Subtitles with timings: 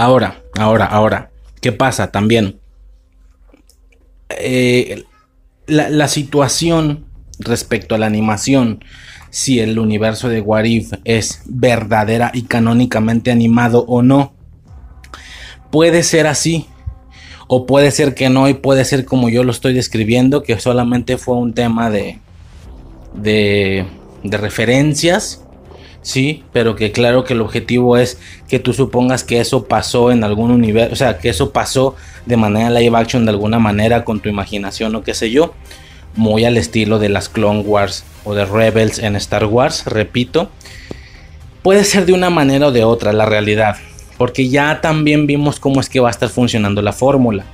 [0.00, 1.30] Ahora, ahora, ahora.
[1.60, 2.58] ¿Qué pasa también?
[4.30, 5.04] Eh,
[5.66, 7.04] la, situación
[7.38, 8.82] respecto a la animación,
[9.28, 14.32] si el universo de Warif es verdadera y canónicamente animado o no,
[15.70, 16.64] puede ser así.
[17.46, 21.18] O puede ser que no, y puede ser como yo lo estoy describiendo, que solamente
[21.18, 22.20] fue un tema de,
[23.12, 23.84] de,
[24.24, 25.44] de referencias
[26.02, 28.18] sí, pero que claro que el objetivo es
[28.48, 31.96] que tú supongas que eso pasó en algún universo, o sea, que eso pasó
[32.26, 35.54] de manera live action de alguna manera con tu imaginación o qué sé yo,
[36.16, 40.50] muy al estilo de las Clone Wars o de Rebels en Star Wars, repito,
[41.62, 43.76] puede ser de una manera o de otra la realidad,
[44.18, 47.44] porque ya también vimos cómo es que va a estar funcionando la fórmula.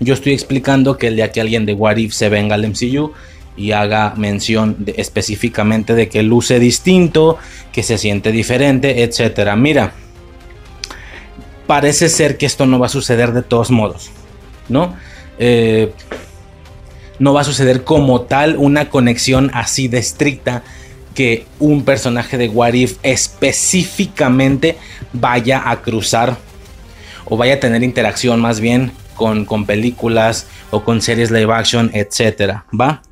[0.00, 3.12] Yo estoy explicando que el día que alguien de What If se venga al MCU,
[3.56, 7.38] y haga mención específicamente de que luce distinto,
[7.72, 9.56] que se siente diferente, etcétera.
[9.56, 9.92] Mira,
[11.66, 14.10] parece ser que esto no va a suceder de todos modos,
[14.68, 14.94] ¿no?
[15.38, 15.92] Eh,
[17.18, 20.62] no va a suceder como tal una conexión así de estricta
[21.14, 24.78] que un personaje de What If específicamente
[25.12, 26.38] vaya a cruzar
[27.26, 31.90] o vaya a tener interacción más bien con, con películas o con series live action,
[31.92, 33.02] etcétera, ¿va?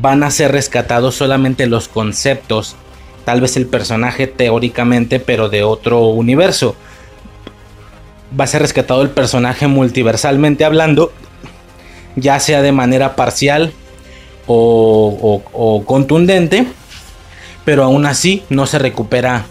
[0.00, 2.76] Van a ser rescatados solamente los conceptos,
[3.24, 6.76] tal vez el personaje teóricamente, pero de otro universo.
[8.38, 11.12] Va a ser rescatado el personaje multiversalmente hablando,
[12.16, 13.72] ya sea de manera parcial
[14.46, 16.66] o, contundente,
[17.64, 19.46] pero aún así no se recupera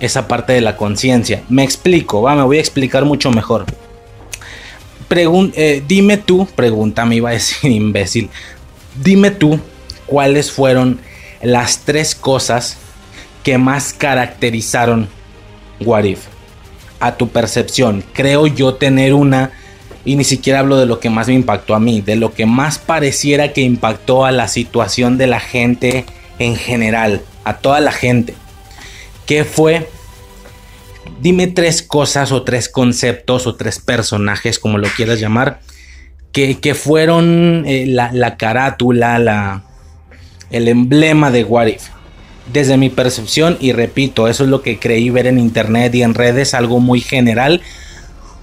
[0.00, 1.42] esa parte de la conciencia.
[1.48, 3.64] Me explico, va, me voy a explicar mucho mejor.
[5.08, 8.28] Eh, dime tú, pregunta, me iba a decir imbécil.
[9.02, 9.60] Dime tú
[10.06, 11.00] cuáles fueron
[11.42, 12.78] las tres cosas
[13.42, 15.08] que más caracterizaron
[15.80, 16.04] What
[17.00, 19.52] A tu percepción, creo yo tener una,
[20.04, 22.46] y ni siquiera hablo de lo que más me impactó a mí, de lo que
[22.46, 26.06] más pareciera que impactó a la situación de la gente
[26.38, 28.34] en general, a toda la gente.
[29.26, 29.88] ¿Qué fue?
[31.20, 35.60] Dime tres cosas o tres conceptos o tres personajes, como lo quieras llamar,
[36.32, 39.62] que, fueron eh, la, la carátula, la,
[40.50, 41.88] el emblema de What If.
[42.52, 46.14] Desde mi percepción, y repito, eso es lo que creí ver en internet y en
[46.14, 47.60] redes, algo muy general,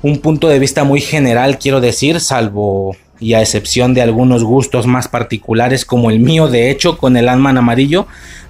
[0.01, 4.85] un punto de vista muy general, quiero decir, salvo y a excepción de algunos gustos
[4.85, 8.05] más particulares como el mío, de hecho, con el Ant-Man amarillo,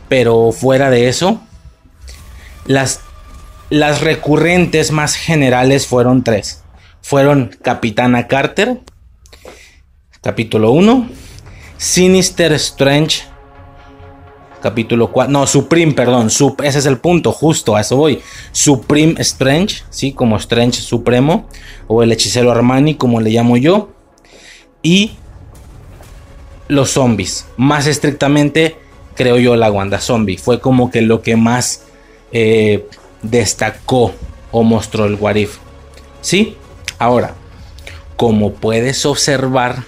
[0.10, 1.42] pero fuera de eso,
[2.66, 3.02] las,
[3.70, 6.64] las recurrentes más generales fueron tres.
[7.02, 8.80] Fueron Capitana Carter,
[10.22, 11.10] capítulo 1,
[11.78, 13.24] Sinister Strange,
[14.64, 18.22] capítulo 4, no, Supreme, perdón, ese es el punto, justo a eso voy.
[18.54, 20.14] Supreme Strange, ¿sí?
[20.14, 21.50] Como Strange Supremo,
[21.88, 23.90] o el hechicero Armani, como le llamo yo.
[24.82, 25.18] Y
[26.70, 28.78] los zombies, más estrictamente,
[29.16, 30.38] creo yo, la Wanda Zombie.
[30.38, 31.84] Fue como que lo que más
[32.32, 32.88] eh,
[33.22, 34.14] destacó
[34.52, 35.58] o mostró el Warif.
[36.22, 36.56] ¿Sí?
[37.00, 37.36] Ahora,
[38.16, 39.84] como puedes observar,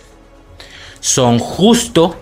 [0.99, 2.17] son justo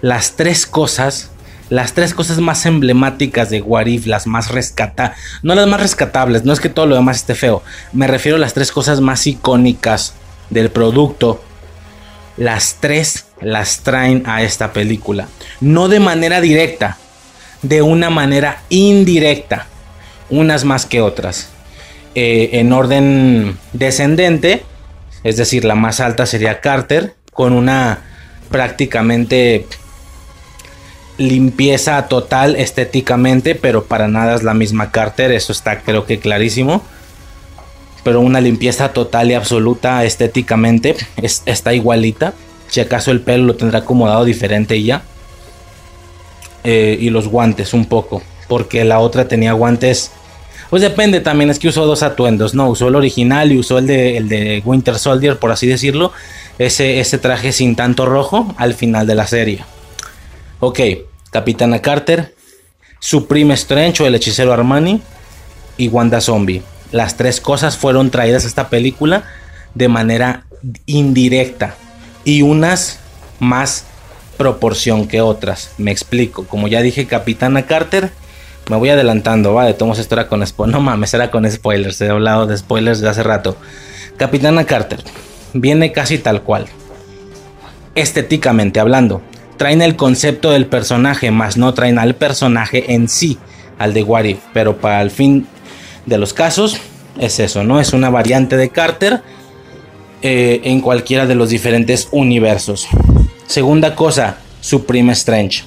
[0.00, 1.30] las tres cosas
[1.70, 6.52] las tres cosas más emblemáticas de Warif, las más rescatables, no las más rescatables, no
[6.52, 10.14] es que todo lo demás esté feo, me refiero a las tres cosas más icónicas
[10.50, 11.42] del producto.
[12.36, 15.28] Las tres las traen a esta película,
[15.60, 16.98] no de manera directa,
[17.62, 19.66] de una manera indirecta,
[20.30, 21.48] unas más que otras.
[22.16, 24.64] Eh, en orden descendente,
[25.22, 28.00] es decir, la más alta sería Carter, con una
[28.50, 29.66] prácticamente
[31.18, 36.82] limpieza total estéticamente, pero para nada es la misma Carter, eso está creo que clarísimo.
[38.02, 40.94] Pero una limpieza total y absoluta estéticamente
[41.46, 42.34] está igualita.
[42.68, 45.02] Si acaso el pelo lo tendrá acomodado diferente ya.
[46.64, 48.22] Eh, y los guantes un poco.
[48.46, 50.10] Porque la otra tenía guantes.
[50.68, 52.68] Pues depende también, es que usó dos atuendos, ¿no?
[52.68, 56.12] Usó el original y usó el de, el de Winter Soldier, por así decirlo.
[56.58, 59.64] Ese, ese traje sin tanto rojo al final de la serie.
[60.60, 60.80] Ok,
[61.30, 62.34] Capitana Carter,
[63.00, 65.02] Supreme Strange o el hechicero Armani
[65.76, 66.62] y Wanda Zombie.
[66.92, 69.24] Las tres cosas fueron traídas a esta película
[69.74, 70.46] de manera
[70.86, 71.74] indirecta
[72.24, 73.00] y unas
[73.40, 73.84] más
[74.36, 75.72] proporción que otras.
[75.76, 76.46] Me explico.
[76.46, 78.10] Como ya dije, Capitana Carter,
[78.70, 80.72] me voy adelantando, vale, tomo esto era con spoilers.
[80.78, 82.00] No mames, era con spoilers.
[82.00, 83.56] He hablado de spoilers de hace rato.
[84.16, 85.02] Capitana Carter
[85.52, 86.66] viene casi tal cual.
[87.94, 89.20] Estéticamente hablando
[89.56, 93.38] traen el concepto del personaje, más no traen al personaje en sí,
[93.78, 95.46] al de What Pero para el fin
[96.06, 96.78] de los casos,
[97.18, 97.80] es eso, ¿no?
[97.80, 99.22] Es una variante de Carter
[100.22, 102.88] eh, en cualquiera de los diferentes universos.
[103.46, 105.64] Segunda cosa, Supreme Strange.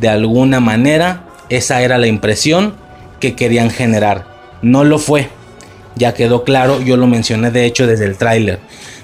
[0.00, 2.74] De alguna manera, esa era la impresión
[3.20, 4.26] que querían generar.
[4.62, 5.28] No lo fue.
[5.96, 8.60] Ya quedó claro, yo lo mencioné de hecho desde el tráiler.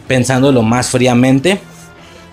[0.07, 1.59] Pensándolo más fríamente,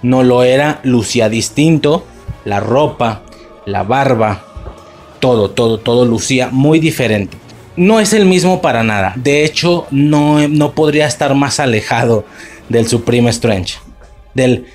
[0.01, 2.06] no lo era, lucía distinto,
[2.45, 3.24] la ropa,
[3.65, 4.45] la barba,
[5.19, 7.38] todo, todo, todo lucía muy diferente.
[7.77, 9.13] No es el mismo para nada.
[9.15, 12.25] De hecho, no, no podría estar más alejado
[12.68, 13.75] del Supreme Strange.
[14.33, 14.65] Del.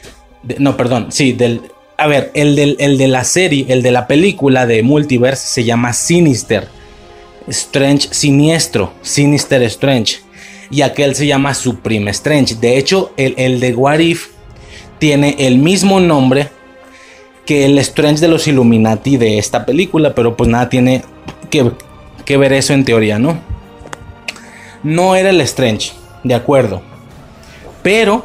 [0.58, 1.08] no, perdón.
[1.10, 1.60] Sí, del.
[1.98, 5.64] A ver, el, del, el de la serie, el de la película de Multiverse se
[5.64, 6.68] llama Sinister.
[7.48, 8.92] Strange siniestro.
[9.02, 10.18] Sinister Strange.
[10.70, 12.56] Y aquel se llama Supreme Strange.
[12.56, 14.35] De hecho, el, el de What If
[14.98, 16.50] tiene el mismo nombre
[17.44, 21.04] que el Strange de los Illuminati de esta película, pero pues nada tiene
[21.50, 23.38] que, ver eso en teoría, ¿no?
[24.82, 25.92] No era el Strange,
[26.24, 26.82] de acuerdo.
[27.82, 28.24] Pero,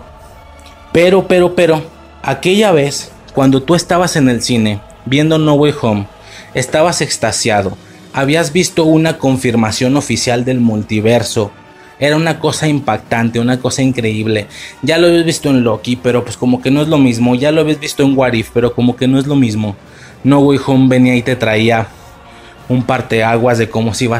[0.92, 1.84] pero, pero, pero,
[2.24, 6.08] aquella vez, cuando tú estabas en el cine viendo No Way Home,
[6.56, 7.78] estabas extasiado,
[8.14, 11.52] habías visto una confirmación oficial del multiverso,
[12.02, 14.48] era una cosa impactante, una cosa increíble.
[14.82, 17.36] Ya lo habéis visto en Loki, pero pues como que no es lo mismo.
[17.36, 19.76] Ya lo habéis visto en What If, pero como que no es lo mismo.
[20.24, 21.88] No Way Home venía y te traía
[22.68, 24.20] un parteaguas de cómo se, iba,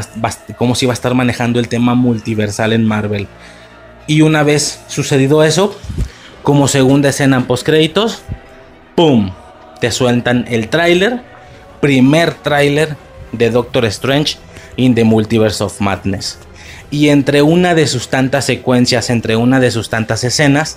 [0.56, 3.26] cómo iba a estar manejando el tema multiversal en Marvel.
[4.06, 5.76] Y una vez sucedido eso,
[6.44, 8.22] como segunda escena en postcréditos,
[8.94, 9.32] ¡pum!
[9.80, 11.20] Te sueltan el tráiler,
[11.80, 12.96] primer tráiler
[13.32, 14.36] de Doctor Strange
[14.76, 16.38] in the Multiverse of Madness
[16.92, 20.76] y entre una de sus tantas secuencias, entre una de sus tantas escenas,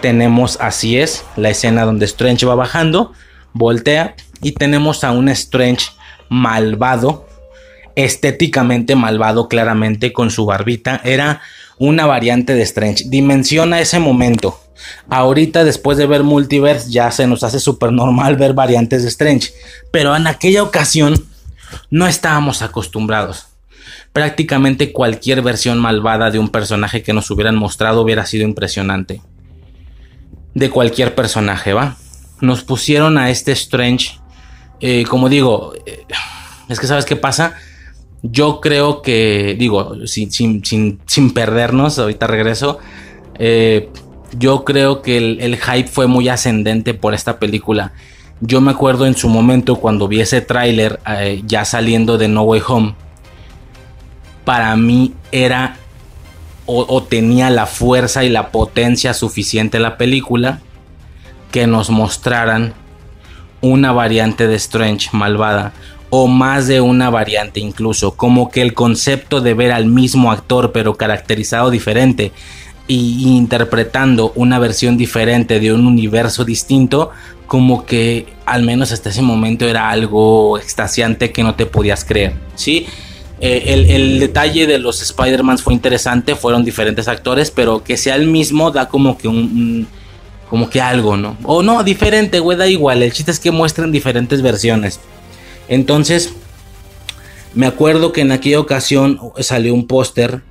[0.00, 3.12] tenemos, así es, la escena donde Strange va bajando,
[3.52, 5.86] voltea y tenemos a un Strange
[6.28, 7.26] malvado,
[7.96, 11.40] estéticamente malvado claramente con su barbita, era
[11.78, 13.04] una variante de Strange.
[13.08, 14.60] Dimensiona ese momento.
[15.08, 19.50] Ahorita después de ver Multiverse ya se nos hace súper normal ver variantes de Strange,
[19.90, 21.26] pero en aquella ocasión
[21.90, 23.48] no estábamos acostumbrados
[24.16, 29.20] prácticamente cualquier versión malvada de un personaje que nos hubieran mostrado hubiera sido impresionante.
[30.54, 31.98] De cualquier personaje, ¿va?
[32.40, 34.18] Nos pusieron a este Strange,
[34.80, 36.06] eh, como digo, eh,
[36.66, 37.56] es que sabes qué pasa.
[38.22, 40.32] Yo creo que, digo, sin,
[40.64, 42.78] sin, perdernos, ahorita regreso.
[43.38, 43.90] Eh,
[44.38, 47.92] yo creo que el, el, hype fue muy ascendente por esta película.
[48.40, 51.00] Yo me acuerdo en su momento cuando vi ese tráiler
[51.46, 52.94] ya saliendo de No Way Home
[54.46, 55.76] para mí era
[56.66, 60.60] o, tenía la fuerza y la potencia suficiente la película
[61.50, 62.74] que nos mostraran
[63.60, 65.72] una variante de Strange malvada
[66.10, 70.70] o más de una variante incluso, como que el concepto de ver al mismo actor
[70.72, 72.32] pero caracterizado diferente
[72.86, 77.10] y interpretando una versión diferente de un universo distinto,
[77.48, 82.34] como que al menos hasta ese momento era algo extasiante que no te podías creer,
[82.54, 82.86] ¿sí?
[83.40, 88.26] Eh, el, detalle de los Spider-Man fue interesante, fueron diferentes actores, pero que sea el
[88.26, 89.86] mismo da como que un,
[90.48, 91.36] como que algo, ¿no?
[91.42, 93.02] O no, diferente, güey, da igual.
[93.02, 95.00] El chiste es que muestran diferentes versiones.
[95.68, 96.32] Entonces,
[97.54, 100.42] me acuerdo que en aquella ocasión salió un póster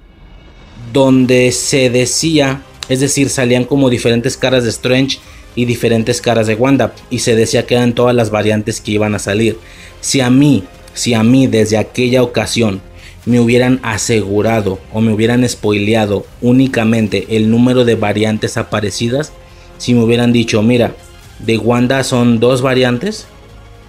[0.94, 5.20] donde se decía, es decir, salían como diferentes caras de Strange
[5.56, 9.16] y diferentes caras de Wanda, y se decía que eran todas las variantes que iban
[9.16, 9.58] a salir.
[10.02, 10.66] Si a mí
[10.96, 12.82] si a mí desde aquella ocasión
[13.26, 19.32] me hubieran asegurado o me hubieran spoileado únicamente el número de variantes aparecidas,
[19.78, 20.96] si me hubieran dicho, mira,
[21.40, 23.28] de Wanda son dos variantes,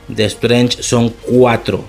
[0.09, 1.85] de Strange son cuatro,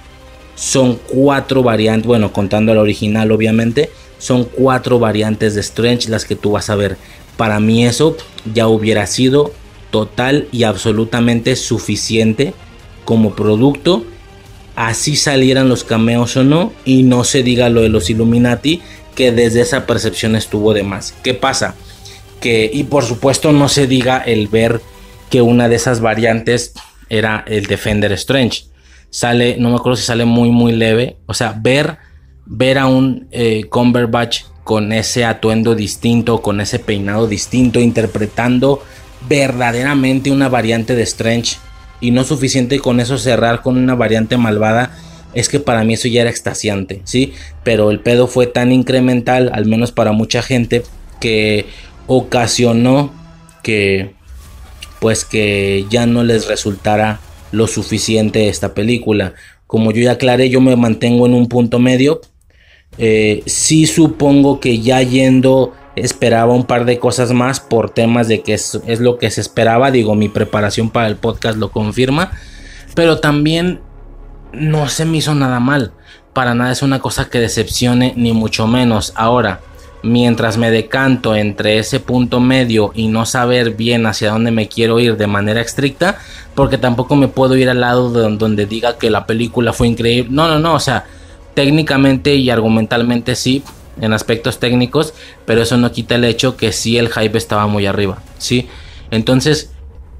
[0.55, 6.35] son cuatro variantes, bueno, contando la original obviamente, son cuatro variantes de Strange las que
[6.35, 6.97] tú vas a ver.
[7.37, 8.17] Para mí eso
[8.53, 9.51] ya hubiera sido
[9.89, 12.53] total y absolutamente suficiente
[13.05, 14.03] como producto
[14.77, 18.79] así salieran los cameos o no, y no se diga lo de los Illuminati,
[19.15, 21.15] que desde esa percepción estuvo de más.
[21.23, 21.73] ¿Qué pasa?
[22.39, 24.79] Que, y por supuesto no se diga el ver
[25.31, 26.73] que una de esas variantes
[27.09, 28.65] era el Defender Strange.
[29.09, 31.17] Sale, no me acuerdo si sale muy, muy leve.
[31.25, 31.97] O sea, ver,
[32.45, 33.63] ver a un eh,
[34.63, 38.83] con ese atuendo distinto, con ese peinado distinto, interpretando
[39.27, 41.57] verdaderamente una variante de Strange
[41.99, 44.95] y no suficiente con eso cerrar con una variante malvada,
[45.33, 47.33] es que para mí eso ya era extasiante, ¿sí?
[47.63, 50.83] Pero el pedo fue tan incremental, al menos para mucha gente,
[51.19, 51.65] que
[52.07, 53.11] ocasionó
[53.63, 54.15] que
[54.99, 57.19] pues que ya no les resultara
[57.51, 59.33] lo suficiente esta película.
[59.67, 62.21] Como yo ya aclaré, yo me mantengo en un punto medio.
[62.97, 68.41] Eh, sí supongo que ya yendo esperaba un par de cosas más por temas de
[68.41, 69.91] que es, lo que se esperaba.
[69.91, 72.31] Digo, mi preparación para el podcast lo confirma.
[72.95, 73.81] Pero también
[74.53, 75.91] no se me hizo nada mal.
[76.33, 79.13] Para nada es una cosa que decepcione, ni mucho menos.
[79.15, 79.61] Ahora,
[80.03, 84.99] mientras me decanto entre ese punto medio y no saber bien hacia dónde me quiero
[84.99, 86.17] ir de manera estricta,
[86.55, 90.29] porque tampoco me puedo ir al lado de donde diga que la película fue increíble.
[90.31, 91.05] No, no, no, o sea,
[91.53, 93.63] técnicamente y argumentalmente sí,
[94.01, 95.13] en aspectos técnicos,
[95.45, 98.67] pero eso no quita el hecho que sí el hype estaba muy arriba, ¿sí?
[99.11, 99.71] Entonces,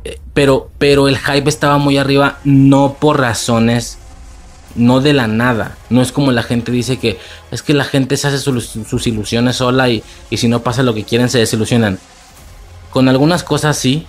[0.04, 4.00] eh, pero, pero el hype estaba muy arriba no por razones
[4.76, 5.78] no de la nada.
[5.90, 7.18] No es como la gente dice que
[7.52, 10.94] es que la gente se hace sus, ilusiones sola y, y, si no pasa lo
[10.94, 12.00] que quieren se desilusionan.
[12.92, 14.06] Con algunas cosas sí,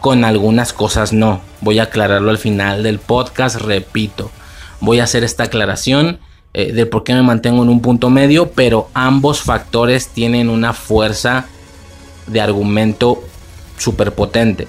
[0.00, 1.40] con algunas cosas no.
[1.60, 4.30] Voy a aclararlo al final del podcast, repito.
[4.80, 6.18] Voy a hacer esta aclaración
[6.54, 10.72] eh, de por qué me mantengo en un punto medio, pero ambos factores tienen una
[10.72, 11.46] fuerza
[12.26, 13.22] de argumento
[13.78, 14.68] súper potente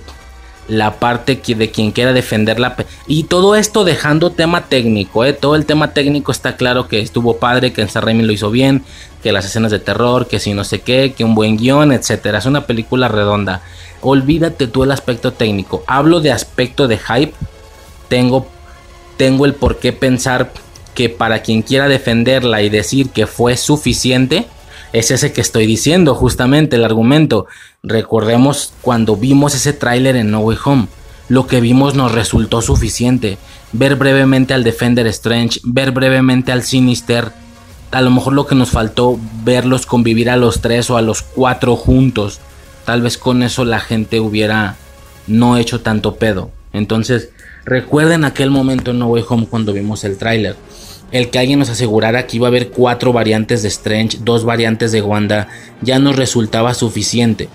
[0.67, 2.75] la parte de quien quiera defender la...
[3.07, 5.33] Y todo esto dejando tema técnico, ¿eh?
[5.33, 8.83] Todo el tema técnico está claro que estuvo padre, que en San lo hizo bien,
[9.21, 12.37] que las escenas de terror, que si no sé qué, que un buen guion, etcétera.
[12.37, 13.61] Es una película redonda.
[14.01, 15.83] Olvídate tú el aspecto técnico.
[15.87, 17.33] Hablo de aspecto de hype.
[18.07, 18.47] Tengo,
[19.17, 20.51] tengo el por qué pensar
[20.93, 24.47] que para quien quiera defenderla y decir que fue suficiente,
[24.93, 27.47] es ese que estoy diciendo, justamente el argumento.
[27.81, 30.87] Recordemos cuando vimos ese tráiler en No Way Home.
[31.29, 33.39] Lo que vimos nos resultó suficiente.
[33.71, 37.31] Ver brevemente al Defender Strange, ver brevemente al Sinister.
[37.91, 41.23] A lo mejor lo que nos faltó verlos convivir a los tres o a los
[41.23, 42.39] cuatro juntos.
[42.85, 44.75] Tal vez con eso la gente hubiera
[45.25, 46.51] no hecho tanto pedo.
[46.71, 47.29] Entonces,
[47.65, 50.55] recuerden aquel momento en No Way Home cuando vimos el tráiler
[51.13, 54.91] el que alguien nos asegurara que iba a haber cuatro variantes de Strange, dos variantes
[54.91, 55.47] de Wanda,
[55.81, 57.49] ya nos resultaba suficiente.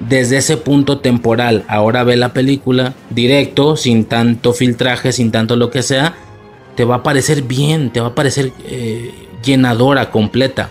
[0.00, 5.70] Desde ese punto temporal, ahora ve la película directo, sin tanto filtraje, sin tanto lo
[5.70, 6.14] que sea,
[6.74, 10.70] te va a parecer bien, te va a parecer eh, llenadora, completa.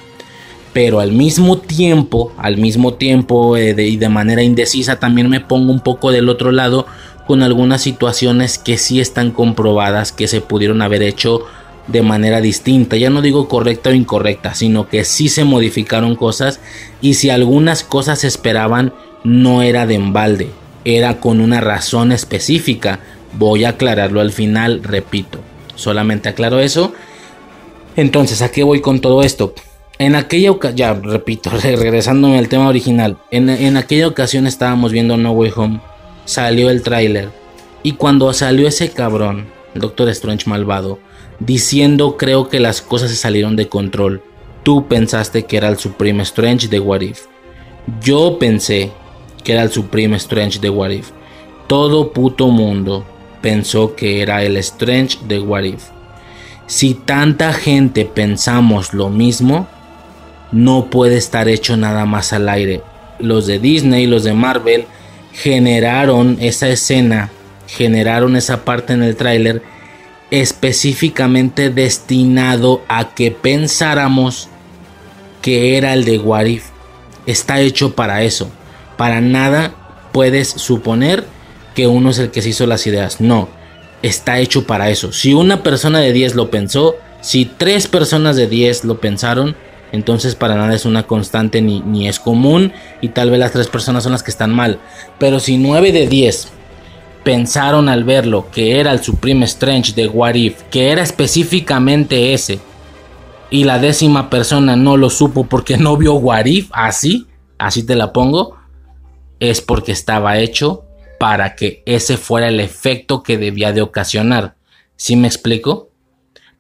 [0.74, 5.72] Pero al mismo tiempo, al mismo tiempo eh, y de manera indecisa, también me pongo
[5.72, 6.88] un poco del otro lado
[7.28, 11.46] con algunas situaciones que sí están comprobadas que se pudieron haber hecho
[11.88, 12.98] de manera distinta.
[12.98, 16.60] Ya no digo correcta o incorrecta, sino que sí se modificaron cosas
[17.02, 20.50] y si algunas cosas se esperaban no era de embalde,
[20.86, 23.00] era con una razón específica.
[23.34, 25.40] Voy a aclararlo al final, repito.
[25.76, 26.94] Solamente aclaro eso.
[27.96, 29.54] Entonces, ¿a qué voy con todo esto?
[30.00, 35.18] En aquella ocasión, ya repito, regresando al tema original, en, en aquella ocasión estábamos viendo
[35.18, 35.80] No Way Home,
[36.26, 37.30] salió el tráiler
[37.84, 41.00] y cuando salió ese cabrón, Doctor Strange malvado,
[41.40, 44.22] diciendo creo que las cosas se salieron de control.
[44.64, 47.26] Tú pensaste que era el Supreme Strange de What If.
[48.02, 48.92] Yo pensé
[49.44, 51.10] que era el Supreme Strange de What If.
[51.68, 53.06] Todo puto mundo
[53.42, 55.84] pensó que era el Strange de What If.
[56.68, 59.68] Si tanta gente pensamos lo mismo,
[60.54, 62.82] no puede estar hecho nada más al aire.
[63.20, 64.86] Los de Disney, los de Marvel,
[65.34, 67.32] generaron esa escena,
[67.68, 69.62] generaron esa parte en el tráiler
[70.32, 74.50] específicamente destinado a que pensáramos
[75.42, 76.66] que era el de Warif.
[77.26, 78.50] Está hecho para eso.
[78.98, 79.76] Para nada
[80.12, 81.26] puedes suponer
[81.76, 83.20] que uno es el que se hizo las ideas.
[83.22, 83.50] No,
[84.02, 85.12] está hecho para eso.
[85.12, 89.56] Si una persona de 10 lo pensó, si tres personas de 10 lo pensaron,
[89.94, 93.68] entonces para nada es una constante ni, ni es común y tal vez las tres
[93.68, 94.80] personas son las que están mal.
[95.20, 96.48] Pero si 9 de 10
[97.24, 102.60] pensaron al verlo que era el Supreme Strange de What If, que era específicamente ese,
[103.52, 107.28] y la décima persona no lo supo porque no vio What If, así,
[107.60, 108.58] así te la pongo,
[109.40, 110.86] es porque estaba hecho
[111.20, 114.56] para que ese fuera el efecto que debía de ocasionar.
[114.96, 115.92] ¿Sí me explico?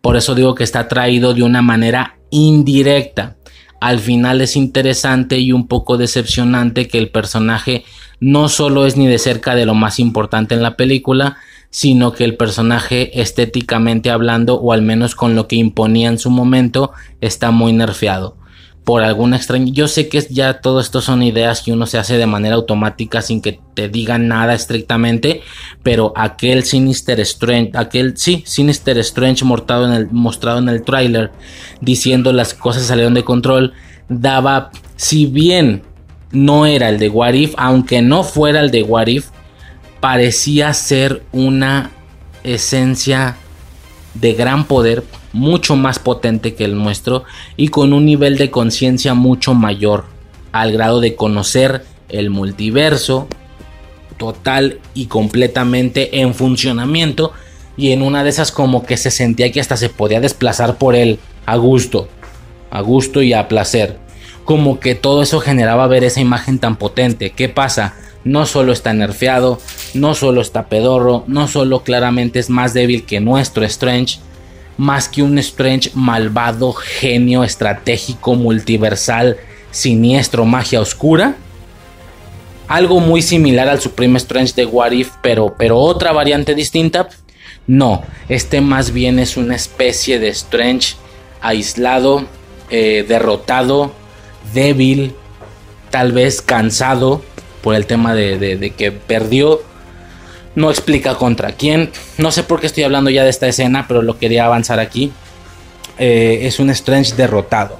[0.01, 3.37] Por eso digo que está traído de una manera indirecta.
[3.79, 7.83] Al final es interesante y un poco decepcionante que el personaje
[8.19, 11.37] no solo es ni de cerca de lo más importante en la película,
[11.69, 16.29] sino que el personaje estéticamente hablando, o al menos con lo que imponía en su
[16.29, 18.37] momento, está muy nerfeado.
[18.83, 19.71] Por alguna extraña.
[19.71, 23.21] Yo sé que ya todo esto son ideas que uno se hace de manera automática
[23.21, 25.41] sin que te digan nada estrictamente.
[25.83, 27.71] Pero aquel Sinister Strange.
[27.75, 30.61] Aquel, sí, Sinister Strange mostrado en el, mostrado.
[31.81, 33.73] Diciendo las cosas salieron de control.
[34.09, 34.71] Daba.
[34.95, 35.83] Si bien
[36.31, 39.29] no era el de Warif, aunque no fuera el de Warif,
[39.99, 41.91] parecía ser una
[42.43, 43.37] esencia
[44.13, 47.23] de gran poder, mucho más potente que el nuestro
[47.57, 50.05] y con un nivel de conciencia mucho mayor,
[50.51, 53.27] al grado de conocer el multiverso
[54.17, 57.33] total y completamente en funcionamiento
[57.75, 60.95] y en una de esas como que se sentía que hasta se podía desplazar por
[60.95, 62.07] él a gusto,
[62.69, 63.97] a gusto y a placer.
[64.45, 67.31] Como que todo eso generaba ver esa imagen tan potente.
[67.31, 67.95] ¿Qué pasa?
[68.25, 69.59] No solo está nerfeado,
[69.93, 74.19] no solo está pedorro, no solo claramente es más débil que nuestro Strange,
[74.77, 79.37] más que un Strange malvado, genio, estratégico, multiversal,
[79.71, 81.35] siniestro, magia oscura.
[82.69, 87.09] Algo muy similar al Supreme Strange de What If, pero, pero otra variante distinta.
[87.67, 90.95] No, este más bien es una especie de Strange
[91.41, 92.25] aislado,
[92.69, 93.91] eh, derrotado,
[94.53, 95.13] débil,
[95.91, 97.21] tal vez cansado
[97.63, 99.61] por el tema de, que perdió.
[100.55, 101.89] No explica contra quién.
[102.19, 105.11] No sé por qué estoy hablando ya de esta escena, pero lo quería avanzar aquí.
[105.97, 107.79] Eh, es un Strange derrotado.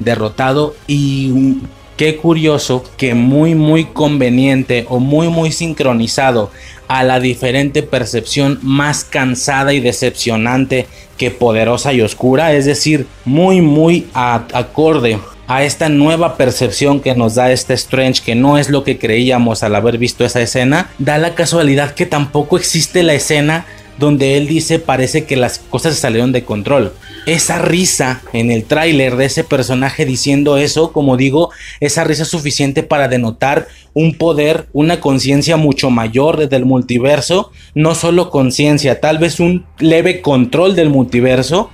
[0.00, 1.58] Derrotado y
[1.96, 6.50] qué curioso que muy muy conveniente o muy muy sincronizado
[6.88, 10.86] a la diferente percepción más cansada y decepcionante
[11.18, 15.18] que poderosa y oscura, es decir, muy muy acorde
[15.50, 19.64] a esta nueva percepción que nos da este Strange, que no es lo que creíamos
[19.64, 23.66] al haber visto esa escena, da la casualidad que tampoco existe la escena
[23.98, 26.92] donde él dice parece que las cosas salieron de control.
[27.26, 32.28] Esa risa en el tráiler de ese personaje diciendo eso, como digo, esa risa es
[32.28, 39.00] suficiente para denotar un poder, una conciencia mucho mayor desde el multiverso, no solo conciencia,
[39.00, 41.70] tal vez un leve control del multiverso.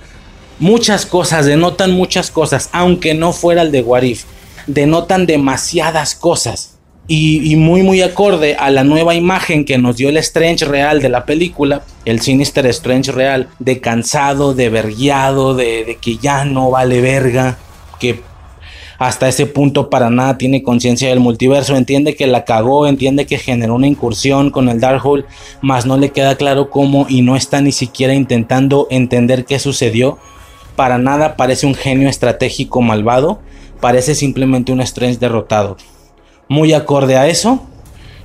[0.59, 4.25] Muchas cosas, denotan muchas cosas, aunque no fuera el de Warif,
[4.65, 6.73] denotan demasiadas cosas.
[7.09, 11.07] Y, muy muy acorde a la nueva imagen que nos dio el Strange real de
[11.07, 16.69] la película, el Sinister Strange real, de cansado, de verguiado, de, de que ya no
[16.69, 17.57] vale verga,
[17.97, 18.21] que
[18.97, 23.37] hasta ese punto para nada tiene conciencia del multiverso, entiende que la cagó, entiende que
[23.37, 25.25] generó una incursión con el Darkhold,
[25.61, 30.17] mas no le queda claro cómo y no está ni siquiera intentando entender qué sucedió.
[30.77, 33.39] Para nada parece un genio estratégico malvado,
[33.81, 35.75] parece simplemente un Strange derrotado.
[36.49, 37.63] Muy acorde a eso,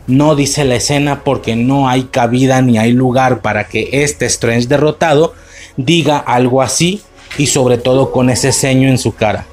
[0.07, 4.67] no dice la escena porque no hay cabida ni hay lugar para que este Strange
[4.67, 5.33] derrotado
[5.79, 7.01] diga algo así
[7.39, 9.47] y sobre todo con ese ceño en su cara.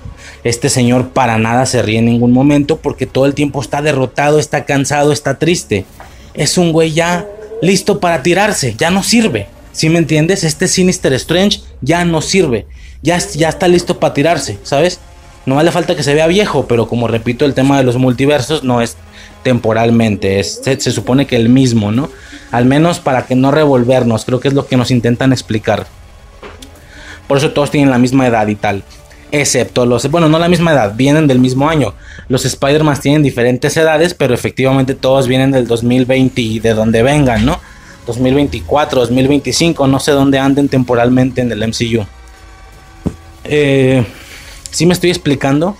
[0.44, 4.40] Este señor para nada se ríe en ningún momento porque todo el tiempo está derrotado,
[4.40, 5.86] está cansado, está triste.
[6.34, 7.26] Es un güey ya
[7.62, 9.48] listo para tirarse, ya no sirve.
[9.72, 10.44] Si me entiendes?
[10.44, 12.68] Este Sinister Strange ya no sirve.
[13.02, 15.00] Ya, está listo para tirarse, ¿sabes?
[15.46, 18.64] No le falta que se vea viejo, pero como repito, el tema de los multiversos
[18.64, 18.98] no es
[19.42, 22.10] temporalmente, es, se, supone que el mismo, ¿no?
[22.52, 25.88] Al menos para que no revolvernos, creo que es lo que nos intentan explicar.
[27.28, 28.84] Por eso todos tienen la misma edad y tal.
[29.32, 31.94] Excepto los, bueno, no la misma edad, vienen del mismo año.
[32.28, 37.46] Los Spider-Man tienen diferentes edades, pero efectivamente todos vienen del 2020 y de donde vengan,
[37.46, 37.62] ¿no?
[38.08, 42.06] 2024, 2025, no sé dónde anden temporalmente en el MCU.
[43.52, 44.06] Eh,
[44.70, 45.76] si me estoy explicando,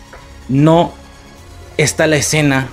[0.48, 0.92] no
[1.78, 2.70] está la escena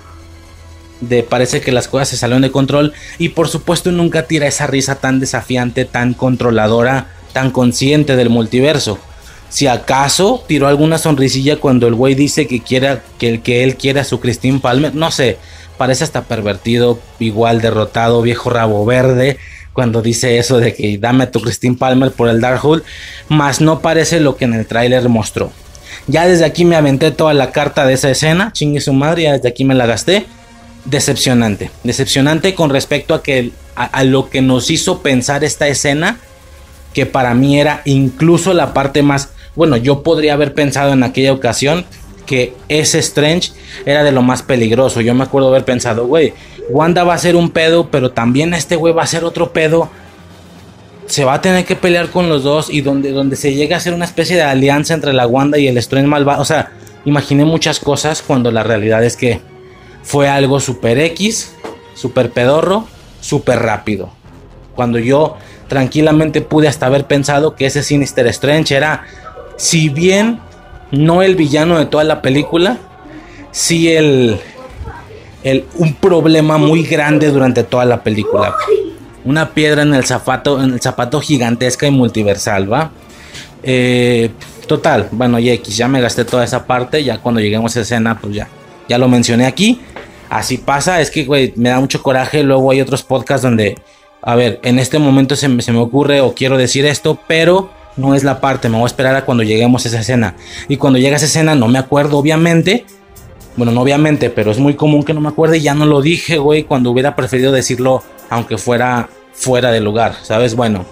[1.03, 4.67] de parece que las cosas se salieron de control y por supuesto nunca tira esa
[4.67, 8.99] risa tan desafiante, tan controladora, tan consciente del multiverso.
[9.51, 14.01] Si acaso tiró alguna sonrisilla cuando el güey dice que quiera que, que él quiera
[14.01, 15.37] a su Christine Palmer, no sé,
[15.77, 19.39] parece hasta pervertido, igual derrotado, viejo rabo verde,
[19.77, 22.83] cuando dice eso de que dame a tu Christine Palmer por el Darkhold,
[23.29, 25.53] más no parece lo que en el tráiler mostró.
[26.07, 29.33] Ya desde aquí me aventé toda la carta de esa escena, chingue su madre, ya
[29.35, 30.25] desde aquí me la gasté.
[30.87, 36.21] Decepcionante, decepcionante con respecto a, que, a, lo que nos hizo pensar esta escena,
[36.95, 41.35] que para mí era incluso la parte más, bueno, yo podría haber pensado en aquella
[41.35, 41.85] ocasión
[42.25, 43.53] que ese Strange
[43.85, 45.03] era de lo más peligroso.
[45.03, 46.33] Yo me acuerdo haber pensado, güey,
[46.69, 49.91] Wanda va a ser un pedo, pero también este güey va a ser otro pedo
[51.07, 53.79] se va a tener que pelear con los dos y donde, donde se llega a
[53.79, 56.43] hacer una especie de alianza entre la Wanda y el Strange malvado.
[56.43, 56.73] O sea,
[57.05, 59.41] imaginé muchas cosas cuando la realidad es que
[60.03, 61.55] fue algo super X,
[61.95, 62.87] super pedorro,
[63.21, 64.11] super rápido.
[64.75, 65.37] Cuando yo
[65.69, 69.05] tranquilamente pude hasta haber pensado que ese Sinister Strange era,
[69.57, 70.41] si bien
[70.91, 72.79] no el villano de toda la película,
[73.53, 74.41] sí el,
[75.47, 78.55] el un problema muy grande durante toda la película
[79.25, 82.93] una piedra en el zapato, en el zapato gigantesca y multiversal, ¿va?
[83.63, 84.31] Eh,
[84.69, 88.21] total, bueno, y X, ya me gasté toda esa parte, ya cuando lleguemos a escena,
[88.21, 88.49] pues ya,
[88.89, 89.81] ya lo mencioné aquí.
[90.29, 92.45] Así pasa, es que, güey, me da mucho coraje.
[92.45, 93.77] Luego hay otros podcasts donde
[94.27, 97.71] a ver, en este momento se me, se me ocurre o quiero decir esto, pero
[97.97, 100.35] no es la parte, me voy a esperar a cuando lleguemos a esa escena.
[100.69, 102.85] Y cuando llega a esa escena no me acuerdo, obviamente.
[103.57, 106.03] Bueno, no obviamente, pero es muy común que no me acuerde y ya no lo
[106.03, 110.57] dije, güey, cuando hubiera preferido decirlo aunque fuera fuera de lugar, ¿sabes?
[110.57, 110.85] Bueno,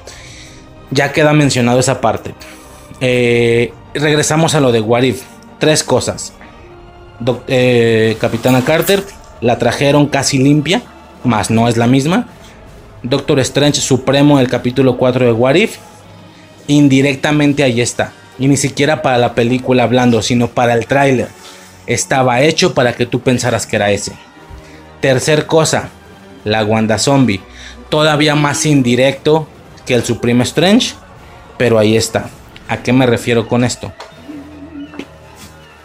[0.91, 2.35] ya queda mencionado esa parte.
[3.01, 5.23] Eh, regresamos a lo de Warif.
[5.59, 6.33] Tres cosas.
[7.49, 9.03] Eh, Capitana Carter
[9.41, 10.83] la trajeron casi limpia,
[11.25, 12.29] más no es la misma.
[13.03, 15.77] Doctor Strange Supremo, el capítulo 4 de Warif
[16.67, 18.13] indirectamente ahí está.
[18.39, 21.29] Y ni siquiera para la película hablando, sino para el tráiler.
[21.87, 24.13] Estaba hecho para que tú pensaras que era ese.
[25.01, 25.91] Tercer cosa,
[26.45, 27.41] la Wanda Zombie.
[27.89, 29.47] Todavía más indirecto
[29.87, 30.95] que el Supreme Strange,
[31.59, 32.31] pero ahí está.
[32.69, 33.93] ¿A qué me refiero con esto?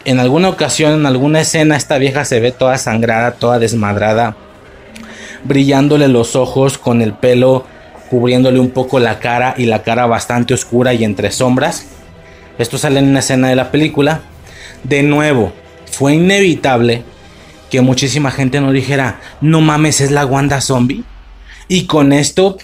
[0.04, 4.36] En alguna ocasión, en alguna escena, esta vieja se ve toda sangrada, toda desmadrada,
[5.44, 7.66] brillándole los ojos con el pelo
[8.10, 11.86] cubriéndole un poco la cara y la cara bastante oscura y entre sombras.
[12.58, 14.22] Esto sale en una escena de la película.
[14.82, 15.52] De nuevo,
[16.00, 17.02] fue inevitable
[17.70, 21.04] que muchísima gente no dijera, no mames, es la Wanda zombie.
[21.68, 22.56] Y con esto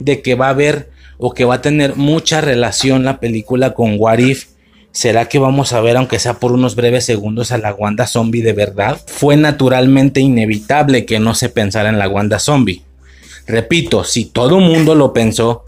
[0.00, 3.94] de que va a haber o que va a tener mucha relación la película con
[3.96, 4.46] What If,
[4.90, 8.42] ¿será que vamos a ver, aunque sea por unos breves segundos, a la Wanda zombie
[8.42, 9.00] de verdad?
[9.06, 12.82] Fue naturalmente inevitable que no se pensara en la Wanda zombie.
[13.46, 15.62] Repito, si todo mundo lo pensó,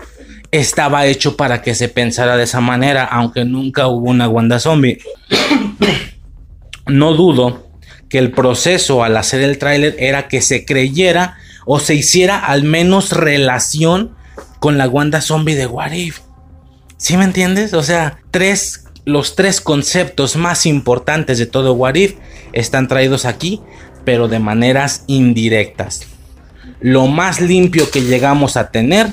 [0.51, 4.99] estaba hecho para que se pensara de esa manera, aunque nunca hubo una Wanda Zombie.
[6.93, 7.69] No dudo
[8.09, 12.63] que el proceso al hacer el tráiler era que se creyera o se hiciera al
[12.63, 14.15] menos relación
[14.59, 15.93] con la Wanda Zombie de What.
[16.97, 17.75] ¿Sí me entiendes?
[17.75, 21.97] O sea, tres, los tres conceptos más importantes de todo What
[22.53, 23.61] están traídos aquí,
[24.05, 26.07] pero de maneras indirectas
[26.83, 29.07] lo más limpio que llegamos a tener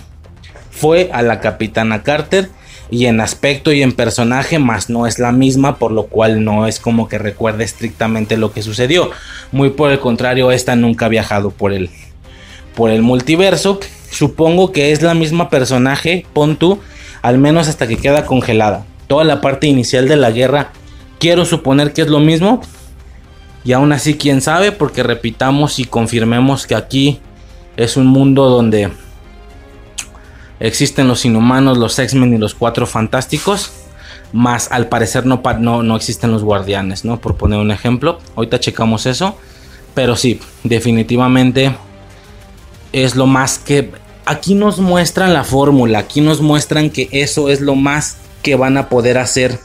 [0.72, 2.50] fue a la capitana Carter
[2.91, 6.65] y en aspecto y en personaje más no es la misma por lo cual no
[6.65, 9.12] es como que recuerde estrictamente lo que sucedió.
[9.52, 11.89] Muy por el contrario esta nunca ha viajado por el
[12.75, 13.80] por el multiverso.
[14.10, 16.80] Supongo que es la misma personaje pon tú
[17.21, 18.86] al menos hasta que queda congelada.
[19.08, 20.71] Toda la parte inicial de la guerra
[21.19, 22.62] quiero suponer que es lo mismo.
[23.63, 27.19] Y aún así quién sabe porque repitamos y confirmemos que aquí
[27.75, 28.89] es un mundo donde
[30.60, 33.72] existen los inhumanos, los X-Men y los cuatro fantásticos.
[34.32, 37.19] Más al parecer no, no, no existen los guardianes, ¿no?
[37.19, 38.19] Por poner un ejemplo.
[38.36, 39.38] Ahorita checamos eso.
[39.93, 41.76] Pero sí, definitivamente
[42.93, 43.91] es lo más que...
[44.26, 48.78] Aquí nos muestran la fórmula, aquí nos muestran que eso es lo más que van
[48.78, 49.60] a poder hacer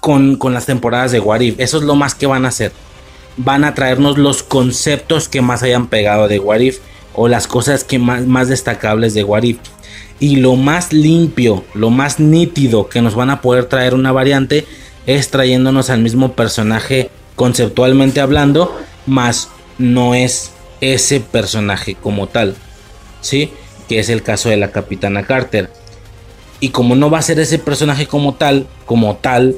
[0.00, 1.60] con, con las temporadas de Warif.
[1.60, 2.72] Eso es lo más que van a hacer.
[3.36, 6.78] Van a traernos los conceptos que más hayan pegado de Warif
[7.14, 9.58] o las cosas que más, destacables de Warif.
[10.20, 14.66] Y lo más limpio, lo más nítido que nos van a poder traer una variante
[15.06, 20.52] es trayéndonos al mismo personaje conceptualmente hablando, más no es
[20.82, 22.54] ese personaje como tal.
[23.22, 23.50] ¿Sí?
[23.88, 25.70] Que es el caso de la Capitana Carter.
[26.60, 29.56] Y como no va a ser ese personaje como tal, como tal,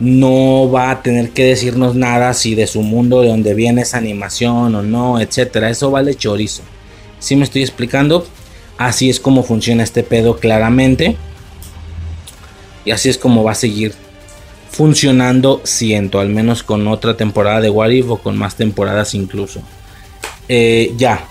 [0.00, 3.98] no va a tener que decirnos nada si de su mundo de donde viene esa
[3.98, 5.70] animación o no, etcétera.
[5.70, 6.62] Eso vale chorizo.
[7.20, 8.26] Si me estoy explicando?
[8.78, 11.16] Así es como funciona este pedo claramente.
[12.84, 13.94] Y así es como va a seguir
[14.70, 19.62] funcionando, siento, al menos con otra temporada de Warif o con más temporadas incluso.
[20.48, 21.26] Eh, ya,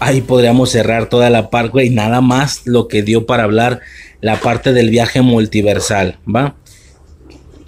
[0.00, 3.80] ahí podríamos cerrar toda la parte, y nada más lo que dio para hablar
[4.20, 6.54] la parte del viaje multiversal, ¿va?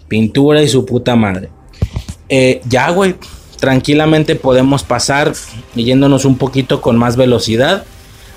[0.08, 1.50] Pintura y su puta madre.
[2.28, 3.16] Eh, ya, güey,
[3.58, 5.32] tranquilamente podemos pasar
[5.74, 7.84] yéndonos un poquito con más velocidad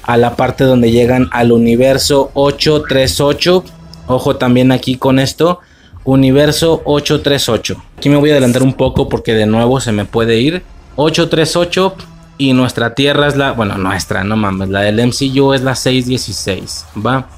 [0.03, 3.63] a la parte donde llegan al universo 838.
[4.07, 5.59] Ojo también aquí con esto.
[6.03, 7.81] Universo 838.
[7.97, 10.63] Aquí me voy a adelantar un poco porque de nuevo se me puede ir.
[10.97, 11.95] 838
[12.37, 16.85] y nuestra Tierra es la, bueno, nuestra, no mames, la del MCU es la 616,
[17.05, 17.29] ¿va?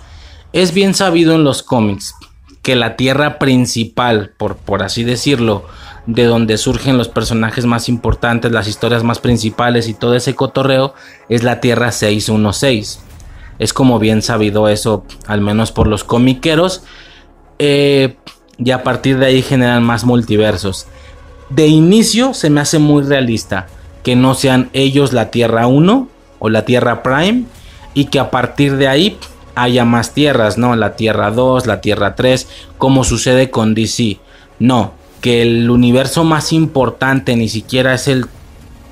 [0.53, 2.15] Es bien sabido en los cómics
[2.61, 5.65] que la Tierra principal, por, por así decirlo,
[6.05, 10.93] de donde surgen los personajes más importantes, las historias más principales y todo ese cotorreo,
[11.29, 12.99] es la Tierra 616.
[13.57, 16.83] Es como bien sabido eso, al menos por los comiqueros.
[17.57, 18.15] Eh,
[18.57, 20.87] y a partir de ahí generan más multiversos.
[21.49, 23.67] De inicio se me hace muy realista
[24.03, 26.07] que no sean ellos la Tierra 1
[26.39, 27.45] o la Tierra Prime
[27.93, 29.17] y que a partir de ahí
[29.55, 30.75] haya más tierras, ¿no?
[30.75, 34.19] La Tierra 2, la Tierra 3, como sucede con DC.
[34.59, 34.93] No,
[35.25, 38.27] que el universo más importante ni siquiera es el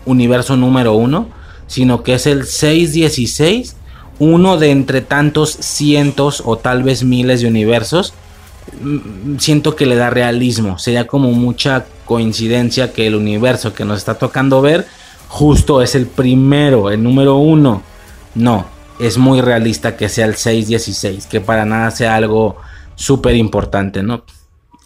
[0.08, 1.30] universo número uno,
[1.68, 3.76] sino que es el 616
[4.18, 8.16] uno de entre tantos cientos o tal vez miles de universos,
[8.82, 10.80] mm, siento que le da realismo.
[10.80, 14.88] Sería como mucha coincidencia que el universo que nos está tocando ver
[15.28, 17.84] justo es el primero, el número uno.
[18.34, 18.66] No,
[19.00, 22.56] es muy realista que sea el 616, que para nada sea algo
[22.96, 24.24] súper importante, ¿no?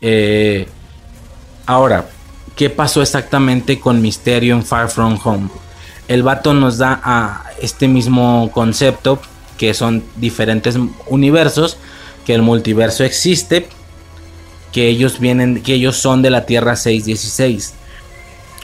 [0.02, 0.68] Eh,
[1.68, 2.10] ahora,
[2.56, 5.50] ¿qué pasó exactamente con Misterio en Far From Home?
[6.08, 9.20] El vato nos da a este mismo concepto,
[9.58, 10.78] que son diferentes
[11.08, 11.78] universos,
[12.26, 13.68] que el multiverso existe,
[14.72, 17.74] que ellos vienen, que ellos son de la Tierra 616.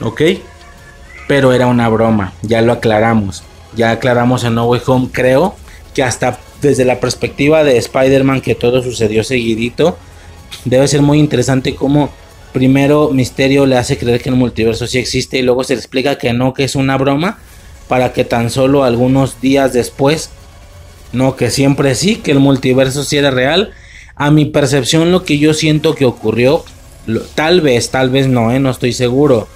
[0.00, 0.22] ¿Ok?
[1.28, 3.42] Pero era una broma, ya lo aclaramos.
[3.76, 5.56] Ya aclaramos en No Way Home, creo
[5.94, 9.98] que hasta desde la perspectiva de Spider-Man que todo sucedió seguidito,
[10.64, 12.10] debe ser muy interesante cómo
[12.54, 16.16] primero Misterio le hace creer que el multiverso sí existe y luego se le explica
[16.16, 17.38] que no, que es una broma,
[17.88, 20.30] para que tan solo algunos días después,
[21.12, 23.72] no, que siempre sí, que el multiverso sí era real.
[24.14, 26.64] A mi percepción lo que yo siento que ocurrió,
[27.34, 28.60] tal vez, tal vez no, ¿eh?
[28.60, 29.48] no estoy seguro,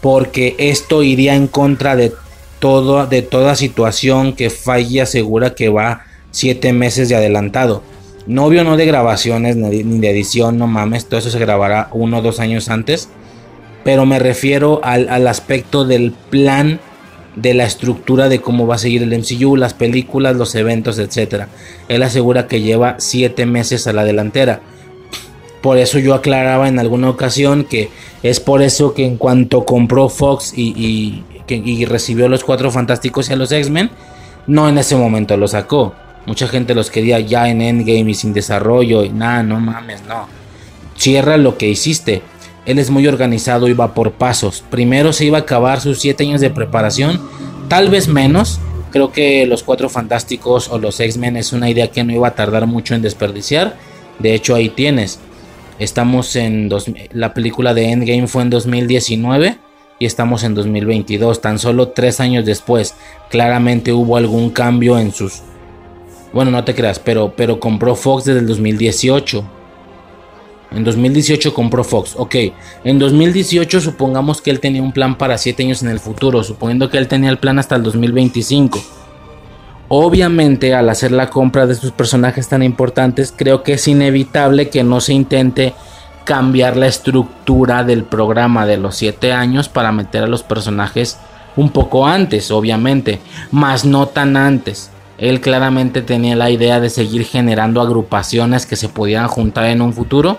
[0.00, 2.14] porque esto iría en contra de
[2.60, 7.82] todo, de toda situación que Falle asegura que va siete meses de adelantado.
[8.28, 12.22] Novio no de grabaciones ni de edición, no mames, todo eso se grabará uno o
[12.22, 13.08] dos años antes.
[13.84, 16.78] Pero me refiero al, al aspecto del plan
[17.36, 21.46] de la estructura de cómo va a seguir el MCU, las películas, los eventos, etc.
[21.88, 24.60] Él asegura que lleva siete meses a la delantera.
[25.62, 27.88] Por eso yo aclaraba en alguna ocasión que
[28.22, 33.32] es por eso que en cuanto compró Fox y, y recibió los cuatro fantásticos y
[33.32, 33.90] a los X-Men,
[34.46, 35.94] no en ese momento lo sacó.
[36.28, 40.28] Mucha gente los quería ya en Endgame y sin desarrollo y nada, no mames, no.
[40.94, 42.20] Cierra lo que hiciste.
[42.66, 44.62] Él es muy organizado y va por pasos.
[44.68, 47.18] Primero se iba a acabar sus siete años de preparación,
[47.68, 48.60] tal vez menos.
[48.90, 52.34] Creo que los cuatro fantásticos o los X-Men es una idea que no iba a
[52.34, 53.78] tardar mucho en desperdiciar.
[54.18, 55.20] De hecho, ahí tienes.
[55.78, 56.68] Estamos en
[57.12, 59.56] la película de Endgame fue en 2019
[59.98, 62.94] y estamos en 2022, tan solo tres años después.
[63.30, 65.40] Claramente hubo algún cambio en sus...
[66.32, 69.44] Bueno, no te creas, pero, pero compró Fox desde el 2018.
[70.70, 72.14] En 2018 compró Fox.
[72.16, 72.36] Ok,
[72.84, 76.90] en 2018 supongamos que él tenía un plan para siete años en el futuro, suponiendo
[76.90, 78.78] que él tenía el plan hasta el 2025.
[79.88, 84.84] Obviamente al hacer la compra de estos personajes tan importantes, creo que es inevitable que
[84.84, 85.72] no se intente
[86.24, 91.18] cambiar la estructura del programa de los 7 años para meter a los personajes
[91.56, 93.18] un poco antes, obviamente,
[93.50, 94.90] más no tan antes.
[95.18, 99.92] Él claramente tenía la idea de seguir generando agrupaciones que se pudieran juntar en un
[99.92, 100.38] futuro.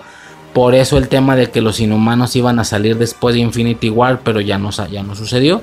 [0.54, 4.20] Por eso el tema de que los inhumanos iban a salir después de Infinity War,
[4.24, 5.62] pero ya no, ya no sucedió.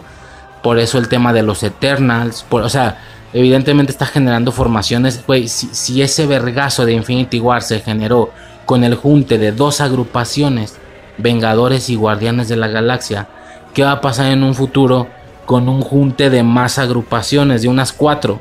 [0.61, 2.45] Por eso el tema de los Eternals.
[2.49, 2.99] o sea,
[3.33, 5.23] evidentemente está generando formaciones.
[5.25, 8.29] Güey, si, si ese vergazo de Infinity War se generó
[8.65, 10.77] con el junte de dos agrupaciones,
[11.17, 13.27] Vengadores y Guardianes de la Galaxia,
[13.73, 15.07] ¿qué va a pasar en un futuro
[15.47, 18.39] con un junte de más agrupaciones, de unas cuatro?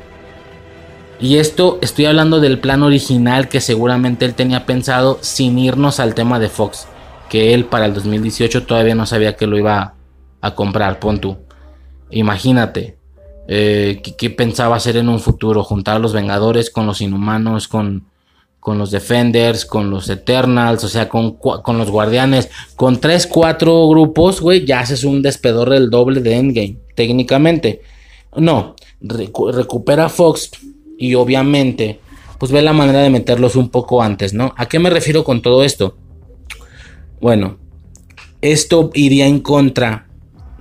[1.19, 6.13] Y esto estoy hablando del plan original que seguramente él tenía pensado sin irnos al
[6.13, 6.87] tema de Fox,
[7.29, 9.95] que él para el 2018 todavía no sabía que lo iba
[10.41, 11.37] a, comprar, pon tú.
[12.11, 12.97] Imagínate,
[13.47, 15.63] eh, ¿qué, ¿qué, pensaba hacer en un futuro?
[15.63, 18.05] Juntar a los Vengadores con los Inhumanos, con
[18.67, 23.87] con los Defenders, con los Eternals, o sea, con, con los Guardianes, con 3, 4
[23.87, 27.81] grupos, güey, ya haces un despedor del doble de Endgame, técnicamente.
[28.35, 30.51] No, recupera Fox
[30.97, 31.99] y obviamente,
[32.39, 34.53] pues ve la manera de meterlos un poco antes, ¿no?
[34.57, 35.97] ¿A qué me refiero con todo esto?
[37.19, 37.57] Bueno,
[38.41, 40.07] esto iría en contra,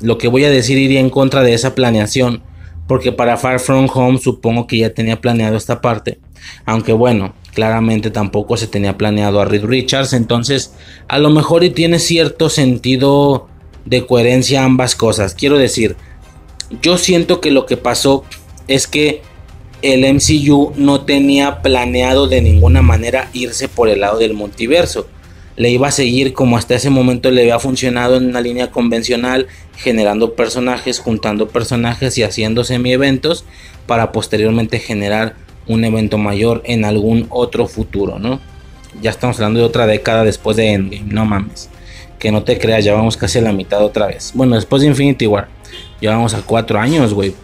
[0.00, 2.42] lo que voy a decir iría en contra de esa planeación,
[2.86, 6.20] porque para Far From Home supongo que ya tenía planeado esta parte,
[6.64, 10.74] aunque bueno, claramente tampoco se tenía planeado a Reed Richards, entonces
[11.08, 13.48] a lo mejor y tiene cierto sentido
[13.84, 15.34] de coherencia ambas cosas.
[15.34, 15.96] Quiero decir,
[16.82, 18.24] yo siento que lo que pasó
[18.68, 19.22] es que
[19.82, 25.06] el MCU no tenía planeado de ninguna manera irse por el lado del multiverso.
[25.56, 29.46] Le iba a seguir como hasta ese momento le había funcionado en una línea convencional,
[29.76, 33.44] generando personajes, juntando personajes y haciendo semi-eventos
[33.86, 35.34] para posteriormente generar
[35.66, 38.40] un evento mayor en algún otro futuro, ¿no?
[39.00, 41.68] Ya estamos hablando de otra década después de Endgame, no mames.
[42.18, 44.32] Que no te creas, ya vamos casi a la mitad otra vez.
[44.34, 45.48] Bueno, después de Infinity War,
[46.00, 47.34] ya vamos a cuatro años, güey.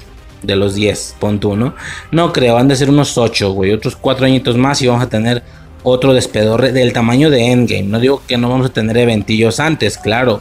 [0.42, 1.74] De los 10, pon tú, ¿no?
[2.11, 3.72] No creo, van de ser unos 8, güey.
[3.72, 5.42] Otros cuatro añitos más y vamos a tener
[5.85, 7.85] otro despedor del tamaño de Endgame.
[7.85, 10.40] No digo que no vamos a tener eventillos antes, claro.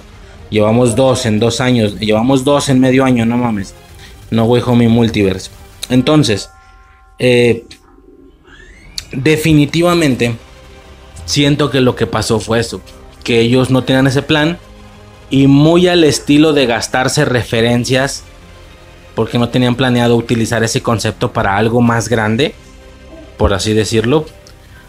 [0.49, 1.99] Llevamos dos en dos años.
[1.99, 3.73] Llevamos dos en medio año, no mames.
[4.31, 5.51] No, güey, homie multiverse.
[5.89, 6.49] Entonces,
[7.23, 7.65] Eh,
[9.11, 10.35] definitivamente
[11.25, 12.81] siento que lo que pasó fue eso,
[13.23, 14.57] que ellos no tenían ese plan
[15.29, 18.23] y muy al estilo de gastarse referencias
[19.15, 22.53] porque no tenían planeado utilizar ese concepto para algo más grande,
[23.37, 24.25] por así decirlo,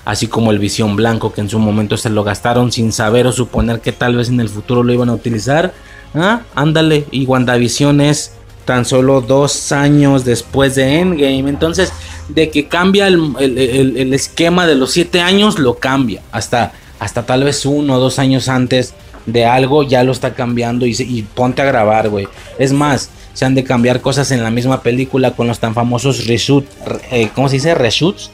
[0.05, 3.33] así como el visión blanco que en su momento se lo gastaron sin saber o
[3.33, 5.73] suponer que tal vez en el futuro lo iban a utilizar.
[6.15, 8.33] Ah, ándale, y WandaVision es
[8.65, 11.49] tan solo dos años después de Endgame.
[11.49, 11.93] Entonces,
[12.29, 16.23] de que cambia el, esquema de los siete años, lo cambia.
[16.33, 18.95] Hasta, hasta tal vez uno o dos años antes
[19.27, 22.29] de algo ya lo está cambiando y, ponte a grabar, güey.
[22.59, 26.27] Es más, se han de cambiar cosas en la misma película con los tan famosos
[26.27, 26.67] reshoot,
[27.11, 27.75] eh, ¿cómo se dice?
[27.75, 28.31] Reshoots.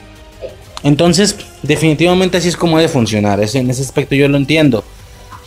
[0.82, 3.40] Entonces, definitivamente así es como debe funcionar.
[3.40, 4.84] en ese aspecto yo lo entiendo.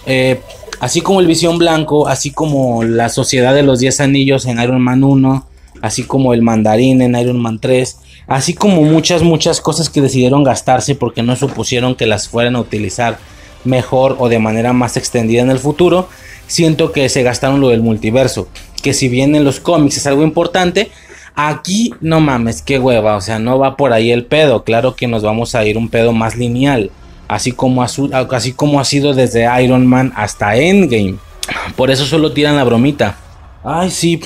[0.06, 0.42] Eh,
[0.82, 4.82] Así como el Visión Blanco, así como la Sociedad de los 10 Anillos en Iron
[4.82, 5.46] Man 1,
[5.84, 10.44] así como el Mandarín en Iron Man 3, así como muchas, muchas cosas que decidieron
[10.44, 13.20] gastarse porque no supusieron que las fueran a utilizar
[13.64, 16.10] mejor o de manera más extendida en el futuro,
[16.48, 18.48] siento que se gastaron lo del multiverso,
[18.82, 20.92] que si bien en los cómics es algo importante,
[21.36, 25.08] aquí no mames, qué hueva, o sea, no va por ahí el pedo, claro que
[25.08, 26.92] nos vamos a ir un pedo más lineal
[27.32, 31.16] así como, así como ha sido desde Iron Man hasta Endgame.
[31.78, 33.16] Por eso solo tiran la bromita.
[33.64, 34.22] Ay, sí,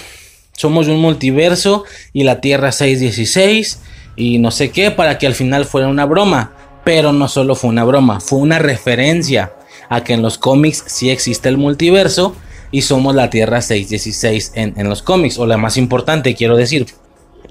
[0.54, 3.80] somos un multiverso y la Tierra 616
[4.16, 6.54] y no sé qué para que al final fuera una broma.
[6.84, 9.54] Pero no solo fue una broma, fue una referencia
[9.88, 12.36] a que en los cómics sí existe el multiverso
[12.76, 16.86] y somos la Tierra 616 en, en los cómics, o la más importante, quiero decir.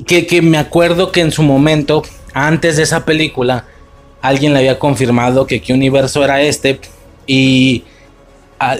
[0.06, 2.02] Que, que me acuerdo que en su momento,
[2.34, 3.64] antes de esa película,
[4.20, 6.78] alguien le había confirmado que qué universo era este
[7.26, 7.84] y
[8.60, 8.76] ah,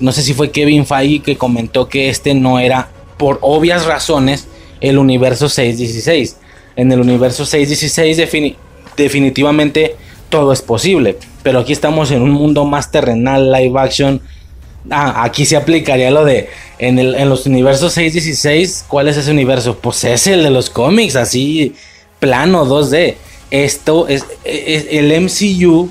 [0.00, 4.48] no sé si fue Kevin Feige que comentó que este no era por obvias razones
[4.80, 6.36] el universo 616.
[6.74, 8.56] En el universo 616
[8.96, 9.94] definitivamente
[10.30, 14.20] todo es posible, pero aquí estamos en un mundo más terrenal, live action.
[14.90, 19.30] Ah, aquí se aplicaría lo de en, el, en los universos 616, ¿cuál es ese
[19.30, 19.78] universo?
[19.78, 21.74] Pues es el de los cómics, así
[22.20, 23.16] plano 2D
[23.50, 25.90] esto es, el MCU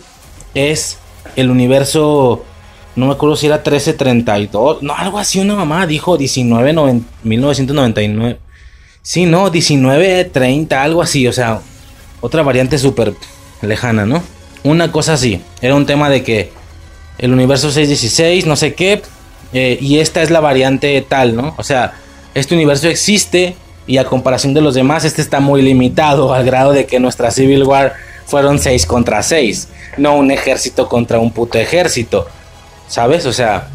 [0.53, 0.97] es
[1.36, 2.43] el universo
[2.95, 8.39] no me acuerdo si era 1332, no, algo así una mamá dijo 19 1999.
[9.01, 11.62] Sí, no, 1930, algo así, o sea,
[12.21, 13.13] otra variante súper
[13.62, 14.21] lejana, ¿no?
[14.63, 16.51] Una cosa así, era un tema de que
[17.23, 19.01] el universo 616, no sé qué,
[19.53, 21.55] eh, y esta es la variante tal, ¿no?
[21.57, 21.93] O sea,
[22.33, 23.55] este universo existe,
[23.88, 27.31] y a comparación de los demás, este está muy limitado al grado de que nuestra
[27.31, 27.93] Civil War
[28.25, 32.27] fueron 6 contra 6, no un ejército contra un puto ejército,
[32.89, 33.25] ¿sabes?
[33.25, 33.69] O sea,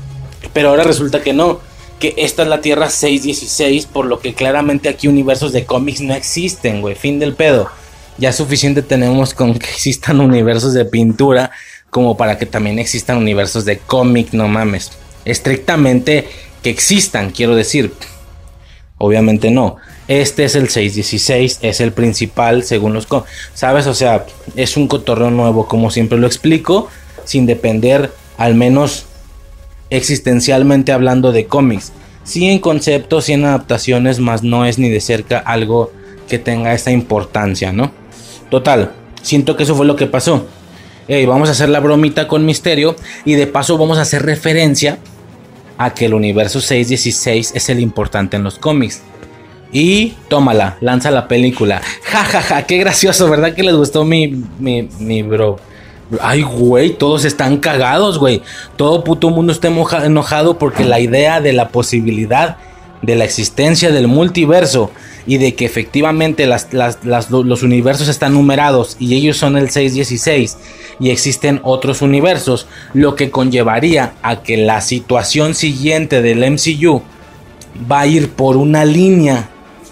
[0.53, 1.61] pero ahora resulta que no,
[1.99, 6.13] que esta es la Tierra 616, por lo que claramente aquí universos de cómics no
[6.13, 7.71] existen, güey, fin del pedo.
[8.19, 11.51] Ya suficiente tenemos con que existan universos de pintura
[11.91, 14.93] como para que también existan universos de cómic, no mames.
[15.25, 16.29] Estrictamente
[16.63, 17.93] que existan, quiero decir.
[18.99, 19.77] Obviamente no.
[20.09, 23.07] Este es el 616, es el principal según los...
[23.55, 23.87] ¿Sabes?
[23.87, 26.89] O sea, es un cotorreo nuevo, como siempre lo explico,
[27.25, 29.05] sin depender, al menos
[29.91, 31.93] existencialmente hablando de cómics.
[32.25, 35.93] Sí en conceptos, sí en adaptaciones, más no es ni de cerca algo
[36.29, 37.93] que tenga esta importancia, ¿no?
[38.51, 40.47] Total, siento que eso fue lo que pasó.
[41.27, 42.95] Vamos a hacer la bromita con Misterio
[43.25, 44.99] y de paso vamos a hacer referencia
[45.79, 49.01] a que el universo 616 es el importante en los cómics.
[49.73, 51.81] Y tómala, lanza la película.
[52.03, 55.59] Ja, ja, ja, qué gracioso, ¿verdad que les gustó mi, mi, mi bro?
[56.23, 58.43] Ay, güey, todos están cagados, güey.
[58.77, 62.57] Todo puto mundo está enojado porque la idea de la posibilidad
[63.03, 64.91] de la existencia del multiverso
[65.27, 70.57] y de que efectivamente los universos están numerados y ellos son el 616
[71.01, 77.03] y existen otros universos, lo que conllevaría a que la situación siguiente del MCU
[77.91, 79.49] va a ir por una línea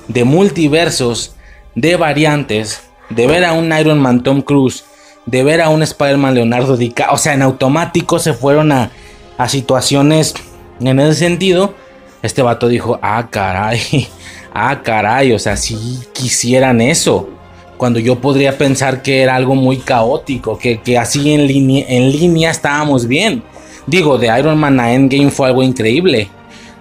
[0.09, 1.35] de multiversos,
[1.75, 4.85] de variantes, de ver a un Iron Man Tom Cruise,
[5.27, 8.91] de ver a un Spider-Man Leonardo DiCaprio, o sea, en automático se fueron a,
[9.39, 10.35] a situaciones
[10.81, 11.75] en ese sentido.
[12.23, 14.09] Este vato dijo, ah, caray,
[14.57, 15.77] ah, caray, o sea, si
[16.13, 17.29] quisieran eso.
[17.77, 22.11] Cuando yo podría pensar que era algo muy caótico, que, que así en línea, en
[22.11, 23.43] línea estábamos bien.
[23.87, 26.31] Digo, de Iron Man a Endgame fue algo increíble.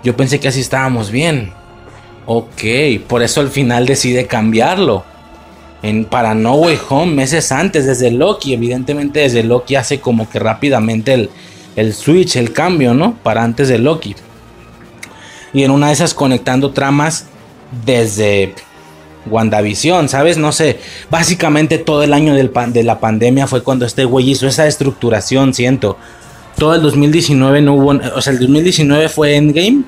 [0.03, 1.51] Yo pensé que así estábamos bien.
[2.25, 2.63] Ok,
[3.07, 5.03] por eso al final decide cambiarlo.
[5.83, 8.53] En, para No Way Home, meses antes, desde Loki.
[8.53, 11.29] Evidentemente, desde Loki hace como que rápidamente el,
[11.75, 13.15] el switch, el cambio, ¿no?
[13.21, 14.15] Para antes de Loki.
[15.53, 17.27] Y en una de esas conectando tramas
[17.83, 18.53] desde
[19.25, 20.37] WandaVision, ¿sabes?
[20.37, 20.79] No sé.
[21.09, 25.97] Básicamente todo el año de la pandemia fue cuando este güey hizo esa estructuración, siento.
[26.57, 27.99] Todo el 2019 no hubo.
[28.15, 29.83] O sea, el 2019 fue Endgame.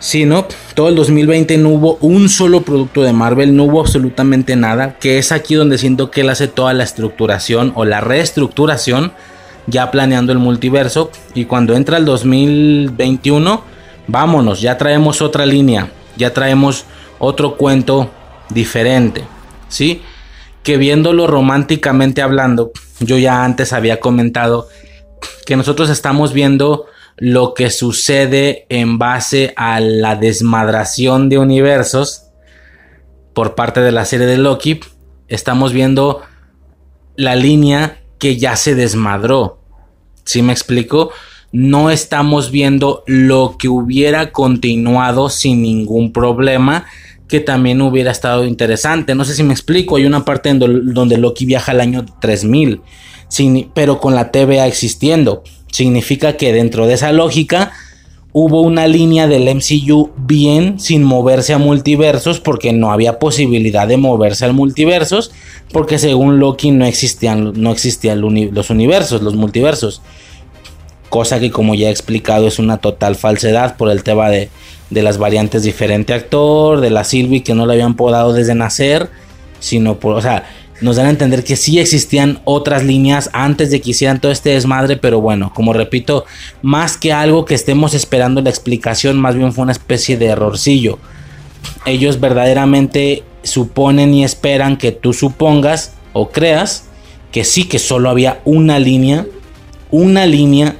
[0.00, 0.46] Sí, ¿no?
[0.74, 4.98] Todo el 2020 no hubo un solo producto de Marvel, no hubo absolutamente nada.
[4.98, 9.12] Que es aquí donde siento que él hace toda la estructuración o la reestructuración,
[9.66, 11.10] ya planeando el multiverso.
[11.32, 13.62] Y cuando entra el 2021,
[14.06, 16.84] vámonos, ya traemos otra línea, ya traemos
[17.18, 18.10] otro cuento
[18.50, 19.24] diferente,
[19.68, 20.02] ¿sí?
[20.62, 24.68] Que viéndolo románticamente hablando, yo ya antes había comentado
[25.46, 26.86] que nosotros estamos viendo
[27.16, 32.24] lo que sucede en base a la desmadración de universos
[33.34, 34.80] por parte de la serie de Loki.
[35.28, 36.22] Estamos viendo
[37.16, 39.60] la línea que ya se desmadró.
[40.24, 41.10] ¿Sí me explico?
[41.54, 46.84] No estamos viendo lo que hubiera continuado sin ningún problema
[47.28, 49.14] que también hubiera estado interesante.
[49.14, 52.80] No sé si me explico, hay una parte donde Loki viaja al año 3000,
[53.72, 55.44] pero con la TVA existiendo.
[55.70, 57.70] Significa que dentro de esa lógica
[58.32, 63.96] hubo una línea del MCU bien sin moverse a multiversos porque no había posibilidad de
[63.96, 65.30] moverse al multiversos
[65.72, 70.02] porque según Loki no existían, no existían los universos, los multiversos.
[71.14, 74.48] Cosa que como ya he explicado es una total falsedad por el tema de,
[74.90, 79.08] de las variantes diferente actor, de la Sylvie que no le habían podado desde nacer,
[79.60, 80.50] sino por, o sea,
[80.80, 84.50] nos dan a entender que sí existían otras líneas antes de que hicieran todo este
[84.50, 86.24] desmadre, pero bueno, como repito,
[86.62, 90.98] más que algo que estemos esperando la explicación, más bien fue una especie de errorcillo.
[91.86, 96.86] Ellos verdaderamente suponen y esperan que tú supongas o creas
[97.30, 99.28] que sí que solo había una línea,
[99.92, 100.74] una línea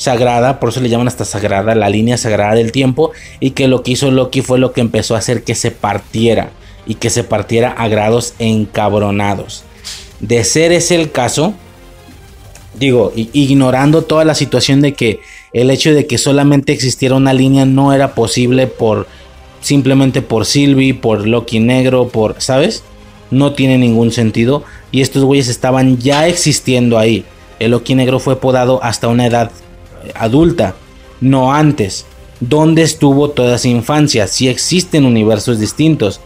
[0.00, 3.82] sagrada, por eso le llaman hasta sagrada, la línea sagrada del tiempo, y que lo
[3.82, 6.52] que hizo Loki fue lo que empezó a hacer que se partiera
[6.86, 9.62] y que se partiera a grados encabronados.
[10.20, 11.52] De ser ese el caso,
[12.78, 15.20] digo, ignorando toda la situación de que
[15.52, 19.06] el hecho de que solamente existiera una línea no era posible por
[19.60, 22.84] simplemente por Sylvie, por Loki negro, por, ¿sabes?
[23.30, 27.26] No tiene ningún sentido y estos güeyes estaban ya existiendo ahí.
[27.58, 29.50] El Loki negro fue podado hasta una edad
[30.14, 30.74] adulta,
[31.20, 32.06] no antes.
[32.40, 34.26] ¿Dónde estuvo toda esa infancia?
[34.26, 36.20] Si existen universos distintos.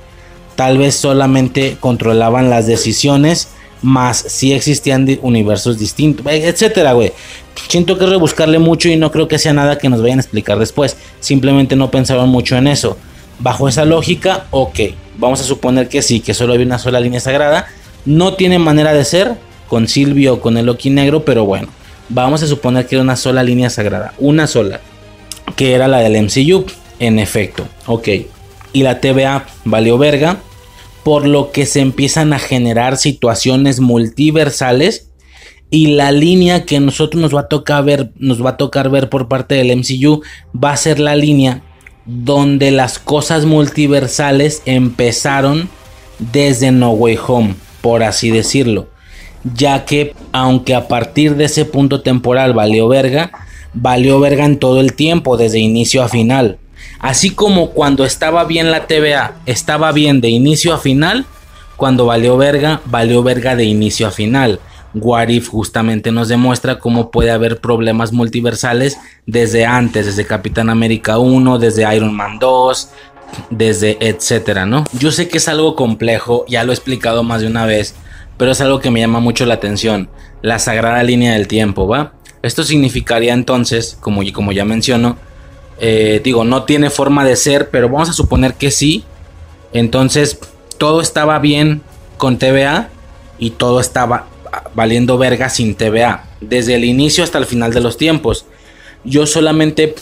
[0.54, 3.48] Tal vez solamente controlaban las decisiones,
[3.82, 7.12] más si existían universos distintos, etcétera, güey.
[7.68, 10.58] Siento que rebuscarle mucho y no creo que sea nada que nos vayan a explicar
[10.60, 10.96] después.
[11.18, 12.96] Simplemente no pensaban mucho en eso.
[13.40, 14.78] Bajo esa lógica, ok,
[15.18, 17.66] vamos a suponer que sí, que solo hay una sola línea sagrada.
[18.04, 19.34] No tiene manera de ser
[19.68, 21.68] con Silvio o con el Loki negro, pero bueno
[22.08, 24.80] Vamos a suponer que era una sola línea sagrada, una sola,
[25.56, 26.66] que era la del MCU,
[26.98, 28.08] en efecto, ok.
[28.72, 30.38] Y la TVA valió verga,
[31.02, 35.10] por lo que se empiezan a generar situaciones multiversales
[35.70, 39.08] y la línea que nosotros nos va a tocar ver, nos va a tocar ver
[39.08, 40.22] por parte del MCU
[40.54, 41.62] va a ser la línea
[42.04, 45.70] donde las cosas multiversales empezaron
[46.18, 48.93] desde No Way Home, por así decirlo
[49.44, 53.30] ya que aunque a partir de ese punto temporal valió verga,
[53.74, 56.58] valió verga en todo el tiempo, desde inicio a final.
[56.98, 61.26] Así como cuando estaba bien la TVA, estaba bien de inicio a final,
[61.76, 64.60] cuando valió verga, valió verga de inicio a final.
[64.94, 71.18] What If justamente nos demuestra cómo puede haber problemas multiversales desde antes, desde Capitán América
[71.18, 72.90] 1, desde Iron Man 2,
[73.50, 74.84] desde etcétera, ¿no?
[74.92, 77.96] Yo sé que es algo complejo, ya lo he explicado más de una vez,
[78.36, 80.08] pero es algo que me llama mucho la atención,
[80.42, 82.12] la sagrada línea del tiempo, ¿va?
[82.42, 85.16] Esto significaría entonces, como, como ya menciono,
[85.78, 89.04] eh, digo, no tiene forma de ser, pero vamos a suponer que sí.
[89.72, 90.38] Entonces,
[90.78, 91.80] todo estaba bien
[92.18, 92.90] con TVA
[93.38, 94.26] y todo estaba
[94.74, 98.46] valiendo verga sin TVA, desde el inicio hasta el final de los tiempos.
[99.04, 99.94] Yo solamente,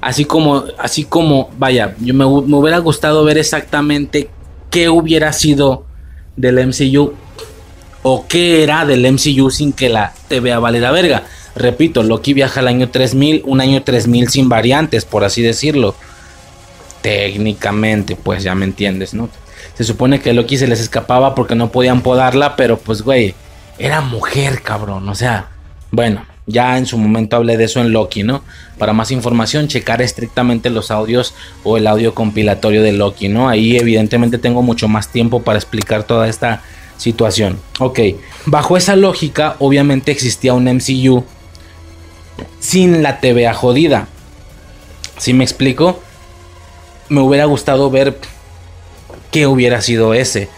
[0.00, 4.28] así como, así como, vaya, yo me, me hubiera gustado ver exactamente
[4.70, 5.86] qué hubiera sido
[6.36, 7.14] del MCU
[8.08, 11.24] o qué era del MCU sin que la TVA valiera verga.
[11.56, 15.96] Repito, Loki viaja al año 3000, un año 3000 sin variantes, por así decirlo.
[17.02, 19.28] Técnicamente, pues ya me entiendes, ¿no?
[19.74, 23.34] Se supone que Loki se les escapaba porque no podían podarla, pero pues, güey,
[23.76, 25.08] era mujer, cabrón.
[25.08, 25.48] O sea,
[25.90, 28.44] bueno, ya en su momento hablé de eso en Loki, ¿no?
[28.78, 31.34] Para más información, checar estrictamente los audios
[31.64, 33.48] o el audio compilatorio de Loki, ¿no?
[33.48, 36.62] Ahí evidentemente tengo mucho más tiempo para explicar toda esta
[36.96, 37.58] situación.
[37.78, 38.00] Ok,
[38.46, 41.24] bajo esa lógica, obviamente existía un MCU
[42.60, 44.08] sin la TVA jodida.
[45.18, 46.00] Si me explico,
[47.08, 48.18] me hubiera gustado ver
[49.30, 50.48] que hubiera sido ese.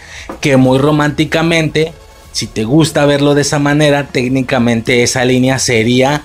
[0.41, 1.93] Que muy románticamente,
[2.32, 6.24] si te gusta verlo de esa manera, técnicamente esa línea sería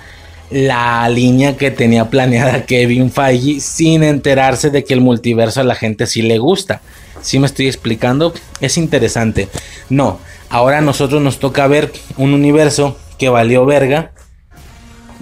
[0.50, 5.76] la línea que tenía planeada Kevin Feige sin enterarse de que el multiverso a la
[5.76, 6.82] gente sí le gusta.
[7.24, 9.48] Si me estoy explicando, es interesante.
[9.90, 10.20] No,
[10.50, 14.12] ahora a nosotros nos toca ver un universo que valió verga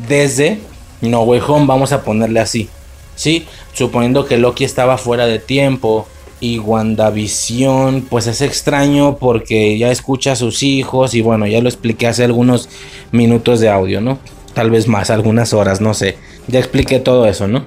[0.09, 0.59] desde
[1.01, 2.69] No Way Home, vamos a ponerle así.
[3.15, 3.45] ¿Sí?
[3.73, 6.07] Suponiendo que Loki estaba fuera de tiempo
[6.39, 11.69] y WandaVision, pues es extraño porque ya escucha a sus hijos y bueno, ya lo
[11.69, 12.67] expliqué hace algunos
[13.11, 14.17] minutos de audio, ¿no?
[14.55, 16.17] Tal vez más, algunas horas, no sé.
[16.47, 17.63] Ya expliqué todo eso, ¿no?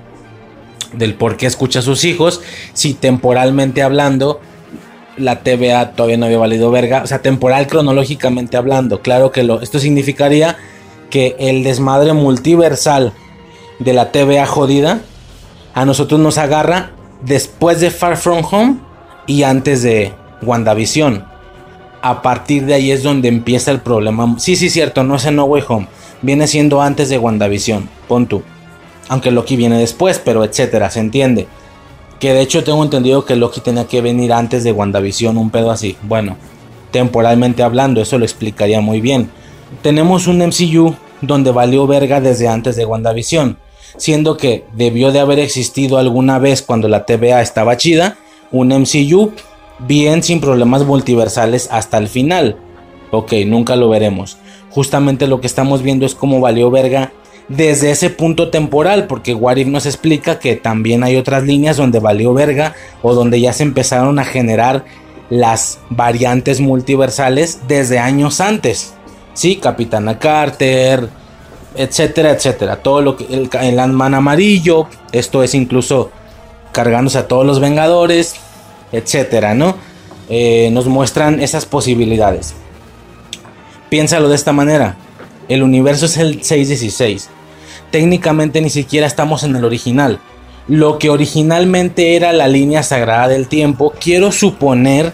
[0.97, 2.41] Del por qué escucha a sus hijos,
[2.73, 4.41] si temporalmente hablando
[5.17, 9.61] la TVA todavía no había valido verga, o sea, temporal cronológicamente hablando, claro que lo,
[9.61, 10.57] esto significaría
[11.11, 13.13] que el desmadre multiversal
[13.79, 15.01] de la TVA jodida
[15.75, 16.91] a nosotros nos agarra
[17.23, 18.77] después de Far From Home
[19.27, 21.25] y antes de WandaVision.
[22.03, 24.37] A partir de ahí es donde empieza el problema.
[24.39, 25.89] Sí, sí, cierto, no es en No Way Home.
[26.21, 27.89] Viene siendo antes de WandaVision.
[28.09, 28.43] Pon tú.
[29.09, 31.47] Aunque Loki viene después, pero etcétera, se entiende.
[32.21, 35.71] Que de hecho tengo entendido que Loki tenía que venir antes de WandaVision, un pedo
[35.71, 35.97] así.
[36.03, 36.37] Bueno,
[36.91, 39.31] temporalmente hablando, eso lo explicaría muy bien.
[39.83, 43.59] Tenemos un MCU donde valió verga desde antes de WandaVision
[43.97, 48.17] siendo que debió de haber existido alguna vez cuando la TVA estaba chida,
[48.51, 49.33] un MCU
[49.81, 52.57] bien sin problemas multiversales hasta el final.
[53.11, 54.39] Ok, nunca lo veremos.
[54.71, 57.13] Justamente lo que estamos viendo es cómo valió verga
[57.49, 62.33] desde ese punto temporal, porque Warif nos explica que también hay otras líneas donde valió
[62.33, 64.85] verga o donde ya se empezaron a generar
[65.31, 68.95] las variantes multiversales desde años antes.
[69.35, 71.09] Sí, Capitana Carter,
[71.77, 72.77] etcétera, etcétera.
[72.77, 76.11] Todo lo que el, el Ant-Man amarillo, esto es incluso
[76.73, 78.37] cargándose a todos los Vengadores,
[78.93, 79.77] etcétera, ¿no?
[80.29, 82.55] Eh, nos muestran esas posibilidades.
[83.91, 84.97] Piénsalo de esta manera:
[85.49, 87.29] el universo es el 616.
[87.91, 90.19] Técnicamente ni siquiera estamos en el original.
[90.67, 95.13] Lo que originalmente era la línea sagrada del tiempo, quiero suponer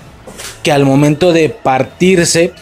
[0.63, 2.53] que al momento de partirse,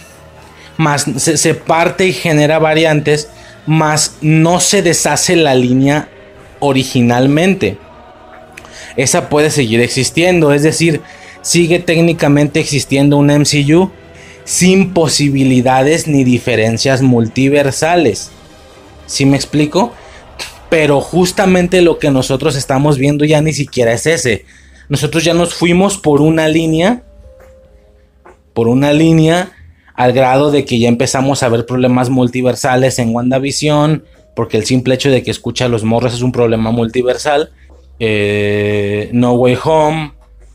[0.76, 3.28] más se parte y genera variantes,
[3.66, 6.08] más no se deshace la línea
[6.60, 7.78] originalmente.
[8.96, 11.02] Esa puede seguir existiendo, es decir,
[11.42, 13.92] sigue técnicamente existiendo un MCU
[14.48, 18.30] sin posibilidades ni diferencias multiversales.
[19.04, 19.92] ¿Sí me explico?
[20.70, 24.46] Pero justamente lo que nosotros estamos viendo ya ni siquiera es ese.
[24.88, 27.02] Nosotros ya nos fuimos por una línea,
[28.54, 29.52] por una línea
[29.92, 34.02] al grado de que ya empezamos a ver problemas multiversales en WandaVision,
[34.34, 37.50] porque el simple hecho de que escucha a los morros es un problema multiversal.
[38.00, 40.12] Eh, no Way Home,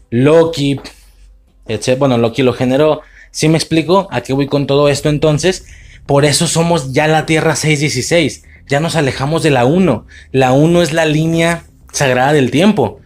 [0.10, 0.80] Loki,
[1.68, 2.00] etc.
[2.00, 3.04] Bueno, Loki lo generó.
[3.34, 5.66] ¿Sí me explico a qué voy con todo esto entonces?
[6.06, 8.44] Por eso somos ya la Tierra 616.
[8.68, 10.06] Ya nos alejamos de la 1.
[10.32, 13.00] La 1 es la línea sagrada del tiempo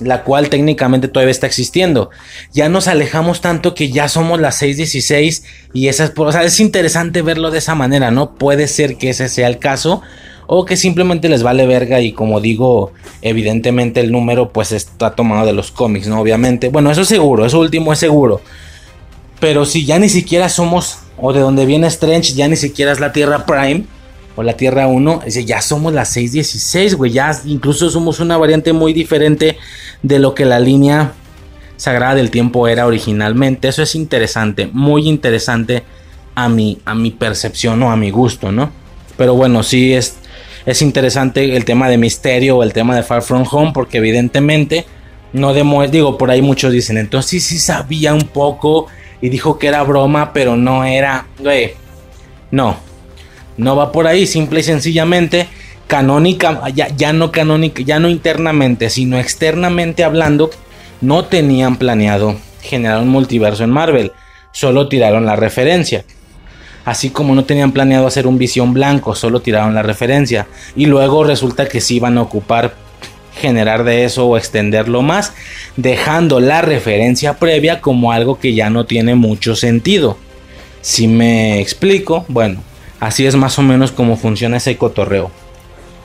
[0.00, 2.10] la cual técnicamente todavía está existiendo.
[2.52, 5.42] Ya nos alejamos tanto que ya somos las 6.16
[5.72, 8.34] y esas, o sea, es interesante verlo de esa manera, ¿no?
[8.34, 10.02] Puede ser que ese sea el caso
[10.46, 12.92] o que simplemente les vale verga y como digo,
[13.22, 16.20] evidentemente el número pues está tomado de los cómics, ¿no?
[16.20, 18.42] Obviamente, bueno, eso es seguro, eso último es seguro.
[19.44, 22.98] Pero si ya ni siquiera somos, o de donde viene Strange, ya ni siquiera es
[22.98, 23.84] la Tierra Prime,
[24.36, 28.94] o la Tierra 1, ya somos la 616, güey, ya incluso somos una variante muy
[28.94, 29.58] diferente
[30.02, 31.12] de lo que la línea
[31.76, 33.68] sagrada del tiempo era originalmente.
[33.68, 35.82] Eso es interesante, muy interesante
[36.34, 38.72] a mi, a mi percepción o a mi gusto, ¿no?
[39.18, 40.16] Pero bueno, sí es,
[40.64, 44.86] es interesante el tema de misterio o el tema de Far From Home, porque evidentemente
[45.34, 48.86] no demuestra, digo, por ahí muchos dicen, entonces sí, sí sabía un poco
[49.20, 51.72] y dijo que era broma, pero no era, güey,
[52.50, 52.76] no,
[53.56, 55.48] no va por ahí, simple y sencillamente
[55.86, 60.50] canónica, ya, ya no canónica, ya no internamente, sino externamente hablando,
[61.00, 64.12] no tenían planeado generar un multiverso en Marvel,
[64.52, 66.04] solo tiraron la referencia.
[66.84, 70.46] Así como no tenían planeado hacer un visión blanco, solo tiraron la referencia.
[70.76, 72.74] Y luego resulta que sí iban a ocupar
[73.36, 75.32] generar de eso o extenderlo más,
[75.76, 80.16] dejando la referencia previa como algo que ya no tiene mucho sentido.
[80.80, 82.62] Si me explico, bueno,
[83.04, 85.30] Así es más o menos como funciona ese cotorreo.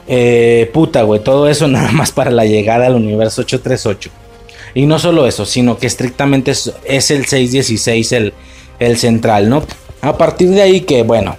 [0.10, 4.10] Eh, puta, güey, todo eso nada más para la llegada al universo 838.
[4.76, 6.68] Y no solo eso, sino que estrictamente es,
[7.12, 8.34] el 616 el,
[8.80, 9.64] el central, ¿no?
[10.02, 11.38] A partir de ahí que, bueno,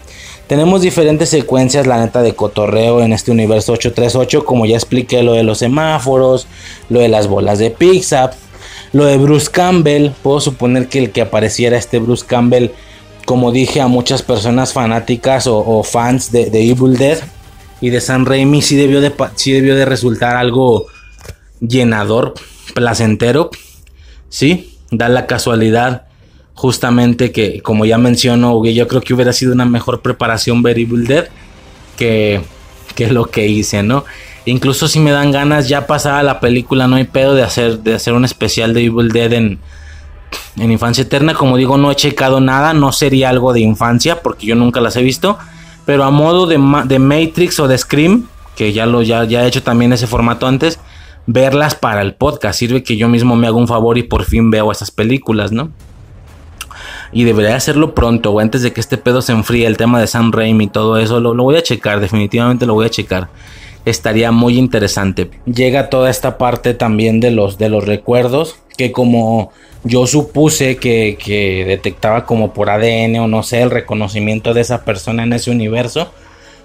[0.50, 5.34] tenemos diferentes secuencias, la neta, de cotorreo en este universo 838, como ya expliqué lo
[5.34, 6.48] de los semáforos,
[6.88, 8.32] lo de las bolas de pizza,
[8.92, 12.70] Lo de Bruce Campbell, puedo suponer que el que apareciera este Bruce Campbell,
[13.26, 17.18] como dije a muchas personas fanáticas o, fans de, Evil Dead
[17.80, 20.86] y de San Raimi, sí debió de, sí debió de resultar algo
[21.60, 22.34] llenador,
[22.74, 23.50] placentero.
[24.30, 26.08] Sí, da la casualidad
[26.60, 31.06] justamente que, como ya menciono, yo creo que hubiera sido una mejor preparación ver Evil
[31.06, 31.28] Dead
[31.96, 32.42] que,
[32.94, 34.04] que lo que hice, ¿no?
[34.44, 37.94] Incluso si me dan ganas, ya pasada la película, no hay pedo de hacer, de
[37.94, 39.58] hacer un especial de Evil Dead en,
[40.58, 41.32] en Infancia Eterna.
[41.32, 44.96] Como digo, no he checado nada, no sería algo de infancia, porque yo nunca las
[44.96, 45.38] he visto.
[45.86, 49.48] Pero a modo de, de Matrix o de Scream, que ya, lo, ya, ya he
[49.48, 50.78] hecho también ese formato antes,
[51.26, 52.58] verlas para el podcast.
[52.58, 55.70] Sirve que yo mismo me hago un favor y por fin veo esas películas, ¿no?
[57.12, 60.06] Y debería hacerlo pronto, o antes de que este pedo se enfríe, el tema de
[60.06, 63.28] Sam Raimi y todo eso, lo, lo voy a checar, definitivamente lo voy a checar
[63.84, 65.30] estaría muy interesante.
[65.46, 69.52] Llega toda esta parte también de los, de los recuerdos, que como
[69.84, 74.84] yo supuse que, que, detectaba como por ADN o no sé, el reconocimiento de esa
[74.84, 76.12] persona en ese universo,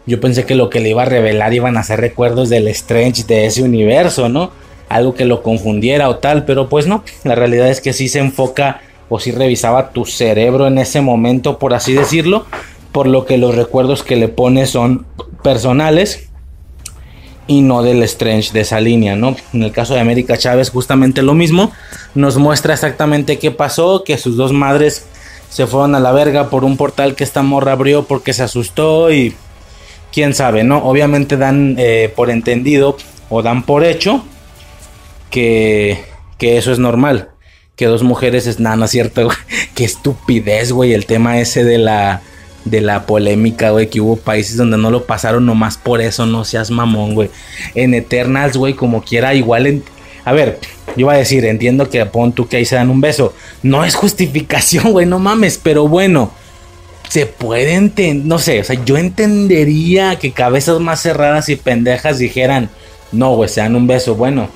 [0.06, 3.24] yo pensé que lo que le iba a revelar iban a ser recuerdos del Strange
[3.24, 4.52] de ese universo, ¿no?
[4.88, 8.20] Algo que lo confundiera o tal, pero pues no, la realidad es que sí se
[8.20, 12.46] enfoca o sí revisaba tu cerebro en ese momento, por así decirlo,
[12.92, 15.06] por lo que los recuerdos que le pone son
[15.44, 16.30] personales
[17.48, 19.36] y no del Strange de esa línea, ¿no?
[19.54, 21.72] En el caso de América Chávez justamente lo mismo,
[22.16, 25.06] nos muestra exactamente qué pasó, que sus dos madres
[25.50, 29.12] se fueron a la verga por un portal que esta morra abrió porque se asustó
[29.12, 29.36] y
[30.12, 30.80] quién sabe, ¿no?
[30.80, 32.98] Obviamente dan eh, por entendido
[33.30, 34.24] o dan por hecho
[35.30, 36.04] que,
[36.38, 37.30] que eso es normal,
[37.76, 39.30] que dos mujeres es nada, ¿no es cierto?
[39.76, 42.22] Qué estupidez, güey, el tema ese de la
[42.66, 46.44] de la polémica, güey, que hubo países donde no lo pasaron nomás por eso, no
[46.44, 47.30] seas mamón, güey.
[47.76, 49.84] En Eternals, güey, como quiera, igual en...
[50.26, 53.02] A ver, yo iba a decir, entiendo que pon tú que ahí se dan un
[53.02, 53.36] beso.
[53.62, 56.32] No es justificación, güey, no mames, pero bueno,
[57.08, 62.18] se puede entender, no sé, o sea, yo entendería que cabezas más cerradas y pendejas
[62.18, 62.72] dijeran,
[63.12, 64.50] no, güey, se dan un beso, bueno,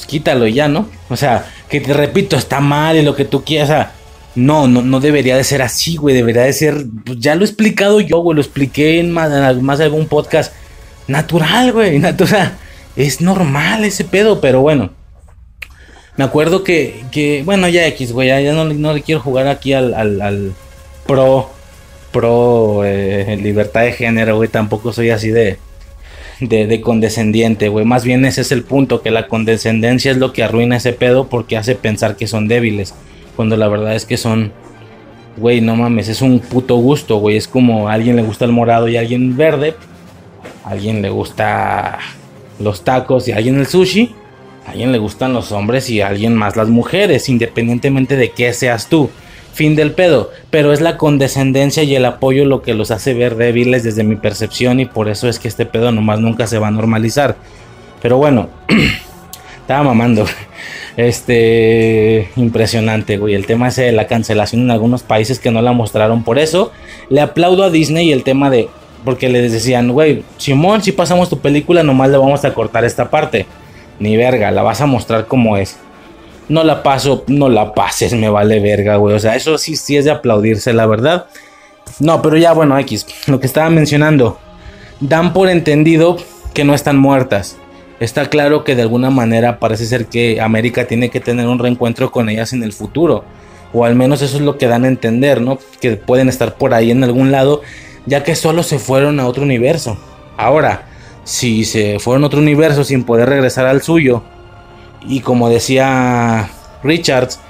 [0.00, 0.88] pues quítalo ya, ¿no?
[1.08, 3.92] O sea, que te repito, está mal y lo que tú quieras, o sea,
[4.34, 6.14] no, no, no debería de ser así, güey.
[6.14, 6.86] Debería de ser.
[7.04, 8.36] Pues ya lo he explicado yo, güey.
[8.36, 10.54] Lo expliqué en más, de algún podcast.
[11.08, 11.98] Natural, güey.
[11.98, 12.56] Natural.
[12.96, 14.90] Es normal ese pedo, pero bueno.
[16.16, 18.28] Me acuerdo que, que bueno, ya X, güey.
[18.28, 20.52] Ya, no, no, le quiero jugar aquí al, al,
[21.06, 21.50] pro.
[22.12, 24.48] Pro eh, libertad de género, güey.
[24.48, 25.58] Tampoco soy así de,
[26.40, 27.84] de, de condescendiente, güey.
[27.84, 31.28] Más bien ese es el punto, que la condescendencia es lo que arruina ese pedo
[31.28, 32.94] porque hace pensar que son débiles.
[33.36, 34.52] Cuando la verdad es que son,
[35.36, 37.36] güey, no mames, es un puto gusto, güey.
[37.36, 39.74] Es como a alguien le gusta el morado y alguien verde.
[40.64, 41.98] Alguien le gusta
[42.58, 44.14] los tacos y alguien el sushi.
[44.66, 49.10] Alguien le gustan los hombres y alguien más las mujeres, independientemente de qué seas tú.
[49.52, 50.30] Fin del pedo.
[50.50, 54.16] Pero es la condescendencia y el apoyo lo que los hace ver débiles desde mi
[54.16, 57.36] percepción y por eso es que este pedo nomás nunca se va a normalizar.
[58.02, 58.48] Pero bueno,
[59.60, 60.26] estaba mamando.
[60.96, 63.34] Este, impresionante, güey.
[63.34, 66.24] El tema ese de la cancelación en algunos países que no la mostraron.
[66.24, 66.72] Por eso
[67.08, 68.68] le aplaudo a Disney el tema de,
[69.04, 73.08] porque les decían, güey, Simón, si pasamos tu película, nomás le vamos a cortar esta
[73.08, 73.46] parte.
[73.98, 75.78] Ni verga, la vas a mostrar como es.
[76.50, 79.16] No la paso, no la pases, me vale verga, güey.
[79.16, 81.24] O sea, eso sí, sí es de aplaudirse, la verdad.
[81.98, 84.38] No, pero ya, bueno, X, lo que estaba mencionando.
[85.00, 86.18] Dan por entendido
[86.52, 87.56] que no están muertas
[88.00, 92.10] está claro que de alguna manera parece ser que América tiene que tener un reencuentro
[92.10, 93.24] con ellas en el futuro.
[93.72, 95.58] O al menos eso es lo que dan a entender, ¿no?
[95.80, 97.60] Que pueden estar por ahí en algún lado,
[98.06, 99.96] ya que solo se fueron a otro universo.
[100.36, 100.88] Ahora,
[101.22, 104.24] si se fueron a otro universo sin poder regresar al suyo,
[105.02, 106.50] y como decía
[106.82, 107.40] Richards,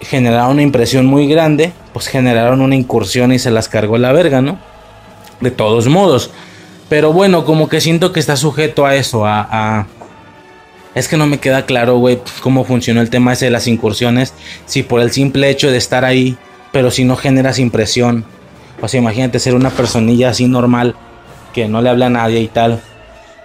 [0.00, 4.40] generaron una impresión muy grande, pues generaron una incursión y se las cargó la verga,
[4.40, 4.58] ¿no?
[5.40, 6.30] De todos modos.
[6.88, 9.86] Pero bueno, como que siento que está sujeto a eso, a,
[10.94, 14.34] Es que no me queda claro, güey, cómo funcionó el tema ese de las incursiones.
[14.66, 16.36] Si por el simple hecho de estar ahí,
[16.70, 18.24] pero si no generas impresión.
[18.80, 20.94] O sea, imagínate ser una personilla así normal,
[21.54, 22.80] que no le habla a nadie y tal.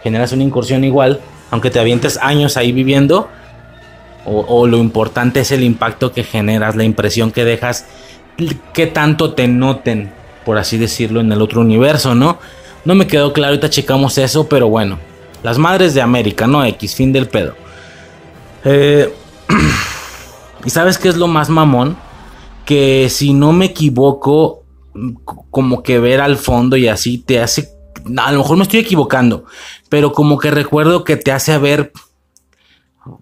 [0.04, 3.30] Generas una incursión igual, aunque te avientes años ahí viviendo.
[4.30, 7.86] O, lo importante es el impacto que generas, la impresión que dejas,
[8.74, 10.12] que tanto te noten,
[10.46, 12.38] por así decirlo, en el otro universo, ¿no?
[12.84, 15.00] No me quedó claro, ahorita checamos eso, pero bueno.
[15.44, 17.56] Las madres de América, no X, fin del pedo.
[18.66, 19.14] Eh,
[20.66, 21.96] ¿Y sabes qué es lo más mamón?
[22.66, 24.64] Que si no me equivoco,
[25.52, 27.70] como que ver al fondo y así te hace...
[28.18, 29.46] A lo mejor me estoy equivocando,
[29.90, 31.92] pero como que recuerdo que te hace ver...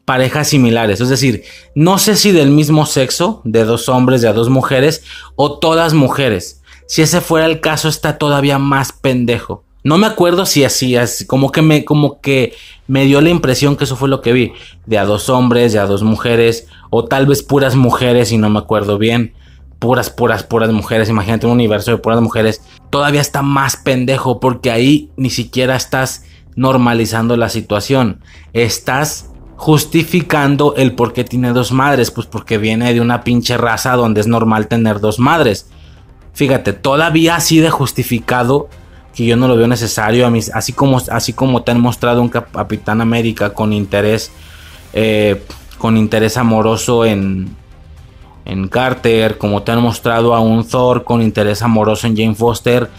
[0.06, 1.02] parejas similares.
[1.02, 5.04] Es decir, no sé si del mismo sexo, de dos hombres, de dos mujeres,
[5.36, 6.62] o todas mujeres.
[6.88, 9.64] Si ese fuera el caso, está todavía más pendejo.
[9.84, 12.54] No me acuerdo si así, así, como que me, como que
[12.88, 14.54] me dio la impresión que eso fue lo que vi.
[14.88, 18.50] De a dos hombres, de a dos mujeres, o tal vez puras mujeres y no
[18.50, 19.34] me acuerdo bien.
[19.78, 21.10] Puras, puras, puras mujeres.
[21.10, 22.64] Imagínate un universo de puras mujeres.
[22.90, 26.26] Todavía está más pendejo porque ahí ni siquiera estás
[26.56, 28.22] normalizando la situación.
[28.54, 32.12] Estás justificando el por qué tiene dos madres.
[32.12, 35.68] Pues porque viene de una pinche raza donde es normal tener dos madres.
[36.34, 38.68] Fíjate, todavía así de justificado
[39.16, 40.28] que yo no lo veo necesario.
[40.28, 44.32] A mí, así, como, así como te han mostrado un Capitán América con interés,
[44.94, 45.42] eh,
[45.78, 47.56] con interés amoroso en,
[48.44, 52.90] en Carter, como te han mostrado a un Thor con interés amoroso en Jane Foster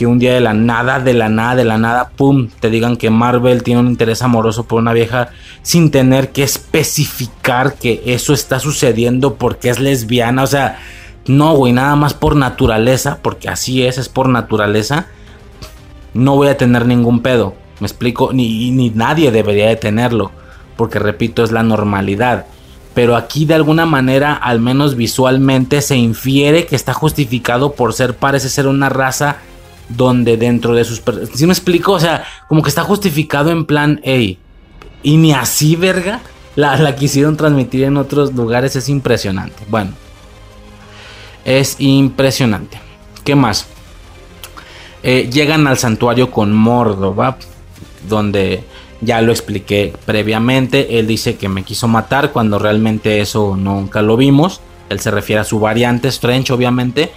[0.00, 2.96] que un día de la nada, de la nada, de la nada, pum, te digan
[2.96, 5.28] que Marvel tiene un interés amoroso por una vieja
[5.60, 10.42] sin tener que especificar que eso está sucediendo porque es lesbiana.
[10.42, 10.78] O sea,
[11.26, 15.04] no, güey, nada más por naturaleza, porque así es, es por naturaleza.
[16.14, 17.54] No voy a tener ningún pedo.
[17.78, 20.30] Me explico, ni, ni nadie debería de tenerlo,
[20.78, 22.46] porque repito, es la normalidad.
[22.94, 28.16] Pero aquí de alguna manera, al menos visualmente, se infiere que está justificado por ser,
[28.16, 29.40] parece ser una raza
[29.90, 31.02] donde dentro de sus...
[31.34, 31.92] ¿Sí me explico?
[31.92, 34.38] O sea, como que está justificado en plan, hey,
[35.02, 36.20] y ni así, verga,
[36.56, 39.62] la, la quisieron transmitir en otros lugares, es impresionante.
[39.68, 39.92] Bueno,
[41.44, 42.80] es impresionante.
[43.24, 43.66] ¿Qué más?
[45.02, 47.38] Eh, llegan al santuario con Mordo, ¿va?
[48.08, 48.64] Donde
[49.00, 50.98] ya lo expliqué previamente.
[50.98, 54.60] Él dice que me quiso matar cuando realmente eso nunca lo vimos.
[54.88, 57.10] Él se refiere a su variante Strange, obviamente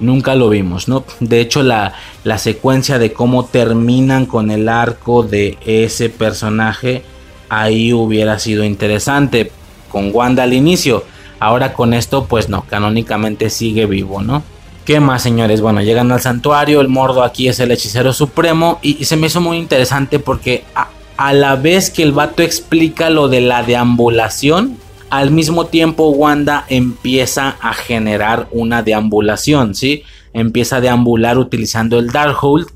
[0.00, 1.04] nunca lo vimos, ¿no?
[1.20, 1.94] De hecho, la,
[2.24, 7.02] la secuencia de cómo terminan con el arco de ese personaje,
[7.48, 9.52] ahí hubiera sido interesante.
[9.90, 11.04] Con Wanda al inicio.
[11.40, 14.42] Ahora con esto, pues no, canónicamente sigue vivo, ¿no?
[14.84, 15.60] ¿Qué más, señores?
[15.60, 19.40] Bueno, llegan al santuario, el mordo aquí es el hechicero supremo y, se me hizo
[19.40, 20.88] muy interesante porque a,
[21.18, 24.78] a la vez que el vato explica lo de la deambulación,
[25.10, 30.02] al mismo tiempo Wanda empieza a generar una deambulación, ¿sí?
[30.32, 32.68] Empieza a deambular utilizando el Darkhold.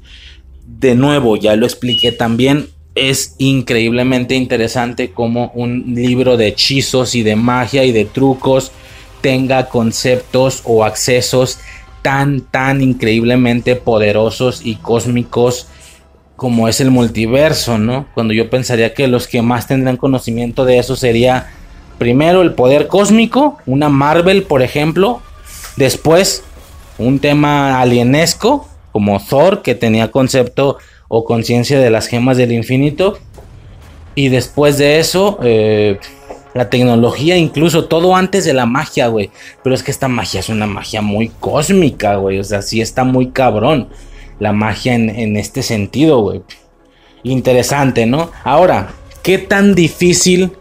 [0.66, 7.22] De nuevo, ya lo expliqué también, es increíblemente interesante como un libro de hechizos y
[7.22, 8.72] de magia y de trucos
[9.20, 11.58] tenga conceptos o accesos
[12.02, 15.68] tan, tan increíblemente poderosos y cósmicos
[16.36, 18.08] como es el multiverso, ¿no?
[18.14, 21.52] Cuando yo pensaría que los que más tendrán conocimiento de eso sería
[21.98, 25.20] Primero el poder cósmico, una Marvel, por ejemplo.
[25.76, 26.44] Después
[26.98, 30.78] un tema alienesco, como Thor, que tenía concepto
[31.08, 33.18] o conciencia de las gemas del infinito.
[34.14, 35.98] Y después de eso, eh,
[36.54, 39.30] la tecnología, incluso todo antes de la magia, güey.
[39.62, 42.38] Pero es que esta magia es una magia muy cósmica, güey.
[42.38, 43.88] O sea, sí está muy cabrón
[44.38, 46.42] la magia en, en este sentido, güey.
[47.22, 48.30] Interesante, ¿no?
[48.44, 48.90] Ahora,
[49.22, 50.52] ¿qué tan difícil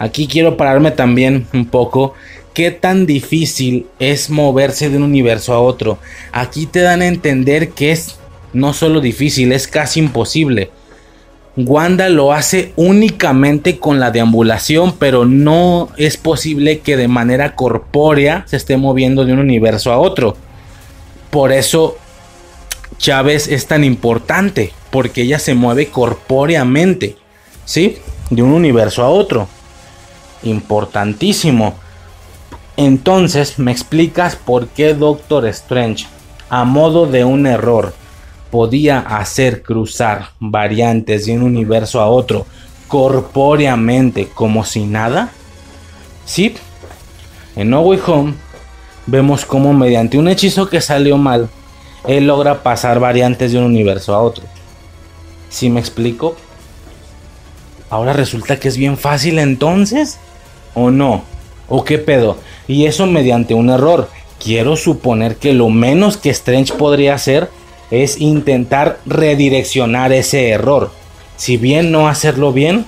[0.00, 2.14] Aquí quiero pararme también un poco.
[2.54, 5.98] ¿Qué tan difícil es moverse de un universo a otro?
[6.32, 8.16] Aquí te dan a entender que es
[8.54, 10.70] no solo difícil, es casi imposible.
[11.54, 18.44] Wanda lo hace únicamente con la deambulación, pero no es posible que de manera corpórea
[18.48, 20.34] se esté moviendo de un universo a otro.
[21.28, 21.98] Por eso
[22.96, 27.16] Chávez es tan importante, porque ella se mueve corpóreamente,
[27.66, 27.98] ¿sí?
[28.30, 29.46] De un universo a otro
[30.42, 31.74] importantísimo.
[32.76, 36.06] Entonces, ¿me explicas por qué Doctor Strange,
[36.48, 37.94] a modo de un error,
[38.50, 42.46] podía hacer cruzar variantes de un universo a otro
[42.88, 45.30] corpóreamente como si nada?
[46.24, 46.54] Sí,
[47.56, 48.34] en No Way Home
[49.06, 51.48] vemos como mediante un hechizo que salió mal,
[52.06, 54.44] él logra pasar variantes de un universo a otro.
[55.48, 56.36] ¿Sí me explico?
[57.90, 60.18] Ahora resulta que es bien fácil entonces
[60.74, 61.24] o no?
[61.68, 62.38] ¿O qué pedo?
[62.66, 64.08] Y eso mediante un error.
[64.42, 67.48] Quiero suponer que lo menos que Strange podría hacer
[67.90, 70.90] es intentar redireccionar ese error.
[71.36, 72.86] Si bien no hacerlo bien,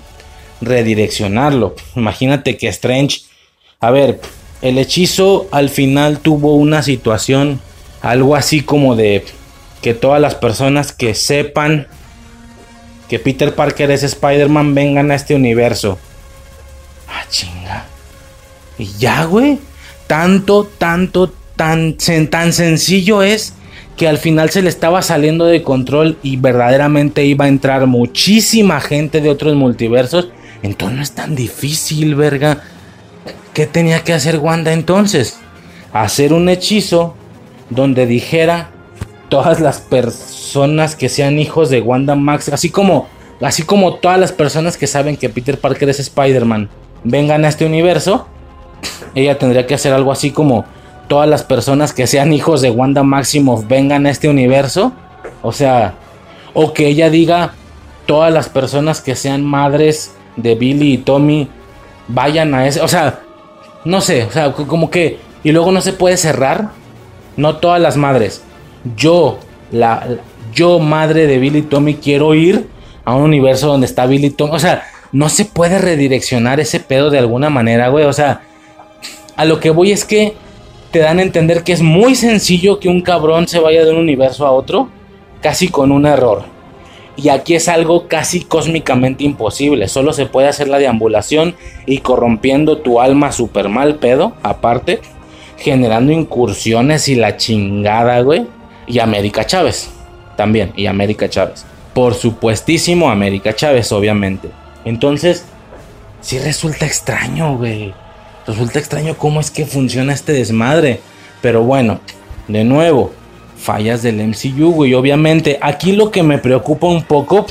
[0.61, 1.74] redireccionarlo.
[1.97, 3.22] Imagínate que Strange...
[3.80, 4.20] A ver,
[4.62, 7.61] el hechizo al final tuvo una situación
[8.01, 9.24] algo así como de
[9.80, 11.89] que todas las personas que sepan
[13.09, 15.99] que Peter Parker es Spider-Man vengan a este universo.
[17.13, 17.85] Ah, chinga.
[18.79, 19.59] Y ya, güey.
[20.07, 21.97] Tanto, tanto, tan,
[22.31, 23.55] tan sencillo es
[23.97, 28.81] que al final se le estaba saliendo de control y verdaderamente iba a entrar muchísima
[28.81, 30.31] gente de otros multiversos
[30.63, 32.63] Entonces no es tan difícil, verga.
[33.53, 35.39] ¿Qué tenía que hacer Wanda entonces?
[35.93, 37.15] Hacer un hechizo
[37.69, 38.71] donde dijera
[39.29, 43.09] todas las personas que sean hijos de Wanda Max, así como
[43.41, 46.69] así como todas las personas que saben que Peter Parker es Spider-Man,
[47.05, 48.26] vengan a este universo,
[49.14, 50.64] ella tendría que hacer algo así como
[51.09, 54.92] todas las personas que sean hijos de Wanda Maximoff vengan a este universo,
[55.42, 55.94] o sea,
[56.55, 57.55] o que ella diga
[58.07, 61.48] todas las personas que sean madres de Billy y Tommy
[62.09, 63.20] vayan a ese, o sea,
[63.84, 66.70] no sé, o sea, como que y luego no se puede cerrar,
[67.36, 68.42] no todas las madres.
[68.96, 69.38] Yo
[69.70, 70.07] la
[70.53, 72.68] yo madre de Billy y Tommy quiero ir
[73.05, 76.81] a un universo donde está Billy y Tommy, o sea, no se puede redireccionar ese
[76.81, 78.41] pedo de alguna manera, güey, o sea,
[79.37, 80.35] a lo que voy es que
[80.91, 83.99] te dan a entender que es muy sencillo que un cabrón se vaya de un
[83.99, 84.89] universo a otro,
[85.41, 86.45] casi con un error.
[87.17, 89.89] Y aquí es algo casi cósmicamente imposible.
[89.89, 91.55] Solo se puede hacer la deambulación
[91.87, 95.01] y corrompiendo tu alma super mal pedo, aparte,
[95.59, 98.47] generando incursiones y la chingada, güey.
[98.87, 99.91] Y América Chávez,
[100.37, 101.65] también, y América Chávez.
[101.95, 104.49] Por supuestísimo, América Chávez, obviamente.
[104.85, 105.45] Entonces,
[106.20, 107.95] sí resulta extraño, güey.
[108.47, 111.01] Resulta extraño cómo es que funciona este desmadre.
[111.41, 112.01] Pero bueno,
[112.49, 113.12] de nuevo,
[113.57, 114.95] fallas del MCU, güey.
[114.95, 117.47] Obviamente, aquí lo que me preocupa un poco,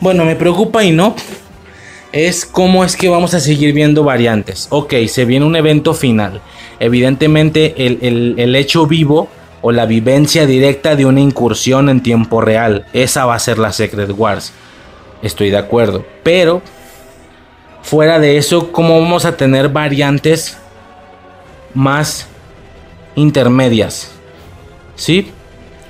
[0.00, 1.14] bueno, me preocupa y no,
[2.12, 4.66] es cómo es que vamos a seguir viendo variantes.
[4.70, 6.40] Ok, se viene un evento final.
[6.78, 9.28] Evidentemente, el, el hecho vivo
[9.62, 12.86] o la vivencia directa de una incursión en tiempo real.
[12.92, 14.52] Esa va a ser la Secret Wars.
[15.22, 16.04] Estoy de acuerdo.
[16.22, 16.62] Pero
[17.82, 20.58] Fuera de eso, ¿cómo vamos a tener variantes
[21.74, 22.28] más
[23.16, 24.12] intermedias?
[24.94, 25.32] ¿Sí?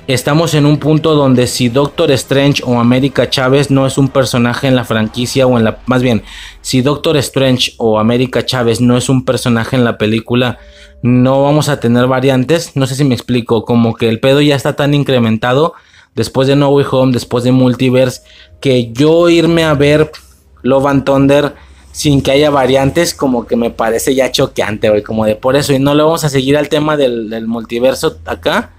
[0.07, 4.67] Estamos en un punto donde si Doctor Strange o América Chávez no es un personaje
[4.67, 5.79] en la franquicia o en la...
[5.87, 6.23] Más bien,
[6.63, 10.59] si Doctor Strange o América Chávez no es un personaje en la película,
[11.03, 12.77] no vamos a tener variantes.
[12.77, 15.75] No sé si me explico, como que el pedo ya está tan incrementado
[16.21, 18.21] después de No Way Home, después de Multiverse,
[18.61, 20.13] que yo irme a ver
[20.61, 21.55] Love and Thunder
[21.93, 25.73] sin que haya variantes, como que me parece ya choqueante, güey, como de por eso.
[25.73, 28.73] Y no le vamos a seguir al tema del, multiverso acá.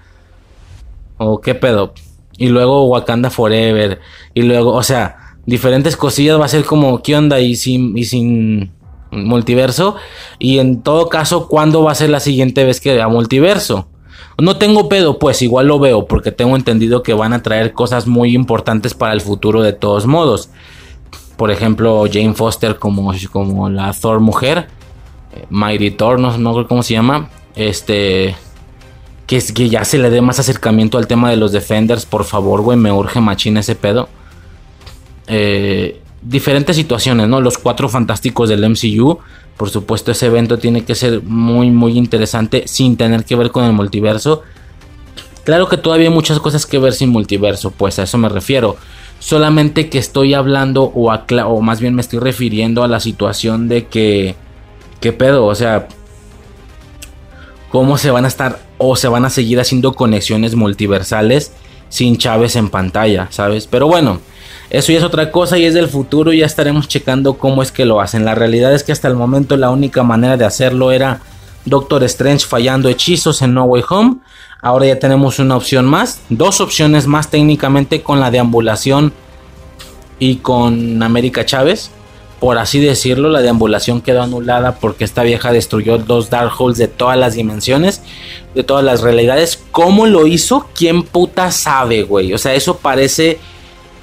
[1.18, 1.94] ¿O qué pedo?
[2.38, 3.98] Y luego Wakanda Forever.
[4.34, 7.40] Y luego, o sea, diferentes cosillas va a ser como, ¿qué onda?
[7.40, 8.70] Y sin, y sin
[9.10, 9.96] multiverso.
[10.38, 13.88] Y en todo caso, ¿cuándo va a ser la siguiente vez que vea multiverso?
[14.38, 18.06] No tengo pedo, pues igual lo veo, porque tengo entendido que van a traer cosas
[18.06, 20.50] muy importantes para el futuro de todos modos
[21.42, 24.68] por ejemplo, Jane Foster como, como la Thor mujer,
[25.34, 28.36] eh, Mighty Thor, no, no cómo se llama, este,
[29.26, 32.60] que, que ya se le dé más acercamiento al tema de los Defenders, por favor,
[32.60, 34.08] güey, me urge machina ese pedo.
[35.26, 37.40] Eh, diferentes situaciones, ¿no?
[37.40, 39.18] Los cuatro fantásticos del MCU.
[39.56, 43.64] Por supuesto, ese evento tiene que ser muy, muy interesante sin tener que ver con
[43.64, 44.42] el multiverso.
[45.44, 48.76] Claro que todavía hay muchas cosas que ver sin multiverso, pues a eso me refiero.
[49.18, 53.86] Solamente que estoy hablando o, o más bien me estoy refiriendo a la situación de
[53.86, 54.36] que...
[55.00, 55.46] ¿Qué pedo?
[55.46, 55.88] O sea...
[57.70, 61.52] ¿Cómo se van a estar o se van a seguir haciendo conexiones multiversales
[61.88, 63.66] sin Chávez en pantalla, ¿sabes?
[63.66, 64.20] Pero bueno,
[64.72, 67.84] eso ya es otra cosa y es del futuro ya estaremos checando cómo es que
[67.84, 68.24] lo hacen.
[68.24, 71.20] La realidad es que hasta el momento la única manera de hacerlo era
[71.66, 74.16] Doctor Strange fallando hechizos en No Way Home.
[74.62, 79.12] Ahora ya tenemos una opción más, dos opciones más técnicamente con la deambulación
[80.18, 81.90] y con América Chávez.
[82.40, 87.18] Por así decirlo, la deambulación quedó anulada porque esta vieja destruyó dos Darkholds de todas
[87.18, 88.00] las dimensiones,
[88.54, 89.62] de todas las realidades.
[89.70, 90.66] ¿Cómo lo hizo?
[90.74, 92.32] ¿Quién puta sabe, güey?
[92.32, 93.38] O sea, eso parece,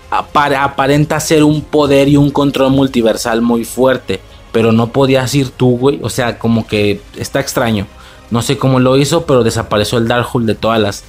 [0.09, 4.19] aparenta ser un poder y un control multiversal muy fuerte.
[4.51, 5.99] Pero no podías ir tú, güey.
[6.01, 7.85] O sea, como que está extraño.
[8.31, 11.03] No sé cómo lo hizo, pero desapareció el Darkhold de todas las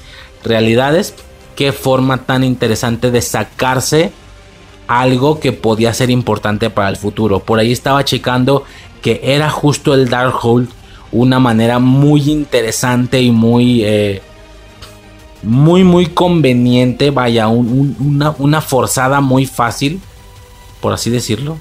[0.45, 1.15] realidades.
[1.57, 4.13] Qué forma tan interesante de sacarse
[4.87, 7.41] algo que podía ser importante para el futuro.
[7.41, 8.65] Por ahí estaba checando
[9.03, 10.69] que era justo el Darkhold
[11.13, 14.23] una manera muy interesante y muy eh,
[15.43, 20.01] muy muy conveniente vaya una, forzada muy fácil
[20.81, 21.57] por así decirlo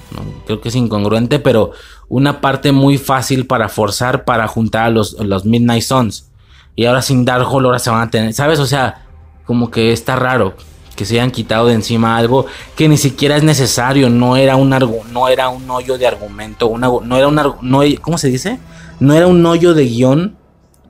[0.46, 1.72] creo que es incongruente pero
[2.10, 6.28] una parte muy fácil para forzar para juntar a los, los Midnight Suns.
[6.74, 8.58] Y ahora sin Darkhold ahora se van a tener, ¿sabes?
[8.58, 9.06] O sea,
[9.46, 10.54] como que está raro
[10.96, 14.70] que se hayan quitado de encima algo que ni siquiera es necesario, no era un
[14.70, 18.58] no era un hoyo de argumento, no era un no, ¿cómo se dice?
[18.98, 20.36] No era un hoyo de guion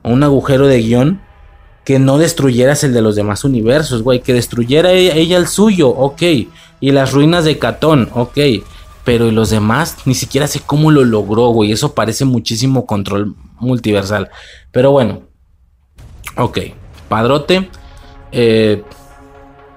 [0.03, 1.21] un agujero de guion
[1.83, 5.89] que no destruyeras el de los demás universos, güey, que destruyera ella, ella, el suyo,
[5.89, 6.21] ok,
[6.81, 8.37] y las ruinas de Catón, ok,
[9.03, 11.71] Pero y los demás, ni siquiera sé cómo lo logró, güey.
[11.71, 14.29] Eso parece muchísimo control multiversal.
[14.71, 15.23] Pero bueno.
[16.37, 16.59] Ok.
[17.09, 17.67] Padrote.
[18.31, 18.83] Eh,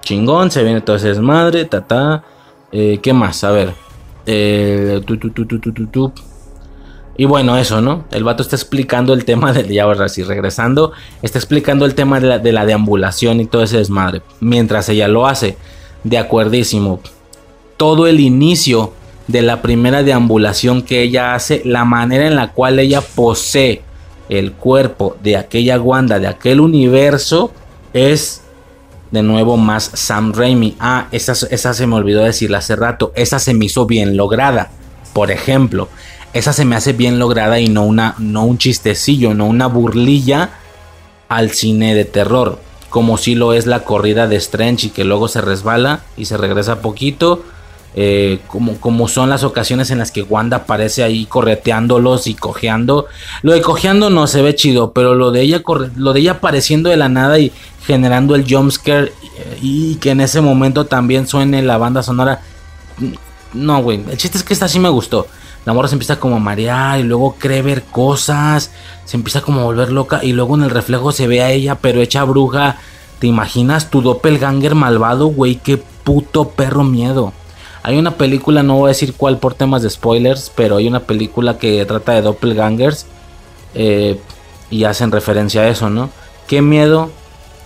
[0.01, 0.51] chingón.
[0.51, 1.65] Se viene todo ese desmadre.
[1.65, 2.23] Ta,
[2.71, 3.43] eh, ¿Qué más?
[3.43, 3.73] A ver.
[4.27, 5.01] Eh,
[7.17, 8.05] y bueno, eso, ¿no?
[8.11, 9.73] El vato está explicando el tema de.
[9.73, 10.91] Ya ahora sí, regresando.
[11.21, 14.21] Está explicando el tema de la, de la deambulación y todo ese desmadre.
[14.41, 15.57] Mientras ella lo hace.
[16.03, 16.99] De acuerdísimo.
[17.77, 18.93] Todo el inicio
[19.27, 23.81] de la primera deambulación que ella hace, la manera en la cual ella posee
[24.29, 27.51] el cuerpo de aquella Wanda, de aquel universo,
[27.93, 28.41] es
[29.11, 30.75] de nuevo más Sam Raimi.
[30.79, 33.13] Ah, esa, esa se me olvidó decirla hace rato.
[33.15, 34.71] Esa se me hizo bien lograda.
[35.13, 35.87] Por ejemplo,
[36.35, 40.49] esa se me hace bien lograda y no, una, no un chistecillo, no una burlilla
[41.29, 42.59] al cine de terror.
[42.89, 46.35] Como si lo es la corrida de Strange y que luego se resbala y se
[46.35, 47.41] regresa poquito
[47.95, 53.05] eh, como, como son las ocasiones en las que Wanda aparece ahí correteándolos y cojeando.
[53.41, 55.63] Lo de cojeando no se ve chido, pero lo de ella,
[55.95, 57.53] lo de ella apareciendo de la nada y
[57.87, 59.13] generando el jumpscare
[59.61, 62.41] y, y que en ese momento también suene la banda sonora.
[63.53, 65.27] No, güey, el chiste es que esta sí me gustó.
[65.65, 68.71] La morra se empieza como a marear y luego cree ver cosas,
[69.03, 71.75] se empieza como a volver loca y luego en el reflejo se ve a ella
[71.75, 72.77] pero hecha bruja.
[73.19, 75.55] ¿Te imaginas tu doppelganger malvado, güey?
[75.55, 77.33] Qué puto perro miedo.
[77.81, 81.01] Hay una película, no voy a decir cuál por temas de spoilers, pero hay una
[81.01, 83.05] película que trata de doppelgangers
[83.73, 84.19] eh,
[84.69, 86.09] y hacen referencia a eso, ¿no?
[86.47, 87.11] Qué miedo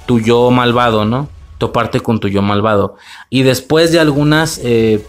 [0.06, 1.30] tu yo malvado, ¿no?
[1.58, 2.95] Toparte con tu yo malvado.
[3.30, 5.06] Y después de algunas, eh,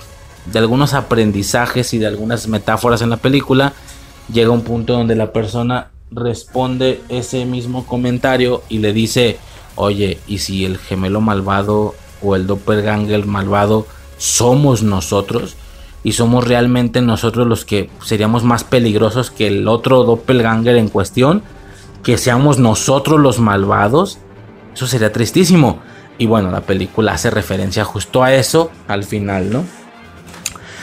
[0.46, 3.72] de algunos aprendizajes y de algunas metáforas en la película,
[4.32, 9.38] llega un punto donde la persona responde ese mismo comentario y le dice,
[9.76, 13.86] oye, ¿y si el gemelo malvado o el doppelganger malvado
[14.18, 15.56] somos nosotros
[16.02, 21.42] y somos realmente nosotros los que seríamos más peligrosos que el otro doppelganger en cuestión,
[22.02, 24.18] que seamos nosotros los malvados,
[24.74, 25.80] eso sería tristísimo.
[26.18, 29.64] Y bueno, la película hace referencia justo a eso al final, ¿no?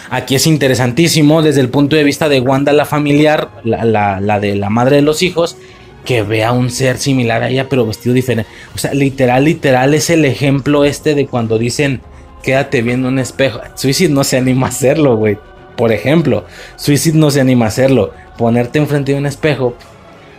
[0.10, 4.55] Aquí es interesantísimo desde el punto de vista de Wanda la familiar, la, la de
[4.55, 5.58] la madre de los hijos,
[6.05, 8.49] que vea un ser similar a ella pero vestido diferente.
[8.74, 12.01] O sea, literal, literal es el ejemplo este de cuando dicen
[12.41, 13.60] quédate viendo un espejo.
[13.76, 15.38] Suicide no se anima a hacerlo, güey.
[15.76, 16.45] Por ejemplo,
[16.78, 18.14] Suicide no se anima a hacerlo.
[18.38, 19.76] Ponerte enfrente de un espejo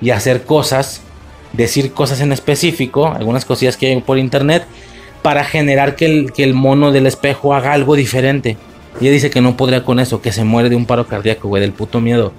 [0.00, 1.02] y hacer cosas,
[1.52, 4.64] decir cosas en específico, algunas cosillas que hay por internet,
[5.20, 8.56] para generar que el, que el mono del espejo haga algo diferente.
[9.00, 11.60] Ella dice que no podría con eso, que se muere de un paro cardíaco, güey,
[11.60, 12.32] del puto miedo.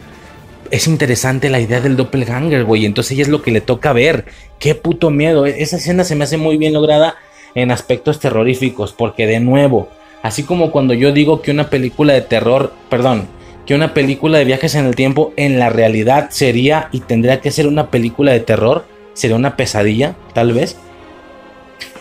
[0.71, 2.85] Es interesante la idea del doppelganger, güey.
[2.85, 4.25] Entonces ella es lo que le toca ver.
[4.59, 5.45] Qué puto miedo.
[5.45, 7.15] Esa escena se me hace muy bien lograda
[7.55, 9.89] en aspectos terroríficos, porque de nuevo,
[10.21, 13.27] así como cuando yo digo que una película de terror, perdón,
[13.65, 17.51] que una película de viajes en el tiempo en la realidad sería y tendría que
[17.51, 20.77] ser una película de terror, sería una pesadilla, tal vez.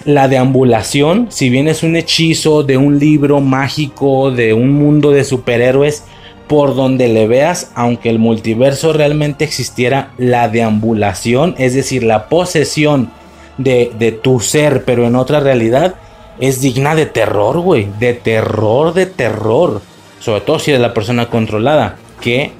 [0.08, 5.22] La deambulación, si bien es un hechizo de un libro mágico, de un mundo de
[5.22, 6.04] superhéroes,
[6.46, 13.10] por donde le veas, aunque el multiverso realmente existiera, la deambulación, es decir, la posesión
[13.58, 15.96] de, tu ser, pero en otra realidad,
[16.40, 17.88] es digna de terror, güey.
[18.00, 19.82] De terror, de terror.
[20.20, 21.96] Sobre todo si eres la persona controlada.
[22.22, 22.52] Qué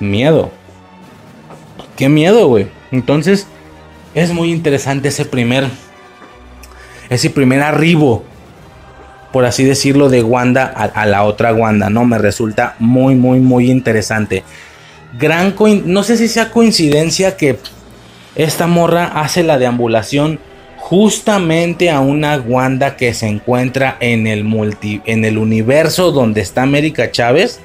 [0.00, 0.50] miedo.
[1.96, 2.68] Qué miedo, güey.
[2.92, 3.46] Entonces,
[4.14, 5.68] es muy interesante ese primer.
[7.10, 8.24] Ese primer arribo.
[9.32, 12.04] Por así decirlo, de Wanda a, la otra Wanda, ¿no?
[12.06, 14.42] Me resulta muy, muy, muy interesante.
[15.18, 15.54] Gran
[15.84, 17.58] no sé si sea coincidencia que
[18.36, 20.40] esta morra hace la deambulación
[20.78, 26.62] justamente a una Wanda que se encuentra en el multi, en el universo donde está
[26.62, 27.60] América Chávez,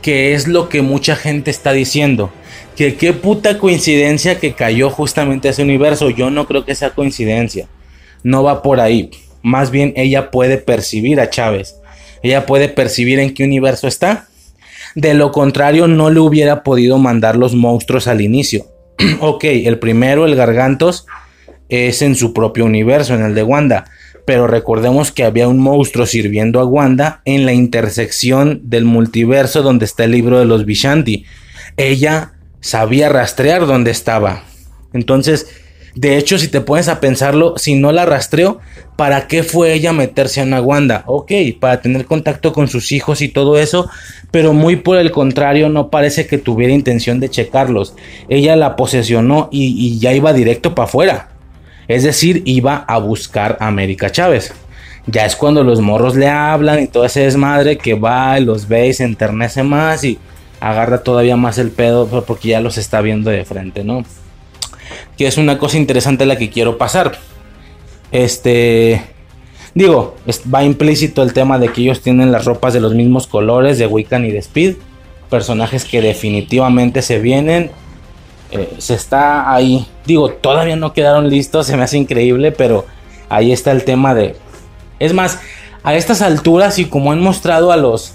[0.00, 2.32] que es lo que mucha gente está diciendo.
[2.76, 6.10] Que qué puta coincidencia que cayó justamente ese universo.
[6.10, 7.68] Yo no creo que sea coincidencia.
[8.22, 9.10] No va por ahí.
[9.42, 11.76] Más bien ella puede percibir a Chávez.
[12.22, 14.28] Ella puede percibir en qué universo está.
[14.94, 18.66] De lo contrario, no le hubiera podido mandar los monstruos al inicio.
[19.20, 21.06] ok, el primero, el Gargantos,
[21.68, 23.86] es en su propio universo, en el de Wanda.
[24.24, 29.84] Pero recordemos que había un monstruo sirviendo a Wanda en la intersección del multiverso donde
[29.84, 31.24] está el libro de los Vishanti.
[31.76, 34.44] Ella sabía rastrear dónde estaba.
[34.92, 35.48] Entonces,
[35.94, 38.60] de hecho, si te pones a pensarlo, si no la rastreó,
[38.96, 41.04] ¿para qué fue ella meterse a una Wanda?
[41.06, 43.90] Ok, para tener contacto con sus hijos y todo eso,
[44.30, 47.94] pero muy por el contrario, no parece que tuviera intención de checarlos.
[48.30, 51.28] Ella la posesionó y, ya iba directo para afuera.
[51.88, 54.54] Es decir, iba a buscar a América Chávez.
[55.06, 58.66] Ya es cuando los morros le hablan y todo ese desmadre que va y los
[58.66, 60.18] ve y se enternece más y
[60.60, 64.04] agarra todavía más el pedo porque ya los está viendo de frente, ¿no?
[65.16, 67.18] Que es una cosa interesante la que quiero pasar.
[68.10, 69.02] Este.
[69.74, 70.16] Digo,
[70.52, 73.86] va implícito el tema de que ellos tienen las ropas de los mismos colores de
[73.86, 74.76] Wiccan y de Speed.
[75.30, 77.70] Personajes que definitivamente se vienen.
[78.50, 79.86] Eh, se está ahí.
[80.04, 81.66] Digo, todavía no quedaron listos.
[81.66, 82.52] Se me hace increíble.
[82.52, 82.86] Pero
[83.28, 84.36] ahí está el tema de.
[84.98, 85.40] Es más,
[85.82, 88.14] a estas alturas y como han mostrado a los.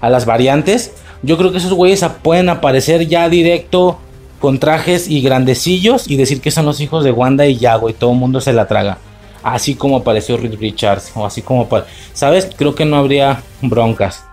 [0.00, 3.98] A las variantes yo creo que esos güeyes pueden aparecer ya directo
[4.40, 7.92] con trajes y grandecillos y decir que son los hijos de Wanda y ya, y
[7.92, 8.98] todo el mundo se la traga.
[9.42, 11.68] Así como apareció Reed Richards, o así como,
[12.12, 12.48] ¿sabes?
[12.56, 14.24] Creo que no habría broncas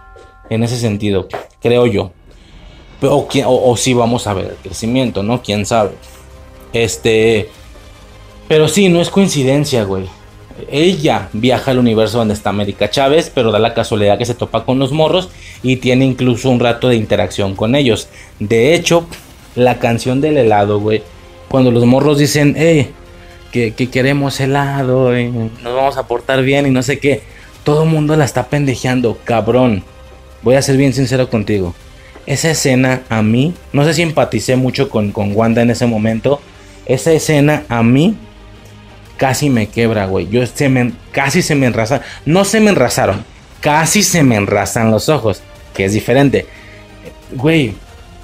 [0.49, 1.28] en ese sentido,
[1.62, 2.12] creo yo.
[3.01, 5.41] O, o, o sí vamos a ver el crecimiento, ¿no?
[5.41, 5.91] ¿Quién sabe?
[6.72, 7.49] Este...
[8.47, 10.06] Pero sí, no es coincidencia, güey.
[10.70, 14.66] Ella viaja al universo donde está América Chávez, pero da la casualidad que se topa
[14.66, 15.30] con los morros
[15.64, 18.08] y tiene incluso un rato de interacción con ellos.
[18.39, 19.08] De hecho,
[19.56, 21.04] la canción del helado, güey,
[21.49, 22.91] cuando los morros dicen, hey,
[23.51, 27.22] que, queremos helado, nos vamos a portar bien y no sé qué,
[27.64, 29.84] todo el mundo la está pendejeando, cabrón.
[30.41, 31.74] Voy a ser bien sincero contigo.
[32.26, 36.41] Esa escena a mí, no sé si empaticé mucho con, con Wanda en ese momento.
[36.86, 38.18] Esa escena a mí
[39.18, 40.28] casi me quebra, güey.
[40.30, 42.01] Yo se me, casi se me enrasan.
[42.26, 43.24] No se me enrasaron,
[43.62, 45.41] casi se me enrasan los ojos,
[45.74, 46.45] que es diferente.
[47.32, 47.76] Güey,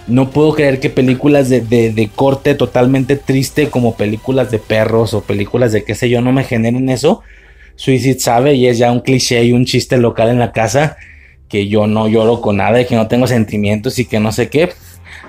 [0.09, 5.71] no puedo creer que películas de, corte totalmente triste como películas de perros o películas
[5.71, 7.21] de qué sé yo no me generen eso.
[7.75, 10.97] Suicide sabe y es ya un cliché y un chiste local en la casa
[11.47, 14.49] que yo no lloro con nada y que no tengo sentimientos y que no sé
[14.49, 14.71] qué.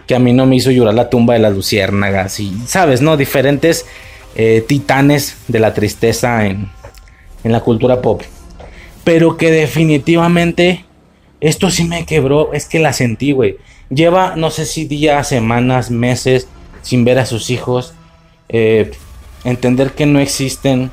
[0.06, 3.00] Que a mí no me hizo llorar la tumba de las luciérnagas y, ¿sabes?
[3.00, 3.86] No, diferentes
[4.34, 6.68] eh, titanes de la tristeza en,
[7.44, 8.22] en la cultura pop.
[9.04, 10.84] Pero que definitivamente
[11.40, 13.56] esto sí me quebró, es que la sentí, güey.
[13.90, 16.48] Lleva, no sé si días, semanas, meses
[16.82, 17.92] sin ver a sus hijos.
[18.48, 18.90] Eh,
[19.44, 20.90] entender que no existen.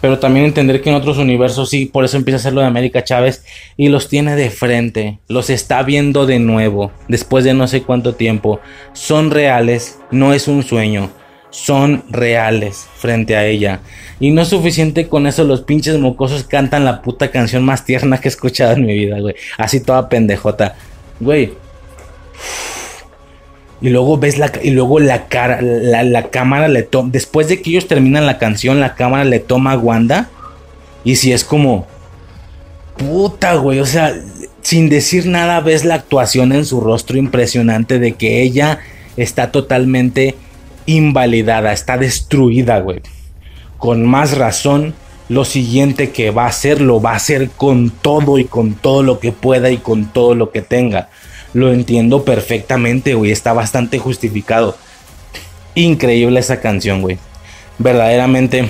[0.00, 2.66] Pero también entender que en otros universos sí, por eso empieza a hacer lo de
[2.66, 3.44] América Chávez.
[3.76, 5.18] Y los tiene de frente.
[5.28, 6.90] Los está viendo de nuevo.
[7.08, 8.60] Después de no sé cuánto tiempo.
[8.92, 9.98] Son reales.
[10.10, 11.10] No es un sueño
[11.54, 13.80] son reales frente a ella.
[14.18, 18.20] Y no es suficiente con eso, los pinches mocosos cantan la puta canción más tierna
[18.20, 19.36] que he escuchado en mi vida, güey.
[19.56, 20.74] Así toda pendejota.
[21.20, 21.52] Güey.
[23.80, 27.70] Y luego ves la y luego la cara la, cámara le toma después de que
[27.70, 30.30] ellos terminan la canción, la cámara le toma a Wanda
[31.04, 31.86] y si es como
[32.96, 34.14] puta, güey, o sea,
[34.62, 38.78] sin decir nada ves la actuación en su rostro impresionante de que ella
[39.16, 40.34] está totalmente
[40.86, 43.02] invalidada, está destruida, güey.
[43.78, 44.94] Con más razón,
[45.28, 49.02] lo siguiente que va a hacer lo va a hacer con todo y con todo
[49.02, 51.08] lo que pueda y con todo lo que tenga.
[51.54, 53.30] Lo entiendo perfectamente, güey.
[53.30, 54.76] Está bastante justificado.
[55.74, 57.18] Increíble esa canción, güey.
[57.78, 58.68] Verdaderamente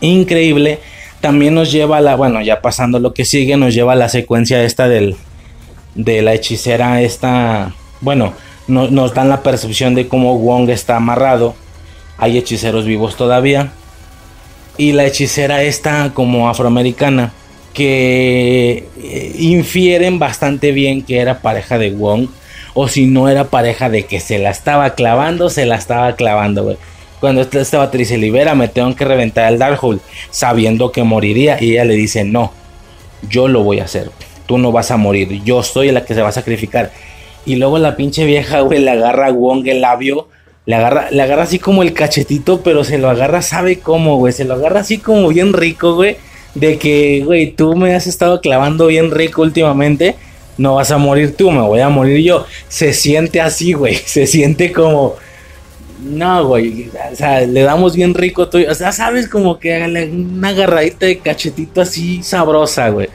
[0.00, 0.80] increíble.
[1.20, 4.08] También nos lleva a la, bueno, ya pasando lo que sigue, nos lleva a la
[4.08, 5.16] secuencia esta del,
[5.94, 8.34] de la hechicera, esta, bueno,
[8.66, 11.54] nos dan la percepción de cómo Wong está amarrado.
[12.18, 13.72] Hay hechiceros vivos todavía.
[14.76, 17.32] Y la hechicera está como afroamericana.
[17.74, 22.28] Que eh, infieren bastante bien que era pareja de Wong.
[22.74, 26.76] O si no era pareja de que se la estaba clavando, se la estaba clavando,
[27.20, 30.00] Cuando esta batería se libera, me tengo que reventar el Darkhold.
[30.30, 31.56] Sabiendo que moriría.
[31.60, 32.52] Y ella le dice, no,
[33.28, 34.10] yo lo voy a hacer.
[34.46, 35.42] Tú no vas a morir.
[35.44, 36.90] Yo soy la que se va a sacrificar
[37.46, 40.28] y luego la pinche vieja, güey, le agarra a Wong el labio.
[40.66, 44.30] Le agarra, le agarra así como el cachetito, pero se lo agarra, ¿sabe cómo?
[44.32, 46.16] Se lo agarra así como bien rico, güey.
[46.54, 50.16] De que, güey, tú me has estado clavando bien rico últimamente.
[50.56, 52.46] No vas a morir tú, me voy a morir yo.
[52.68, 53.94] Se siente así, güey.
[54.06, 55.16] Se siente como.
[56.00, 56.90] No, güey.
[57.12, 58.58] O sea, le damos bien rico tú.
[58.68, 59.76] O sea, sabes como que
[60.12, 63.08] una agarradita de cachetito así sabrosa, güey.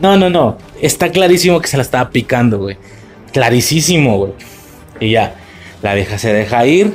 [0.00, 0.58] No, no, no.
[0.80, 2.76] Está clarísimo que se la estaba picando, güey.
[3.32, 4.32] Clarísimo, güey.
[5.00, 5.36] Y ya,
[5.80, 6.92] la vieja se deja ir.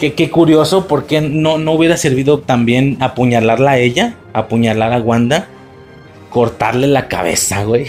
[0.00, 5.48] Qué, curioso, porque no, no hubiera servido también apuñalarla a ella, apuñalar a Wanda,
[6.30, 7.86] cortarle la cabeza, güey.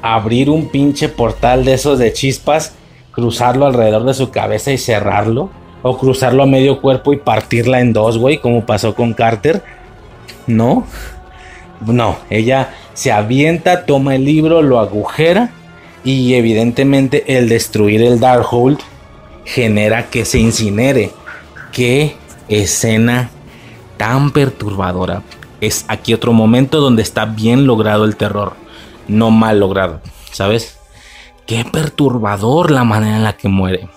[0.00, 2.72] Abrir un pinche portal de esos de chispas,
[3.12, 5.50] cruzarlo alrededor de su cabeza y cerrarlo.
[5.82, 9.62] O cruzarlo a medio cuerpo y partirla en dos, güey, como pasó con Carter.
[10.46, 10.86] No,
[11.84, 15.50] no, ella se avienta, toma el libro, lo agujera
[16.04, 18.78] y evidentemente el destruir el Darkhold
[19.44, 21.10] genera que se incinere.
[21.74, 22.14] Qué
[22.48, 23.30] escena
[23.96, 25.22] tan perturbadora.
[25.60, 28.52] es aquí otro momento donde está bien logrado el terror,
[29.08, 30.78] no mal logrado, ¿sabes?
[31.46, 33.88] Qué perturbador la manera en la que muere.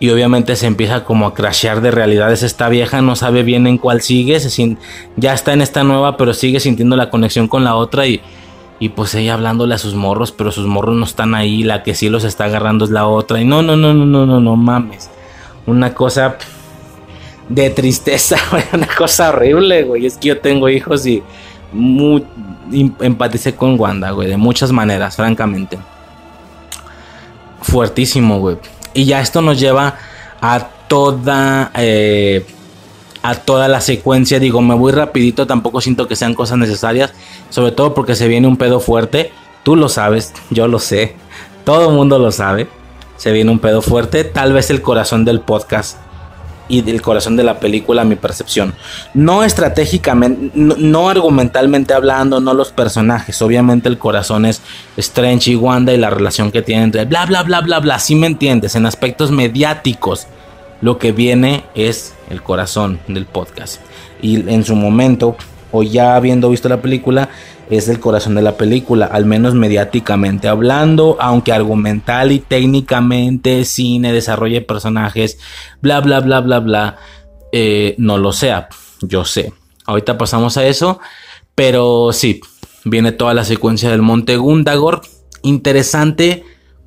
[0.00, 2.42] Y obviamente se empieza como a crashear de realidades.
[2.42, 4.36] Esta vieja no sabe bien en cuál sigue.
[5.16, 8.08] Ya está en esta nueva, pero sigue sintiendo la conexión con la otra.
[8.08, 8.22] Y,
[8.80, 11.62] y pues ella hablándole a sus morros, pero sus morros no están ahí.
[11.62, 13.40] La que sí los está agarrando es la otra.
[13.40, 15.10] Y no, no, no, no, no, no, no mames.
[15.64, 16.38] Una cosa
[17.48, 18.36] de tristeza,
[18.72, 20.06] Una cosa horrible, güey.
[20.06, 21.22] Es que yo tengo hijos y
[21.72, 22.24] muy,
[23.00, 24.28] empaticé con Wanda, güey.
[24.28, 25.78] De muchas maneras, francamente.
[27.62, 28.56] Fuertísimo, güey.
[28.94, 29.96] Y ya esto nos lleva
[30.40, 31.70] a toda...
[31.76, 32.44] Eh,
[33.22, 34.38] a toda la secuencia.
[34.38, 37.14] Digo, me voy rapidito, tampoco siento que sean cosas necesarias.
[37.48, 39.32] Sobre todo porque se viene un pedo fuerte.
[39.62, 41.16] Tú lo sabes, yo lo sé.
[41.64, 42.68] Todo el mundo lo sabe.
[43.16, 44.24] Se viene un pedo fuerte.
[44.24, 45.96] Tal vez el corazón del podcast
[46.68, 48.74] y del corazón de la película, mi percepción.
[49.12, 53.40] No estratégicamente, no, argumentalmente hablando, no los personajes.
[53.42, 54.62] Obviamente el corazón es
[54.96, 57.98] Strange y Wanda y la relación que tienen entre bla bla bla bla bla.
[57.98, 60.26] Si me entiendes, en aspectos mediáticos
[60.80, 63.80] lo que viene es el corazón del podcast.
[64.20, 65.36] Y en su momento,
[65.72, 67.28] o ya habiendo visto la película,
[67.70, 74.12] es el corazón de la película, al menos mediáticamente hablando, aunque argumental y técnicamente, cine,
[74.12, 75.38] desarrollo de personajes,
[75.80, 76.96] bla, bla, bla, bla, bla,
[77.52, 78.68] eh, no lo sea,
[79.00, 79.52] yo sé.
[79.86, 81.00] Ahorita pasamos a eso,
[81.54, 82.40] pero sí,
[82.84, 85.02] viene toda la secuencia del Monte Gundagor.
[85.42, 86.44] Interesante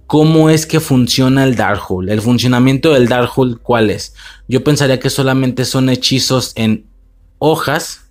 [0.07, 2.09] cómo es que funciona el Darkhold.
[2.09, 4.13] El funcionamiento del Darkhold, ¿cuál es?
[4.47, 6.87] Yo pensaría que solamente son hechizos en
[7.39, 8.06] hojas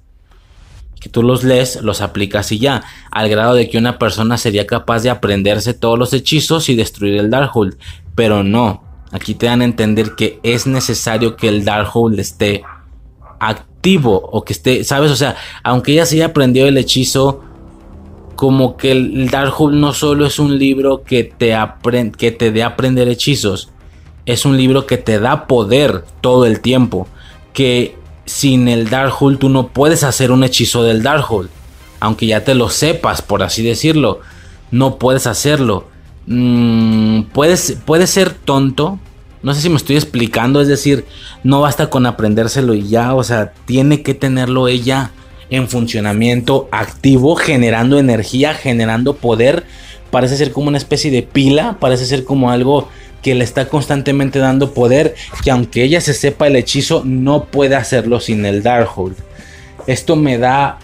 [1.08, 5.02] tú los lees, los aplicas y ya, al grado de que una persona sería capaz
[5.02, 7.76] de aprenderse todos los hechizos y destruir el Darkhold,
[8.14, 8.82] pero no.
[9.12, 12.64] Aquí te dan a entender que es necesario que el Darkhold esté
[13.38, 15.10] activo o que esté, ¿sabes?
[15.10, 17.42] O sea, aunque ella se haya aprendido el hechizo,
[18.34, 21.56] como que el Darkhold no solo es un libro que te,
[22.18, 23.70] que te dé aprender hechizos,
[24.26, 27.08] es un libro que te da poder todo el tiempo,
[27.52, 27.96] que
[28.26, 31.48] sin el Darkhold tú no puedes hacer un hechizo del Darkhold,
[32.00, 34.20] aunque ya te lo sepas, por así decirlo,
[34.70, 35.88] no puedes hacerlo.
[36.26, 38.98] Mm, puedes, puede ser tonto,
[39.42, 41.04] no sé si me estoy explicando, es decir,
[41.44, 45.12] no basta con aprendérselo y ya, o sea, tiene que tenerlo ella
[45.50, 49.64] en funcionamiento activo, generando energía, generando poder.
[50.10, 52.88] Parece ser como una especie de pila, parece ser como algo
[53.26, 57.74] que le está constantemente dando poder, que aunque ella se sepa el hechizo, no puede
[57.74, 59.16] hacerlo sin el Darkhold.
[59.88, 60.78] Esto me da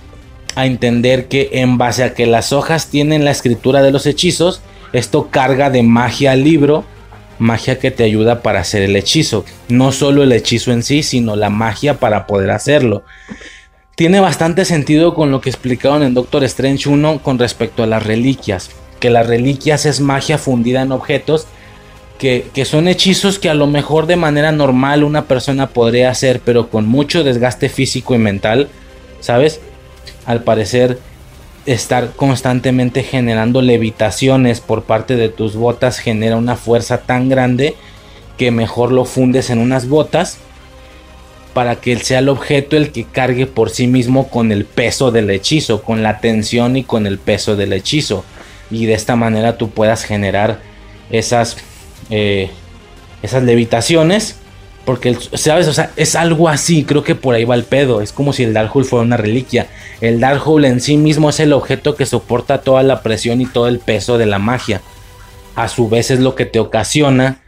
[0.57, 4.61] a entender que en base a que las hojas tienen la escritura de los hechizos,
[4.93, 6.83] esto carga de magia al libro,
[7.39, 9.45] magia que te ayuda para hacer el hechizo.
[9.69, 13.05] No solo el hechizo en sí, sino la magia para poder hacerlo
[13.95, 18.03] tiene bastante sentido con lo que explicaron en Doctor Strange 1 con respecto a las
[18.03, 18.71] reliquias.
[18.99, 21.47] Que las reliquias es magia fundida en objetos.
[22.19, 26.41] Que, que, son hechizos que a lo mejor de manera normal una persona podría hacer,
[26.45, 28.69] pero con mucho desgaste físico y mental,
[29.21, 29.61] ¿sabes?
[30.25, 30.99] Al parecer,
[31.67, 37.75] estar constantemente generando levitaciones por parte de tus botas genera una fuerza tan grande
[38.37, 40.39] que mejor lo fundes en unas botas
[41.55, 45.31] para que sea el objeto el que cargue por sí mismo con el peso del
[45.31, 48.25] hechizo, con la tensión y con el peso del hechizo.
[48.71, 50.61] Y de esta manera tú puedas generar
[51.11, 51.59] esas,
[52.13, 52.51] eh,
[53.23, 54.37] esas levitaciones.
[54.85, 55.69] Porque, ¿sabes?
[55.69, 58.01] O sea, es algo así, creo que por ahí va el pedo.
[58.01, 59.69] Es como si el Darkhold fuera una reliquia.
[60.01, 63.69] El Darkhold en sí mismo es el objeto que soporta toda la presión y todo
[63.69, 64.83] el peso de la magia.
[65.55, 67.43] A su vez es lo que te ocasiona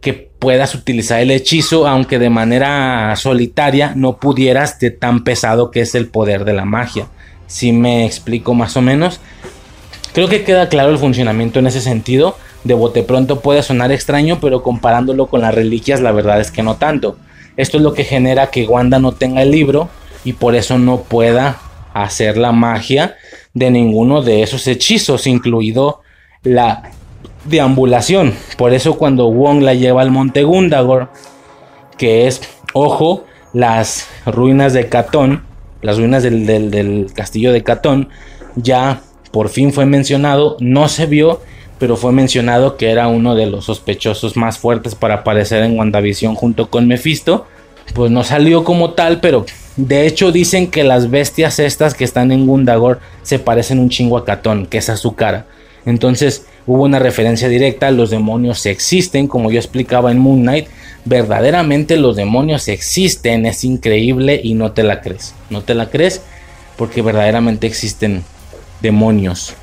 [0.00, 5.80] que puedas utilizar el hechizo, aunque de manera solitaria no pudieras de tan pesado que
[5.80, 7.08] es el poder de la magia.
[7.46, 9.20] Si me explico más o menos.
[10.12, 12.36] Creo que queda claro el funcionamiento en ese sentido.
[12.64, 16.62] De bote pronto puede sonar extraño, pero comparándolo con las reliquias, la verdad es que
[16.62, 17.16] no tanto.
[17.56, 19.88] Esto es lo que genera que Wanda no tenga el libro
[20.24, 21.58] y por eso no pueda
[21.94, 23.16] hacer la magia
[23.54, 26.00] de ninguno de esos hechizos, incluido
[26.42, 26.90] la
[27.44, 28.34] deambulación.
[28.56, 31.10] Por eso cuando Wong la lleva al monte Gundagor,
[31.96, 32.40] que es,
[32.72, 35.42] ojo, las ruinas de Catón,
[35.82, 38.08] las ruinas del, castillo de Catón,
[38.56, 39.02] ya
[39.32, 41.40] por fin fue mencionado, no se vio,
[41.78, 46.34] pero fue mencionado que era uno de los sospechosos más fuertes para aparecer en WandaVision
[46.34, 47.46] junto con Mephisto.
[47.94, 49.46] Pues no salió como tal, pero
[49.76, 54.18] de hecho dicen que las bestias estas que están en Gundagor se parecen un chingo
[54.18, 55.46] a que es a su cara.
[55.86, 60.66] Entonces, hubo una referencia directa, los demonios existen, como yo explicaba en Moon Knight,
[61.06, 66.20] verdaderamente los demonios existen, es increíble y no te la crees, no te la crees,
[66.76, 68.22] porque verdaderamente existen
[68.82, 69.54] demonios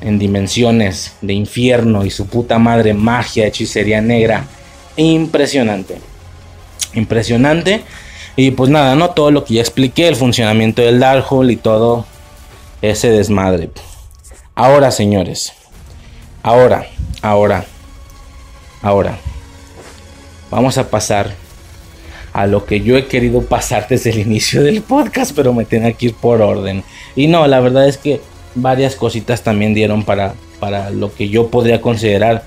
[0.00, 4.46] en dimensiones de infierno y su puta madre magia, hechicería negra.
[4.96, 5.98] Impresionante.
[6.94, 7.82] Impresionante.
[8.36, 9.10] Y pues nada, ¿no?
[9.10, 12.06] Todo lo que ya expliqué, el funcionamiento del Darkhold y todo
[12.82, 13.70] ese desmadre.
[14.54, 15.52] Ahora, señores.
[16.42, 16.86] Ahora,
[17.20, 17.64] ahora,
[18.82, 19.18] ahora.
[20.50, 21.34] Vamos a pasar
[22.32, 25.94] a lo que yo he querido pasar desde el inicio del podcast, pero me tengo
[25.96, 26.84] que ir por orden.
[27.16, 28.20] Y no, la verdad es que
[28.54, 32.44] varias cositas también dieron para, para lo que yo podría considerar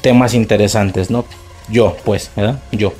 [0.00, 1.24] temas interesantes, ¿no?
[1.68, 2.60] Yo, pues, ¿verdad?
[2.72, 2.92] Yo.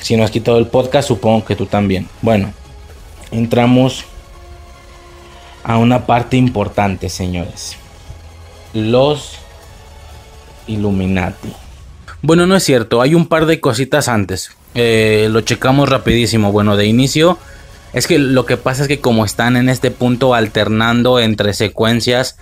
[0.00, 2.08] Si no has quitado el podcast, supongo que tú también.
[2.20, 2.52] Bueno,
[3.30, 4.04] entramos
[5.64, 7.76] a una parte importante, señores.
[8.74, 9.36] Los
[10.66, 11.52] Illuminati.
[12.20, 14.50] Bueno, no es cierto, hay un par de cositas antes.
[14.74, 16.52] Eh, lo checamos rapidísimo.
[16.52, 17.38] Bueno, de inicio,
[17.92, 22.36] es que lo que pasa es que como están en este punto alternando entre secuencias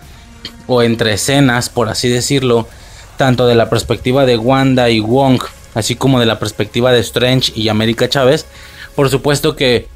[0.67, 2.69] o entre escenas, por así decirlo,
[3.17, 5.43] tanto de la perspectiva de Wanda y Wong,
[5.75, 8.47] así como de la perspectiva de Strange y América Chávez,
[8.95, 9.89] por supuesto que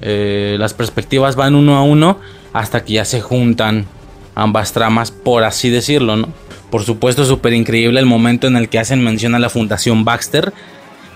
[0.00, 2.20] eh, las perspectivas van uno a uno
[2.52, 3.86] hasta que ya se juntan
[4.34, 6.28] ambas tramas, por así decirlo, ¿no?
[6.70, 10.52] Por supuesto, súper increíble el momento en el que hacen mención a la Fundación Baxter.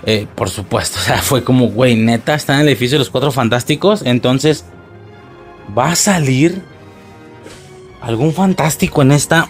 [0.05, 3.09] Eh, por supuesto, o sea, fue como, güey, neta, está en el edificio de los
[3.09, 4.01] Cuatro Fantásticos.
[4.05, 4.65] Entonces,
[5.77, 6.61] ¿va a salir
[8.01, 9.49] algún fantástico en esta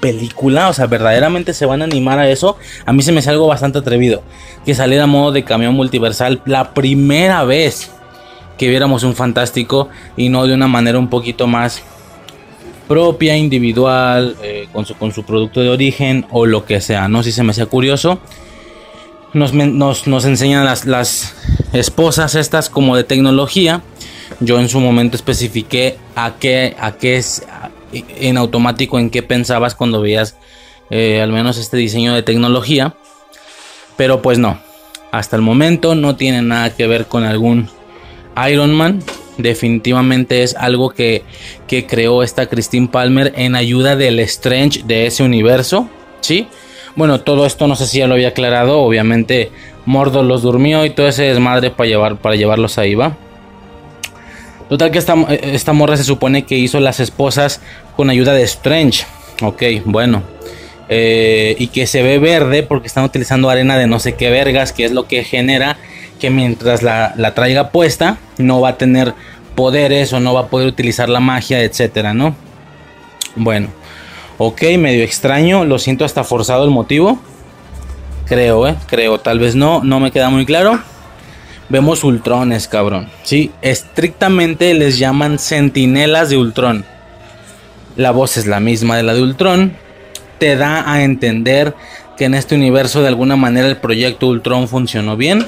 [0.00, 0.68] película?
[0.68, 2.56] O sea, verdaderamente se van a animar a eso.
[2.86, 4.22] A mí se me hace algo bastante atrevido.
[4.64, 7.90] Que saliera a modo de camión multiversal la primera vez
[8.58, 11.82] que viéramos un fantástico y no de una manera un poquito más
[12.86, 17.22] propia, individual, eh, con, su, con su producto de origen o lo que sea, ¿no?
[17.22, 18.20] Si se me hacía curioso.
[19.34, 21.34] Nos, nos, enseñan las, las,
[21.72, 23.82] esposas estas como de tecnología.
[24.40, 27.44] Yo en su momento especifiqué a qué, a qué es
[27.92, 30.36] en automático en qué pensabas cuando veías
[30.90, 32.94] eh, al menos este diseño de tecnología.
[33.96, 34.60] Pero pues no,
[35.12, 37.68] hasta el momento no tiene nada que ver con algún
[38.48, 39.02] Iron Man.
[39.38, 41.24] Definitivamente es algo que,
[41.66, 45.88] que creó esta Christine Palmer en ayuda del Strange de ese universo.
[46.20, 46.46] ¿Sí?
[46.96, 48.80] Bueno, todo esto no sé si ya lo había aclarado.
[48.80, 49.50] Obviamente
[49.86, 53.16] Mordo los durmió y todo ese desmadre para, llevar, para llevarlos ahí, ¿va?
[54.68, 57.60] Total que esta, esta morra se supone que hizo las esposas
[57.96, 59.04] con ayuda de Strange.
[59.42, 60.22] Ok, bueno.
[60.88, 64.72] Eh, y que se ve verde porque están utilizando arena de no sé qué vergas,
[64.72, 65.78] que es lo que genera
[66.20, 69.14] que mientras la, traiga puesta no va a tener
[69.54, 72.34] poderes o no va a poder utilizar la magia, etcétera, ¿no?
[73.36, 73.68] Bueno,
[74.38, 77.18] ok, medio extraño, lo siento hasta forzado el motivo.
[78.26, 80.80] Creo, eh, creo, tal vez no, no me queda muy claro.
[81.68, 83.08] Vemos ultrones, cabrón.
[83.22, 86.84] Sí, estrictamente les llaman sentinelas de Ultron.
[87.96, 89.76] La voz es la misma de la de Ultron.
[90.38, 91.74] Te da a entender
[92.16, 95.46] que en este universo de alguna manera el proyecto Ultron funcionó bien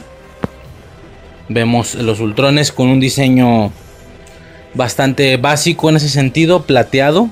[1.49, 3.71] Vemos los Ultrones con un diseño
[4.75, 7.31] bastante básico en ese sentido, plateado.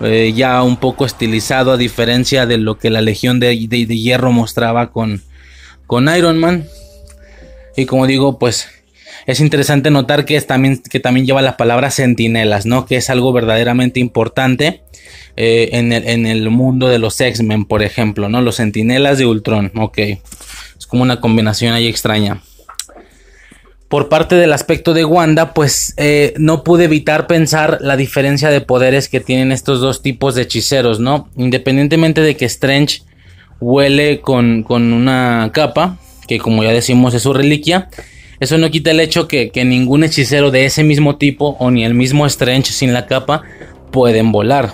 [0.00, 4.90] Eh, ya un poco estilizado a diferencia de lo que la Legión de, Hierro mostraba
[4.90, 5.22] con,
[5.86, 6.66] con Iron Man.
[7.76, 8.68] Y como digo, pues
[9.26, 12.86] es interesante notar que, también, que también lleva la palabra sentinelas, ¿no?
[12.86, 14.82] Que es algo verdaderamente importante
[15.36, 18.42] eh, en, el, en, el, mundo de los X-Men, por ejemplo, ¿no?
[18.42, 19.98] Los sentinelas de Ultron, ok.
[19.98, 22.40] Es como una combinación ahí extraña
[23.88, 28.60] por parte del aspecto de Wanda, pues eh, no pude evitar pensar la diferencia de
[28.60, 31.28] poderes que tienen estos dos tipos de hechiceros, ¿no?
[31.36, 33.02] Independientemente de que Strange
[33.60, 37.88] huele con, una capa, que como ya decimos es su reliquia,
[38.40, 41.84] eso no quita el hecho que, que ningún hechicero de ese mismo tipo, o ni
[41.84, 43.42] el mismo Strange sin la capa,
[43.90, 44.72] pueden volar.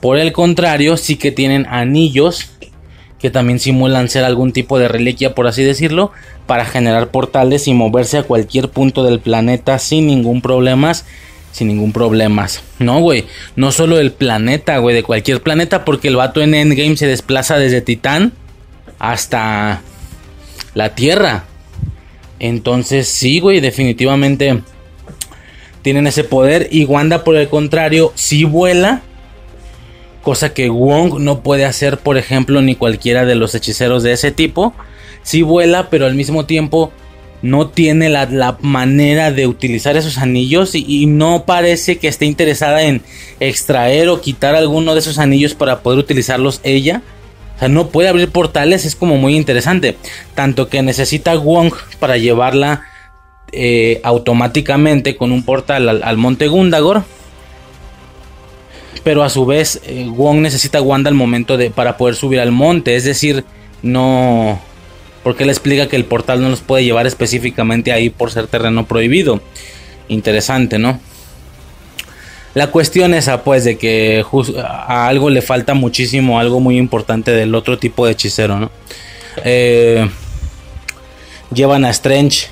[0.00, 2.50] Por el contrario, sí que tienen anillos
[3.22, 6.10] que también simulan ser algún tipo de reliquia, por así decirlo,
[6.48, 10.92] para generar portales y moverse a cualquier punto del planeta sin ningún problema.
[11.52, 12.48] Sin ningún problema.
[12.78, 13.26] No, güey.
[13.56, 14.96] No solo el planeta, güey.
[14.96, 15.84] De cualquier planeta.
[15.84, 18.32] Porque el vato en Endgame se desplaza desde Titán
[18.98, 19.82] hasta
[20.74, 21.44] la Tierra.
[22.38, 23.60] Entonces, sí, güey.
[23.60, 24.62] Definitivamente
[25.82, 26.68] tienen ese poder.
[26.70, 29.02] Y Wanda, por el contrario, sí vuela
[30.22, 34.30] cosa que Wong no puede hacer, por ejemplo, ni cualquiera de los hechiceros de ese
[34.30, 34.74] tipo.
[35.22, 36.92] Sí vuela, pero al mismo tiempo
[37.42, 43.02] no tiene la, manera de utilizar esos anillos y, no parece que esté interesada en
[43.40, 47.02] extraer o quitar alguno de esos anillos para poder utilizarlos ella.
[47.56, 49.96] O sea, no puede abrir portales, es como muy interesante.
[50.34, 52.82] Tanto que necesita Wong para llevarla
[53.50, 57.04] eh, automáticamente con un portal al, monte Gundagor.
[59.04, 62.52] Pero a su vez, eh, Wong necesita Wanda al momento de para poder subir al
[62.52, 62.96] monte.
[62.96, 63.44] Es decir,
[63.82, 64.60] no.
[65.22, 68.86] Porque él explica que el portal no los puede llevar específicamente ahí por ser terreno
[68.86, 69.40] prohibido.
[70.08, 71.00] Interesante, ¿no?
[72.54, 74.24] La cuestión esa, pues, de que
[74.62, 78.70] a algo le falta muchísimo, algo muy importante del otro tipo de hechicero, ¿no?
[79.44, 80.06] Eh,
[81.54, 82.48] llevan a Strange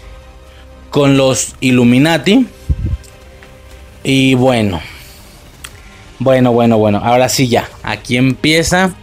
[0.90, 2.46] con los Illuminati.
[4.02, 4.80] Y bueno.
[6.20, 7.00] Bueno, bueno, bueno.
[7.02, 7.68] Ahora sí ya.
[7.82, 8.94] Aquí empieza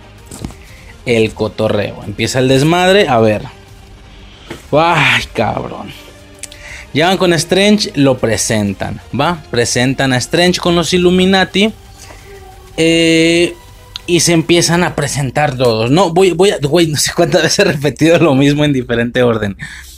[1.06, 2.02] el cotorreo.
[2.06, 3.08] Empieza el desmadre.
[3.10, 3.42] A ver.
[4.72, 5.92] Ay, cabrón.
[6.94, 9.02] Llegan con Strange, lo presentan.
[9.20, 9.44] ¿Va?
[9.52, 11.74] Presentan a Strange con los Illuminati.
[12.78, 13.54] Eh,
[14.06, 15.92] y se empiezan a presentar todos.
[15.92, 16.60] No, voy, voy a.
[16.60, 19.58] no sé cuántas veces he repetido lo mismo en diferente orden.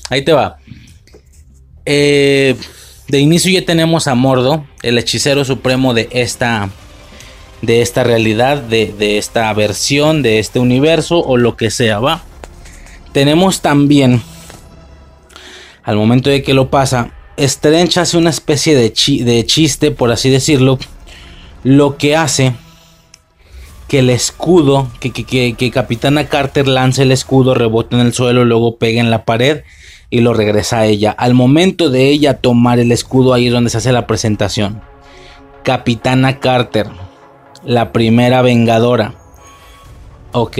[0.09, 0.57] Ahí te va.
[1.85, 2.55] Eh,
[3.07, 6.69] de inicio ya tenemos a Mordo, el hechicero supremo de esta,
[7.61, 12.23] de esta realidad, de, de esta versión, de este universo o lo que sea, va.
[13.11, 14.21] Tenemos también,
[15.83, 20.29] al momento de que lo pasa, Strange hace una especie de, de chiste, por así
[20.29, 20.77] decirlo,
[21.63, 22.53] lo que hace
[23.87, 28.45] que el escudo, que, que, que, Capitana Carter lance el escudo, rebote en el suelo,
[28.45, 29.63] luego pegue en la pared
[30.11, 31.11] y lo regresa a ella.
[31.11, 34.81] Al momento de ella tomar el escudo, ahí es donde se hace la presentación.
[35.63, 36.87] Capitana Carter,
[37.63, 39.15] la primera vengadora.
[40.31, 40.57] Ok.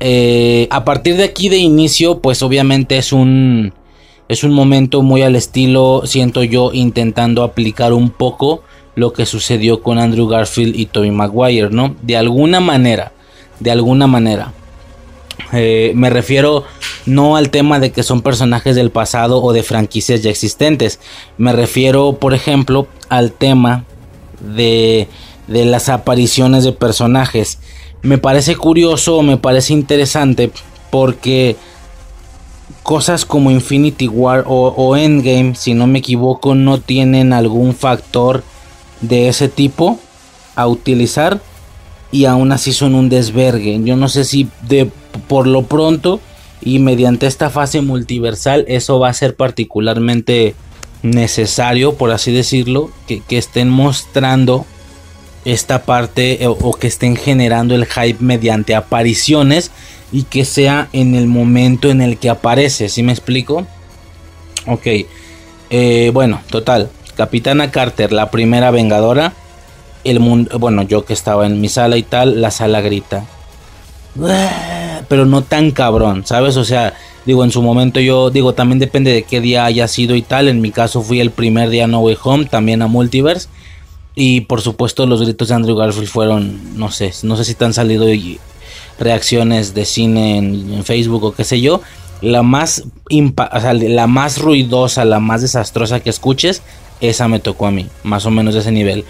[0.00, 3.72] Eh, a partir de aquí de inicio, pues obviamente es un,
[4.28, 8.62] es un momento muy al estilo, siento yo, intentando aplicar un poco
[8.94, 11.96] lo que sucedió con Andrew Garfield y Tobey Maguire, ¿no?
[12.02, 13.12] De alguna manera,
[13.60, 14.52] de alguna manera.
[15.52, 16.64] Eh, me refiero
[17.06, 21.00] no al tema de que son personajes del pasado o de franquicias ya existentes.
[21.38, 23.84] Me refiero, por ejemplo, al tema
[24.40, 25.08] de,
[25.48, 27.58] de las apariciones de personajes.
[28.02, 30.52] Me parece curioso, me parece interesante
[30.90, 31.56] porque
[32.82, 38.44] cosas como Infinity War o, o, Endgame, si no me equivoco, no tienen algún factor
[39.00, 39.98] de ese tipo
[40.54, 41.40] a utilizar
[42.10, 43.80] y aún así son un desvergue.
[43.84, 44.90] Yo no sé si de
[45.26, 46.20] por lo pronto
[46.60, 50.54] y mediante esta fase multiversal eso va a ser particularmente
[51.02, 54.66] necesario, por así decirlo, que, estén mostrando
[55.52, 59.70] esta parte o, o, que estén generando el hype mediante apariciones
[60.12, 63.66] y que sea en el momento en el que aparece, ¿sí me explico?
[64.66, 64.86] Ok,
[65.70, 69.32] eh, bueno, total, Capitana Carter, la primera vengadora,
[70.04, 73.24] el mundo, bueno, yo que estaba en mi sala y tal, la sala grita
[75.08, 76.56] pero no tan cabrón, ¿sabes?
[76.56, 76.94] O sea,
[77.24, 80.48] digo, en su momento yo digo, también depende de qué día haya sido y tal.
[80.48, 83.48] En mi caso fui el primer día No Way Home, también a Multiverse.
[84.20, 87.64] Y por supuesto los gritos de Andrew Garfield fueron, no sé, no sé si te
[87.64, 88.04] han salido
[88.98, 91.82] reacciones de cine en, Facebook o qué sé yo.
[92.20, 96.62] La más, sea, la más ruidosa, la más desastrosa que escuches,
[97.00, 99.04] esa me tocó a mí, más o menos de ese nivel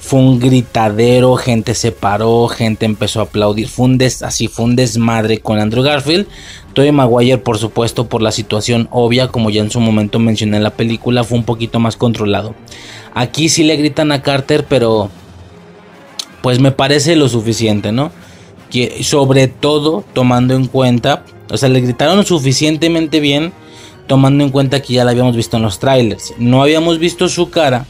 [0.00, 4.74] fue un gritadero, gente se paró, gente empezó a aplaudir, fue un así fue un
[4.74, 6.26] desmadre con Andrew Garfield.
[6.72, 10.62] Tobey Maguire, por supuesto, por la situación obvia, como ya en su momento mencioné en
[10.62, 12.54] la película, fue un poquito más controlado.
[13.14, 15.10] Aquí sí le gritan a Carter, pero
[16.42, 18.12] pues me parece lo suficiente, ¿no?
[18.70, 23.52] Que sobre todo tomando en cuenta, o sea, le gritaron suficientemente bien,
[24.06, 26.34] tomando en cuenta que ya la habíamos visto en los trailers.
[26.38, 27.86] No habíamos visto su cara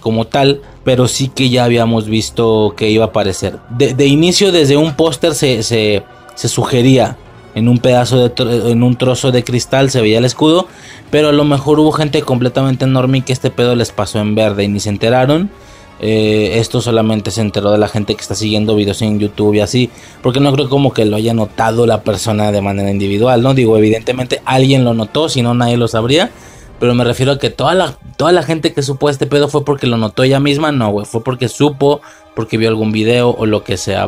[0.00, 3.58] como tal, pero sí que ya habíamos visto que iba a aparecer.
[3.70, 6.02] De, inicio, desde un póster se, se,
[6.34, 7.16] sugería
[7.54, 10.68] en un pedazo de en un trozo de cristal se veía el escudo,
[11.10, 14.64] pero a lo mejor hubo gente completamente enorme que este pedo les pasó en verde
[14.64, 15.50] y ni se enteraron.
[16.02, 19.60] Eh, esto solamente se enteró de la gente que está siguiendo videos en YouTube y
[19.60, 19.90] así,
[20.22, 23.52] porque no creo como que lo haya notado la persona de manera individual, ¿no?
[23.52, 26.30] Digo, evidentemente alguien lo notó, si no nadie lo sabría,
[26.80, 29.66] pero me refiero a que toda la, toda la gente que supo este pedo fue
[29.66, 30.72] porque lo notó ella misma.
[30.72, 31.04] No.
[31.04, 32.00] Fue porque supo,
[32.34, 34.06] porque vio algún video o lo que sea.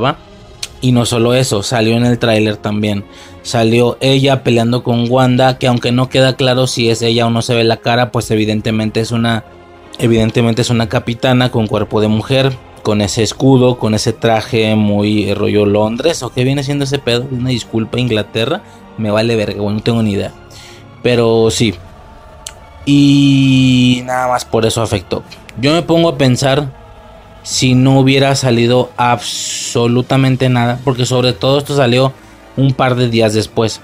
[0.82, 3.04] Y no solo eso, salió en el tráiler también.
[3.42, 7.40] Salió ella peleando con Wanda, que aunque no queda claro si es ella o no
[7.40, 9.44] se ve la cara, pues evidentemente es una
[9.98, 12.52] evidentemente es una capitana con cuerpo de mujer,
[12.82, 17.26] con ese escudo, con ese traje muy rollo Londres, o qué viene siendo ese pedo,
[17.30, 18.62] una disculpa Inglaterra,
[18.98, 20.32] me vale verga, bueno, no tengo ni idea.
[21.02, 21.74] Pero sí,
[22.84, 25.22] y nada más por eso afectó.
[25.60, 26.81] Yo me pongo a pensar
[27.43, 32.12] si no hubiera salido absolutamente nada, porque sobre todo esto salió
[32.56, 33.81] un par de días después.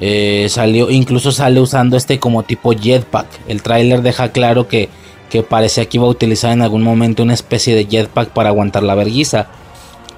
[0.00, 3.26] Eh, salió, incluso sale usando este como tipo jetpack.
[3.48, 4.88] El tráiler deja claro que,
[5.30, 8.82] que parecía que iba a utilizar en algún momento una especie de jetpack para aguantar
[8.82, 9.46] la verguiza.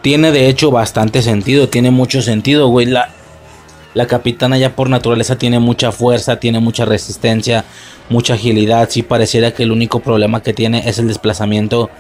[0.03, 2.87] Tiene de hecho bastante sentido, tiene mucho sentido, güey.
[2.87, 3.11] La,
[3.95, 7.65] la capitana ya por naturaleza tiene mucha fuerza, tiene mucha resistencia,
[8.09, 8.89] mucha agilidad.
[8.91, 11.91] Sí pareciera que el único problema que tiene es el desplazamiento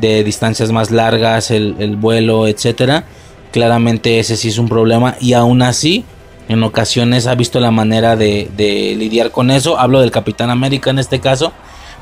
[0.00, 3.04] de distancias más largas, el, vuelo, etcétera.
[3.52, 6.04] Claramente ese sí es un problema y aún así
[6.48, 9.78] en ocasiones ha visto la manera de, de, lidiar con eso.
[9.78, 11.52] Hablo del Capitán América en este caso.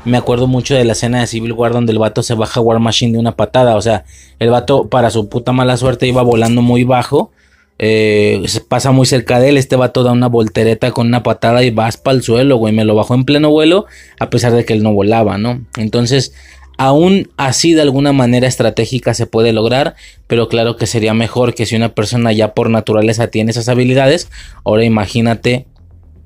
[0.03, 2.79] Me acuerdo mucho de la escena de Civil War donde el vato se baja War
[2.79, 3.75] Machine de una patada.
[3.75, 4.03] O sea,
[4.37, 7.31] el vato para su puta mala suerte iba volando muy bajo
[7.77, 9.57] eh, pasa muy cerca de él.
[9.57, 12.73] Este va toda una voltereta con una patada y vas para el suelo, güey.
[12.73, 13.85] Me lo bajó en pleno vuelo,
[14.19, 15.61] a pesar de que él no volaba, ¿no?
[15.77, 16.33] Entonces,
[16.77, 19.95] aún así, de alguna manera estratégica se puede lograr,
[20.27, 24.29] pero claro que sería mejor que si una persona ya por naturaleza tiene esas habilidades,
[24.63, 25.65] ahora imagínate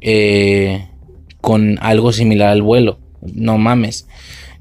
[0.01, 0.87] eh,
[1.41, 2.99] con algo similar al vuelo.
[3.21, 4.07] No mames.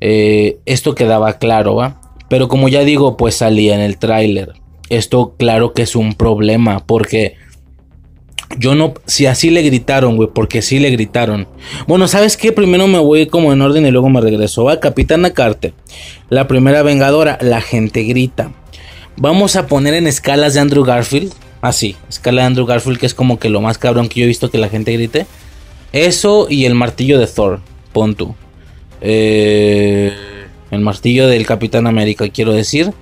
[0.01, 2.01] Eh, esto quedaba claro, ¿va?
[2.29, 4.53] Pero como ya digo, pues salía en el tráiler
[4.89, 7.35] esto claro que es un problema porque
[8.57, 11.47] yo no, si así le gritaron, güey, porque sí le gritaron.
[11.87, 12.53] Bueno, ¿sabes qué?
[12.53, 14.69] Primero me voy como en orden y luego me regreso.
[14.69, 15.75] a Capitana Carter,
[16.31, 18.53] la primera vengadora, la gente grita.
[19.17, 21.33] Vamos a poner en escalas de Andrew Garfield.
[21.61, 24.29] Así, escala de Andrew Garfield, que es como que lo más cabrón que yo he
[24.29, 25.27] visto que la gente grite.
[25.93, 27.61] Eso y el martillo de Thor,
[27.93, 28.35] pon tú.
[29.01, 30.13] Eh,
[30.71, 32.93] el martillo del Capitán América, quiero decir.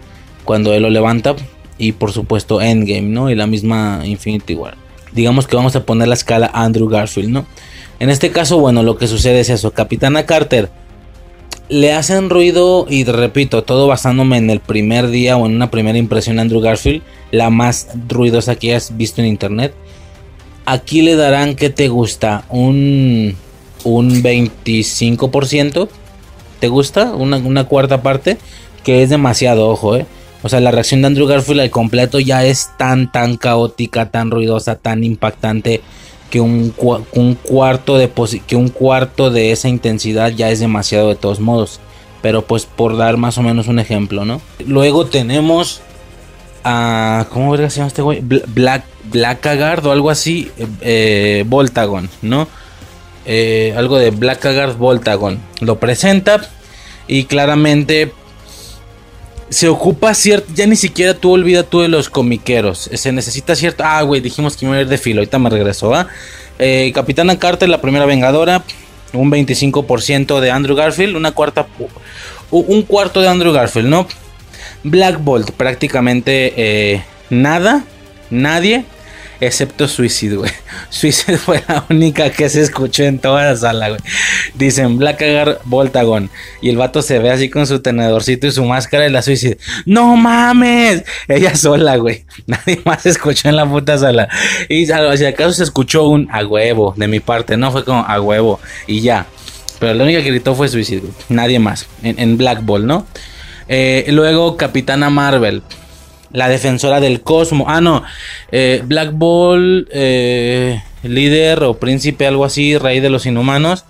[0.44, 1.34] Cuando él lo levanta,
[1.78, 3.30] y por supuesto Endgame, ¿no?
[3.30, 4.85] Y la misma Infinity War.
[5.16, 7.46] Digamos que vamos a poner la escala Andrew Garfield, ¿no?
[7.98, 9.72] En este caso, bueno, lo que sucede es eso.
[9.72, 10.70] Capitana Carter
[11.68, 15.98] le hacen ruido y repito, todo basándome en el primer día o en una primera
[15.98, 17.02] impresión de Andrew Garfield,
[17.32, 19.74] la más ruidosa que has visto en internet.
[20.66, 23.34] Aquí le darán que te gusta un
[23.86, 25.88] un 25%.
[26.60, 27.14] ¿Te gusta?
[27.14, 28.36] Una, una cuarta parte.
[28.82, 30.06] Que es demasiado, ojo, eh.
[30.46, 34.30] O sea, la reacción de Andrew Garfield al completo ya es tan, tan caótica, tan
[34.30, 35.80] ruidosa, tan impactante
[36.30, 36.70] que un,
[37.42, 38.08] cuarto de
[38.46, 41.80] que un cuarto de esa intensidad ya es demasiado de todos modos.
[42.22, 44.40] Pero pues por dar más o menos un ejemplo, ¿no?
[44.64, 45.80] Luego tenemos
[46.62, 47.26] a...
[47.32, 48.20] ¿Cómo se llama este güey?
[48.20, 50.52] Black, Blackguard o algo así.
[50.80, 52.46] Eh, Voltagon, ¿no?
[53.24, 55.40] Eh, algo de Blackguard Voltagon.
[55.60, 56.48] Lo presenta
[57.08, 58.12] y claramente
[59.48, 60.52] se ocupa cierto.
[60.54, 62.90] Ya ni siquiera tú olvida tú de los comiqueros.
[62.92, 63.84] Se necesita cierto.
[63.86, 65.20] Ah, güey, dijimos que iba a ir de filo.
[65.20, 66.08] Ahorita me regresó, ¿ah?
[66.58, 68.64] Eh, Capitana Carter, la primera vengadora.
[69.12, 71.16] Un 25% de Andrew Garfield.
[71.16, 71.66] Una cuarta.
[72.50, 74.06] Un cuarto de Andrew Garfield, ¿no?
[74.82, 77.84] Black Bolt, prácticamente eh, nada.
[78.30, 78.84] Nadie.
[79.40, 80.50] Excepto Suicide, güey.
[80.90, 84.00] Suicide fue la única que se escuchó en toda la sala, güey.
[84.54, 86.30] Dicen Blackguard Voltagon.
[86.62, 89.58] Y el vato se ve así con su tenedorcito y su máscara y la Suicide.
[89.84, 91.04] ¡No mames!
[91.28, 92.24] Ella sola, güey.
[92.46, 94.28] Nadie más escuchó en la puta sala.
[94.68, 97.72] Y si acaso se escuchó un a huevo de mi parte, ¿no?
[97.72, 98.60] Fue como a huevo.
[98.86, 99.26] Y ya.
[99.78, 101.86] Pero la única que gritó fue Suicide, Nadie más.
[102.02, 103.06] En, Black Ball, ¿no?
[103.68, 105.62] Eh, luego Capitana Marvel
[106.32, 107.66] la defensora del cosmos.
[107.70, 108.02] Ah, no.
[108.50, 113.84] Eh, Black Ball, eh, líder o príncipe, algo así, rey de los inhumanos.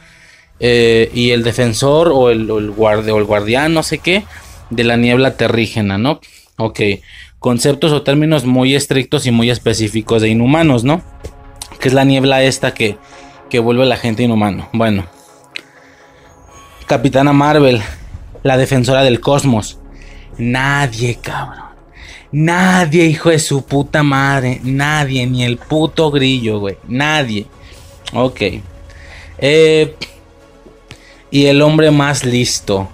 [0.58, 4.24] Eh, y el defensor o el, o el guardián, no sé qué,
[4.70, 6.20] de la niebla terrígena, ¿no?
[6.56, 6.80] Ok.
[7.38, 11.02] Conceptos o términos muy estrictos y muy específicos de inhumanos, ¿no?
[11.78, 12.96] Que es la niebla esta que,
[13.50, 14.68] que vuelve a la gente inhumano.
[14.72, 15.06] Bueno.
[16.86, 17.82] Capitana Marvel,
[18.42, 19.78] la defensora del cosmos.
[20.38, 21.65] Nadie, cabrón
[22.38, 24.60] Nadie, hijo de su puta madre.
[24.62, 26.76] Nadie, ni el puto grillo, güey.
[26.86, 27.46] Nadie.
[28.12, 28.42] Ok.
[29.38, 29.94] Eh,
[31.30, 32.90] y el hombre más listo.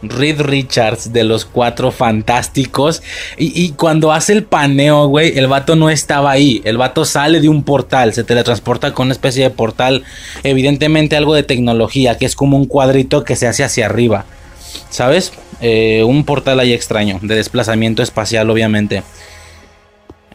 [0.00, 3.02] Reed Richards de los cuatro fantásticos.
[3.36, 6.62] Y, y, cuando hace el paneo, güey, el vato no estaba ahí.
[6.64, 10.04] El vato sale de un portal, se teletransporta con una especie de portal.
[10.42, 14.24] Evidentemente algo de tecnología, que es como un cuadrito que se hace hacia arriba.
[14.90, 15.32] ¿Sabes?
[15.60, 19.02] Eh, un portal ahí extraño, de desplazamiento espacial obviamente.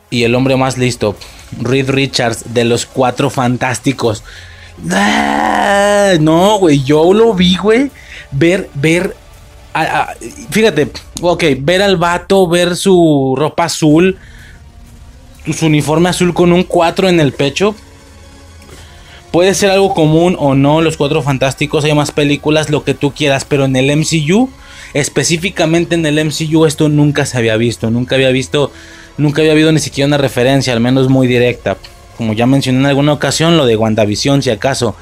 [0.09, 1.15] Y el hombre más listo,
[1.59, 4.23] Reed Richards, de los cuatro fantásticos.
[4.91, 6.13] ¡Ah!
[6.19, 7.91] No, güey, yo lo vi, güey.
[8.31, 9.15] Ver, ver.
[10.49, 10.89] fíjate,
[11.21, 14.17] ok, ver al vato, ver su ropa azul,
[15.51, 17.75] su uniforme azul con un 4 en el pecho.
[19.31, 23.11] Puede ser algo común o no, los cuatro fantásticos, hay más películas, lo que tú
[23.11, 24.49] quieras, pero en el MCU
[24.93, 28.71] específicamente en el MCU esto nunca se había visto, nunca había visto,
[29.17, 31.77] nunca había habido ni siquiera una referencia, al menos muy directa.
[32.17, 34.93] como ya mencioné en alguna ocasión, lo de WandaVision, si acaso.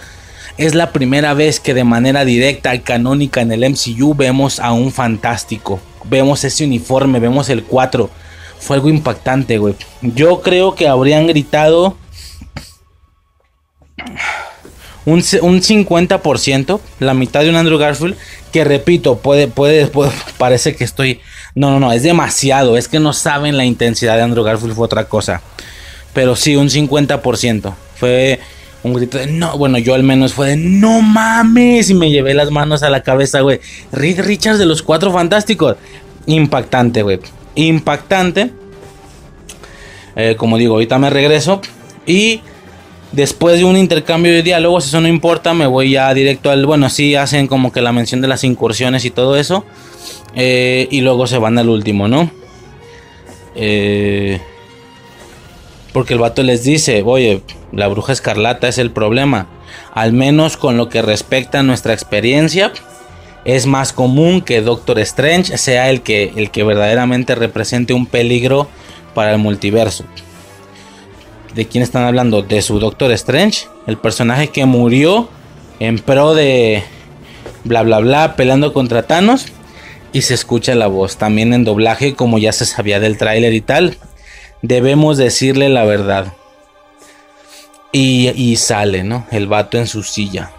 [0.58, 4.72] Es la primera vez que de manera directa y canónica en el MCU vemos a
[4.72, 5.80] un fantástico.
[6.04, 8.10] Vemos ese uniforme, vemos el 4.
[8.60, 9.74] Fue algo impactante, güey.
[10.02, 11.96] Yo creo que habrían gritado
[15.08, 18.16] un, 50%, la mitad de un Andrew Garfield,
[18.52, 21.22] que repito, puede, puede, puede, parece que estoy...
[21.56, 24.86] No, no, no, es demasiado, es que no saben la intensidad de Andrew Garfield, fue
[24.86, 25.42] otra cosa.
[26.14, 27.74] Pero sí, un 50%.
[27.96, 28.40] Fue
[28.84, 32.34] un grito de no, bueno, yo al menos fue de no mames y me llevé
[32.34, 33.60] las manos a la cabeza, güey.
[33.92, 35.78] Reed Richards de los Cuatro Fantásticos.
[36.28, 37.20] Impactante, güey.
[37.56, 38.52] Impactante.
[40.16, 41.62] Eh, como digo, ahorita me regreso.
[42.06, 42.42] Y
[43.12, 46.66] después de un intercambio de diálogos, eso no importa, me voy ya directo al...
[46.66, 49.66] Bueno, sí hacen como que la mención de las incursiones y todo eso.
[50.36, 52.30] Eh, y luego se van al último, ¿no?
[53.56, 54.40] Eh...
[55.94, 59.48] Porque el vato les dice, oye, la bruja escarlata es el problema.
[59.94, 62.72] Al menos con lo que respecta a nuestra experiencia,
[63.46, 68.68] es más común que Doctor Strange sea el que, el que verdaderamente represente un peligro
[69.16, 70.04] para el multiverso.
[71.58, 72.42] ¿De quién están hablando?
[72.42, 75.28] De su Doctor Strange, el personaje que murió
[75.80, 76.84] en pro de
[77.66, 79.48] bla bla bla peleando contra Thanos
[80.14, 83.60] y se escucha la voz también en doblaje como ya se sabía del tráiler y
[83.62, 83.98] tal
[84.62, 86.34] debemos decirle la verdad.
[87.92, 89.26] Y, sale, ¿no?
[89.32, 90.52] El vato en su silla.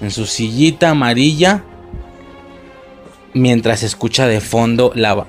[0.00, 1.64] En su sillita amarilla.
[3.34, 5.26] Mientras escucha de fondo la...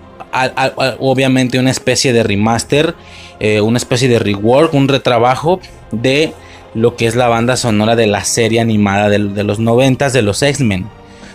[1.00, 2.94] obviamente una especie de remaster.
[3.40, 4.74] Eh, una especie de rework.
[4.74, 5.60] Un retrabajo
[5.92, 6.34] de
[6.74, 10.22] lo que es la banda sonora de la serie animada de, de los noventas de
[10.22, 10.88] los X-Men.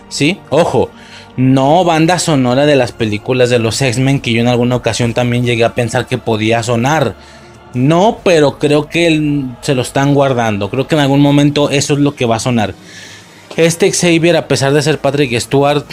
[0.08, 0.38] ¿Sí?
[0.50, 0.90] Ojo,
[1.36, 5.44] no banda sonora de las películas de los X-Men que yo en alguna ocasión también
[5.44, 7.14] llegué a pensar que podía sonar.
[7.74, 10.68] No, pero creo que se lo están guardando.
[10.68, 12.74] Creo que en algún momento eso es lo que va a sonar.
[13.56, 15.84] Este Xavier, a pesar de ser Patrick Stewart,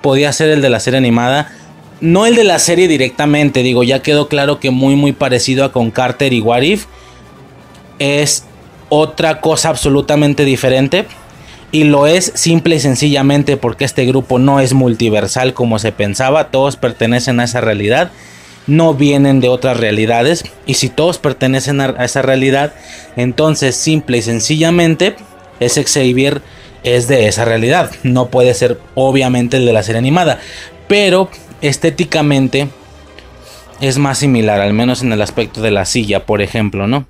[0.00, 1.52] podía ser el de la serie animada.
[2.00, 5.72] No el de la serie directamente, digo, ya quedó claro que muy muy parecido a
[5.72, 6.86] con Carter y Warif.
[7.98, 8.44] Es
[8.88, 11.06] otra cosa absolutamente diferente.
[11.72, 16.50] Y lo es simple y sencillamente porque este grupo no es multiversal como se pensaba,
[16.50, 18.10] todos pertenecen a esa realidad,
[18.66, 20.44] no vienen de otras realidades.
[20.66, 22.74] Y si todos pertenecen a esa realidad,
[23.14, 25.14] entonces simple y sencillamente
[25.60, 26.42] ese Xavier
[26.82, 27.92] es de esa realidad.
[28.02, 30.40] No puede ser obviamente el de la serie animada,
[30.88, 32.68] pero estéticamente
[33.80, 37.06] es más similar, al menos en el aspecto de la silla, por ejemplo, ¿no?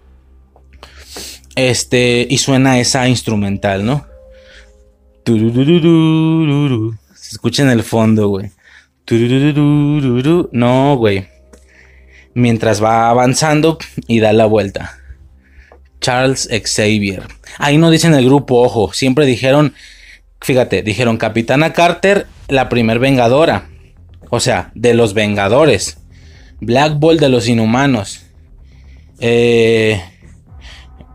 [1.56, 4.06] Este, y suena esa instrumental, ¿no?
[7.14, 8.50] Se escucha en el fondo, güey.
[10.52, 11.26] No, güey.
[12.34, 14.96] Mientras va avanzando y da la vuelta.
[16.00, 17.24] Charles Xavier.
[17.58, 18.92] Ahí no dicen el grupo, ojo.
[18.92, 19.74] Siempre dijeron,
[20.40, 23.69] fíjate, dijeron Capitana Carter, la primer vengadora.
[24.30, 25.98] O sea, de los Vengadores.
[26.60, 28.22] Black Bolt de los Inhumanos.
[29.18, 30.00] Eh,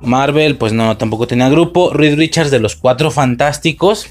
[0.01, 1.93] Marvel, pues no, tampoco tenía grupo.
[1.93, 4.07] Reed Richards de los Cuatro Fantásticos.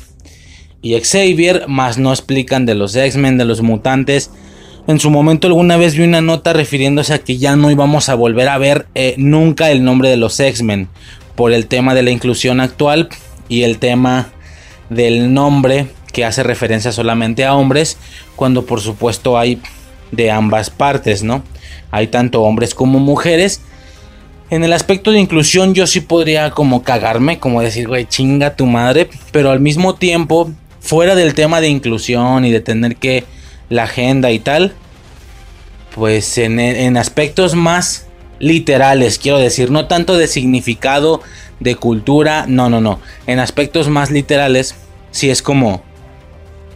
[0.82, 4.30] Y Xavier, más no explican de los X-Men, de los mutantes.
[4.86, 8.14] En su momento alguna vez vi una nota refiriéndose a que ya no íbamos a
[8.14, 10.88] volver a ver eh, nunca el nombre de los X-Men.
[11.36, 13.08] Por el tema de la inclusión actual
[13.48, 14.32] y el tema
[14.90, 17.98] del nombre que hace referencia solamente a hombres.
[18.36, 19.60] Cuando por supuesto hay
[20.12, 21.42] de ambas partes, ¿no?
[21.90, 23.60] Hay tanto hombres como mujeres.
[24.48, 28.64] En el aspecto de inclusión yo sí podría como cagarme, como decir, güey, chinga tu
[28.64, 30.50] madre, pero al mismo tiempo,
[30.80, 33.24] fuera del tema de inclusión y de tener que
[33.68, 34.74] la agenda y tal,
[35.94, 38.06] pues en, aspectos más
[38.38, 41.22] literales, quiero decir, no tanto de significado,
[41.60, 44.74] de cultura, no, no, no, en aspectos más literales,
[45.10, 45.82] sí es como,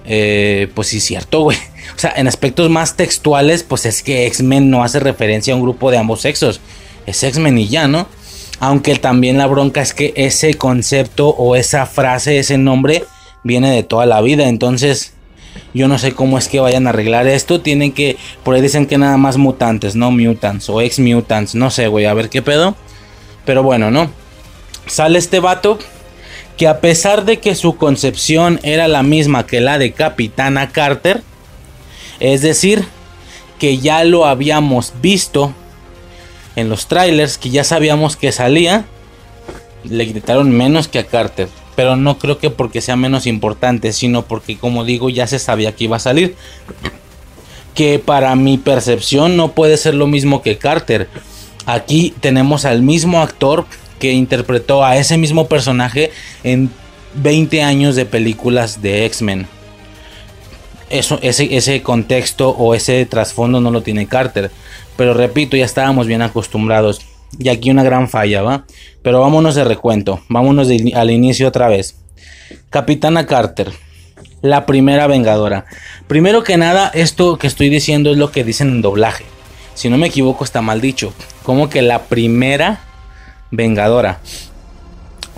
[0.09, 1.59] eh, pues sí, cierto, güey.
[1.97, 5.62] O sea, en aspectos más textuales, pues es que X-Men no hace referencia a un
[5.62, 6.60] grupo de ambos sexos
[7.09, 8.06] es X-Men y ya, ¿no?
[8.60, 13.05] Aunque también la bronca es que ese concepto o esa frase, ese nombre,
[13.44, 14.48] viene de toda la vida.
[14.48, 15.12] Entonces,
[15.72, 17.60] yo no sé cómo es que vayan a arreglar esto.
[17.60, 21.55] Tienen que, por ahí dicen que nada más mutantes, no mutants o ex mutants.
[21.55, 22.76] No sé, güey, a ver qué pedo.
[23.47, 24.10] Pero bueno, ¿no?
[24.86, 25.78] Sale este vato
[26.59, 31.22] que a pesar de que su concepción era la misma que la de Capitana Carter,
[32.18, 32.85] es decir,
[33.60, 35.55] que ya lo habíamos visto
[36.56, 38.85] en los trailers que ya sabíamos que salía,
[39.85, 41.48] le gritaron menos que a Carter.
[41.76, 45.76] Pero no creo que porque sea menos importante, sino porque como digo ya se sabía
[45.76, 46.35] que iba a salir.
[47.76, 51.09] Que para mi percepción no puede ser lo mismo que Carter.
[51.66, 53.66] Aquí tenemos al mismo actor
[53.98, 56.10] que interpretó a ese mismo personaje
[56.44, 56.70] en
[57.14, 59.46] 20 años de películas de X-Men.
[60.90, 64.50] Eso, ese, ese contexto o ese trasfondo no lo tiene Carter.
[64.96, 67.00] Pero repito, ya estábamos bien acostumbrados.
[67.38, 68.64] Y aquí una gran falla, ¿va?
[69.02, 70.20] Pero vámonos de recuento.
[70.28, 71.96] Vámonos al inicio otra vez.
[72.70, 73.72] Capitana Carter.
[74.40, 75.66] La primera vengadora.
[76.06, 79.24] Primero que nada, esto que estoy diciendo es lo que dicen en doblaje.
[79.74, 81.12] Si no me equivoco, está mal dicho.
[81.42, 82.80] Como que la primera
[83.50, 84.20] vengadora.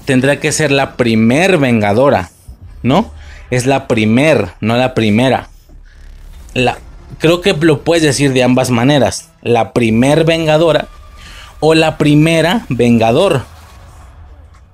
[0.05, 2.31] Tendrá que ser la primer vengadora,
[2.83, 3.13] ¿no?
[3.51, 5.49] Es la primer, no la primera.
[6.55, 6.79] La,
[7.19, 9.31] creo que lo puedes decir de ambas maneras.
[9.43, 10.89] La primer vengadora
[11.61, 13.43] o la primera vengador.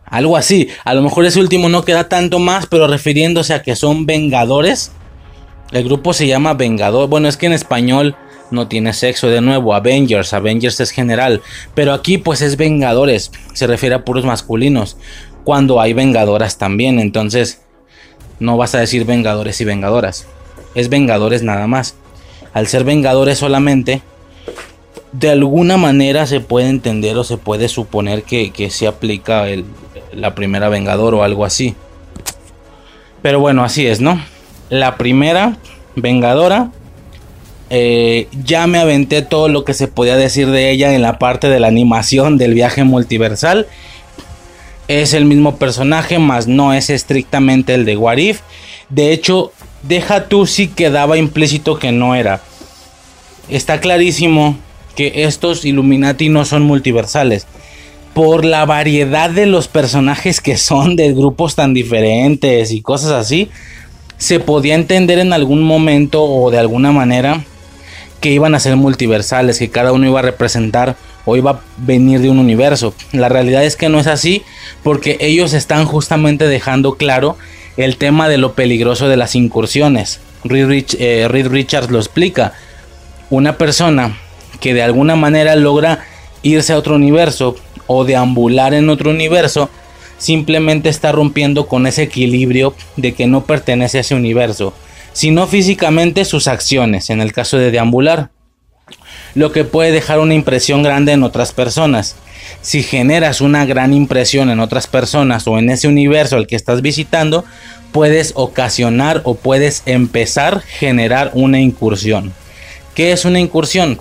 [0.06, 0.68] Algo así.
[0.84, 4.92] A lo mejor ese último no queda tanto más, pero refiriéndose a que son vengadores.
[5.72, 7.08] El grupo se llama Vengador.
[7.08, 8.16] Bueno, es que en español
[8.50, 9.74] no tiene sexo de nuevo.
[9.74, 11.42] Avengers, Avengers es general.
[11.74, 13.32] Pero aquí pues es Vengadores.
[13.52, 14.96] Se refiere a puros masculinos.
[15.44, 16.98] Cuando hay Vengadoras también.
[16.98, 17.62] Entonces
[18.38, 20.26] no vas a decir Vengadores y Vengadoras.
[20.74, 21.94] Es Vengadores nada más.
[22.52, 24.02] Al ser Vengadores solamente,
[25.12, 29.64] de alguna manera se puede entender o se puede suponer que, se aplica el,
[30.12, 31.74] la primera Vengador o algo así.
[33.22, 34.20] Pero bueno, así es, ¿no?
[34.68, 35.56] La primera
[35.96, 36.70] Vengadora
[37.68, 41.48] eh, ya me aventé todo lo que se podía decir de ella en la parte
[41.48, 43.66] de la animación del viaje multiversal.
[44.88, 48.40] Es el mismo personaje, más no es estrictamente el de Warif.
[48.88, 49.52] De hecho,
[49.82, 52.40] deja tú si quedaba implícito que no era.
[53.48, 54.56] Está clarísimo
[54.94, 57.46] que estos Illuminati no son multiversales.
[58.14, 63.50] Por la variedad de los personajes que son de grupos tan diferentes y cosas así,
[64.18, 67.44] se podía entender en algún momento o de alguna manera
[68.20, 72.20] que iban a ser multiversales, que cada uno iba a representar o iba a venir
[72.20, 72.94] de un universo.
[73.12, 74.42] La realidad es que no es así
[74.82, 77.36] porque ellos están justamente dejando claro
[77.76, 80.20] el tema de lo peligroso de las incursiones.
[80.44, 82.54] Reed, eh, Richards lo explica.
[83.28, 84.18] Una persona
[84.60, 86.04] que de alguna manera logra
[86.42, 87.56] irse a otro universo
[87.86, 89.68] o deambular en otro universo,
[90.18, 94.72] simplemente está rompiendo con ese equilibrio de que no pertenece a ese universo
[95.16, 98.28] sino físicamente sus acciones, en el caso de deambular,
[99.34, 102.16] lo que puede dejar una impresión grande en otras personas.
[102.60, 106.82] Si generas una gran impresión en otras personas o en ese universo al que estás
[106.82, 107.46] visitando,
[107.92, 112.34] puedes ocasionar o puedes empezar a generar una incursión.
[112.94, 113.98] ¿Qué es una incursión?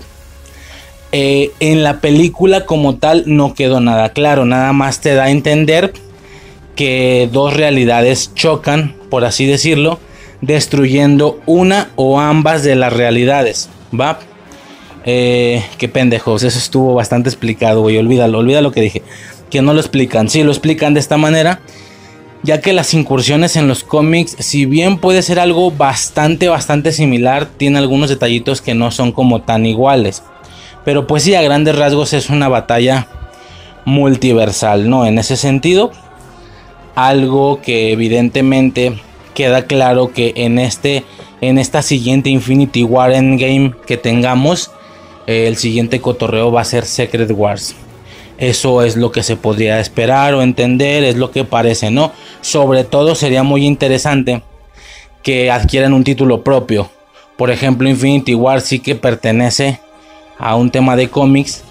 [1.14, 5.32] Eh, en la película como tal no quedó nada claro, nada más te da a
[5.32, 5.94] entender
[6.76, 10.02] que dos realidades chocan, por así decirlo,
[10.42, 13.70] destruyendo una o ambas de las realidades.
[13.98, 14.20] ¿Va?
[15.06, 17.98] Eh, qué pendejos, eso estuvo bastante explicado, güey.
[17.98, 19.04] Olvídalo, olvida lo que dije.
[19.50, 20.30] Que no lo explican.
[20.30, 21.60] Sí, lo explican de esta manera.
[22.44, 27.48] Ya que las incursiones en los cómics, si bien puede ser algo bastante, bastante similar,
[27.58, 30.22] tiene algunos detallitos que no son como tan iguales.
[30.84, 33.08] Pero pues sí, a grandes rasgos es una batalla
[33.86, 35.06] multiversal, ¿no?
[35.06, 35.92] En ese sentido,
[36.96, 39.00] algo que evidentemente
[39.36, 41.04] queda claro que en este
[41.42, 44.72] en esta siguiente Infinity War Endgame que tengamos
[45.28, 47.76] eh, el siguiente cotorreo va a ser Secret Wars.
[48.38, 52.12] Eso es lo que se podría esperar o entender, es lo que parece, ¿no?
[52.42, 54.42] Sobre todo sería muy interesante
[55.24, 56.90] que adquieran un título propio.
[57.38, 59.80] Por ejemplo, Infinity War sí que pertenece
[60.38, 61.64] a un tema de cómics,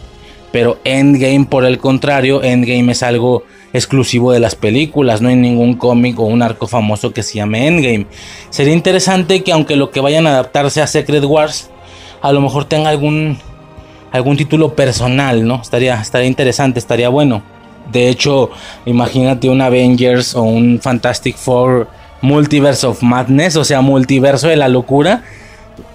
[0.53, 3.45] pero Endgame por el contrario, Endgame es algo
[3.75, 7.67] exclusivo de las películas, no hay ningún cómic o un arco famoso que se llame
[7.67, 8.07] Endgame.
[8.49, 11.71] Sería interesante que aunque lo que vayan a adaptarse a Secret Wars,
[12.23, 13.37] a lo mejor tenga algún
[14.13, 15.61] algún título personal, ¿no?
[15.61, 17.43] Estaría estaría interesante, estaría bueno.
[17.91, 18.51] De hecho,
[18.87, 21.89] imagínate un Avengers o un Fantastic Four
[22.23, 25.25] Multiverse of Madness, o sea, multiverso de la locura.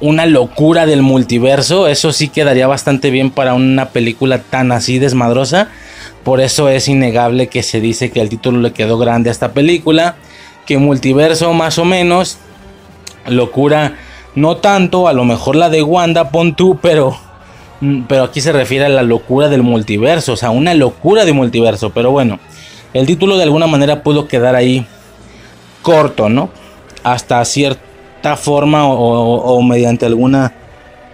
[0.02, 5.70] Una locura del multiverso, eso sí quedaría bastante bien para una película tan así desmadrosa.
[6.30, 9.52] Por eso es innegable que se dice que el título le quedó grande a esta
[9.52, 10.16] película.
[10.68, 12.38] Que multiverso más o menos.
[13.26, 13.96] Locura
[14.36, 15.08] no tanto.
[15.08, 17.18] A lo mejor la de Wanda, pon tú, pero...
[17.82, 20.34] Mm, pero aquí se refiere a la locura del multiverso.
[20.34, 21.90] O sea, una locura de multiverso.
[21.90, 22.40] Pero bueno.
[22.94, 24.86] El título de alguna manera pudo quedar ahí
[25.82, 26.52] corto, ¿no?
[27.04, 30.54] Hasta cierta forma o, o mediante alguna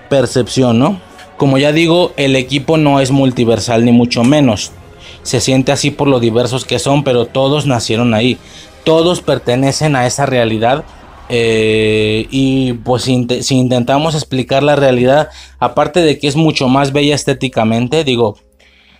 [0.09, 0.99] percepción, ¿no?
[1.37, 4.73] Como ya digo, el equipo no es multiversal ni mucho menos
[5.25, 8.37] se siente así por lo diversos que son, pero todos nacieron ahí,
[8.83, 10.85] todos pertenecen a esa realidad.
[11.29, 17.15] Eh, y pues si, intentamos explicar la realidad, aparte de que es mucho más bella
[17.15, 18.37] estéticamente, digo,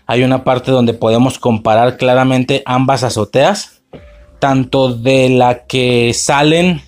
[0.08, 3.84] hay una parte donde podemos comparar claramente ambas azoteas,
[4.40, 6.82] tanto de la que salen,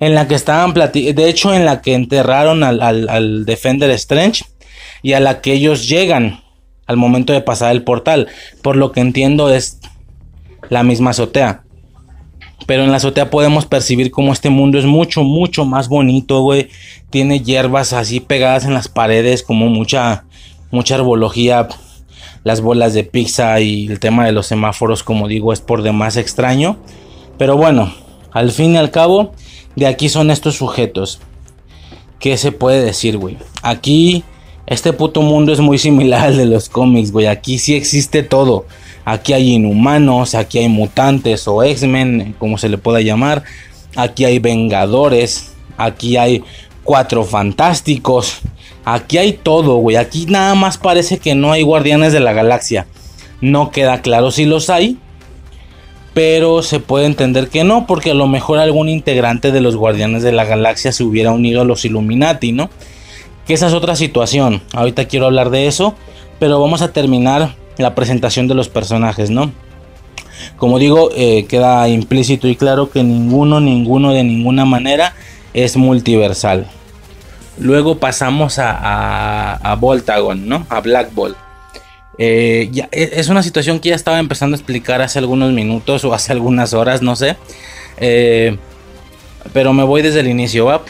[0.00, 4.44] en la que estaban de hecho en la que enterraron al, al Defender Strange
[5.02, 6.41] y a la que ellos llegan
[6.92, 8.28] al momento de pasar el portal.
[8.62, 9.80] Por lo que entiendo es
[10.68, 11.64] la misma azotea.
[12.66, 16.68] Pero en la azotea podemos percibir como este mundo es mucho, mucho más bonito, güey.
[17.10, 20.24] Tiene hierbas así pegadas en las paredes, como mucha,
[20.70, 21.68] mucha herbología.
[22.44, 26.16] Las bolas de pizza y el tema de los semáforos, como digo, es por demás
[26.16, 26.76] extraño.
[27.38, 27.92] Pero bueno,
[28.32, 29.32] al fin y al cabo,
[29.76, 31.20] de aquí son estos sujetos.
[32.18, 33.36] ¿Qué se puede decir, güey?
[33.62, 34.24] Aquí,
[34.66, 37.26] este puto mundo es muy similar al de los cómics, güey.
[37.26, 38.66] Aquí sí existe todo.
[39.04, 43.42] Aquí hay inhumanos, aquí hay mutantes o X-Men, como se le pueda llamar.
[43.96, 46.44] Aquí hay vengadores, aquí hay
[46.84, 48.40] cuatro fantásticos.
[48.84, 49.96] Aquí hay todo, güey.
[49.96, 52.86] Aquí nada más parece que no hay guardianes de la galaxia.
[53.40, 54.98] No queda claro si los hay.
[56.14, 60.22] Pero se puede entender que no, porque a lo mejor algún integrante de los Guardianes
[60.22, 62.68] de la Galaxia se hubiera unido a los Illuminati, ¿no?
[63.46, 64.62] Que esa es otra situación.
[64.72, 65.94] Ahorita quiero hablar de eso.
[66.38, 69.52] Pero vamos a terminar la presentación de los personajes, ¿no?
[70.56, 75.14] Como digo, eh, queda implícito y claro que ninguno, ninguno de ninguna manera
[75.54, 76.66] es multiversal.
[77.58, 80.66] Luego pasamos a, a, Voltagon, ¿no?
[80.68, 81.36] A Black Bolt.
[82.18, 86.04] Eh, ya, e, es una situación que ya estaba empezando a explicar hace algunos minutos
[86.04, 87.36] o hace algunas horas, no sé.
[87.98, 88.56] Eh,
[89.52, 90.82] pero me voy desde el inicio, ¿va?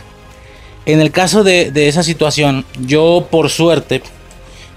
[0.85, 4.03] En el caso de, de esa situación, yo por suerte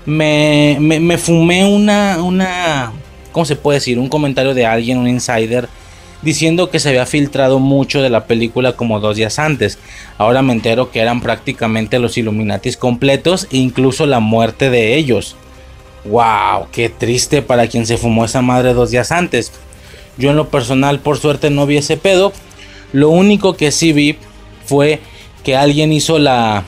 [0.05, 2.91] me, me, fumé una, una,
[3.31, 3.97] ¿cómo se puede decir?
[3.97, 5.67] Un comentario de alguien, un insider,
[6.21, 9.79] diciendo que se había filtrado mucho de la película como dos días antes.
[10.17, 15.35] Ahora me entero que eran prácticamente los Illuminatis completos e incluso la muerte de ellos.
[16.05, 16.67] ¡Wow!
[16.71, 19.51] ¡Qué triste para quien se fumó esa madre dos días antes!
[20.17, 22.31] Yo en lo personal, por suerte, no vi ese pedo.
[22.93, 24.17] Lo único que sí vi
[24.65, 25.01] fue
[25.45, 26.65] que alguien hizo la,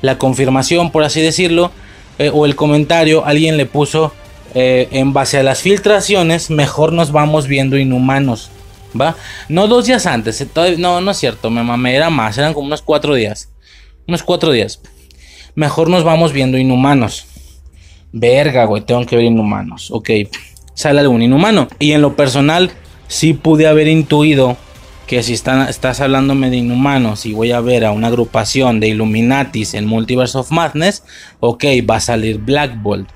[0.00, 1.70] la confirmación, por así decirlo,
[2.18, 4.12] eh, o el comentario, alguien le puso
[4.54, 8.50] eh, en base a las filtraciones, mejor nos vamos viendo inhumanos.
[8.98, 9.14] ¿Va?
[9.50, 10.48] No dos días antes, eh,
[10.78, 13.50] no, no es cierto, me mamé, era más, eran como unos cuatro días.
[14.08, 14.80] Unos cuatro días.
[15.54, 17.26] Mejor nos vamos viendo inhumanos.
[18.12, 19.90] Verga, güey, tengo que ver inhumanos.
[19.90, 20.10] Ok,
[20.72, 21.68] sale algún inhumano.
[21.78, 22.70] Y en lo personal,
[23.08, 24.56] sí pude haber intuido
[25.06, 29.74] que si estás hablándome de inhumanos y voy a ver a una agrupación de Illuminatis
[29.74, 31.04] en Multiverse of Madness,
[31.40, 33.08] ok, va a salir Black Bolt.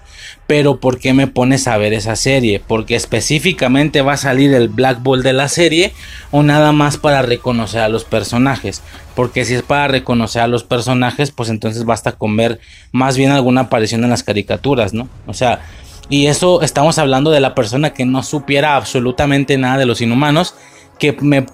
[0.46, 2.60] Pero ¿por qué me pones a ver esa serie?
[2.64, 5.92] Porque específicamente va a salir el Black Bolt de la serie
[6.30, 8.82] o nada más para reconocer a los personajes.
[9.14, 12.60] Porque si es para reconocer a los personajes, pues entonces basta con ver
[12.92, 15.08] más bien alguna aparición en las caricaturas, ¿no?
[15.26, 15.60] O sea,
[16.08, 20.54] y eso estamos hablando de la persona que no supiera absolutamente nada de los inhumanos,
[20.98, 21.46] que me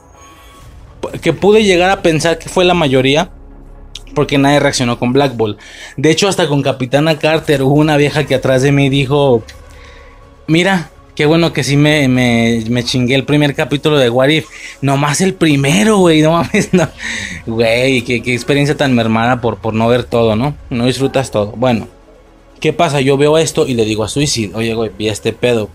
[1.21, 3.31] que pude llegar a pensar que fue la mayoría.
[4.15, 5.59] Porque nadie reaccionó con Black Ball.
[5.97, 9.43] De hecho, hasta con Capitana Carter hubo una vieja que atrás de mí dijo:
[10.47, 14.47] Mira, qué bueno que sí me, me, chingué el primer capítulo de What If.
[14.81, 16.23] Nomás el primero, güey.
[16.23, 16.89] No mames, no.
[17.47, 20.55] Güey, qué, experiencia tan mermada por, por no ver todo, ¿no?
[20.71, 21.53] No disfrutas todo.
[21.57, 21.89] Bueno,
[22.61, 23.01] ¿qué pasa?
[23.01, 25.69] Yo veo esto y le digo a Suicide: Oye, güey, vi este pedo.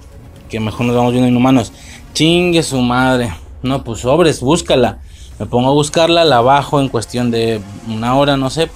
[0.49, 1.73] Que mejor nos vamos viendo inhumanos.
[2.13, 3.31] Chingue su madre.
[3.63, 4.99] No, pues sobres, búscala.
[5.39, 8.69] Me pongo a buscarla, la bajo en cuestión de una hora, no sé.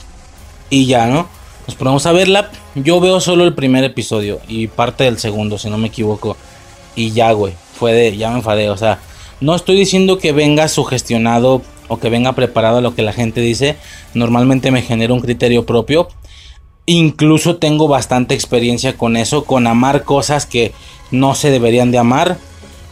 [0.69, 1.27] Y ya, ¿no?
[1.67, 2.51] Nos ponemos a verla.
[2.75, 6.37] Yo veo solo el primer episodio y parte del segundo, si no me equivoco.
[6.95, 7.53] Y ya, güey.
[7.77, 8.15] Fue de.
[8.17, 8.69] Ya me enfadé.
[8.69, 8.99] O sea,
[9.41, 13.41] no estoy diciendo que venga sugestionado o que venga preparado a lo que la gente
[13.41, 13.77] dice.
[14.13, 16.07] Normalmente me genera un criterio propio.
[16.85, 20.71] Incluso tengo bastante experiencia con eso, con amar cosas que
[21.09, 22.37] no se deberían de amar.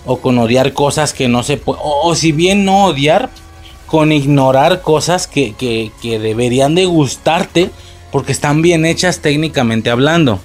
[0.06, 1.80] O con odiar cosas que no se puede.
[1.82, 3.30] o si bien no odiar,
[3.94, 7.70] con ignorar cosas que, deberían de gustarte
[8.12, 10.40] porque están bien hechas técnicamente hablando.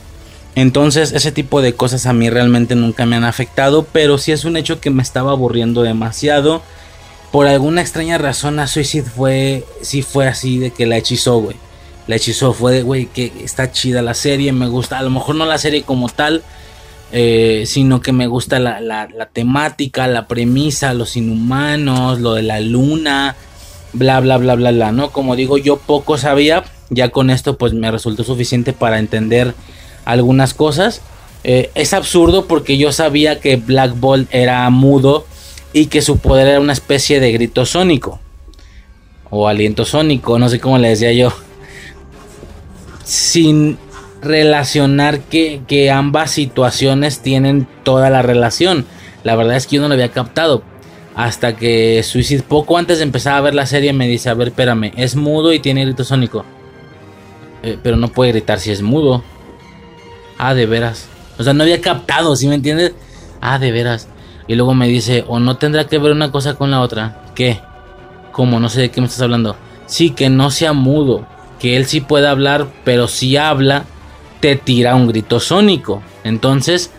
[0.54, 4.44] Entonces ese tipo de cosas a mí realmente nunca me han afectado, pero sí es
[4.44, 6.60] un hecho que me estaba aburriendo demasiado.
[7.32, 11.56] Por alguna extraña razón a Suicide fue, sí fue así de que la hechizó, güey.
[12.06, 15.36] La hechizó, fue de, güey, que está chida la serie, me gusta, a lo mejor
[15.36, 16.42] no la serie como tal,
[17.10, 23.36] eh, sino que me gusta la, temática, la premisa, los inhumanos, lo de la luna,
[23.93, 25.10] bla, bla, bla, bla, bla, ¿no?
[25.10, 29.55] Como digo, yo poco sabía, ya con esto pues me resultó suficiente para entender
[30.05, 31.01] algunas cosas.
[31.44, 35.26] Eh, es absurdo porque yo sabía que Black Bolt era mudo
[35.72, 38.20] y que su poder era una especie de grito sónico
[39.30, 41.32] o aliento sónico, no sé cómo le decía yo.
[43.05, 43.78] Sin
[44.22, 48.86] relacionar que, que ambas situaciones tienen toda la relación.
[49.24, 50.62] La verdad es que yo no lo había captado.
[51.14, 54.48] Hasta que Suicide, poco antes de empezar a ver la serie, me dice: A ver,
[54.48, 56.44] espérame, es mudo y tiene grito sónico.
[57.62, 59.24] Eh, pero no puede gritar si es mudo.
[60.38, 61.08] Ah, de veras.
[61.36, 62.92] O sea, no había captado, ¿sí me entiendes?
[63.40, 64.08] Ah, de veras.
[64.46, 67.24] Y luego me dice: O no tendrá que ver una cosa con la otra.
[67.34, 67.60] ¿Qué?
[68.30, 68.60] ¿Cómo?
[68.60, 69.56] No sé de qué me estás hablando.
[69.86, 71.26] Sí, que no sea mudo.
[71.58, 73.84] Que él sí pueda hablar, pero si habla,
[74.40, 76.02] te tira un grito sónico.
[76.24, 76.90] Entonces,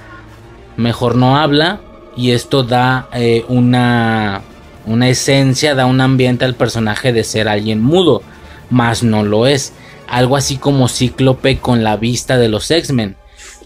[0.78, 1.82] mejor no habla
[2.16, 4.42] y esto da eh, una,
[4.86, 8.22] una esencia, da un ambiente al personaje de ser alguien mudo,
[8.70, 9.74] más no lo es.
[10.08, 13.16] Algo así como Cíclope con la vista de los X-Men,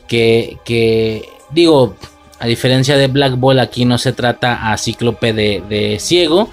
[0.07, 1.95] que, que digo,
[2.39, 6.49] a diferencia de Black Ball, aquí no se trata a Cíclope de, de ciego,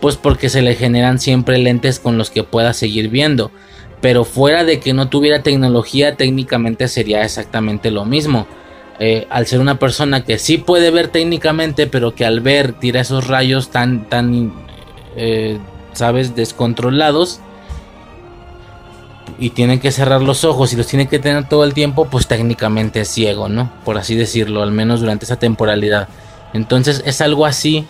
[0.00, 3.52] pues porque se le generan siempre lentes con los que pueda seguir viendo.
[4.00, 8.46] Pero fuera de que no tuviera tecnología, técnicamente sería exactamente lo mismo.
[8.98, 13.00] Eh, al ser una persona que sí puede ver técnicamente, pero que al ver tira
[13.00, 14.52] esos rayos tan, tan,
[15.16, 15.58] eh,
[15.92, 17.40] sabes, descontrolados
[19.38, 22.26] y tiene que cerrar los ojos y los tiene que tener todo el tiempo, pues
[22.26, 23.72] técnicamente es ciego, ¿no?
[23.86, 26.08] Por así decirlo, al menos durante esa temporalidad.
[26.52, 27.86] Entonces es algo así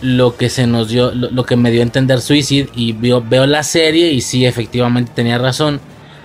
[0.00, 3.62] lo que se nos dio, lo, que me dio a entender Suicide y veo, la
[3.62, 5.80] serie y sí, efectivamente tenía razón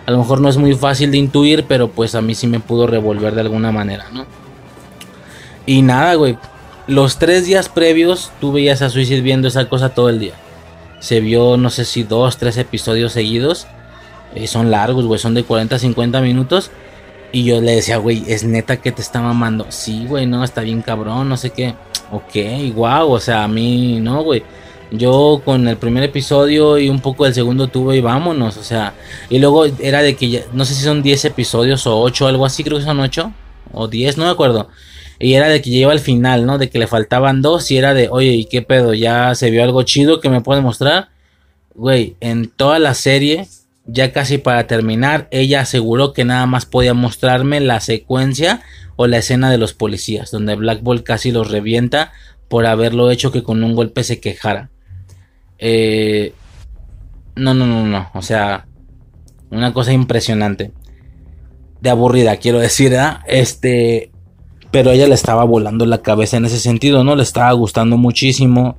[0.05, 2.59] a lo mejor no es muy fácil de intuir, pero pues a mí sí me
[2.59, 4.25] pudo revolver de alguna manera, ¿no?
[5.65, 6.37] Y nada, güey.
[6.87, 10.33] Los tres días previos tú veías a Suicide viendo esa cosa todo el día.
[10.99, 13.67] Se vio, no sé si dos, tres episodios seguidos.
[14.33, 16.71] Eh, son largos, güey, son de 40 a 50 minutos.
[17.31, 19.67] Y yo le decía, güey, es neta que te está mamando.
[19.69, 21.75] Sí, güey, no, está bien cabrón, no sé qué.
[22.11, 22.35] Ok,
[22.75, 24.43] wow, o sea, a mí, no, güey.
[24.91, 28.93] Yo con el primer episodio y un poco del segundo tuve y vámonos, o sea,
[29.29, 32.45] y luego era de que ya, no sé si son 10 episodios o 8, algo
[32.45, 33.31] así, creo que son 8
[33.71, 34.67] o 10, no me acuerdo.
[35.17, 36.57] Y era de que lleva al final, ¿no?
[36.57, 38.93] De que le faltaban dos y era de, oye, ¿y qué pedo?
[38.93, 41.09] ¿Ya se vio algo chido que me puede mostrar?
[41.75, 43.47] Güey, en toda la serie,
[43.85, 48.61] ya casi para terminar, ella aseguró que nada más podía mostrarme la secuencia
[49.01, 52.11] o la escena de los policías, donde Black Ball casi los revienta
[52.47, 54.69] por haberlo hecho que con un golpe se quejara.
[55.57, 56.33] Eh,
[57.35, 58.11] no, no, no, no.
[58.13, 58.67] O sea,
[59.49, 60.71] una cosa impresionante.
[61.79, 62.95] De aburrida, quiero decir,
[63.25, 64.11] Este.
[64.69, 67.15] Pero ella le estaba volando la cabeza en ese sentido, ¿no?
[67.15, 68.77] Le estaba gustando muchísimo.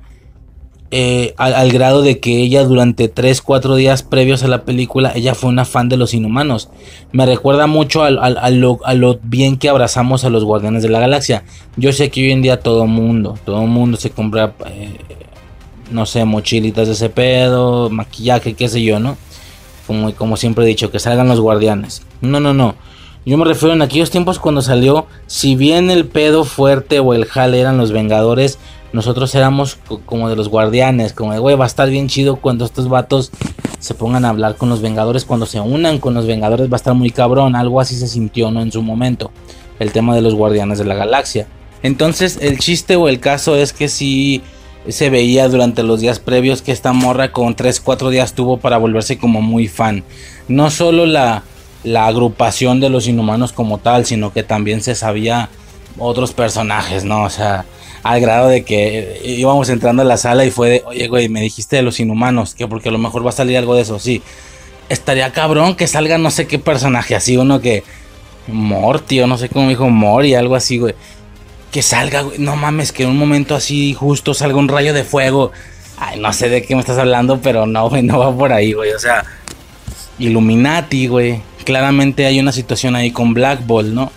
[0.95, 5.33] Eh, al, grado de que ella durante 3, 4 días previos a la película, ella
[5.33, 6.69] fue una fan de los inhumanos.
[7.11, 8.11] Me recuerda mucho a,
[8.51, 11.45] lo, lo, bien que abrazamos a los guardianes de la galaxia.
[11.77, 14.91] Yo sé que hoy en día todo mundo, todo mundo se compra eh,
[15.89, 19.17] no sé, mochilitas de ese pedo, maquillaje, qué sé yo, ¿no?
[19.87, 22.03] Como, como siempre he dicho, que salgan los guardianes.
[22.21, 22.75] No, no, no.
[23.25, 27.25] Yo me refiero en aquellos tiempos cuando salió, si bien el pedo fuerte o el
[27.25, 28.59] jale eran los Vengadores,
[28.93, 32.63] nosotros éramos como de los guardianes, como de, güey, va a estar bien chido cuando
[32.63, 33.31] estos vatos
[33.79, 36.77] se pongan a hablar con los Vengadores, cuando se unan con los Vengadores va a
[36.77, 38.61] estar muy cabrón, algo así se sintió, ¿no?
[38.61, 39.31] En su momento,
[39.79, 41.47] el tema de los guardianes de la galaxia.
[41.81, 44.41] Entonces, el chiste o el caso es que si
[44.87, 48.77] se veía durante los días previos que esta morra con 3, 4 días tuvo para
[48.77, 50.03] volverse como muy fan.
[50.47, 51.43] No solo la,
[51.83, 55.49] la agrupación de los inhumanos como tal, sino que también se sabía
[55.97, 57.23] otros personajes, ¿no?
[57.23, 57.65] O sea,
[58.03, 61.41] al grado de que íbamos entrando a la sala y fue de, oye, güey, me
[61.41, 63.99] dijiste de los inhumanos, que porque a lo mejor va a salir algo de eso,
[63.99, 64.21] sí.
[64.89, 67.83] Estaría cabrón que salga no sé qué personaje, así uno que...
[68.45, 70.95] Morty o no sé cómo dijo Mori, algo así, güey
[71.73, 72.37] que salga, güey.
[72.37, 75.51] No mames, que en un momento así justo salga un rayo de fuego.
[75.97, 78.73] Ay, no sé de qué me estás hablando, pero no, güey, no va por ahí,
[78.73, 78.91] güey.
[78.91, 79.25] O sea,
[80.19, 81.41] Illuminati, güey.
[81.65, 84.11] Claramente hay una situación ahí con Black Ball, ¿no?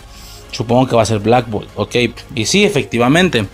[0.53, 1.97] Supongo que va a ser Black Ball, ok.
[2.35, 3.47] Y sí, efectivamente.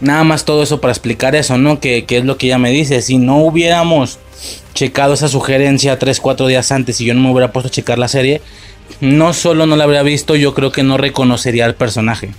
[0.00, 1.78] Nada más todo eso para explicar eso, ¿no?
[1.78, 3.02] Que, es lo que ella me dice.
[3.02, 4.18] Si no hubiéramos
[4.72, 7.98] checado esa sugerencia 3, 4 días antes y yo no me hubiera puesto a checar
[7.98, 8.40] la serie,
[9.00, 12.30] no solo no la habría visto, yo creo que no reconocería al personaje.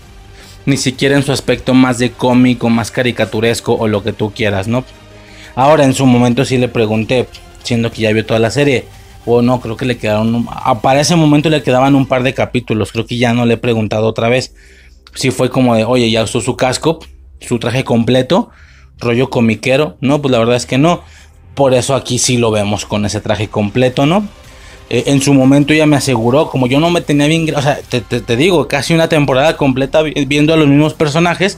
[0.65, 4.67] Ni siquiera en su aspecto más de cómico, más caricaturesco o lo que tú quieras,
[4.67, 4.83] ¿no?
[5.55, 7.27] Ahora en su momento sí le pregunté,
[7.63, 8.85] siendo que ya vio toda la serie,
[9.25, 10.47] o no, creo que le quedaron,
[10.81, 13.57] para ese momento le quedaban un par de capítulos, creo que ya no le he
[13.57, 14.53] preguntado otra vez.
[15.13, 16.99] Si fue como de, oye, ya usó su casco,
[17.41, 18.49] su traje completo,
[18.99, 21.01] rollo comiquero, no, pues la verdad es que no.
[21.55, 24.26] Por eso aquí sí lo vemos con ese traje completo, ¿no?
[24.89, 27.80] Eh, en su momento ya me aseguró, como yo no me tenía bien, o sea,
[27.81, 31.57] te, digo, casi una temporada completa viendo a los mismos personajes,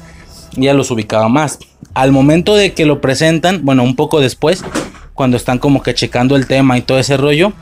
[0.55, 1.59] ya los ubicaba más.
[1.93, 4.63] Al momento de que lo presentan, bueno, un poco después,
[5.13, 7.53] cuando están como que checando el tema y todo ese rollo,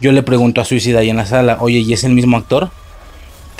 [0.00, 2.70] yo le pregunto a Suicida ahí en la sala, oye, ¿y es el mismo actor?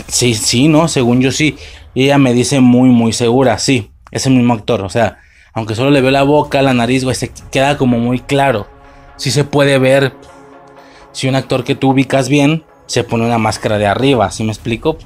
[0.08, 0.88] Sí, sí, ¿no?
[0.88, 1.56] Según yo sí.
[1.96, 4.82] Y ella me dice muy, muy segura, sí, es el mismo actor.
[4.82, 5.16] O sea,
[5.54, 8.66] aunque solo le veo la boca, la nariz, güey, se queda como muy claro.
[9.16, 10.12] Sí se puede ver
[11.12, 14.52] si un actor que tú ubicas bien se pone una máscara de arriba, ¿sí me
[14.52, 14.98] explico?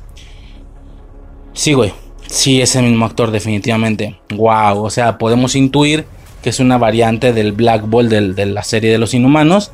[1.53, 1.93] Sí, güey,
[2.27, 4.19] sí es el mismo actor definitivamente.
[4.35, 6.07] Wow, o sea, podemos intuir
[6.43, 9.71] que es una variante del Black Ball de la serie de los Inhumanos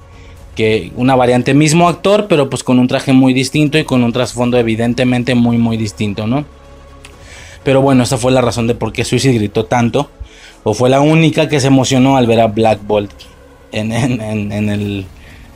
[0.54, 4.12] que una variante mismo actor, pero pues con un traje muy distinto y con un
[4.12, 6.44] trasfondo evidentemente muy muy distinto, ¿no?
[7.66, 10.08] Pero bueno, esa fue la razón de por qué Suicide gritó tanto,
[10.62, 13.10] o fue la única que se emocionó al ver a Black Bolt
[13.72, 15.04] en, el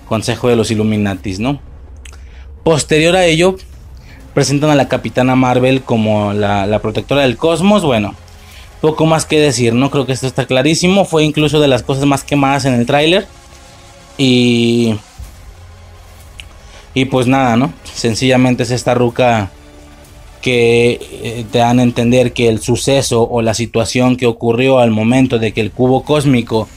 [0.09, 1.61] Consejo de los Illuminatis, ¿no?
[2.65, 3.55] Posterior a ello,
[4.35, 8.17] presentan a la Capitana Marvel como la, protectora del cosmos, bueno,
[8.81, 9.89] poco más que decir, ¿no?
[9.93, 13.29] Creo que esto está clarísimo, fue incluso de las cosas más quemadas en el tráiler
[14.19, 14.97] y.
[16.93, 17.73] Y pues nada, ¿no?
[17.85, 19.51] Sencillamente es esta ruca
[20.41, 24.91] que eh, te dan a entender que el suceso o la situación que ocurrió al
[24.91, 26.69] momento de que el cubo cósmico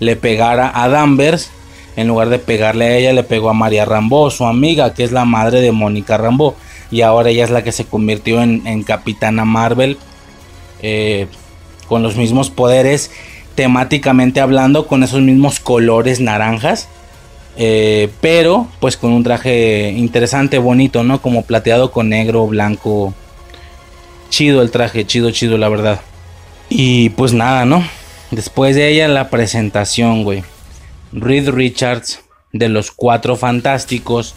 [0.00, 1.50] le pegara a Danvers,
[1.96, 5.12] en lugar de pegarle a ella, le pegó a María Rambo, su amiga, que es
[5.12, 6.56] la madre de Mónica Rambo.
[6.90, 9.98] Y ahora ella es la que se convirtió en, Capitana Marvel
[10.82, 11.26] eh,
[11.86, 13.10] con los mismos poderes
[13.54, 16.88] temáticamente hablando con esos mismos colores naranjas.
[17.56, 21.20] Eh, pero pues con un traje interesante, bonito, ¿no?
[21.20, 23.14] Como plateado con negro, blanco.
[24.30, 26.00] Chido el traje, chido, chido, la verdad.
[26.68, 27.84] Y pues nada, ¿no?
[28.30, 30.42] Después de ella la presentación, güey.
[31.12, 32.20] Reed Richards
[32.52, 34.34] de los Cuatro Fantásticos,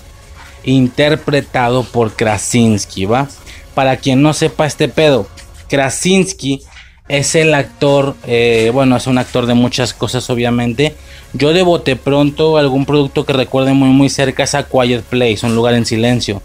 [0.66, 3.30] interpretado por Krasinski, ¿va?
[3.74, 5.28] Para quien no sepa este pedo,
[5.70, 6.62] Krasinski
[7.08, 10.96] es el actor, eh, bueno, es un actor de muchas cosas obviamente.
[11.34, 15.46] Yo de bote pronto algún producto que recuerde muy muy cerca es a Quiet Place,
[15.46, 16.42] un lugar en silencio.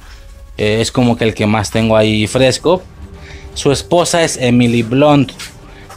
[0.59, 2.83] Eh, es como que el que más tengo ahí fresco.
[3.55, 5.33] Su esposa es Emily Blunt,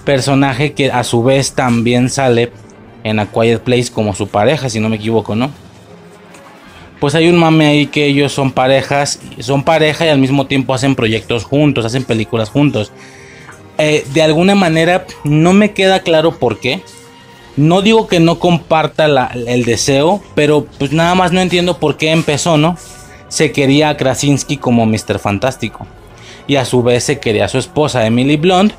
[0.05, 2.51] personaje que a su vez también sale
[3.03, 5.51] en A Quiet Place como su pareja, si no me equivoco, ¿no?
[7.01, 10.73] Pues hay un mame ahí que ellos son parejas, son pareja y al mismo tiempo
[10.73, 12.93] hacen proyectos juntos, hacen películas juntos.
[13.77, 16.81] Eh, de alguna manera no me queda claro por qué.
[17.55, 22.11] No digo que no comparta el deseo, pero pues nada más no entiendo por qué
[22.11, 22.77] empezó, ¿no?
[23.27, 25.19] Se quería a Krasinski como Mr.
[25.19, 25.85] Fantástico.
[26.47, 28.73] Y a su vez se quería a su esposa Emily Blunt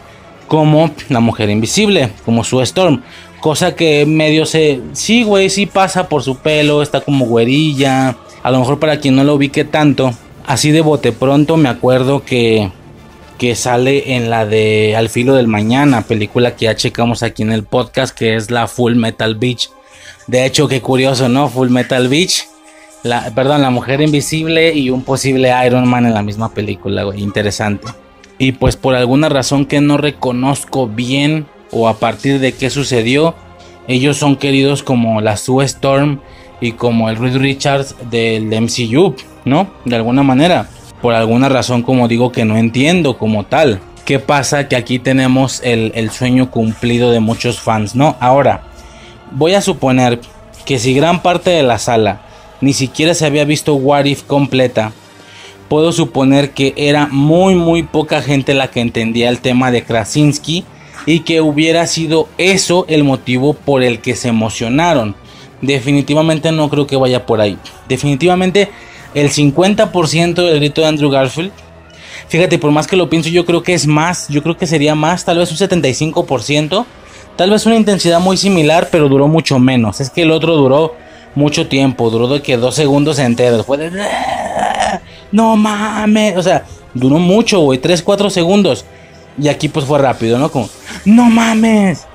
[0.49, 3.03] como la mujer invisible, como su Storm.
[3.41, 4.81] Cosa que medio se...
[4.93, 8.16] Sí, güey, sí pasa por su pelo, está como güerilla.
[8.43, 10.12] A lo mejor para quien no lo ubique tanto.
[10.47, 12.71] Así de bote pronto me acuerdo que
[13.39, 17.52] que sale en la de Al filo del mañana, película que ya checamos aquí en
[17.52, 19.70] el podcast, que es la Full Metal Beach.
[20.27, 21.48] De hecho, qué curioso, ¿no?
[21.48, 22.47] Full Metal Beach.
[23.02, 27.89] La, perdón, la mujer invisible y un posible Iron Man en la misma película, Interesante.
[28.39, 33.35] Y pues por alguna razón que no reconozco bien o a partir de qué sucedió,
[33.86, 36.20] ellos son queridos como la Sue Storm
[36.61, 39.69] y como el Reed Richards del MCU, ¿no?
[39.85, 40.69] De alguna manera
[41.05, 43.78] por alguna razón como digo que no entiendo como tal.
[44.06, 44.68] ¿Qué pasa?
[44.68, 48.16] Que aquí tenemos el, sueño cumplido de muchos fans, ¿no?
[48.20, 48.62] Ahora,
[49.31, 50.18] voy a suponer
[50.64, 52.22] que si gran parte de la sala
[52.62, 54.93] ni siquiera se había visto What If completa,
[55.68, 60.64] puedo suponer que era muy muy poca gente la que entendía el tema de Krasinski
[61.05, 65.14] y que hubiera sido eso el motivo por el que se emocionaron.
[65.60, 67.59] Definitivamente no creo que vaya por ahí.
[67.90, 68.70] Definitivamente
[69.15, 71.53] el 50% del grito de Andrew Garfield.
[72.28, 74.95] Fíjate, por más que lo pienso, yo creo que es más, yo creo que sería
[74.95, 76.85] más, tal vez un 75%,
[77.36, 80.01] tal vez una intensidad muy similar, pero duró mucho menos.
[80.01, 80.95] Es que el otro duró
[81.35, 83.66] mucho tiempo, duró de que dos segundos enteros.
[83.66, 83.91] Fue de...
[85.32, 86.65] No mames, o sea,
[86.95, 88.85] duró mucho, güey, 3, 4 segundos.
[89.36, 90.51] Y aquí pues fue rápido, ¿no?
[90.51, 90.69] Como,
[91.05, 92.07] no mames.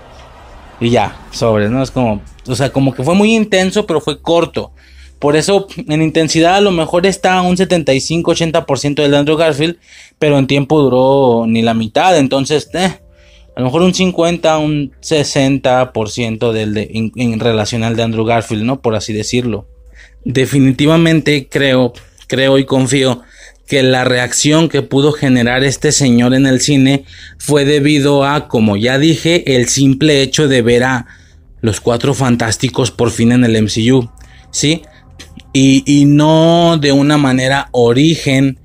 [0.79, 1.83] Y ya, sobre, ¿no?
[1.83, 4.71] Es como, o sea, como que fue muy intenso, pero fue corto.
[5.19, 9.77] Por eso en intensidad a lo mejor está un 75-80% del Andrew Garfield,
[10.17, 12.17] pero en tiempo duró ni la mitad.
[12.17, 12.99] Entonces, eh,
[13.55, 18.63] a lo mejor un 50, un 60% del de, en, relación al de Andrew Garfield,
[18.63, 18.81] ¿no?
[18.81, 19.67] Por así decirlo.
[20.23, 21.91] Definitivamente creo,
[22.27, 23.21] creo y confío
[23.67, 27.03] que la reacción que pudo generar este señor en el cine
[27.37, 31.07] fue debido a, como ya dije, el simple hecho de ver a
[31.59, 34.09] los cuatro fantásticos por fin en el MCU.
[34.51, 34.83] ¿Sí?
[35.53, 38.59] Y, no de una manera origen,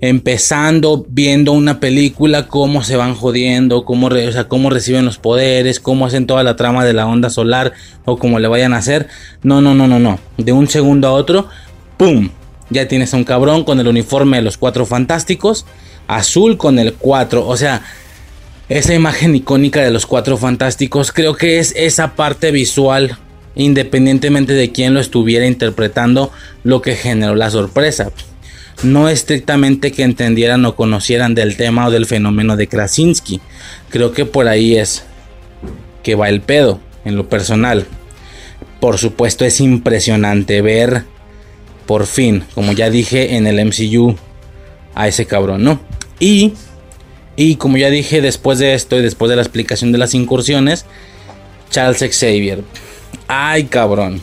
[0.00, 4.08] empezando viendo una película, cómo se van jodiendo, cómo,
[4.48, 7.72] cómo reciben los poderes, cómo hacen toda la trama de la onda solar
[8.04, 9.08] o cómo le vayan a hacer.
[9.42, 10.18] No, no, no, no, no.
[10.38, 11.48] De un segundo a otro,
[11.96, 12.30] ¡pum!
[12.70, 15.66] Ya tienes a un cabrón con el uniforme de los cuatro fantásticos,
[16.08, 17.82] azul con el 4, o sea,
[18.68, 23.18] esa imagen icónica de los cuatro fantásticos, creo que es esa parte visual,
[23.54, 26.32] independientemente de quién lo estuviera interpretando,
[26.64, 28.10] lo que generó la sorpresa.
[28.82, 33.40] No estrictamente que entendieran o conocieran del tema o del fenómeno de Krasinski.
[33.90, 35.04] Creo que por ahí es
[36.02, 37.86] que va el pedo, en lo personal.
[38.80, 41.04] Por supuesto es impresionante ver,
[41.86, 44.16] por fin, como ya dije en el MCU,
[44.94, 45.80] a ese cabrón, ¿no?
[46.18, 46.54] Y
[47.36, 50.84] y como ya dije, después de esto y después de la explicación de las incursiones,
[51.70, 52.62] Charles Xavier.
[53.34, 54.20] Ay, cabrón.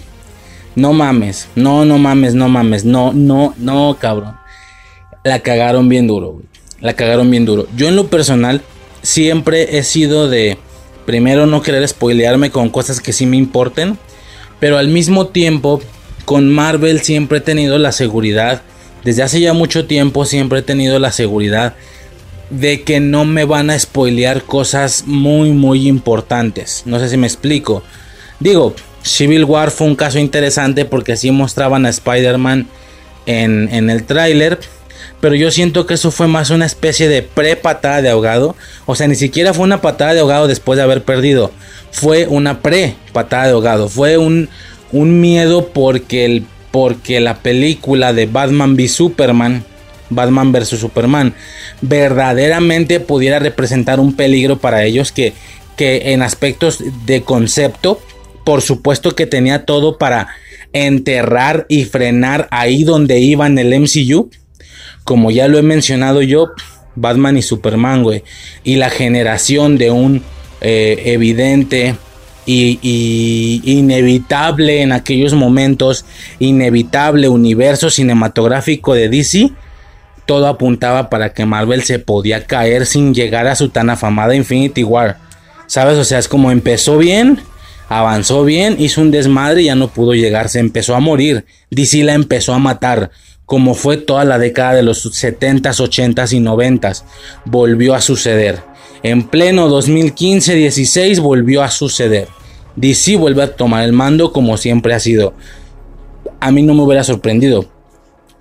[0.75, 4.35] No mames, no, no mames, no mames, no, no, no, cabrón.
[5.23, 6.45] La cagaron bien duro, güey.
[6.79, 7.67] La cagaron bien duro.
[7.75, 8.61] Yo en lo personal
[9.01, 10.59] siempre he sido de,
[11.07, 13.97] primero, no querer spoilearme con cosas que sí me importen,
[14.59, 15.81] pero al mismo tiempo,
[16.23, 18.61] con Marvel siempre he tenido la seguridad,
[19.03, 21.73] desde hace ya mucho tiempo siempre he tenido la seguridad
[22.51, 26.83] de que no me van a spoilear cosas muy muy importantes.
[26.85, 27.81] No sé si me explico.
[28.39, 28.75] Digo,
[29.09, 32.67] Civil War fue un caso interesante porque así mostraban a Spider-Man
[33.25, 34.59] en, en, el tráiler.
[35.19, 38.55] Pero yo siento que eso fue más una especie de pre-patada de ahogado.
[38.85, 41.51] O sea, ni siquiera fue una patada de ahogado después de haber perdido.
[41.91, 43.89] Fue una pre-patada de ahogado.
[43.89, 44.49] Fue un,
[44.91, 49.65] un miedo porque, el, porque la película de Batman v Superman
[50.09, 50.79] Batman vs.
[50.79, 51.33] Superman,
[51.81, 55.33] verdaderamente pudiera representar un peligro para ellos que,
[55.77, 58.01] que en aspectos de concepto,
[58.49, 60.29] por supuesto que tenía todo para
[60.73, 64.31] enterrar y frenar ahí donde iba en el MCU.
[65.03, 66.49] Como ya lo he mencionado yo,
[66.95, 68.23] Batman y Superman, güey.
[68.63, 70.23] Y la generación de un
[70.61, 71.93] eh, evidente
[72.47, 76.05] y, y, inevitable en aquellos momentos,
[76.39, 79.51] inevitable universo cinematográfico de DC
[80.25, 84.83] todo apuntaba para que Marvel se podía caer sin llegar a su tan afamada Infinity
[84.83, 85.17] War.
[85.67, 85.99] ¿Sabes?
[85.99, 87.39] O sea, es como empezó bien,
[87.89, 91.45] avanzó bien, hizo un desmadre y ya no pudo llegar, se empezó a morir.
[91.71, 93.11] DC la empezó a matar,
[93.45, 97.03] como fue toda la década de los 70s, 80s y 90s.
[97.45, 98.61] Volvió a suceder.
[99.03, 102.27] En pleno 2015-16 volvió a suceder.
[102.77, 105.33] DC vuelve a tomar el mando como siempre ha sido.
[106.39, 107.67] A mí no me hubiera sorprendido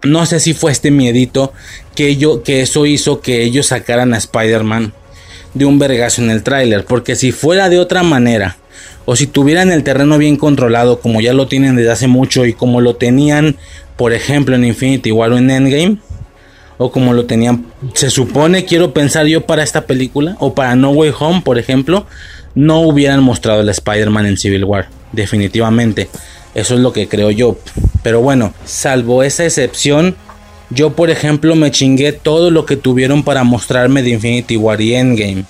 [0.03, 1.53] no sé si fue este miedito
[1.95, 4.93] que, yo, que eso hizo que ellos sacaran a Spider-Man
[5.55, 6.85] de un vergazo en el tráiler.
[6.85, 8.57] Porque si fuera de otra manera,
[9.11, 12.53] o si tuvieran el terreno bien controlado, como ya lo tienen desde hace mucho y
[12.53, 13.57] como lo tenían,
[13.97, 15.97] por ejemplo, en Infinity War o en Endgame,
[16.77, 17.65] o como lo tenían,
[17.95, 22.07] se supone, quiero pensar yo para esta película, o para No Way Home, por ejemplo,
[22.55, 26.11] no hubieran mostrado el Spider-Man en Civil War, definitivamente.
[26.55, 27.57] Eso es lo que creo yo.
[28.03, 30.17] Pero bueno, salvo esa excepción,
[30.69, 34.97] yo por ejemplo me chingué todo lo que tuvieron para mostrarme de Infinity War y
[34.97, 35.45] Endgame.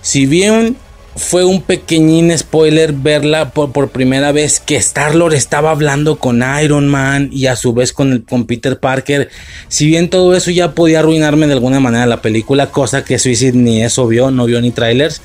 [0.00, 0.76] Si bien
[1.14, 7.28] fue un pequeñín spoiler verla por, primera vez que Star-Lord estaba hablando con Iron Man
[7.32, 9.28] y a su vez con, el, con Peter Parker.
[9.68, 13.56] Si bien todo eso ya podía arruinarme de alguna manera la película, cosa que Suicide
[13.56, 15.20] ni eso vio, no vio ni trailers.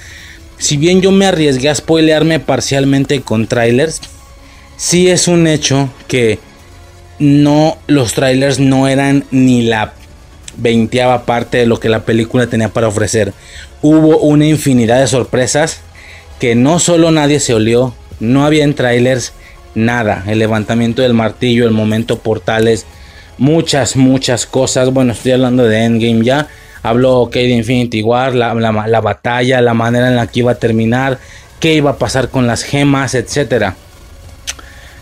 [0.57, 4.01] Si bien yo me arriesgué a spoilearme parcialmente con trailers,
[4.76, 6.39] sí es un hecho que
[7.19, 9.93] no los trailers no eran ni la
[10.57, 13.34] veinteava parte de lo que la película tenía para ofrecer.
[13.81, 15.81] Hubo una infinidad de sorpresas
[16.39, 19.33] que no solo nadie se olió, no había en trailers
[19.75, 20.23] nada.
[20.27, 22.85] El levantamiento del martillo, el momento portales,
[23.37, 24.91] muchas, muchas cosas.
[24.91, 26.47] Bueno, estoy hablando de Endgame ya.
[26.83, 30.55] Hablo ok de Infinity War, la, la batalla, la manera en la que iba a
[30.55, 31.19] terminar,
[31.59, 33.75] qué iba a pasar con las gemas, etcétera.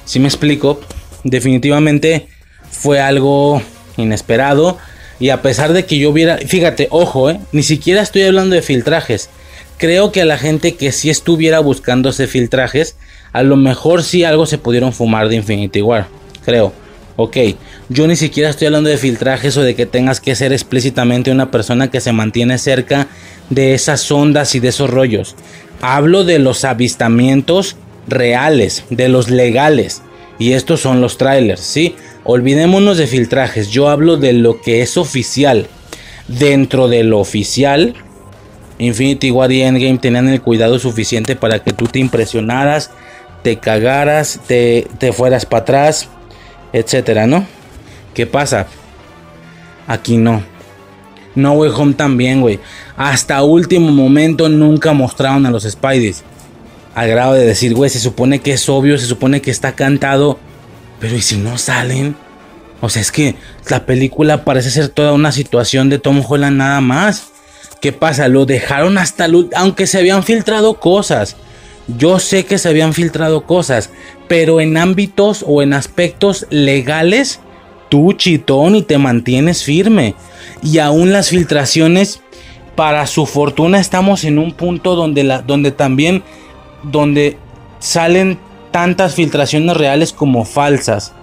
[0.06, 0.80] Si me explico,
[1.24, 2.28] definitivamente
[2.72, 3.62] fue algo
[3.98, 4.78] inesperado.
[5.20, 8.62] Y a pesar de que yo hubiera, fíjate, ojo, eh, ni siquiera estoy hablando de
[8.62, 9.30] filtrajes.
[9.78, 12.96] Creo que a la gente que sí estuviera buscándose filtrajes,
[13.34, 16.08] a lo mejor sí algo se pudieron fumar de Infinity War.
[16.46, 16.74] Creo.
[17.18, 17.38] Ok,
[17.88, 21.50] yo ni siquiera estoy hablando de filtrajes o de que tengas que ser explícitamente una
[21.50, 23.08] persona que se mantiene cerca
[23.50, 25.36] de esas ondas y de esos rollos.
[25.82, 27.78] Hablo de los avistamientos
[28.08, 30.02] reales, de los legales.
[30.40, 31.96] Y estos son los trailers, ¿sí?
[32.28, 35.68] Olvidémonos de filtrajes, yo hablo de lo que es oficial.
[36.28, 37.94] Dentro de lo oficial,
[38.80, 42.90] Infinity War y Endgame tenían el cuidado suficiente para que tú te impresionaras,
[43.44, 46.10] te cagaras, te, te fueras para atrás,
[46.74, 47.46] etcétera, ¿no?
[48.16, 48.66] ¿Qué pasa?
[49.86, 50.42] Aquí no.
[51.36, 52.60] No Way Home también, güey.
[52.98, 56.24] Hasta último momento nunca mostraron a los Spideys
[56.96, 60.40] al grado de decir, güey, se supone que es obvio, se supone que está cantado,
[61.06, 62.16] pero ¿y si no salen?
[62.82, 63.36] O sea, es que
[63.70, 67.28] la película parece ser toda una situación de Tom Holland nada más.
[67.80, 68.28] ¿Qué pasa?
[68.28, 71.36] Lo dejaron hasta el aunque se habían filtrado cosas.
[72.00, 73.92] Yo sé que se habían filtrado cosas,
[74.28, 77.40] pero en ámbitos o en aspectos legales,
[77.90, 80.16] tú chitón y te mantienes firme.
[80.64, 82.22] Y aún las filtraciones,
[82.76, 86.24] para su fortuna, estamos en un punto donde, la, donde también,
[86.82, 87.38] donde
[87.78, 88.40] salen
[88.76, 91.14] tantas filtraciones reales como falsas.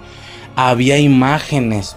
[0.56, 1.94] Había imágenes.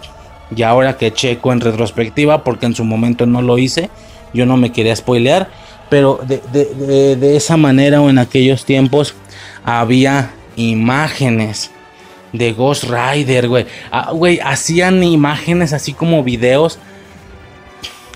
[0.54, 3.88] Y ahora que checo en retrospectiva, porque en su momento no lo hice,
[4.34, 5.48] yo no me quería spoilear
[5.88, 9.14] pero de, esa manera o en aquellos tiempos
[9.64, 11.70] había imágenes
[12.32, 13.66] de Ghost Rider, güey.
[13.90, 16.78] Ah, güey, hacían imágenes así como videos.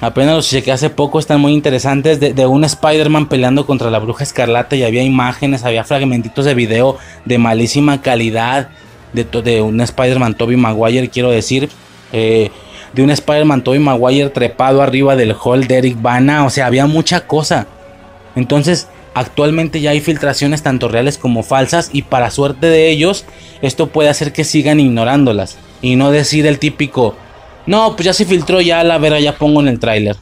[0.01, 2.20] Apenas los chequé hace poco, están muy interesantes.
[2.20, 6.97] De, un Spider-Man peleando contra la bruja escarlata y había imágenes, había fragmentitos de video
[7.27, 8.70] de malísima calidad.
[9.12, 11.68] De, de un Spider-Man Toby Maguire, quiero decir.
[12.12, 12.51] Eh,
[12.93, 16.44] de un Spider-Man Tobey Maguire trepado arriba del hall de Eric Bana.
[16.44, 17.66] O sea, había mucha cosa.
[18.35, 21.90] Entonces, actualmente ya hay filtraciones tanto reales como falsas.
[21.93, 23.24] Y para suerte de ellos,
[23.62, 25.59] esto puede hacer que sigan ignorándolas.
[25.82, 27.16] Y no decir el típico,
[27.66, 30.16] no, pues ya se filtró, ya la vera, ya pongo en el tráiler.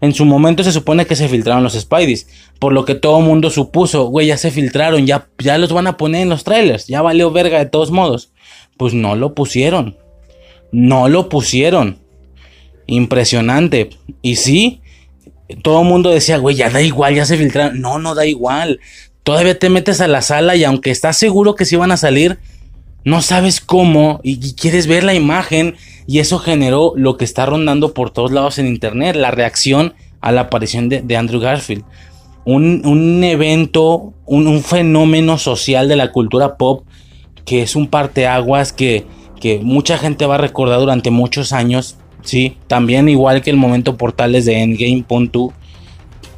[0.00, 3.50] En su momento se supone que se filtraron los Spideys, por lo que todo mundo
[3.50, 7.02] supuso, güey, ya se filtraron, ya, ya los van a poner en los trailers, ya
[7.02, 8.30] valió verga de todos modos.
[8.76, 9.96] Pues no lo pusieron.
[10.70, 11.98] No lo pusieron
[12.86, 13.90] impresionante.
[14.22, 14.80] Y sí,
[15.62, 17.80] todo el mundo decía, güey, ya da igual, ya se filtraron.
[17.80, 18.80] No, no da igual.
[19.22, 22.38] Todavía te metes a la sala y aunque estás seguro que sí van a salir,
[23.06, 25.76] no sabes cómo y, quieres ver la imagen.
[26.06, 30.30] Y eso generó lo que está rondando por todos lados en internet, la reacción a
[30.30, 31.84] la aparición de, Andrew Garfield.
[32.44, 36.84] Un, evento, un, un, fenómeno social de la cultura pop
[37.44, 39.04] que es un parteaguas que,
[39.40, 41.96] que mucha gente va a recordar durante muchos años
[42.26, 45.04] Sí, también igual que el momento portales de Endgame,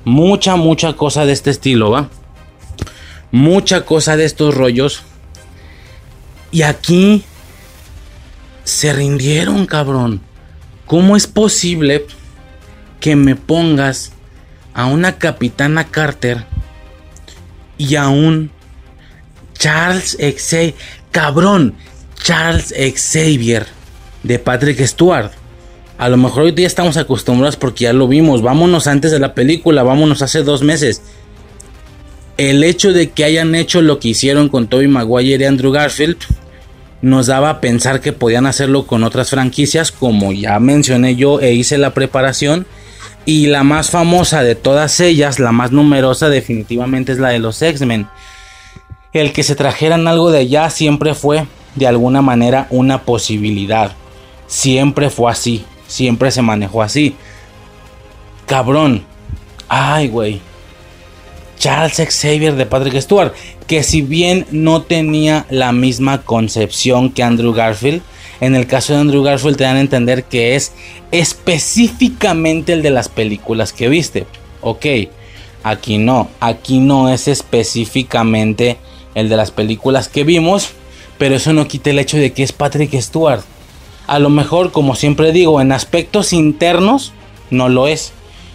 [0.04, 2.10] Mucha, mucha cosa de este estilo, ¿va?
[3.32, 5.02] Mucha cosa de estos rollos.
[6.50, 7.24] Y aquí
[8.64, 10.20] se rindieron, cabrón.
[10.86, 12.06] ¿Cómo es posible
[13.00, 14.12] que me pongas
[14.74, 16.44] a una capitana Carter
[17.76, 18.50] y a un
[19.54, 20.74] Charles Xavier,
[21.10, 21.74] cabrón,
[22.22, 23.66] Charles Xavier
[24.22, 25.30] de Patrick Stewart?
[25.98, 28.40] A lo mejor hoy día estamos acostumbrados porque ya lo vimos.
[28.40, 31.02] Vámonos antes de la película, vámonos hace dos meses.
[32.38, 36.18] El hecho de que hayan hecho lo que hicieron con Tobey Maguire y Andrew Garfield
[37.02, 41.52] nos daba a pensar que podían hacerlo con otras franquicias, como ya mencioné yo e
[41.52, 42.64] hice la preparación.
[43.24, 47.60] Y la más famosa de todas ellas, la más numerosa, definitivamente es la de los
[47.60, 48.06] X-Men.
[49.12, 51.44] El que se trajeran algo de allá siempre fue,
[51.74, 53.92] de alguna manera, una posibilidad.
[54.46, 55.64] Siempre fue así.
[55.88, 57.16] Siempre se manejó así.
[58.46, 59.04] Cabrón.
[59.68, 60.40] Ay, güey.
[61.58, 63.32] Charles Xavier de Patrick Stewart.
[63.66, 68.02] Que si bien no tenía la misma concepción que Andrew Garfield.
[68.40, 70.72] En el caso de Andrew Garfield te dan a entender que es
[71.10, 74.26] específicamente el de las películas que viste.
[74.60, 74.86] Ok.
[75.64, 76.28] Aquí no.
[76.40, 78.78] Aquí no es específicamente
[79.14, 80.70] el de las películas que vimos.
[81.18, 83.42] Pero eso no quita el hecho de que es Patrick Stewart.
[84.06, 87.12] A lo mejor, como siempre digo, en aspectos internos
[87.50, 88.12] no lo es.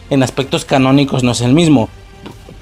[0.10, 1.90] En aspectos canónicos no es el mismo.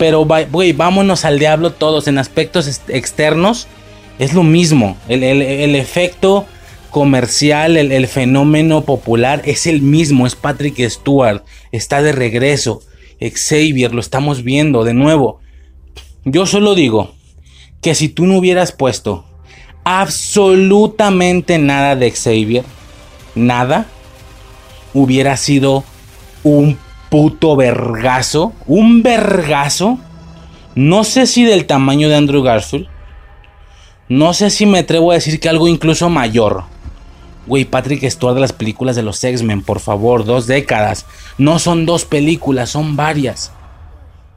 [0.02, 2.07] Pero, güey, vámonos al diablo todos.
[2.07, 3.68] En aspectos externos
[4.18, 4.98] es lo mismo.
[5.07, 6.48] El, efecto
[6.90, 10.26] comercial, el, el, fenómeno popular es el mismo.
[10.26, 11.44] Es Patrick Stewart.
[11.72, 12.82] Está de regreso.
[13.19, 15.40] Xavier, lo estamos viendo de nuevo.
[16.26, 17.14] Yo solo digo
[17.80, 19.23] que si tú no hubieras puesto
[19.84, 22.65] absolutamente nada de Xavier,
[23.36, 23.86] nada,
[24.95, 25.84] hubiera sido
[26.41, 26.80] un
[27.11, 29.99] puto vergazo, un vergazo.
[30.75, 32.88] No sé si del tamaño de Andrew Garfield.
[34.07, 36.63] No sé si me atrevo a decir que algo incluso mayor.
[37.47, 41.05] Güey, Patrick Stewart de las películas de los X-Men, por favor, dos décadas.
[41.38, 43.51] No son dos películas, son varias.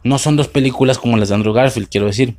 [0.03, 2.37] No son dos películas como las de Andrew Garfield, quiero decir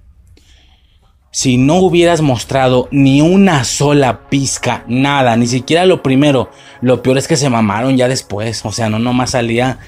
[1.35, 6.49] si no hubieras mostrado ni una sola pizca, nada, ni siquiera lo primero,
[6.79, 9.79] lo peor es que se mamaron ya después, o sea, no nomás salía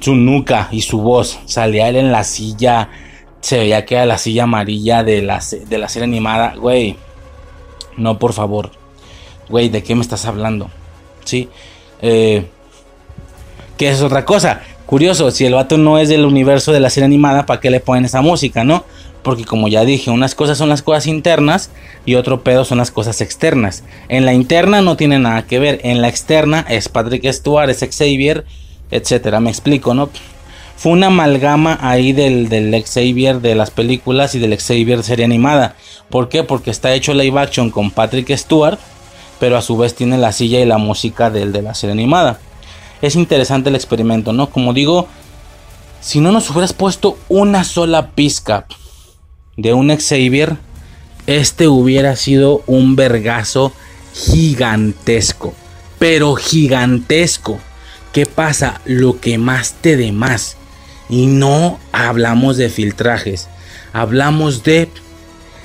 [0.00, 2.88] su nuca y su voz, salía él en la silla,
[3.40, 6.96] se veía que era la silla amarilla de la, de la serie animada, güey,
[7.96, 8.70] no, por favor,
[9.48, 10.70] güey, ¿de qué me estás hablando?
[11.24, 11.48] Sí,
[12.00, 12.46] eh,
[13.76, 17.06] que es otra cosa, curioso, si el vato no es del universo de la serie
[17.06, 18.84] animada, ¿para qué le ponen esa música, no?
[19.22, 21.70] Porque como ya dije, unas cosas son las cosas internas
[22.04, 23.84] y otro pedo son las cosas externas.
[24.08, 27.78] En la interna no tiene nada que ver, en la externa es Patrick Stewart, es
[27.78, 28.44] Xavier,
[28.92, 29.40] etcétera.
[29.40, 30.08] Me explico, ¿no?
[30.76, 35.74] Fue una amalgama ahí del, del Xavier de las películas y del Xavier serie animada.
[36.08, 36.44] ¿Por qué?
[36.44, 38.78] Porque está hecho live action con Patrick Stewart,
[39.40, 42.38] pero a su vez tiene la silla y la música del de la serie animada.
[43.00, 44.50] Es interesante el experimento, ¿no?
[44.50, 45.08] Como digo,
[46.00, 48.66] si no nos hubieras puesto una sola pizca
[49.56, 50.56] de un Xavier,
[51.26, 53.72] este hubiera sido un vergazo
[54.12, 55.54] gigantesco.
[55.98, 57.60] Pero gigantesco.
[58.12, 58.80] ¿Qué pasa?
[58.84, 60.56] Lo que más te dé más.
[61.08, 63.48] Y no hablamos de filtrajes.
[63.92, 64.88] Hablamos de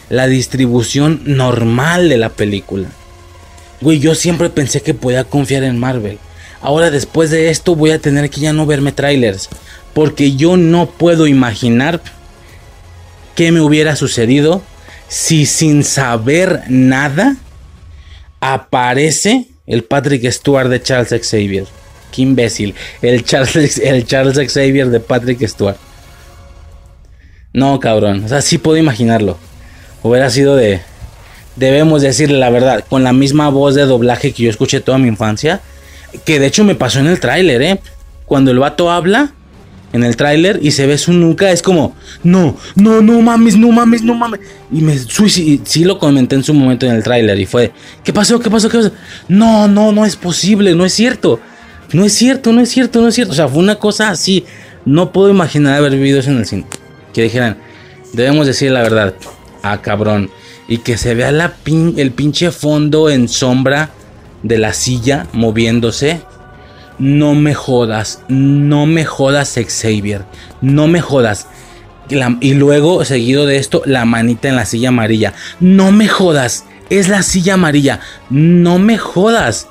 [0.10, 2.90] la distribución normal de la película.
[3.82, 6.19] Güey, yo siempre pensé que podía confiar en Marvel.
[6.61, 9.49] Ahora después de esto voy a tener que ya no verme trailers.
[9.94, 12.02] Porque yo no puedo imaginar
[13.36, 14.61] qué me hubiera sucedido
[15.10, 17.36] si sin saber nada
[18.40, 21.65] aparece el Patrick Stewart de Charles Xavier.
[22.11, 22.75] Qué imbécil.
[23.01, 25.77] El Charles, el Charles Xavier de Patrick Stewart.
[27.53, 28.23] No, cabrón.
[28.23, 29.38] O sea, sí puedo imaginarlo.
[30.03, 30.81] Hubiera sido de.
[31.55, 32.85] Debemos decirle la verdad.
[32.88, 35.61] Con la misma voz de doblaje que yo escuché toda mi infancia.
[36.25, 37.79] Que de hecho me pasó en el tráiler, ¿eh?
[38.25, 39.34] Cuando el vato habla
[39.93, 43.71] en el tráiler y se ve su nuca, es como, no, no, no mames, no
[43.71, 44.39] mames, no mames.
[44.71, 47.71] Y me sí, sí lo comenté en su momento en el tráiler y fue,
[48.03, 48.39] ¿qué pasó?
[48.39, 48.69] ¿Qué pasó?
[48.69, 48.91] ¿Qué pasó?
[49.27, 51.39] No, no, no es posible, no es cierto.
[51.93, 53.34] No es cierto, no es cierto, no es cierto.
[53.34, 54.45] O sea, fue una cosa así.
[54.85, 56.65] No puedo imaginar haber vivido eso en el cine.
[57.14, 57.57] Que dijeran,
[58.14, 59.14] debemos decir la verdad.
[59.64, 60.30] Ah, cabrón.
[60.68, 63.91] Y que se vea el pinche fondo en sombra
[64.43, 66.22] de la silla moviéndose.
[66.99, 70.26] No me jodas, no me jodas, Xavier.
[70.61, 71.47] No me jodas.
[72.41, 75.34] y luego, seguido de esto, la manita en la silla amarilla.
[75.59, 77.99] No me jodas, es la silla amarilla.
[78.30, 79.68] No me jodas.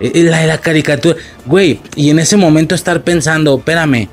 [0.00, 1.16] Eh, eh, la caricatura.
[1.44, 4.08] Güey, y en ese momento estar pensando, espérame,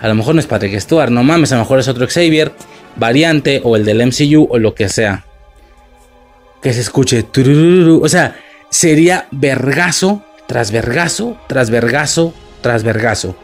[0.00, 2.52] a lo mejor no es Patrick Stewart, no mames, a lo mejor es otro Xavier,
[2.96, 5.24] variante, o el del MCU, o lo que sea.
[6.62, 7.26] Que se escuche.
[8.00, 8.36] O sea,
[8.70, 13.36] sería vergazo, tras vergazo, tras vergazo, tras vergazo.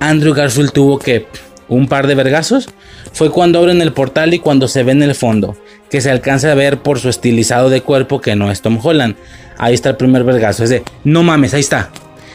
[0.00, 1.26] Andrew Garfield tuvo que
[1.68, 2.68] un par de vergazos.
[3.12, 5.56] Fue cuando abren el portal y cuando se ve en el fondo,
[5.90, 9.16] que se alcanza a ver por su estilizado de cuerpo que no es Tom Holland.
[9.58, 10.64] Ahí está el primer vergazo.
[10.64, 11.90] Es de, no mames, ahí está.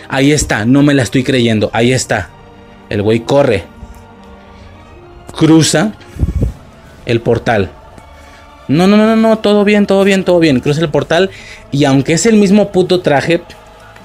[0.07, 1.69] Ahí está, no me la estoy creyendo.
[1.73, 2.29] Ahí está.
[2.89, 3.63] El güey corre.
[5.35, 5.93] Cruza
[7.05, 7.71] el portal.
[8.67, 10.59] No, no, no, no, todo bien, todo bien, todo bien.
[10.59, 11.29] Cruza el portal
[11.71, 13.41] y aunque es el mismo puto traje,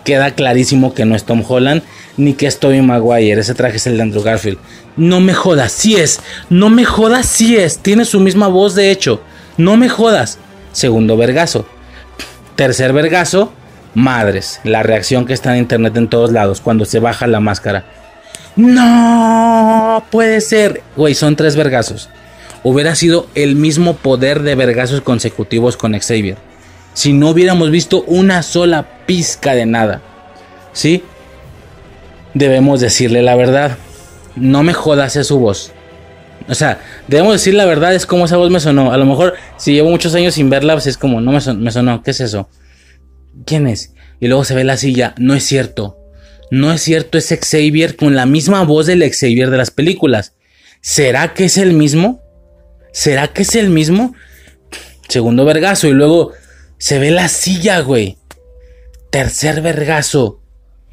[0.05, 1.83] queda clarísimo que no es Tom Holland
[2.17, 3.41] ni que es Tobey Maguire.
[3.41, 4.59] Ese traje es el de Andrew Garfield.
[4.97, 6.21] No me jodas, sí es.
[6.49, 7.79] No me jodas, sí es.
[7.79, 9.21] Tiene su misma voz, de hecho.
[9.57, 10.39] No me jodas.
[10.73, 11.67] Segundo vergazo.
[12.57, 13.53] Tercer vergazo,
[13.95, 14.61] madres.
[14.65, 17.85] La reacción que está en internet en todos lados cuando se baja la máscara.
[18.57, 20.83] No puede ser.
[20.97, 22.09] Güey, son tres vergazos.
[22.63, 26.37] Hubiera sido el mismo poder de vergazos consecutivos con Xavier.
[26.95, 30.01] Si no hubiéramos visto una sola pizca de nada.
[30.73, 31.05] ¿Sí?
[32.35, 33.77] Debemos decirle la verdad.
[34.35, 35.73] No me jodas es su voz.
[36.49, 38.93] O sea, debemos decir la verdad, es como esa voz me sonó.
[38.93, 41.71] A lo mejor, si llevo muchos años sin verla, pues es como, no me, me
[41.71, 42.03] sonó.
[42.03, 42.49] ¿Qué es eso?
[43.45, 43.93] ¿Quién es?
[44.21, 45.15] Y luego se ve la silla.
[45.19, 45.99] No es cierto.
[46.51, 50.35] No es cierto, es Xavier con la misma voz del Xavier de las películas.
[50.81, 52.23] ¿Será que es el mismo?
[52.93, 54.15] ¿Será que es el mismo?
[55.09, 55.89] Segundo vergazo.
[55.89, 56.33] Y luego
[56.79, 58.19] se ve la silla, güey.
[59.11, 60.41] Tercer vergazo.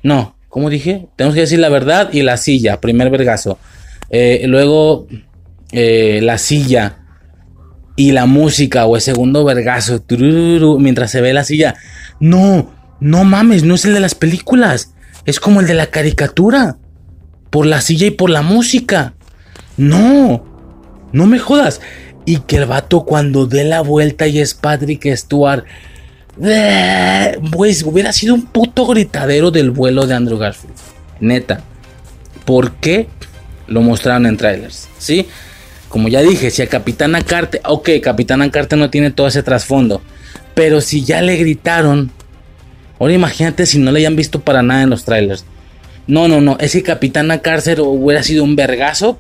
[0.02, 1.08] No, ¿cómo dije?
[1.16, 2.82] Tenemos que decir la verdad y la silla.
[2.82, 3.60] Primer vergazo.
[4.10, 5.08] Eh, luego
[5.74, 7.00] eh, la silla
[7.96, 10.04] y la música o el segundo vergazo,
[10.80, 11.76] mientras se ve la silla.
[12.20, 14.94] No, no mames, no es el de las películas.
[15.26, 16.78] Es como el de la caricatura.
[17.50, 19.14] Por la silla y por la música.
[19.78, 20.46] No,
[21.12, 21.82] no me jodas.
[22.26, 25.66] Y que el vato cuando dé la vuelta y es Patrick Stewart.
[27.52, 30.76] Pues hubiera sido un puto gritadero del vuelo de Andrew Garfield.
[31.20, 31.62] Neta.
[32.46, 33.08] ¿Por qué
[33.68, 34.88] lo mostraron en trailers?
[34.98, 35.28] ¿Sí?
[35.94, 40.02] Como ya dije, si a Capitana Carter, ok, Capitana Carter no tiene todo ese trasfondo,
[40.56, 42.10] pero si ya le gritaron,
[43.00, 45.46] ahora imagínate si no le hayan visto para nada en los trailers.
[46.08, 49.20] No, no, no, ese Capitana Carter hubiera sido un vergazo,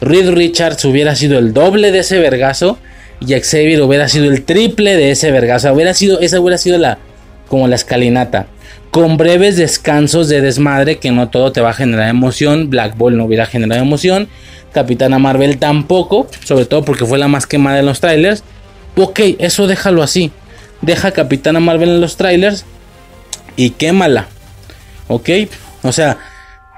[0.00, 2.78] Reed Richards hubiera sido el doble de ese vergazo
[3.18, 6.98] y Xavier hubiera sido el triple de ese vergazo, hubiera sido, esa hubiera sido la,
[7.48, 8.46] como la escalinata.
[8.96, 12.70] Con breves descansos de desmadre que no todo te va a generar emoción.
[12.70, 14.26] Black Ball no hubiera generado emoción.
[14.72, 18.42] Capitana Marvel tampoco, sobre todo porque fue la más quemada en los trailers.
[18.96, 20.32] Ok, eso déjalo así.
[20.80, 22.64] Deja Capitana Marvel en los trailers
[23.54, 24.28] y quémala.
[25.08, 25.28] Ok,
[25.82, 26.16] o sea,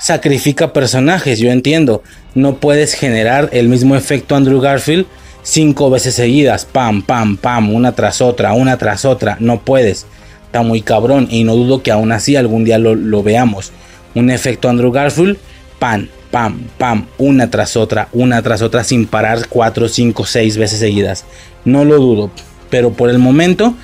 [0.00, 2.02] sacrifica personajes, yo entiendo.
[2.34, 5.06] No puedes generar el mismo efecto Andrew Garfield
[5.44, 9.36] cinco veces seguidas, pam, pam, pam, una tras otra, una tras otra.
[9.38, 10.04] No puedes.
[10.48, 13.72] Está muy cabrón y no dudo que aún así algún día lo, veamos.
[14.14, 15.36] Un efecto Andrew Garfield,
[15.78, 20.80] pam, pam, pam, una tras otra, una tras otra sin parar cuatro, cinco, seis veces
[20.80, 21.24] seguidas.
[21.64, 22.30] No lo dudo.
[22.70, 23.74] Pero por el momento,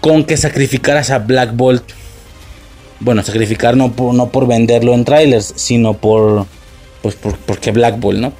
[0.00, 1.82] con que sacrificaras a Black Bolt
[3.04, 6.46] bueno, sacrificar no por, no por venderlo en trailers, sino por,
[7.02, 8.32] pues por, porque Black Bolt, ¿no?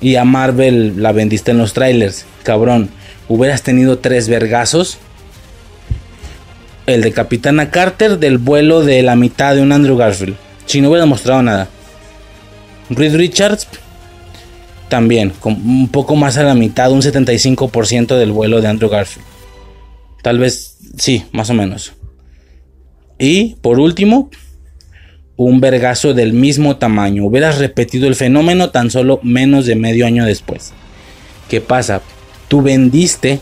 [0.00, 2.90] Y a Marvel la vendiste en los trailers, cabrón.
[3.28, 4.98] Hubieras tenido tres vergazos.
[6.86, 10.36] El de Capitana Carter del vuelo de la mitad de un Andrew Garfield.
[10.66, 11.68] Si no hubiera mostrado nada.
[12.90, 13.66] Reed Richards
[14.88, 19.26] también, con un poco más a la mitad, un 75% del vuelo de Andrew Garfield.
[20.22, 21.94] Tal vez, sí, más o menos.
[23.18, 24.30] Y por último,
[25.36, 27.24] un vergazo del mismo tamaño.
[27.24, 30.72] Hubieras repetido el fenómeno tan solo menos de medio año después.
[31.48, 32.02] ¿Qué pasa?
[32.48, 33.40] Tú vendiste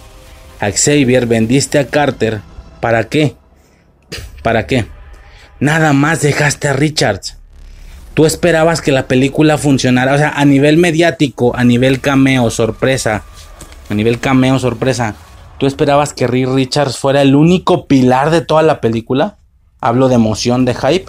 [0.61, 2.41] a Xavier, vendiste a Carter.
[2.83, 3.37] ¿Para qué?
[4.43, 4.87] ¿Para qué?
[5.61, 7.39] Nada más dejaste a Richards.
[8.13, 10.15] Tú esperabas que la película funcionara.
[10.15, 13.23] O sea, a nivel mediático, a nivel cameo, sorpresa.
[13.89, 15.15] A nivel cameo, sorpresa.
[15.59, 19.37] ¿Tú esperabas que Reed Richards fuera el único pilar de toda la película?
[19.81, 21.07] Hablo de emoción, de hype.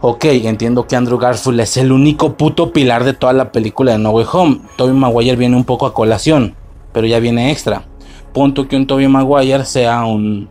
[0.00, 3.98] Ok, entiendo que Andrew Garfield es el único puto pilar de toda la película de
[3.98, 4.60] No Way Home.
[4.76, 6.54] Tobey Maguire viene un poco a colación,
[6.92, 7.88] pero ya viene extra.
[8.34, 10.50] Punto que un Tobey Maguire sea un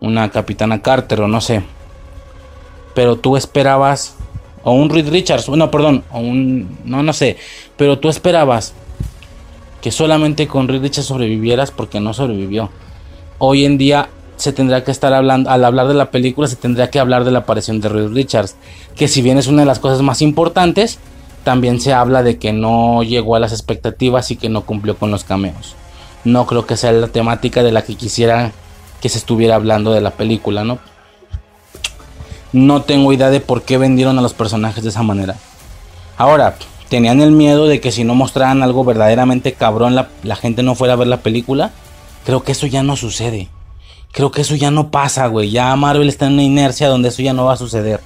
[0.00, 1.62] una Capitana Carter o no sé.
[2.94, 4.14] Pero tú esperabas
[4.62, 7.36] o un Reed Richards, no, perdón, o un no no sé,
[7.76, 8.72] pero tú esperabas
[9.80, 12.70] que solamente con Reed Richards sobrevivieras porque no sobrevivió.
[13.38, 16.88] Hoy en día se tendrá que estar hablando, al hablar de la película, se tendría
[16.88, 18.54] que hablar de la aparición de Reed Richards,
[18.94, 21.00] que si bien es una de las cosas más importantes,
[21.42, 25.10] también se habla de que no llegó a las expectativas y que no cumplió con
[25.10, 25.74] los cameos.
[26.26, 28.50] No creo que sea la temática de la que quisiera
[29.00, 30.80] que se estuviera hablando de la película, ¿no?
[32.52, 35.36] No tengo idea de por qué vendieron a los personajes de esa manera.
[36.18, 36.56] Ahora,
[36.88, 40.94] tenían el miedo de que si no mostraran algo verdaderamente cabrón la, gente no fuera
[40.94, 41.70] a ver la película.
[42.24, 43.48] Creo que eso ya no sucede.
[44.10, 45.52] Creo que eso ya no pasa, güey.
[45.52, 48.00] Ya Marvel está en una inercia donde eso ya no va a suceder.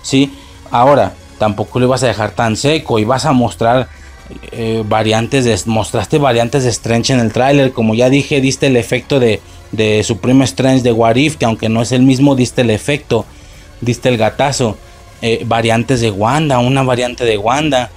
[0.00, 0.32] ¿Sí?
[0.70, 3.88] Ahora, tampoco lo vas a dejar tan seco y vas a mostrar
[4.52, 5.58] eh, variantes de...
[5.66, 7.72] Mostraste variantes de Strange en el tráiler.
[7.72, 9.40] Como ya dije, diste el efecto de,
[9.72, 13.24] de Supreme Strange de What If, que aunque no es el mismo, diste el efecto.
[13.80, 14.76] Diste el gatazo.
[15.20, 17.90] Eh, variantes de Wanda, una variante de Wanda.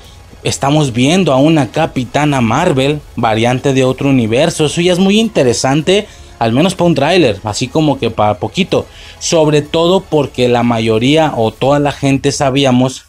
[0.43, 4.65] Estamos viendo a una Capitana Marvel, variante de otro universo.
[4.65, 6.07] Eso ya es muy interesante
[6.41, 8.87] al menos para un tráiler, así como que para poquito.
[9.19, 13.05] Sobre todo porque la mayoría o toda la gente sabíamos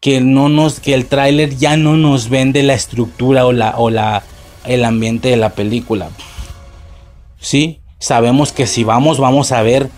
[0.00, 3.90] que no nos que el tráiler ya no nos vende la estructura o la o
[3.90, 4.22] la
[4.64, 6.08] el ambiente de la película.
[7.38, 9.90] Sí, sabemos que si vamos vamos a ver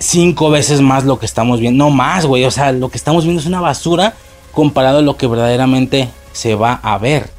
[0.00, 3.24] cinco veces más lo que estamos viendo, no más, güey, o sea, lo que estamos
[3.24, 4.14] viendo es una basura
[4.52, 7.38] comparado a lo que verdaderamente se va a ver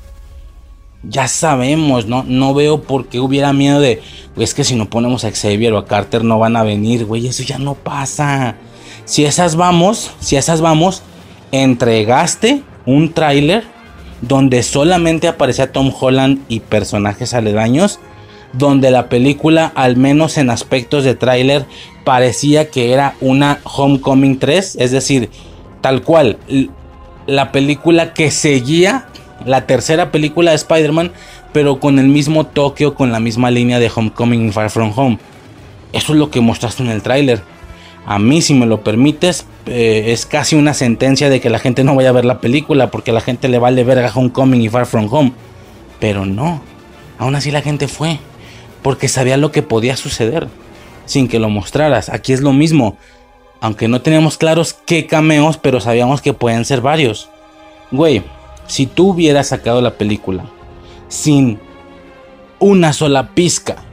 [1.03, 2.23] ya sabemos, ¿no?
[2.27, 4.01] No veo por qué hubiera miedo de,
[4.37, 7.27] es que si no ponemos a Xavier o a Carter no van a venir, güey,
[7.27, 8.55] eso ya no pasa.
[9.05, 11.01] Si esas vamos, si esas vamos,
[11.51, 13.63] entregaste un tráiler
[14.21, 17.99] donde solamente aparecía Tom Holland y personajes aledaños,
[18.53, 21.65] donde la película, al menos en aspectos de tráiler,
[22.03, 25.29] parecía que era una Homecoming 3, es decir,
[25.81, 26.37] tal cual,
[27.27, 29.05] la película que seguía
[29.45, 31.11] la tercera película de Spider-Man,
[31.53, 35.19] pero con el mismo toque con la misma línea de Homecoming y Far From Home.
[35.93, 37.41] Eso es lo que mostraste en el tráiler.
[38.09, 41.83] A mí, si me lo permites, eh, es casi una sentencia de que la gente
[41.83, 44.87] no vaya a ver la película porque la gente le vale verga Homecoming y Far
[44.87, 45.31] From Home.
[45.99, 46.59] Pero no,
[47.19, 48.17] aún así la gente fue,
[48.81, 50.47] porque sabía lo que podía suceder,
[51.05, 52.09] sin que lo mostraras.
[52.09, 52.97] Aquí es lo mismo,
[53.61, 57.29] aunque no teníamos claros qué cameos, pero sabíamos que pueden ser varios.
[57.91, 58.23] Güey,
[58.65, 60.45] si tú hubieras sacado la película
[61.09, 61.59] sin
[62.57, 63.83] una sola pizca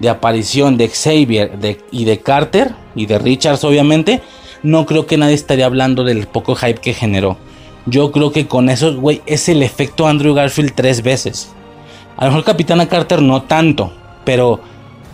[0.00, 1.52] de aparición de Xavier
[1.90, 4.22] y de Carter y de Richards obviamente,
[4.62, 7.36] no creo que nadie estaría hablando del poco hype que generó.
[7.86, 11.52] Yo creo que con eso, güey, es el efecto Andrew Garfield tres veces.
[12.16, 13.92] A lo mejor Capitana Carter no tanto,
[14.24, 14.60] pero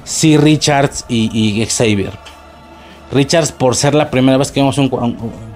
[0.04, 2.12] sí Richards y, Xavier.
[3.12, 4.88] Richards por ser la primera vez que vemos un,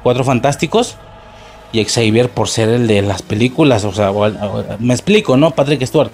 [0.03, 0.97] Cuatro Fantásticos
[1.73, 4.13] y Xavier por ser el de las películas, o sea,
[4.81, 5.53] me explico, ¿no?
[5.53, 6.11] Patrick Stewart.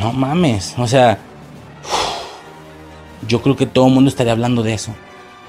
[0.00, 1.18] No mames, o sea,
[3.28, 4.94] yo creo que todo el mundo estaría hablando de eso.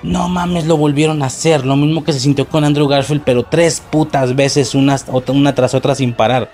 [0.04, 1.66] No mames, lo volvieron a hacer.
[1.66, 5.74] Lo mismo que se sintió con Andrew Garfield, pero tres putas veces, una, una tras
[5.74, 6.52] otra sin parar.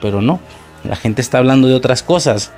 [0.00, 0.40] Pero no,
[0.84, 2.52] la gente está hablando de otras cosas.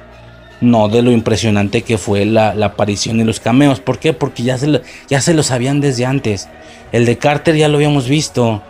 [0.61, 3.81] No de lo impresionante que fue la, aparición y los cameos.
[3.81, 4.13] ¿Por qué?
[4.13, 6.49] Porque ya se, lo, ya se lo sabían desde antes.
[6.91, 8.63] El de Carter ya lo habíamos visto.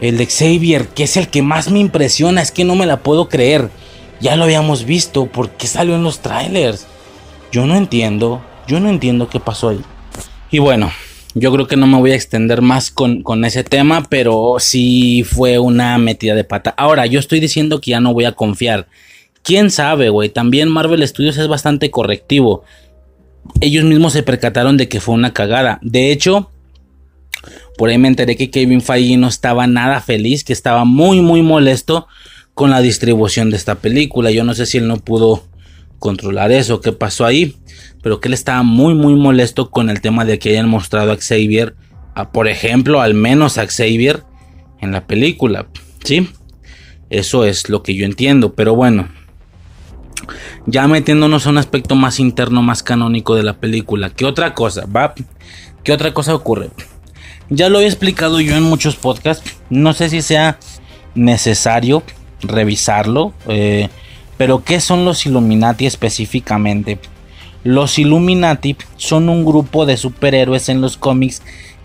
[0.00, 2.98] El de Xavier, que es el que más me impresiona, es que no me la
[2.98, 3.70] puedo creer.
[4.20, 5.26] Ya lo habíamos visto.
[5.26, 6.86] ¿Por qué salió en los trailers?
[7.52, 8.42] Yo no entiendo.
[8.66, 9.80] Yo no entiendo qué pasó ahí.
[10.50, 10.90] Y bueno,
[11.34, 15.58] yo creo que no me voy a extender más con, ese tema, pero sí fue
[15.58, 16.74] una metida de pata.
[16.76, 18.88] Ahora, yo estoy diciendo que ya no voy a confiar.
[19.42, 20.30] Quién sabe, güey.
[20.30, 22.64] También Marvel Studios es bastante correctivo.
[23.60, 25.78] Ellos mismos se percataron de que fue una cagada.
[25.82, 26.50] De hecho,
[27.76, 31.42] por ahí me enteré que Kevin Feige no estaba nada feliz, que estaba muy, muy
[31.42, 32.08] molesto
[32.56, 34.30] con la distribución de esta película.
[34.30, 35.44] Yo no sé si él no pudo
[35.98, 37.54] controlar eso, qué pasó ahí,
[38.02, 41.18] pero que él estaba muy muy molesto con el tema de que hayan mostrado a
[41.18, 41.76] Xavier,
[42.14, 44.24] a, por ejemplo, al menos a Xavier
[44.80, 45.66] en la película,
[46.02, 46.30] ¿sí?
[47.10, 49.10] Eso es lo que yo entiendo, pero bueno,
[50.64, 54.86] ya metiéndonos a un aspecto más interno, más canónico de la película, ¿qué otra cosa?
[54.86, 55.12] ¿Va?
[55.84, 56.70] ¿Qué otra cosa ocurre?
[57.50, 60.58] Ya lo he explicado yo en muchos podcasts, no sé si sea
[61.14, 62.02] necesario
[62.42, 63.88] revisarlo, eh,
[64.36, 66.98] pero, ¿qué son los Illuminati específicamente?
[67.64, 71.42] Los Illuminati son un grupo de superhéroes en los cómics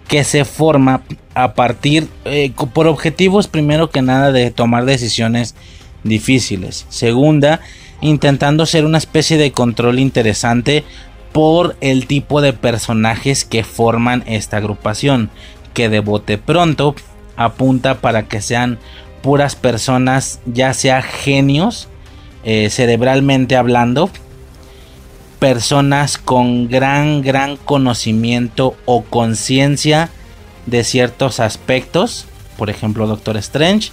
[0.07, 1.03] que se forma
[1.33, 5.55] a partir, eh, por objetivos primero que nada de tomar decisiones
[6.03, 6.85] difíciles.
[6.89, 7.61] Segunda,
[8.01, 10.83] intentando ser una especie de control interesante
[11.31, 15.29] por el tipo de personajes que forman esta agrupación,
[15.73, 16.95] que de bote pronto
[17.37, 18.77] apunta para que sean
[19.21, 21.87] puras personas, ya sea genios,
[22.43, 24.09] eh, cerebralmente hablando,
[25.39, 30.09] personas con gran, gran conocimiento o conciencia
[30.65, 32.25] de ciertos aspectos,
[32.57, 33.91] por ejemplo Doctor Strange,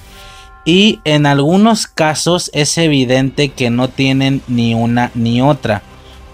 [0.65, 5.83] y en algunos casos es evidente que no tienen ni una ni otra.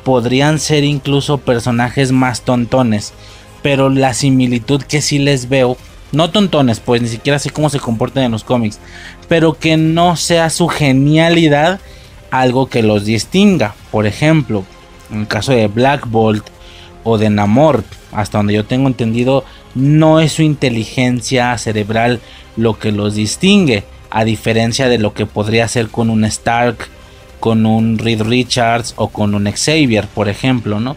[0.03, 3.13] Podrían ser incluso personajes más tontones,
[3.63, 5.77] pero la similitud que sí les veo,
[6.15, 8.79] no tontones, pues ni siquiera sé cómo se comportan en los cómics,
[9.29, 11.81] pero que no sea su genialidad
[12.31, 13.75] algo que los distinga.
[13.91, 14.65] Por ejemplo,
[15.11, 16.47] en el caso de Black Bolt
[17.05, 19.45] o de Namor, hasta donde yo tengo entendido,
[19.75, 22.21] no es su inteligencia cerebral
[22.57, 26.89] lo que los distingue, a diferencia de lo que podría ser con un Stark,
[27.41, 30.97] con un Reed Richards o con un Xavier, por ejemplo, ¿no?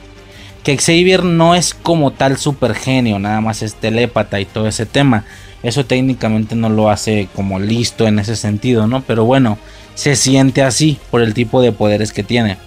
[0.68, 4.86] Que Xavier no es como tal super genio, nada más es telépata y todo ese
[4.86, 5.24] tema.
[5.64, 9.02] Eso técnicamente no lo hace como listo en ese sentido, ¿no?
[9.02, 9.58] Pero bueno,
[9.96, 12.58] se siente así por el tipo de poderes que tiene.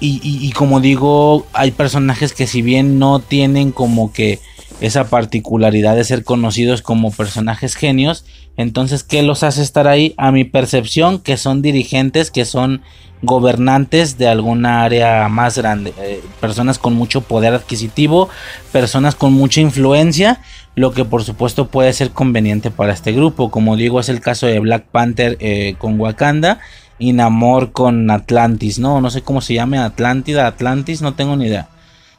[0.00, 4.38] Y, como digo, hay personajes que si bien no tienen como que
[4.82, 10.14] esa particularidad de ser conocidos como personajes genios, entonces, ¿qué los hace estar ahí?
[10.16, 12.82] A mi percepción, que son dirigentes, que son
[13.22, 18.28] gobernantes de alguna área más grande, eh, personas con mucho poder adquisitivo,
[18.72, 20.40] personas con mucha influencia,
[20.74, 23.50] lo que por supuesto puede ser conveniente para este grupo.
[23.50, 26.60] Como digo, es el caso de Black Panther eh, con Wakanda
[26.98, 29.00] y Namor con Atlantis, ¿no?
[29.00, 31.68] No sé cómo se llame, Atlántida, Atlantis, no tengo ni idea.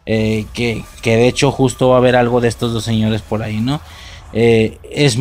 [0.08, 3.44] Eh, que, que de hecho justo va a haber algo de estos dos señores por
[3.44, 3.82] ahí, ¿no?
[4.34, 5.18] Eh, es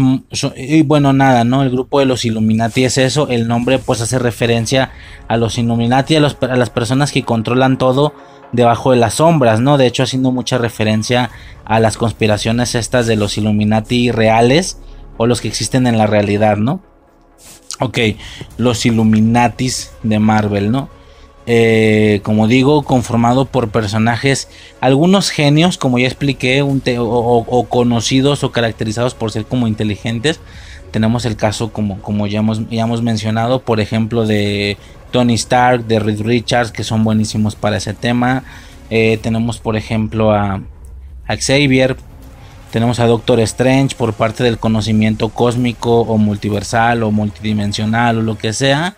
[0.56, 3.28] y bueno nada no el grupo de los Illuminati es eso.
[3.28, 4.92] El nombre pues hace referencia
[5.28, 8.14] a los Illuminati a, a, las personas que controlan todo
[8.52, 11.30] debajo de las sombras no de hecho haciendo mucha referencia
[11.64, 14.78] a las conspiraciones estas de los Illuminati reales
[15.16, 16.80] o los que existen en la realidad no
[17.78, 17.98] ok
[18.58, 20.88] los Illuminatis de Marvel no
[21.46, 24.48] eh, como digo, conformado por personajes,
[24.80, 30.40] algunos genios, como ya expliqué, o, conocidos o caracterizados por ser como inteligentes.
[30.90, 34.76] Tenemos el caso, como, como ya, hemos, ya hemos mencionado, por ejemplo, de
[35.12, 38.44] Tony Stark, de Reed Richards, que son buenísimos para ese tema.
[38.90, 40.60] Eh, tenemos, por ejemplo, a,
[41.26, 41.96] a Xavier.
[42.72, 48.36] Tenemos a Doctor Strange por parte del conocimiento cósmico o multiversal o multidimensional o lo
[48.38, 48.96] que sea.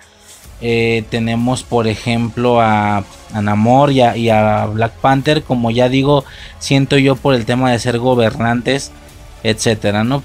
[0.64, 6.24] Eh, tenemos, por ejemplo, a, Namor y a, Black Panther, como ya digo,
[6.60, 8.92] siento yo por el tema de ser gobernantes,
[9.42, 10.22] etcétera, ¿no?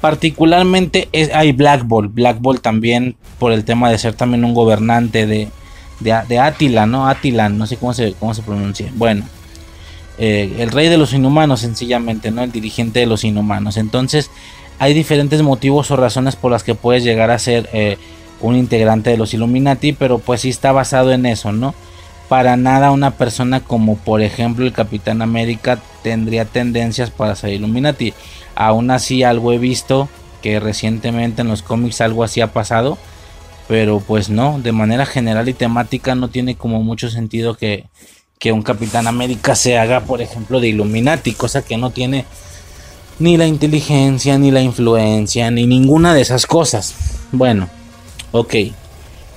[0.00, 5.26] Particularmente hay Black Bolt, Black Bolt también por el tema de ser también un gobernante
[5.26, 5.48] de,
[6.00, 7.08] de, Atila, ¿no?
[7.08, 8.92] Atilan, no sé cómo se, cómo se pronuncia.
[8.94, 9.24] Bueno,
[10.18, 12.42] eh, el rey de los inhumanos, sencillamente, ¿no?
[12.42, 13.76] El dirigente de los inhumanos.
[13.76, 14.30] Entonces,
[14.78, 17.98] hay diferentes motivos o razones por las que puedes llegar a ser eh,
[18.40, 21.74] un integrante de los Illuminati, pero pues sí está basado en eso, ¿no?
[22.28, 28.14] Para nada una persona como por ejemplo el Capitán América tendría tendencias para ser Illuminati.
[28.54, 30.08] Aún así algo he visto
[30.42, 32.98] que recientemente en los cómics algo así ha pasado
[33.66, 37.86] pero pues no, de manera general y temática no tiene como mucho sentido que,
[38.38, 42.26] que un Capitán América se haga, por ejemplo, de Illuminati, cosa que no tiene
[43.18, 46.94] ni la inteligencia, ni la influencia, ni ninguna de esas cosas.
[47.32, 47.68] Bueno,
[48.34, 48.54] ok.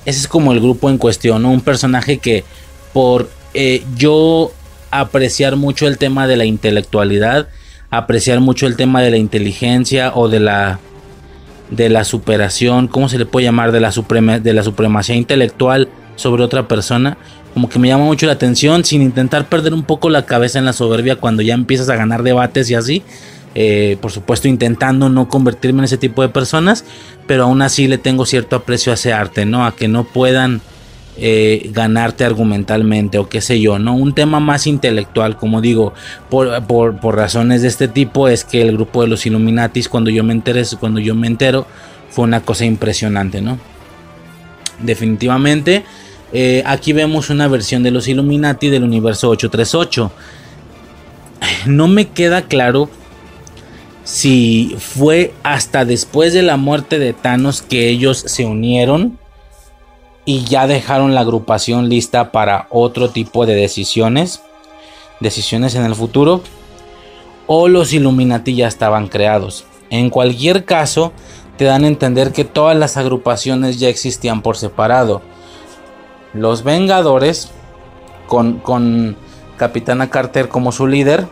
[0.04, 2.44] Ese es como el grupo en cuestión, Un personaje que
[2.92, 4.52] por eh, yo
[4.90, 7.48] apreciar mucho el tema de la intelectualidad,
[7.90, 10.80] apreciar mucho el tema de la inteligencia o de la
[11.70, 13.72] de la superación, ¿cómo se le puede llamar?
[13.72, 17.18] De la, suprema, de la supremacía intelectual sobre otra persona.
[17.52, 20.64] Como que me llama mucho la atención sin intentar perder un poco la cabeza en
[20.64, 23.02] la soberbia cuando ya empiezas a ganar debates y así.
[23.54, 26.84] Eh, por supuesto intentando no convertirme en ese tipo de personas,
[27.26, 29.64] pero aún así le tengo cierto aprecio a ese arte, ¿no?
[29.64, 30.60] A que no puedan
[31.16, 33.96] eh, ganarte argumentalmente o qué sé yo, ¿no?
[33.96, 35.92] Un tema más intelectual, como digo,
[36.30, 40.22] por, por, razones de este tipo, es que el grupo de los Illuminatis, cuando yo
[40.22, 41.66] me enteré, cuando yo me entero,
[42.10, 43.58] fue una cosa impresionante, ¿no?
[44.80, 45.84] Definitivamente,
[46.32, 50.12] eh, aquí vemos una versión de los Illuminati del universo 838.
[51.66, 52.90] No me queda claro
[54.08, 59.18] si fue hasta después de la muerte de Thanos que ellos se unieron
[60.24, 64.40] y ya dejaron la agrupación lista para otro tipo de decisiones,
[65.20, 66.40] decisiones en el futuro,
[67.46, 69.66] o los Illuminati ya estaban creados.
[69.90, 71.12] En cualquier caso,
[71.58, 75.20] te dan a entender que todas las agrupaciones ya existían por separado.
[76.32, 77.50] Los Vengadores,
[78.26, 79.18] con, con
[79.58, 81.26] Capitana Carter como su líder,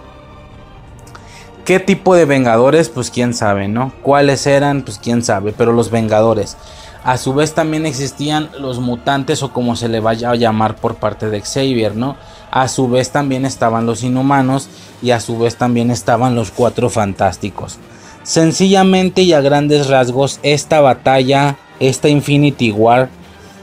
[1.67, 2.89] ¿Qué tipo de Vengadores?
[2.91, 3.93] Pues quién sabe, ¿no?
[4.03, 4.83] ¿Cuáles eran?
[4.83, 6.57] Pues quién sabe, pero los Vengadores.
[7.03, 10.95] A su vez también existían los mutantes o como se le vaya a llamar por
[10.95, 12.17] parte de Xavier, ¿no?
[12.53, 14.69] A su vez también estaban los inhumanos
[15.03, 17.81] y a su vez también estaban los cuatro fantásticos.
[18.23, 23.09] Sencillamente y a grandes rasgos esta batalla, esta Infinity War,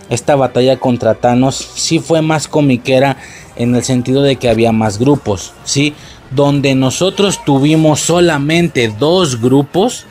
[0.09, 3.15] esta batalla contra Thanos sí fue más comiquera
[3.55, 5.95] en el sentido de que había más grupos, ¿sí?
[6.35, 10.05] Donde nosotros tuvimos solamente dos grupos,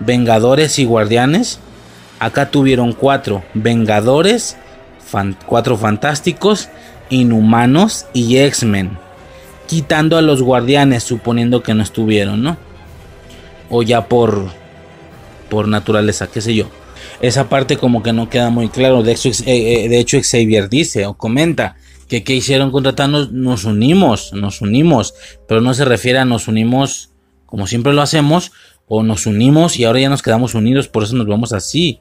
[0.00, 1.60] Vengadores y Guardianes,
[2.24, 4.56] Acá tuvieron cuatro Vengadores,
[5.46, 6.70] cuatro Fantásticos,
[7.10, 8.96] Inhumanos y X-Men.
[9.66, 12.56] Quitando a los Guardianes, suponiendo que no estuvieron, ¿no?
[13.68, 14.48] O ya por,
[15.50, 16.70] por naturaleza, qué sé yo.
[17.20, 19.02] Esa parte como que no queda muy claro.
[19.02, 21.76] De eh, eh, de hecho Xavier dice o comenta
[22.08, 25.14] que qué hicieron contratarnos, nos unimos, nos unimos.
[25.48, 27.10] Pero no se refiere a nos unimos
[27.54, 28.50] como siempre lo hacemos
[28.88, 32.00] o nos unimos y ahora ya nos quedamos unidos, por eso nos vemos así.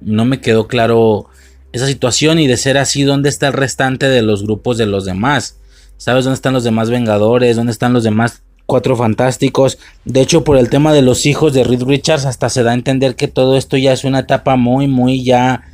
[0.00, 1.26] No me quedó claro
[1.72, 5.04] esa situación y de ser así, ¿dónde está el restante de los grupos de los
[5.04, 5.58] demás?
[5.98, 7.56] ¿Sabes dónde están los demás Vengadores?
[7.56, 9.76] ¿Dónde están los demás Cuatro Fantásticos?
[10.06, 12.74] De hecho, por el tema de los hijos de Reed Richards, hasta se da a
[12.74, 15.64] entender que todo esto ya es una etapa muy, muy ya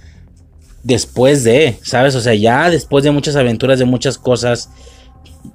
[0.82, 2.14] después de, ¿sabes?
[2.14, 4.70] O sea, ya después de muchas aventuras, de muchas cosas,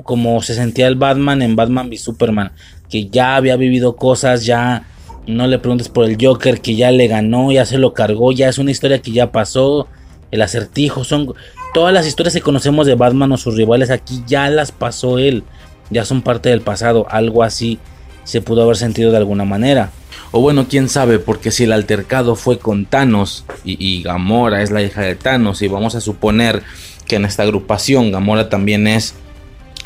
[0.04, 2.52] como se sentía el Batman en Batman v Superman,
[2.90, 4.88] que ya había vivido cosas, ya
[5.28, 8.50] no le preguntes por el Joker que ya le ganó, ya se lo cargó, ya
[8.50, 9.88] es una historia que ya pasó,
[10.32, 11.34] el acertijo, son
[11.74, 15.44] todas las historias que conocemos de Batman o sus rivales aquí ya las pasó él,
[15.90, 17.80] ya son parte del pasado, algo así
[18.24, 19.92] se pudo haber sentido de alguna manera.
[20.32, 24.82] O bueno, quién sabe, porque si el altercado fue con Thanos y, Gamora es la
[24.82, 26.64] hija de Thanos y vamos a suponer
[27.08, 29.16] que en esta agrupación Gamora también es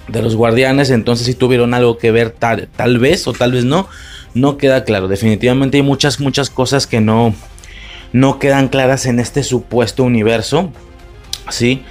[0.08, 3.66] de los guardianes, entonces si tuvieron algo que ver tal, tal vez o tal vez
[3.66, 3.90] no,
[4.34, 5.08] no queda claro.
[5.08, 7.36] Definitivamente hay muchas, muchas cosas que no,
[8.14, 10.72] no quedan claras en este supuesto universo.
[11.50, 11.84] ¿Sí?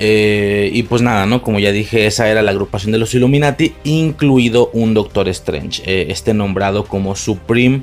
[0.00, 1.42] Eh, y pues nada, ¿no?
[1.42, 6.06] Como ya dije, esa era la agrupación de los Illuminati, incluido un Doctor Strange, eh,
[6.10, 7.82] este nombrado como Supreme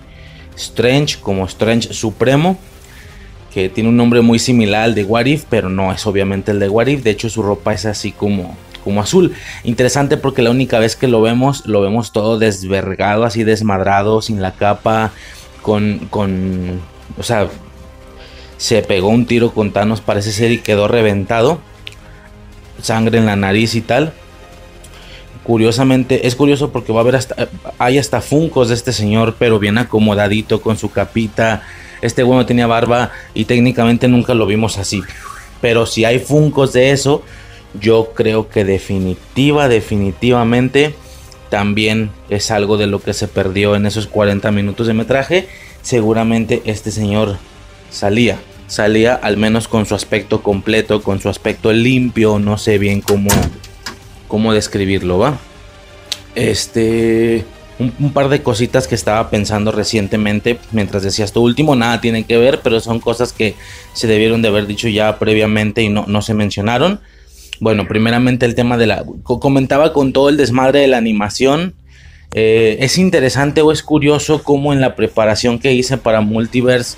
[0.56, 2.58] Strange, como Strange Supremo,
[3.54, 6.70] que tiene un nombre muy similar al de Warif, pero no es obviamente el de
[6.70, 9.34] Warif, de hecho su ropa es así como, como azul.
[9.66, 14.42] Interesante porque la única vez que lo vemos, lo vemos todo desvergado, así desmadrado, sin
[14.42, 15.12] la capa,
[15.62, 16.80] con, con,
[17.18, 17.50] o sea,
[18.58, 21.60] se pegó un tiro con Thanos, parece ser, y quedó reventado.
[22.82, 24.14] Sangre en la nariz y tal.
[25.44, 29.60] Curiosamente, es curioso porque va a haber hasta, hay hasta funcos de este señor, pero
[29.60, 31.64] bien acomodadito con su capita.
[32.02, 35.04] Este bueno tenía barba y técnicamente nunca lo vimos así.
[35.62, 37.24] Pero si hay funcos de eso,
[37.80, 40.96] yo creo que definitiva, definitivamente
[41.50, 45.48] también es algo de lo que se perdió en esos 40 minutos de metraje.
[45.82, 47.38] Seguramente este señor
[47.92, 53.02] salía, salía al menos con su aspecto completo, con su aspecto limpio, no sé bien
[53.02, 53.30] cómo,
[54.28, 55.38] cómo describirlo, ¿va?
[56.36, 57.46] Este,
[57.80, 62.38] un, par de cositas que estaba pensando recientemente mientras decía esto último, nada tiene que
[62.38, 63.56] ver, pero son cosas que
[63.94, 67.00] se debieron de haber dicho ya previamente y no, no se mencionaron.
[67.60, 69.06] Bueno, primeramente el tema de la...
[69.24, 71.74] Comentaba con todo el desmadre de la animación.
[72.34, 76.98] Eh, es interesante o es curioso cómo en la preparación que hice para Multiverse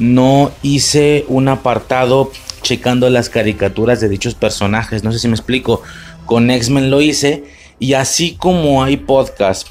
[0.00, 5.04] no hice un apartado checando las caricaturas de dichos personajes.
[5.04, 5.82] No sé si me explico.
[6.26, 7.44] Con X-Men lo hice.
[7.78, 9.70] Y así como hay podcasts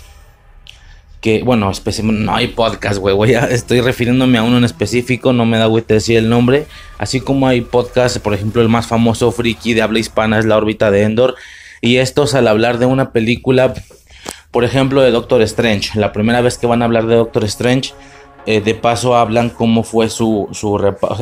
[1.21, 1.71] que, bueno,
[2.03, 6.17] no hay podcast, güey, estoy refiriéndome a uno en específico, no me da güey decir
[6.17, 6.65] el nombre,
[6.97, 10.55] así como hay podcast, por ejemplo, el más famoso friki de habla hispana es La
[10.55, 11.35] órbita de Endor,
[11.81, 13.73] y estos al hablar de una película,
[14.51, 17.93] por ejemplo, de Doctor Strange, la primera vez que van a hablar de Doctor Strange,
[18.51, 20.75] eh, de paso hablan cómo fue su, su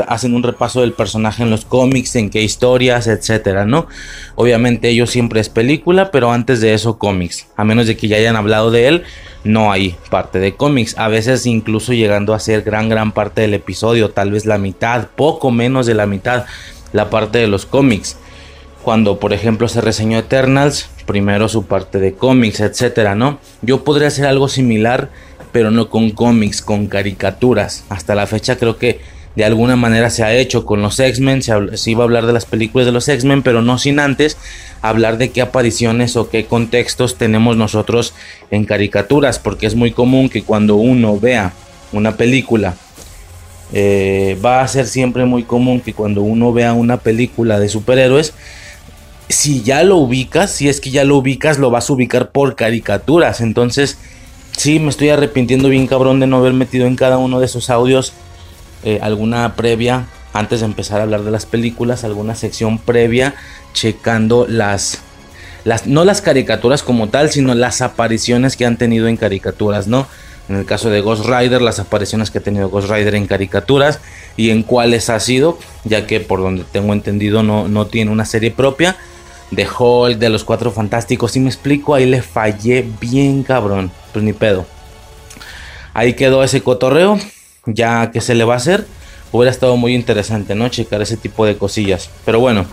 [0.08, 3.88] hacen un repaso del personaje en los cómics, en qué historias, etcétera, ¿no?
[4.36, 8.16] Obviamente ellos siempre es película, pero antes de eso cómics, a menos de que ya
[8.16, 9.04] hayan hablado de él,
[9.44, 13.56] no hay parte de cómics, a veces incluso llegando a ser gran gran parte del
[13.56, 16.46] episodio, tal vez la mitad, poco menos de la mitad,
[16.94, 18.16] la parte de los cómics.
[18.86, 23.40] Cuando por ejemplo se reseñó Eternals, primero su parte de cómics, etcétera, ¿no?
[23.62, 25.10] Yo podría hacer algo similar
[25.52, 27.84] pero no con cómics, con caricaturas.
[27.90, 29.00] Hasta la fecha creo que
[29.38, 32.46] de alguna manera se ha hecho con los X-Men, se, iba a hablar de las
[32.46, 34.36] películas de los X-Men, pero no sin antes
[34.82, 38.16] hablar de qué apariciones o qué contextos tenemos nosotros
[38.50, 41.54] en caricaturas, porque es muy común que cuando uno vea
[41.92, 42.76] una película,
[43.74, 48.34] eh, va a ser siempre muy común que cuando uno vea una película de superhéroes,
[49.30, 52.56] si ya lo ubicas, si es que ya lo ubicas, lo vas a ubicar por
[52.56, 54.00] caricaturas, entonces
[54.58, 57.70] sí, me estoy arrepintiendo bien cabrón de no haber metido en cada uno de esos
[57.70, 58.14] audios
[58.84, 63.36] eh, alguna previa, antes de empezar a hablar de las películas, alguna sección previa,
[63.74, 65.00] checando las,
[65.64, 70.08] las, no las caricaturas como tal, sino las apariciones que han tenido en caricaturas, ¿no?
[70.50, 74.00] En el caso de Ghost Rider, las apariciones que ha tenido Ghost Rider en caricaturas
[74.38, 78.26] y en cuáles ha sido, ya que por donde tengo entendido no, no tiene una
[78.26, 78.96] serie propia
[79.52, 81.32] de Hulk, de los Cuatro Fantásticos.
[81.32, 83.92] Si me explico, ahí le fallé bien cabrón.
[84.18, 84.66] Pues ni pedo.
[85.94, 87.20] Ahí quedó ese cotorreo.
[87.68, 88.88] Ya que se le va a hacer.
[89.32, 90.70] Hubiera estado muy interesante, ¿no?
[90.70, 92.10] Checar ese tipo de cosillas.
[92.26, 92.66] Pero bueno.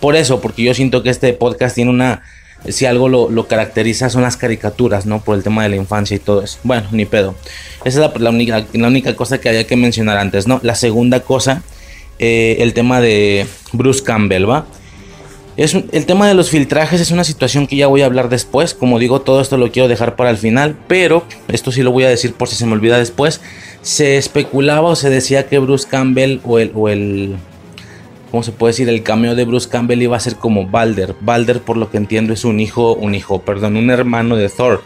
[0.00, 2.22] Por eso, porque yo siento que este podcast tiene una...
[2.70, 5.20] Si algo lo, caracteriza son las caricaturas, ¿no?
[5.20, 6.58] Por el tema de la infancia y todo eso.
[6.62, 7.34] Bueno, ni pedo.
[7.84, 10.58] Esa es la, única, la única cosa que había que mencionar antes, ¿no?
[10.62, 11.62] La segunda cosa,
[12.18, 14.64] eh, el tema de Bruce Campbell, ¿va?
[15.56, 18.74] El tema de los filtrajes es una situación que ya voy a hablar después.
[18.74, 20.76] Como digo, todo esto lo quiero dejar para el final.
[20.88, 23.40] Pero esto sí lo voy a decir por si se me olvida después.
[23.82, 27.36] Se especulaba o se decía que Bruce Campbell o el, o el
[28.30, 28.88] ¿cómo se puede decir?
[28.88, 31.14] El cameo de Bruce Campbell iba a ser como Balder.
[31.20, 34.82] Balder, por lo que entiendo, es un hijo, un hijo, perdón, un hermano de Thor.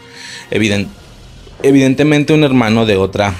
[1.61, 3.33] evidentemente un hermano de otra,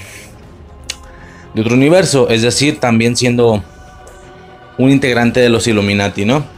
[1.53, 2.29] de otro universo.
[2.29, 3.63] Es decir, también siendo
[4.77, 6.54] un integrante de los Illuminati, ¿no?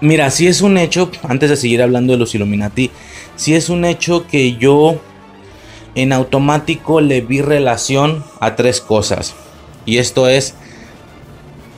[0.00, 2.90] Mira, si es un hecho, antes de seguir hablando de los Illuminati,
[3.36, 4.98] si es un hecho que yo
[5.94, 9.34] en automático le vi relación a tres cosas.
[9.84, 10.54] Y esto es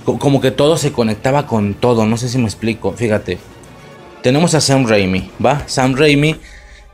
[0.05, 3.39] como que todo se conectaba con todo, no sé si me explico, fíjate.
[4.23, 5.65] Tenemos a Sam Raimi, ¿va?
[5.67, 6.37] Sam Raimi.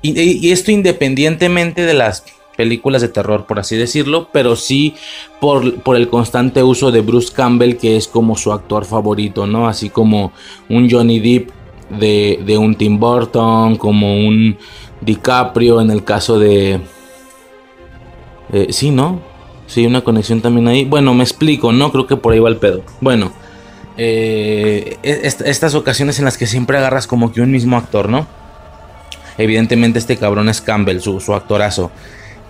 [0.00, 2.24] y esto independientemente de las
[2.58, 4.96] películas de terror, por así decirlo, pero sí
[5.40, 9.68] por, por, el constante uso de Bruce Campbell, que es como su actor favorito, ¿no?
[9.68, 10.32] Así como
[10.68, 11.50] un Johnny Depp
[12.00, 14.58] de, un Tim Burton, como un
[15.00, 16.80] DiCaprio en el caso de...
[18.52, 19.20] Eh, sí, ¿no?
[19.68, 20.84] Sí, una conexión también ahí.
[20.84, 21.92] Bueno, me explico, ¿no?
[21.92, 22.82] Creo que por ahí va el pedo.
[23.00, 23.30] Bueno,
[23.96, 28.26] eh, estas ocasiones en las que siempre agarras como que un mismo actor, ¿no?
[29.36, 31.92] Evidentemente este cabrón es Campbell, su, su actorazo.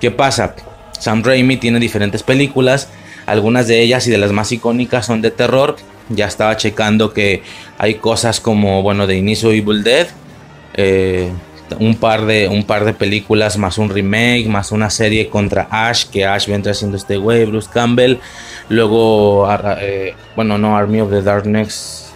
[0.00, 0.54] ¿Qué pasa?
[0.98, 2.88] Sam Raimi tiene diferentes películas,
[3.26, 5.76] algunas de ellas y de las más icónicas son de terror.
[6.08, 7.42] Ya estaba checando que
[7.76, 10.06] hay cosas como, bueno, de inicio Evil Dead,
[10.74, 11.30] eh,
[11.78, 16.06] un, par de, un par de películas más un remake, más una serie contra Ash,
[16.06, 18.18] que Ash vendrá haciendo este güey, Bruce Campbell.
[18.70, 19.46] Luego,
[19.80, 22.07] eh, bueno, no, Army of the Darkness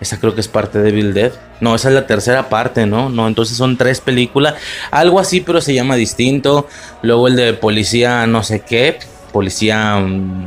[0.00, 1.32] esa creo que es parte de Evil Dead.
[1.60, 3.08] No, esa es la tercera parte, ¿no?
[3.08, 4.54] No, entonces son tres películas.
[4.90, 6.66] Algo así, pero se llama distinto.
[7.02, 8.98] Luego el de policía no sé qué.
[9.32, 9.96] Policía...
[9.96, 10.46] Mm,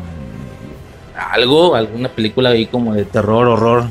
[1.17, 3.85] algo, alguna película ahí como de terror, horror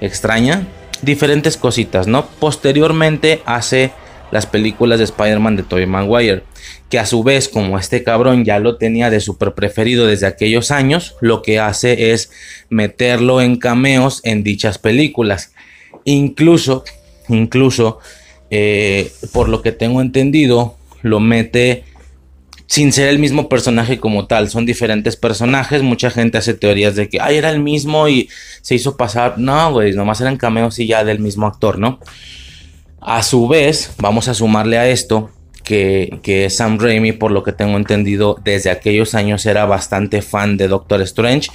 [0.00, 0.66] extraña.
[1.02, 2.26] Diferentes cositas, ¿no?
[2.26, 3.92] Posteriormente hace
[4.30, 6.42] las películas de Spider-Man de Tobey Maguire,
[6.90, 10.70] que a su vez, como este cabrón ya lo tenía de súper preferido desde aquellos
[10.70, 12.30] años, lo que hace es
[12.70, 15.52] meterlo en cameos en dichas películas.
[16.04, 16.84] Incluso,
[17.28, 17.98] incluso,
[18.50, 21.84] eh, por lo que tengo entendido, lo mete
[22.66, 24.48] sin ser el mismo personaje como tal.
[24.48, 25.82] Son diferentes personajes.
[25.82, 28.30] Mucha gente hace teorías de que, ay, era el mismo y
[28.62, 29.38] se hizo pasar.
[29.38, 31.98] No, güey, nomás eran cameos y ya del mismo actor, ¿no?
[33.00, 35.30] A su vez, vamos a sumarle a esto
[35.68, 40.68] que, Sam Raimi, por lo que tengo entendido, desde aquellos años era bastante fan de
[40.68, 41.50] Doctor Strange.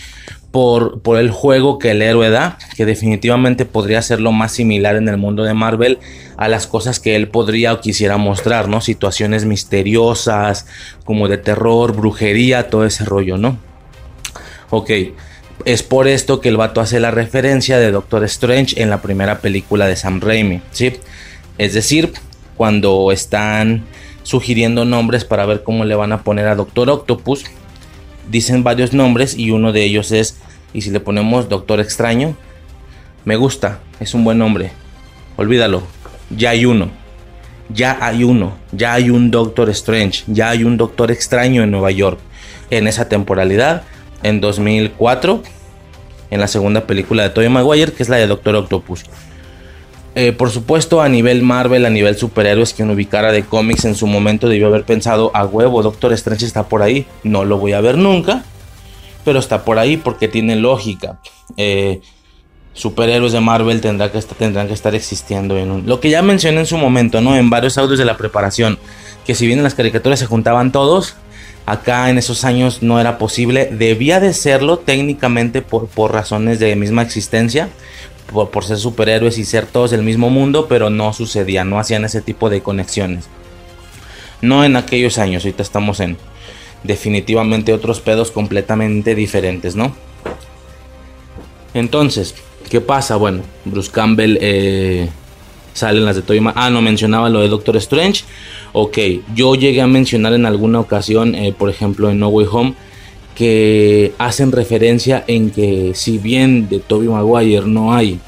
[0.51, 4.95] Por, por, el juego que el héroe da, que definitivamente podría ser lo más similar
[4.95, 5.97] en el mundo de Marvel
[6.37, 8.79] a las cosas que él podría o quisiera mostrar, ¿no?
[8.79, 10.67] Situaciones misteriosas,
[11.05, 13.57] como de terror, brujería, todo ese rollo, ¿no?
[14.69, 14.91] Ok,
[15.65, 19.39] es por esto que el vato hace la referencia de Doctor Strange en la primera
[19.39, 20.93] película de Sam Raimi, ¿sí?
[21.57, 22.13] Es decir,
[22.57, 23.85] cuando están
[24.23, 27.45] sugiriendo nombres para ver cómo le van a poner a Doctor Octopus,
[28.29, 30.39] dicen varios nombres y uno de ellos es,
[30.73, 32.35] y si le ponemos Doctor Extraño,
[33.25, 34.71] me gusta, es un buen nombre,
[35.37, 35.83] olvídalo,
[36.35, 36.89] ya hay uno,
[37.69, 41.91] ya hay uno, ya hay un Doctor Strange, ya hay un Doctor Extraño en Nueva
[41.91, 42.19] York,
[42.69, 43.83] en esa temporalidad,
[44.23, 45.43] en 2004,
[46.31, 49.03] en la segunda película de Tobey Maguire, que es la de Doctor Octopus.
[50.15, 54.05] Eh, por supuesto, a nivel Marvel, a nivel superhéroes, quien ubicara de cómics en su
[54.05, 57.07] momento debió haber pensado, a huevo, Doctor Strange está por ahí.
[57.23, 58.43] No lo voy a ver nunca,
[59.25, 61.19] pero está por ahí porque tiene lógica.
[61.57, 62.01] Eh,
[62.73, 65.85] superhéroes de Marvel tendrá que tendrán que estar existiendo en un...
[65.87, 67.35] Lo que ya mencioné en su momento, ¿no?
[67.35, 68.77] En varios audios de la preparación,
[69.25, 71.15] que si bien en las caricaturas se juntaban todos,
[71.65, 73.69] acá en esos años no era posible.
[73.71, 77.69] Debía de serlo técnicamente por, por razones de misma existencia
[78.31, 82.21] por, ser superhéroes y ser todos del mismo mundo, pero no sucedía, no hacían ese
[82.21, 83.25] tipo de conexiones.
[84.41, 86.17] No en aquellos años, ahorita estamos en
[86.83, 89.95] definitivamente otros pedos completamente diferentes, ¿no?
[91.73, 92.35] Entonces,
[92.69, 93.15] ¿qué pasa?
[93.15, 95.09] Bueno, Bruce Campbell eh,
[95.73, 98.23] sale en las de Toy Ah, no mencionaba lo de Doctor Strange.
[98.73, 98.97] Ok,
[99.33, 102.73] yo llegué a mencionar en alguna ocasión, eh, por ejemplo, en No Way Home,
[103.35, 108.19] que hacen referencia en que si bien de Toby Maguire no hay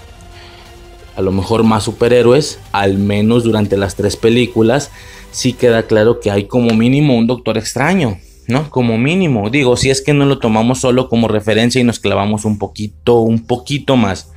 [1.15, 4.91] a lo mejor más superhéroes, al menos durante las tres películas,
[5.31, 8.17] sí queda claro que hay como mínimo un Doctor Extraño,
[8.47, 8.69] ¿no?
[8.69, 12.43] Como mínimo, digo, si es que no lo tomamos solo como referencia y nos clavamos
[12.43, 14.31] un poquito, un poquito más.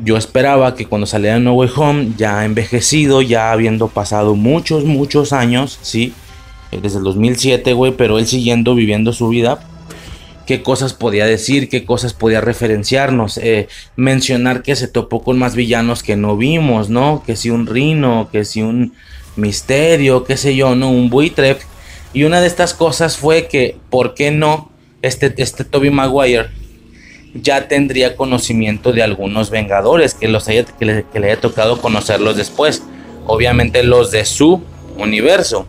[0.00, 5.32] Yo esperaba que cuando saliera No Way Home, ya envejecido, ya habiendo pasado muchos, muchos
[5.32, 6.12] años, sí,
[6.70, 9.60] desde el 2007, güey, pero él siguiendo viviendo su vida,
[10.48, 15.54] qué cosas podía decir, qué cosas podía referenciarnos, eh, mencionar que se topó con más
[15.54, 17.22] villanos que no vimos, ¿no?
[17.26, 18.94] Que si un rino, que si un
[19.36, 20.90] misterio, qué sé yo, ¿no?
[20.90, 21.58] Un buitre.
[22.14, 24.70] Y una de estas cosas fue que, ¿por qué no?
[25.02, 26.48] Este, este Toby Maguire
[27.34, 32.82] ya tendría conocimiento de algunos Vengadores, que, los haya, que le haya tocado conocerlos después.
[33.26, 34.62] Obviamente los de su
[34.96, 35.66] universo.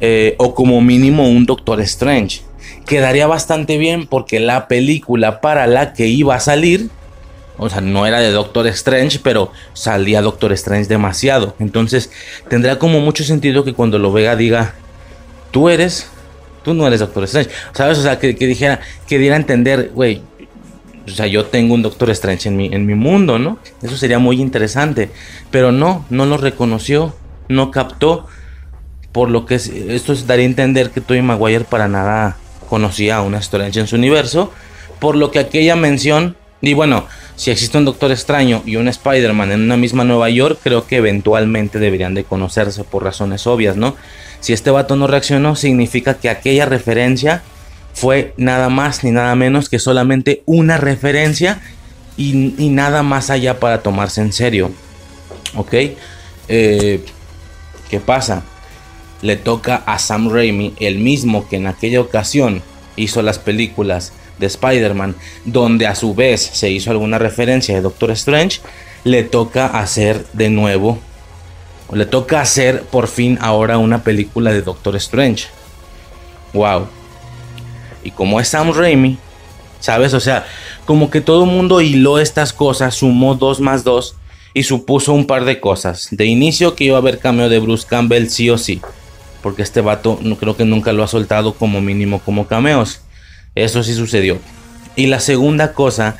[0.00, 2.40] Eh, o como mínimo un Doctor Strange.
[2.86, 6.88] Quedaría bastante bien porque la película para la que iba a salir,
[7.58, 11.54] o sea, no era de Doctor Strange, pero salía Doctor Strange demasiado.
[11.58, 12.10] Entonces
[12.48, 14.74] tendría como mucho sentido que cuando lo vea diga,
[15.50, 16.08] tú eres,
[16.64, 17.50] tú no eres Doctor Strange.
[17.72, 17.98] ¿Sabes?
[17.98, 20.22] O sea, que, dijera, que diera a entender, güey,
[21.06, 23.58] o sea, yo tengo un Doctor Strange en mi, en mi mundo, ¿no?
[23.82, 25.10] Eso sería muy interesante.
[25.50, 27.14] Pero no, no lo reconoció,
[27.48, 28.26] no captó
[29.12, 32.36] por lo que esto daría a entender que Tobey Maguire para nada
[32.68, 34.52] conocía a una Strange en su universo.
[35.00, 37.06] Por lo que aquella mención, y bueno,
[37.36, 40.96] si existe un Doctor Extraño y un Spider-Man en una misma Nueva York, creo que
[40.96, 43.96] eventualmente deberían de conocerse por razones obvias, ¿no?
[44.40, 47.42] Si este vato no reaccionó, significa que aquella referencia
[47.94, 51.60] fue nada más ni nada menos que solamente una referencia
[52.16, 52.34] y,
[52.68, 54.70] nada más allá para tomarse en serio.
[55.56, 55.74] ¿Ok?
[56.48, 57.04] Eh,
[57.88, 58.44] ¿Qué pasa?
[59.22, 62.62] Le toca a Sam Raimi, el mismo que en aquella ocasión
[62.96, 68.10] hizo las películas de Spider-Man, donde a su vez se hizo alguna referencia de Doctor
[68.12, 68.60] Strange,
[69.04, 70.98] le toca hacer de nuevo,
[71.92, 75.46] le toca hacer por fin ahora una película de Doctor Strange.
[76.52, 76.86] Wow.
[78.02, 79.18] Y como es Sam Raimi,
[79.80, 80.14] ¿sabes?
[80.14, 80.46] O sea,
[80.86, 84.16] como que todo el mundo hiló estas cosas, sumó 2 más 2
[84.54, 86.08] y supuso un par de cosas.
[86.10, 88.80] De inicio que iba a haber cameo de Bruce Campbell sí o sí
[89.42, 93.00] porque este vato no creo que nunca lo ha soltado como mínimo como cameos.
[93.54, 94.38] Eso sí sucedió.
[94.96, 96.16] Y la segunda cosa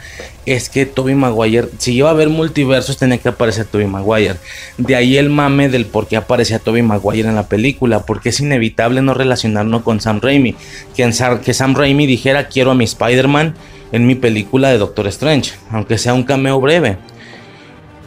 [0.47, 4.37] es que Toby Maguire, si iba a haber multiversos, tenía que aparecer Toby Maguire.
[4.79, 8.41] De ahí el mame del por qué aparecía Toby Maguire en la película, porque es
[8.41, 10.55] inevitable no relacionarlo con Sam Raimi.
[10.97, 11.11] Que,
[11.45, 13.55] que Sam Raimi dijera quiero a mi Spider-Man
[13.93, 16.97] en mi película de Doctor Strange, aunque sea un cameo breve.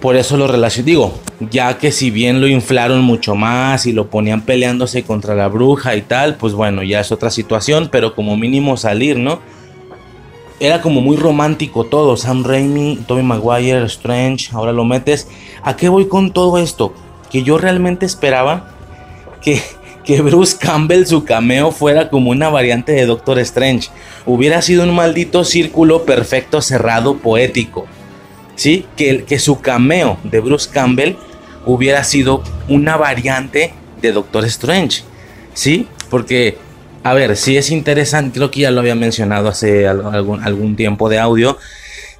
[0.03, 4.09] Por eso lo relaciono, digo, ya que si bien lo inflaron mucho más y lo
[4.09, 8.35] ponían peleándose contra la bruja y tal, pues bueno, ya es otra situación, pero como
[8.35, 9.39] mínimo salir, ¿no?
[10.59, 15.29] Era como muy romántico todo, Sam Raimi, Tobey Maguire, Strange, ahora lo metes.
[15.61, 16.93] ¿A qué voy con todo esto?
[17.31, 18.73] Que yo realmente esperaba
[19.41, 19.61] que,
[20.03, 23.87] que Bruce Campbell, su cameo, fuera como una variante de Doctor Strange.
[24.25, 27.87] Hubiera sido un maldito círculo perfecto, cerrado, poético.
[28.63, 28.85] ¿Sí?
[28.95, 31.15] Que, que su cameo de Bruce Campbell
[31.65, 35.03] hubiera sido una variante de Doctor Strange,
[35.53, 35.89] ¿sí?
[36.09, 36.57] Porque,
[37.03, 41.09] a ver, si es interesante, creo que ya lo había mencionado hace algún, algún tiempo
[41.09, 41.57] de audio,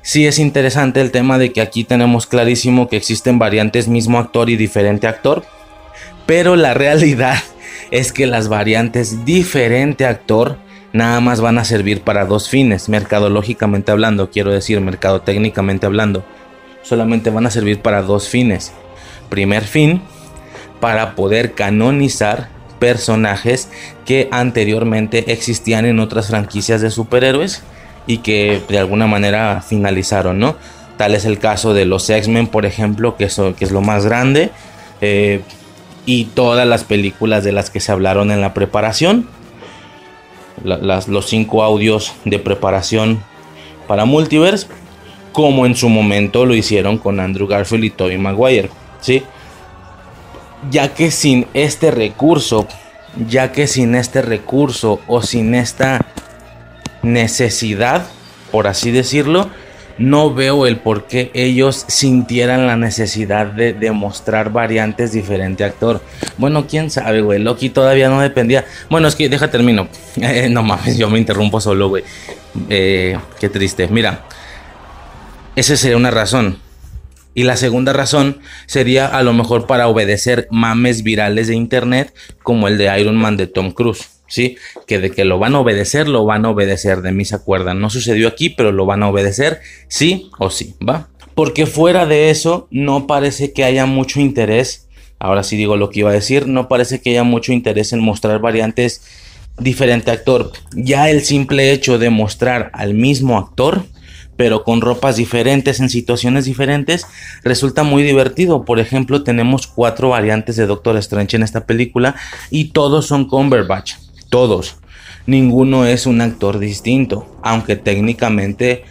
[0.02, 4.50] sí es interesante el tema de que aquí tenemos clarísimo que existen variantes mismo actor
[4.50, 5.46] y diferente actor,
[6.26, 7.42] pero la realidad
[7.90, 10.58] es que las variantes diferente actor
[10.94, 16.24] nada más van a servir para dos fines, mercadológicamente hablando, quiero decir, mercado técnicamente hablando.
[16.84, 18.72] Solamente van a servir para dos fines.
[19.30, 20.02] Primer fin,
[20.80, 22.50] para poder canonizar
[22.80, 23.70] personajes
[24.06, 27.64] que anteriormente existían en otras franquicias de superhéroes
[28.06, 30.56] y que de alguna manera finalizaron, ¿no?
[30.98, 34.52] Tal es el caso de los X-Men, por ejemplo, que, que es lo más grande,
[35.02, 35.42] eh,
[36.06, 39.28] y todas las películas de las que se hablaron en la preparación
[40.64, 43.24] los cinco audios de preparación
[43.88, 44.68] para Multiverse,
[45.32, 48.70] como en su momento lo hicieron con Andrew Garfield y Tobey Maguire,
[49.02, 49.24] ¿sí?
[50.70, 52.68] Ya que sin este recurso,
[53.28, 56.06] ya que sin este recurso o sin esta
[57.02, 58.06] necesidad,
[58.52, 59.50] por así decirlo,
[60.04, 66.02] no veo el por qué ellos sintieran la necesidad de demostrar variantes diferente actor.
[66.38, 67.40] Bueno, quién sabe, güey.
[67.40, 68.66] Loki todavía no dependía.
[68.90, 69.88] Bueno, es que deja termino.
[70.22, 72.04] Eh, no mames, yo me interrumpo solo, güey.
[72.70, 73.88] Eh, qué triste.
[73.88, 74.26] Mira,
[75.56, 76.60] esa sería una razón.
[77.34, 82.68] Y la segunda razón sería a lo mejor para obedecer mames virales de internet como
[82.68, 84.13] el de Iron Man de Tom Cruise.
[84.34, 84.58] ¿Sí?
[84.88, 87.80] Que de que lo van a obedecer, lo van a obedecer, de mí se acuerdan.
[87.80, 91.08] No sucedió aquí, pero lo van a obedecer, sí o sí, ¿va?
[91.36, 94.88] Porque fuera de eso, no parece que haya mucho interés,
[95.20, 98.00] ahora sí digo lo que iba a decir, no parece que haya mucho interés en
[98.00, 99.04] mostrar variantes
[99.60, 100.52] diferente actor.
[100.76, 103.86] Ya el simple hecho de mostrar al mismo actor,
[104.36, 107.06] pero con ropas diferentes en situaciones diferentes,
[107.44, 108.66] resulta muy divertido.
[108.66, 112.16] Por ejemplo, tenemos cuatro variantes de Doctor Strange en esta película
[112.50, 113.94] y todos son Cumberbatch
[114.34, 114.78] todos.
[115.28, 118.84] Ninguno es un actor distinto, aunque técnicamente,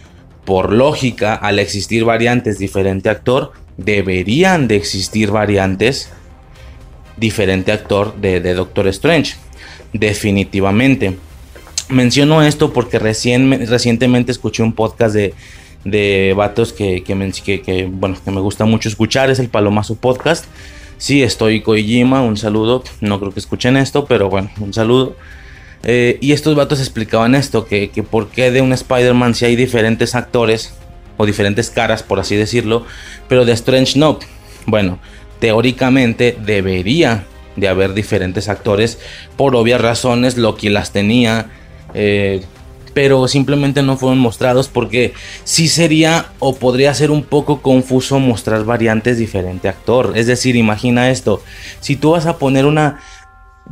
[0.45, 6.13] por lógica, al existir variantes diferente actor, deberían de existir variantes
[7.17, 9.35] diferente actor de, Doctor Strange.
[9.91, 11.17] Definitivamente.
[11.89, 15.33] Menciono esto porque recién, recientemente escuché un podcast de,
[15.83, 20.45] de vatos que, que, bueno, que me gusta mucho escuchar, es el Palomazo Podcast.
[21.03, 22.81] Sí, estoy Kojima, un saludo.
[23.01, 25.17] No creo que escuchen esto, pero bueno, un saludo.
[25.83, 29.57] Eh, y estos vatos explicaban esto, que, que por qué de un Spider-Man si hay
[29.57, 30.73] diferentes actores,
[31.17, 32.85] o diferentes caras, por así decirlo,
[33.27, 34.17] pero de Strange no.
[34.65, 34.97] Bueno,
[35.39, 37.25] teóricamente debería
[37.57, 38.97] de haber diferentes actores,
[39.35, 41.47] por obvias razones, Loki las tenía,
[41.93, 42.45] eh,
[42.93, 45.13] pero simplemente no fueron mostrados porque
[45.43, 50.13] sí sería o podría ser un poco confuso mostrar variantes diferente actor.
[50.15, 51.41] Es decir, imagina esto,
[51.79, 52.99] si tú vas a poner una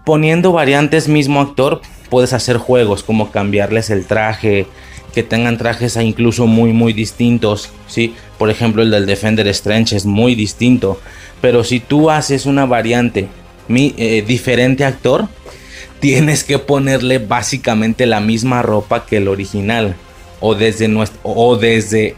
[0.05, 4.67] poniendo variantes mismo actor, puedes hacer juegos como cambiarles el traje,
[5.13, 8.15] que tengan trajes incluso muy muy distintos, ¿sí?
[8.37, 10.99] Por ejemplo, el del Defender Strange es muy distinto,
[11.41, 13.27] pero si tú haces una variante
[13.67, 15.27] mi, eh, diferente actor,
[16.01, 19.95] tienes que ponerle básicamente la misma ropa que el original.
[20.41, 22.15] O desde nuestro o desde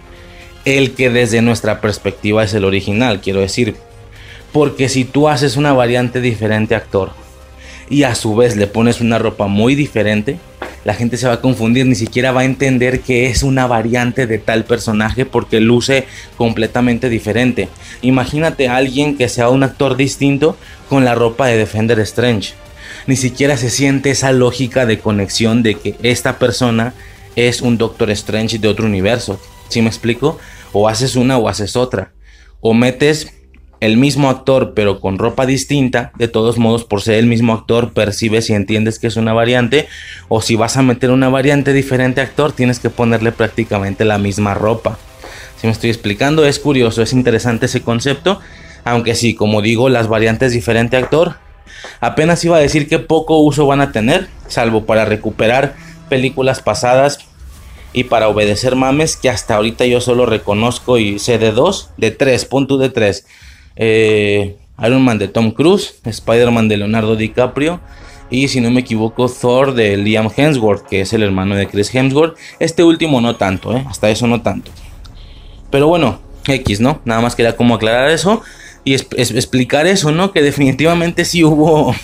[0.64, 3.76] el que desde nuestra perspectiva es el original, quiero decir,
[4.54, 7.12] porque si tú haces una variante diferente actor
[7.90, 10.38] y a su vez le pones una ropa muy diferente,
[10.86, 14.26] la gente se va a confundir, ni siquiera va a entender que es una variante
[14.26, 16.06] de tal personaje porque luce
[16.38, 17.68] completamente diferente.
[18.02, 20.56] Imagínate a alguien que sea un actor distinto
[20.88, 22.54] con la ropa de Defender Strange
[23.08, 26.94] ni siquiera se siente esa lógica de conexión de que esta persona
[27.36, 29.40] es un Doctor Strange de otro universo.
[29.70, 30.40] ¿Sí me explico?
[30.72, 32.14] O haces una o haces otra.
[32.62, 33.34] O metes
[33.80, 37.92] el mismo actor pero con ropa distinta, de todos modos por ser el mismo actor
[37.92, 39.90] percibes y entiendes que es una variante
[40.30, 44.54] o si vas a meter una variante diferente actor tienes que ponerle prácticamente la misma
[44.54, 44.98] ropa.
[45.60, 48.40] Si me estoy explicando, es curioso, es interesante ese concepto,
[48.86, 51.36] aunque sí, como digo, las variantes diferente actor
[52.00, 55.76] apenas iba a decir que poco uso van a tener, salvo para recuperar
[56.10, 57.20] películas pasadas
[57.94, 62.12] y para obedecer mames que hasta ahorita yo solo reconozco y sé de dos, de
[62.12, 63.26] tres, punto de tres.
[63.76, 67.80] Eh, Iron Man de Tom Cruise, Spider-Man de Leonardo DiCaprio
[68.30, 71.94] y si no me equivoco Thor de Liam Hemsworth, que es el hermano de Chris
[71.94, 72.36] Hemsworth.
[72.60, 73.86] Este último no tanto, ¿eh?
[73.88, 74.72] hasta eso no tanto.
[75.70, 77.00] Pero bueno, X, ¿no?
[77.06, 78.42] Nada más quería como aclarar eso
[78.84, 80.32] y explicar eso, ¿no?
[80.32, 81.96] Que definitivamente sí hubo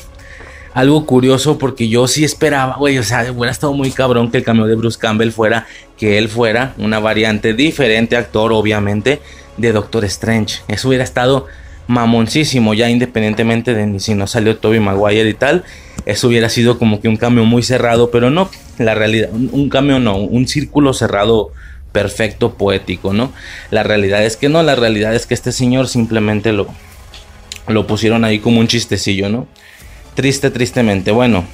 [0.74, 4.44] algo curioso porque yo sí esperaba, güey, o sea, hubiera estado muy cabrón que el
[4.44, 5.68] cambio de Bruce Campbell fuera
[5.98, 9.22] que él fuera una variante diferente, actor obviamente,
[9.58, 10.62] de Doctor Strange.
[10.68, 11.48] Eso hubiera estado
[11.88, 15.64] mamoncísimo, ya independientemente de si no salió Toby Maguire y tal.
[16.06, 20.00] Eso hubiera sido como que un cambio muy cerrado, pero no, la realidad, un, cambio
[20.00, 21.52] no, un círculo cerrado
[21.92, 23.32] perfecto, poético, ¿no?
[23.72, 26.68] La realidad es que no, la realidad es que este señor simplemente lo,
[27.68, 29.48] lo pusieron ahí como un chistecillo, ¿no?
[30.16, 31.12] Triste, tristemente.
[31.12, 31.46] Bueno,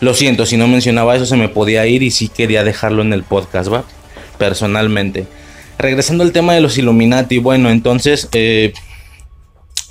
[0.00, 3.12] lo siento, si no mencionaba eso se me podía ir y sí quería dejarlo en
[3.12, 3.84] el podcast, ¿va?
[4.38, 5.26] Personalmente.
[5.78, 8.72] Regresando al tema de los Illuminati, bueno, entonces, eh,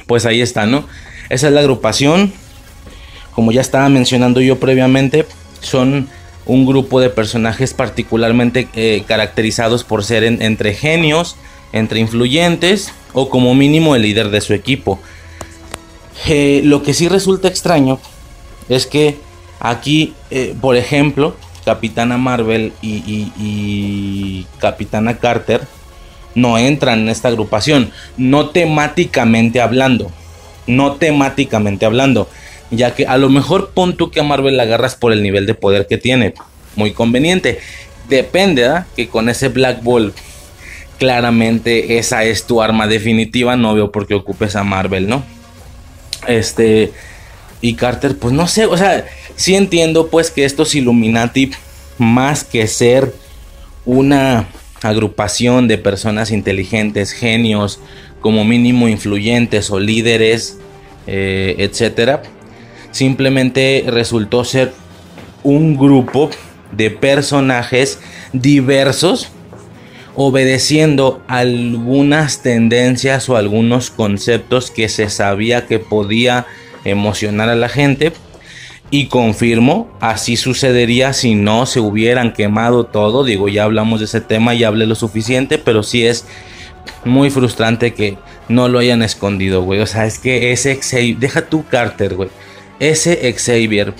[0.07, 0.87] pues ahí está, ¿no?
[1.29, 2.33] Esa es la agrupación.
[3.31, 5.25] Como ya estaba mencionando yo previamente,
[5.61, 6.07] son
[6.45, 11.35] un grupo de personajes particularmente eh, caracterizados por ser entre genios,
[11.73, 14.99] entre influyentes o como mínimo el líder de su equipo.
[16.27, 17.99] Eh, lo que sí resulta extraño
[18.69, 19.17] es que
[19.59, 25.61] aquí, eh, por ejemplo, Capitana Marvel y, Capitana Carter
[26.35, 30.11] no entran en esta agrupación, no temáticamente hablando,
[30.67, 32.29] no temáticamente hablando,
[32.71, 35.45] ya que a lo mejor pon tú que a Marvel la agarras por el nivel
[35.45, 36.33] de poder que tiene,
[36.75, 37.59] muy conveniente,
[38.09, 38.87] depende, ¿ah?
[38.95, 40.13] que con ese Black Ball
[40.97, 45.23] claramente esa es tu arma definitiva, no veo por qué ocupes a Marvel, ¿no?
[46.27, 46.91] Este.
[47.61, 51.51] Y Carter, pues no sé, o sea, sí entiendo pues que estos Illuminati,
[51.97, 53.13] más que ser
[53.85, 54.47] una
[54.83, 57.79] agrupación de personas inteligentes, genios,
[58.21, 60.59] como mínimo influyentes o líderes,
[61.07, 62.21] eh, etcétera,
[62.95, 64.71] simplemente resultó ser
[65.43, 66.29] un grupo
[66.71, 67.99] de personajes
[68.31, 69.31] diversos
[70.15, 76.45] obedeciendo algunas tendencias o algunos conceptos que se sabía que podía
[76.85, 78.13] emocionar a la gente.
[78.91, 83.25] Y confirmo, así sucedería si no se hubieran quemado todo.
[83.25, 86.25] Digo, ya hablamos de ese tema y hablé lo suficiente, pero sí es
[87.03, 88.17] muy frustrante que
[88.47, 89.81] no lo hayan escondido, güey.
[89.81, 90.79] O sea, es que ese
[91.19, 92.29] deja tu Carter, güey.
[92.79, 93.93] Ese Xavier,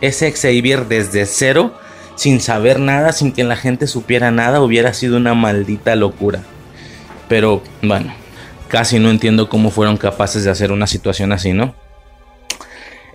[0.00, 1.72] ese Xavier desde cero
[2.18, 6.42] sin saber nada, sin que la gente supiera nada, hubiera sido una maldita locura.
[7.28, 8.12] Pero bueno,
[8.66, 11.76] casi no entiendo cómo fueron capaces de hacer una situación así, ¿no?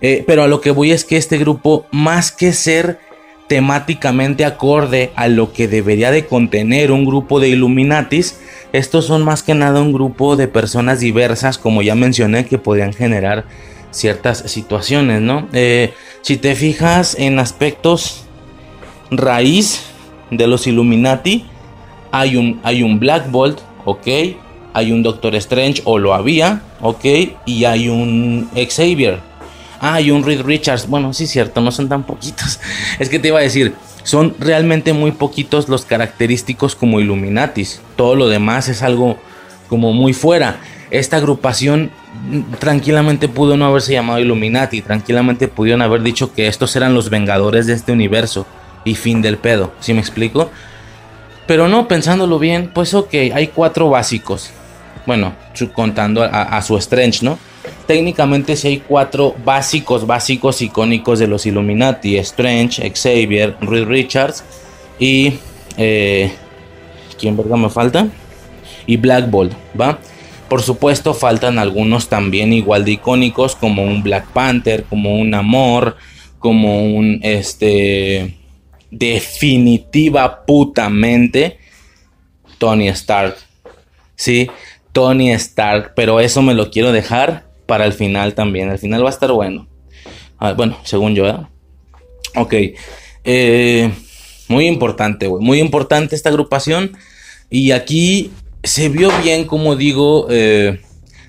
[0.00, 2.98] Eh, pero a lo que voy es que este grupo, más que ser
[3.46, 8.40] temáticamente acorde a lo que debería de contener un grupo de Illuminatis,
[8.72, 12.94] estos son más que nada un grupo de personas diversas, como ya mencioné, que podían
[12.94, 13.44] generar
[13.94, 15.48] ciertas situaciones, ¿no?
[15.52, 18.24] Eh, si te fijas en aspectos
[19.10, 19.82] raíz
[20.30, 21.46] de los Illuminati.
[22.10, 24.06] Hay un, hay un Black Bolt, ok.
[24.72, 27.04] Hay un Doctor Strange, o lo había, ok.
[27.46, 29.20] Y hay un Xavier.
[29.80, 30.88] Ah, hay un Reed Richards.
[30.88, 32.60] Bueno, sí, cierto, no son tan poquitos.
[32.98, 37.80] Es que te iba a decir, son realmente muy poquitos los característicos como Illuminatis.
[37.96, 39.18] Todo lo demás es algo
[39.68, 40.58] como muy fuera.
[40.90, 41.90] Esta agrupación
[42.58, 44.82] tranquilamente pudo no haberse llamado Illuminati.
[44.82, 48.46] Tranquilamente pudieron haber dicho que estos eran los vengadores de este universo
[48.84, 50.50] y fin del pedo, ¿sí me explico?
[51.46, 54.50] Pero no, pensándolo bien, pues ok, hay cuatro básicos.
[55.06, 55.34] Bueno,
[55.74, 57.38] contando a, su Strange, ¿no?
[57.86, 62.16] Técnicamente sí hay cuatro básicos, básicos icónicos de los Illuminati.
[62.16, 64.44] Strange, Xavier, Reed Richards
[64.98, 65.34] y...
[65.76, 66.32] Eh,
[67.18, 68.08] ¿Quién verga me falta?
[68.86, 69.98] Y Black Bolt, ¿va?
[70.48, 75.96] Por supuesto faltan algunos también igual de icónicos como un Black Panther, como un Amor,
[76.38, 78.36] como un este
[78.90, 81.58] definitiva putamente
[82.58, 83.36] Tony Stark.
[84.16, 84.50] Sí,
[84.92, 88.70] Tony Stark, pero eso me lo quiero dejar para el final también.
[88.70, 89.66] El final va a estar bueno.
[90.38, 91.36] Ah, bueno, según yo, ¿eh?
[92.36, 92.54] Ok.
[93.24, 93.90] Eh,
[94.48, 96.96] muy importante, Muy importante esta agrupación.
[97.50, 98.30] Y aquí
[98.64, 100.80] se vio bien, como digo, eh,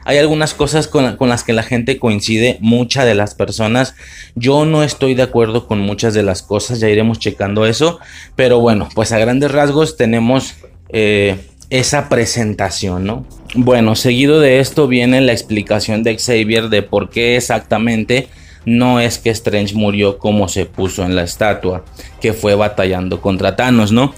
[0.07, 3.95] Hay algunas cosas con, las que la gente coincide, muchas de las personas.
[4.35, 7.99] Yo no estoy de acuerdo con muchas de las cosas, ya iremos checando eso.
[8.35, 10.53] Pero bueno, pues a grandes rasgos tenemos
[10.89, 11.37] eh,
[11.71, 13.25] esa presentación, ¿no?
[13.55, 18.27] Bueno, seguido de esto viene la explicación de Xavier de por qué exactamente
[18.65, 21.83] no es que Strange murió como se puso en la estatua,
[22.21, 24.13] que fue batallando contra Thanos, ¿no?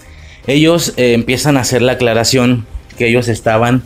[0.48, 2.66] Ellos eh, empiezan a hacer la aclaración
[2.98, 3.84] que ellos estaban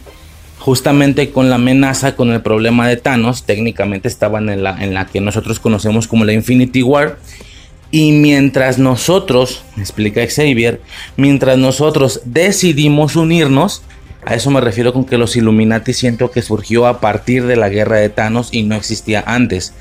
[0.61, 5.07] justamente con la amenaza, con el problema de Thanos, técnicamente estaban en la, en la
[5.07, 7.17] que nosotros conocemos como la Infinity War.
[7.89, 10.79] Y mientras nosotros, explica Xavier,
[11.17, 13.81] mientras nosotros decidimos unirnos,
[14.23, 17.69] a eso me refiero con que los Illuminati siento que surgió a partir de la
[17.69, 19.73] guerra de Thanos y no existía antes.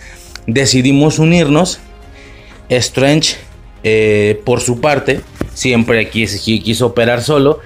[0.47, 1.79] Decidimos unirnos.
[2.71, 3.37] Strange,
[3.83, 5.21] eh, por su parte,
[5.53, 7.61] siempre quiso, quiso operar solo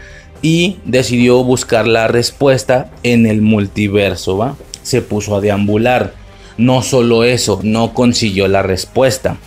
[0.44, 4.56] y decidió buscar la respuesta en el multiverso, ¿va?
[4.82, 6.12] Se puso a deambular.
[6.58, 9.38] No solo eso, no consiguió la respuesta.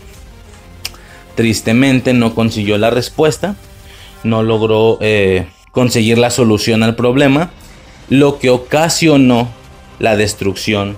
[1.35, 3.55] Tristemente no consiguió la respuesta,
[4.23, 7.51] no logró eh, conseguir la solución al problema,
[8.09, 9.49] lo que ocasionó
[9.99, 10.97] la destrucción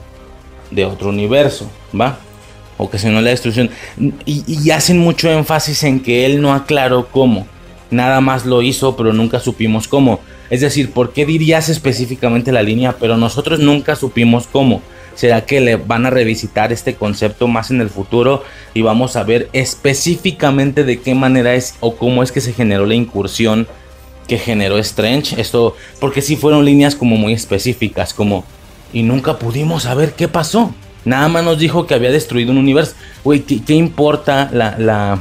[0.72, 2.20] de otro universo, ¿va?
[2.78, 3.70] Ocasionó la destrucción.
[4.26, 7.48] Y, y hacen mucho énfasis en que él no aclaró cómo
[7.92, 10.20] nada más lo hizo, pero nunca supimos cómo.
[10.50, 14.82] Es decir, ¿por qué dirías específicamente la línea, pero nosotros nunca supimos cómo?
[15.16, 18.44] ¿Será que le van a revisitar este concepto más en el futuro
[18.74, 22.86] y vamos a ver específicamente de qué manera es o cómo es que se generó
[22.86, 23.68] la incursión
[24.28, 25.40] que generó Strange?
[25.40, 28.46] Esto, porque sí fueron líneas como muy específicas, como
[28.94, 30.74] y nunca pudimos saber qué pasó.
[31.06, 32.94] Nada más nos dijo que había destruido un universo.
[33.24, 35.20] Güey, ¿qué, ¿qué, importa la, la,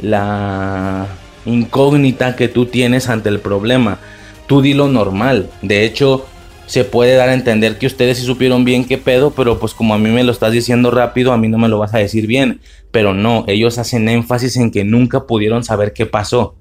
[0.00, 1.06] la
[1.48, 3.98] incógnita que tú tienes ante el problema.
[4.46, 5.50] Tú di lo normal.
[5.62, 6.26] De hecho,
[6.66, 9.94] se puede dar a entender que ustedes sí supieron bien qué pedo, pero pues como
[9.94, 12.26] a mí me lo estás diciendo rápido, a mí no me lo vas a decir
[12.26, 12.60] bien.
[12.90, 16.56] Pero no, ellos hacen énfasis en que nunca pudieron saber qué pasó.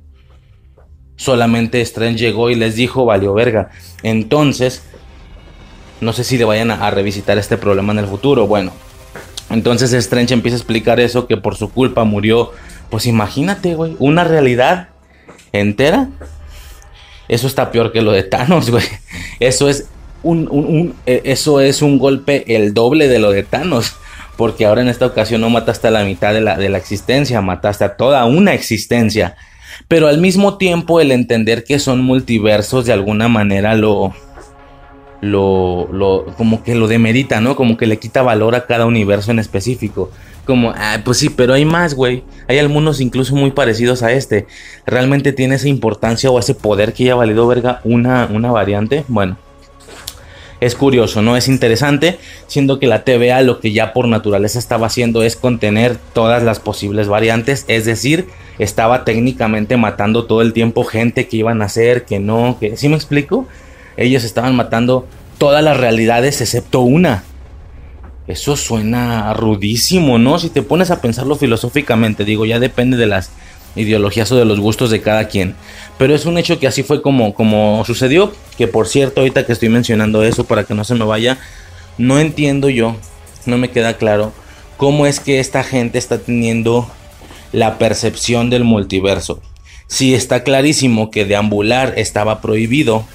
[1.16, 3.70] Solamente Strange llegó y les dijo, valió verga.
[4.04, 4.84] Entonces,
[6.00, 8.48] no sé si le vayan a, a revisitar este problema en el futuro.
[8.48, 8.72] Bueno,
[9.50, 12.52] entonces Strange empieza a explicar eso, que por su culpa murió
[12.90, 14.90] pues imagínate, güey, una realidad
[15.52, 16.10] entera.
[17.28, 18.86] Eso está peor que lo de Thanos, güey.
[19.40, 19.88] Eso es
[20.24, 23.96] un, e, eso es un golpe el doble de lo de Thanos.
[24.38, 27.42] Porque ahora en esta ocasión no mataste a la mitad de la, de la existencia,
[27.42, 29.36] mataste a toda una existencia.
[29.88, 34.14] Pero al mismo tiempo el entender que son multiversos de alguna manera lo,
[35.22, 37.56] lo, lo, como que lo demerita, ¿no?
[37.56, 40.12] Como que le quita valor a cada universo en específico
[40.48, 42.24] como, ah, pues sí, pero hay más, güey.
[42.48, 44.48] Hay algunos incluso muy parecidos a este.
[44.88, 49.04] ¿Realmente tiene esa importancia o ese poder que ya valido verga una, una variante?
[49.08, 49.38] Bueno,
[50.60, 51.38] es curioso, ¿no?
[51.38, 52.18] Es interesante,
[52.48, 56.60] siendo que la TVA lo que ya por naturaleza estaba haciendo es contener todas las
[56.60, 58.28] posibles variantes, es decir,
[58.58, 62.76] estaba técnicamente matando todo el tiempo gente que iban a hacer, que no, que...
[62.76, 63.48] ¿Sí me explico?
[63.98, 65.06] Ellos estaban matando
[65.38, 67.24] todas las realidades excepto una.
[68.28, 70.38] Eso suena rudísimo, ¿no?
[70.38, 73.32] Si te pones a pensarlo filosóficamente, digo, ya depende de las
[73.76, 75.56] ideologías o de los gustos de cada quien.
[75.98, 78.34] Pero es un hecho que así fue como, como sucedió.
[78.58, 81.38] Que por cierto, ahorita que estoy mencionando eso para que no se me vaya,
[81.98, 82.96] no entiendo yo,
[83.46, 84.34] no me queda claro
[84.78, 86.90] cómo es que esta gente está teniendo
[87.52, 89.42] la percepción del multiverso.
[89.88, 93.06] Si está clarísimo que deambular estaba prohibido,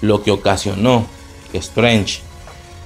[0.00, 1.06] lo que ocasionó
[1.52, 2.20] que Strange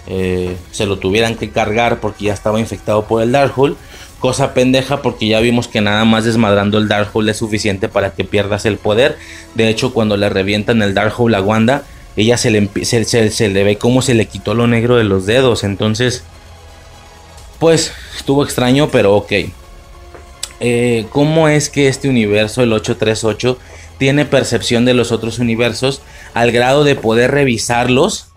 [0.06, 3.76] eh, se lo tuvieran que cargar porque ya estaba infectado por el Darkhold.
[4.20, 8.24] Cosa pendeja porque ya vimos que nada más desmadrando el Darkhold es suficiente para que
[8.24, 9.18] pierdas el poder.
[9.54, 11.84] De hecho, cuando le revientan el Darkhold a Wanda,
[12.16, 15.64] ella se le, se, le ve como se le quitó lo negro de los dedos.
[15.64, 16.24] Entonces,
[17.58, 19.32] pues estuvo extraño, pero ok.
[20.60, 23.58] Eh, ¿Cómo es que este universo, el 838,
[23.98, 26.00] tiene percepción de los otros universos
[26.32, 28.28] al grado de poder revisarlos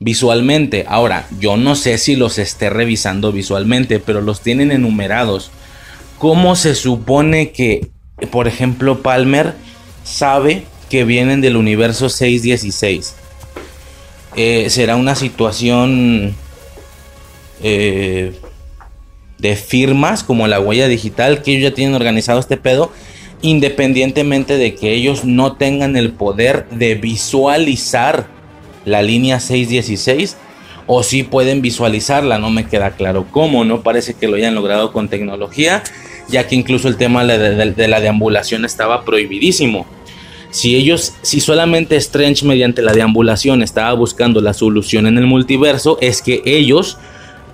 [0.00, 0.84] visualmente.
[0.88, 5.50] Ahora, yo no sé si los esté revisando visualmente, pero los tienen enumerados.
[6.18, 7.88] ¿Cómo se supone que,
[8.30, 9.54] por ejemplo, Palmer
[10.04, 13.14] sabe que vienen del universo 616?
[14.36, 16.34] Eh, ¿Será una situación
[17.62, 18.32] eh,
[19.38, 22.92] de firmas como la huella digital que ellos ya tienen organizado este pedo?
[23.42, 28.26] Independientemente de que ellos no tengan el poder de visualizar
[28.84, 30.36] la línea 616
[30.86, 34.92] o si pueden visualizarla, no me queda claro cómo, no parece que lo hayan logrado
[34.92, 35.82] con tecnología,
[36.28, 39.86] ya que incluso el tema de, la deambulación estaba prohibidísimo.
[40.50, 45.98] Si ellos, si solamente Strange mediante la deambulación estaba buscando la solución en el multiverso,
[46.00, 46.98] es que ellos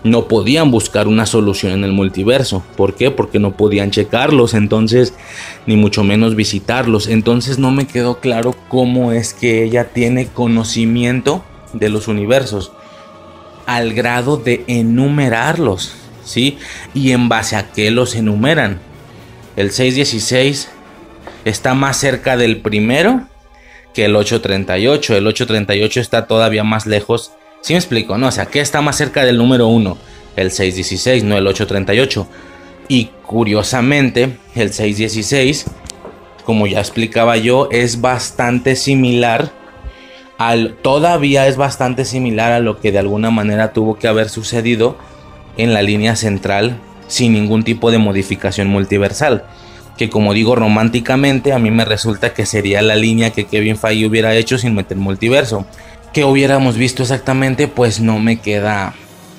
[0.03, 2.63] no podían buscar una solución en el multiverso.
[2.77, 3.11] ¿Por qué?
[3.11, 5.15] Porque no podían checarlos, entonces,
[5.67, 7.07] ni mucho menos visitarlos.
[7.07, 12.73] Entonces no me quedó claro cómo es que ella tiene conocimiento de los universos
[13.67, 16.59] al grado de enumerarlos, ¿sí?
[16.95, 18.81] Y en base a qué los enumeran.
[19.57, 20.71] El 616
[21.45, 23.29] está más cerca del primero
[23.95, 25.17] que el 838.
[25.17, 27.33] El 838 está todavía más lejos.
[27.63, 28.17] ¿Sí me explico?
[28.17, 29.97] No, o sea, ¿qué está más cerca del número 1?
[30.37, 32.27] El 616, no el 838.
[32.89, 35.67] Y curiosamente, el 616,
[36.45, 39.53] como ya explicaba yo, es bastante similar
[40.39, 40.75] al.
[40.83, 44.97] Todavía es bastante similar a lo que de alguna manera tuvo que haber sucedido
[45.57, 49.45] en la línea central sin ningún tipo de modificación multiversal
[50.01, 54.07] que como digo románticamente a mí me resulta que sería la línea que Kevin Feige
[54.07, 55.67] hubiera hecho sin meter multiverso.
[56.13, 58.95] Que hubiéramos visto exactamente pues no me queda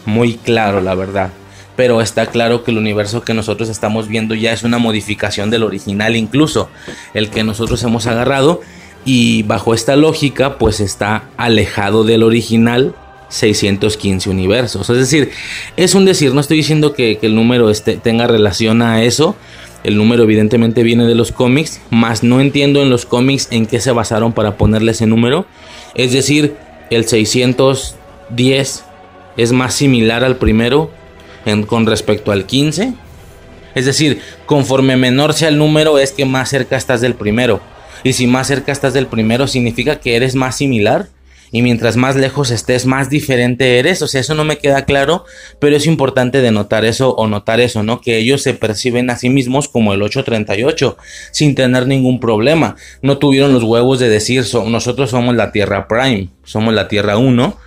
[0.05, 1.31] muy claro la verdad.
[1.75, 5.63] Pero está claro que el universo que nosotros estamos viendo ya es una modificación del
[5.63, 6.69] original incluso,
[7.13, 8.61] el que nosotros hemos agarrado
[9.05, 12.93] y bajo esta lógica pues está alejado del original
[13.31, 14.89] 615 universos.
[14.89, 15.31] Es decir,
[15.77, 19.35] es un decir, no estoy diciendo que, el número este, tenga relación a eso,
[19.83, 23.79] el número evidentemente viene de los cómics, más no entiendo en los cómics en qué
[23.79, 25.45] se basaron para ponerle ese número.
[25.95, 26.55] Es decir,
[26.89, 28.83] el 610
[29.37, 30.91] es más similar al primero
[31.67, 32.93] con respecto al 15.
[33.75, 37.61] Es decir, conforme menor sea el número es que más cerca estás del primero.
[38.03, 41.07] Y si más cerca estás del primero significa que eres más similar
[41.51, 44.01] y mientras más lejos estés, más diferente eres.
[44.01, 45.25] O sea, eso no me queda claro,
[45.59, 47.99] pero es importante denotar eso o notar eso, ¿no?
[47.99, 50.97] Que ellos se perciben a sí mismos como el 838,
[51.31, 52.75] sin tener ningún problema.
[53.01, 57.57] No tuvieron los huevos de decir, nosotros somos la Tierra Prime, somos la Tierra 1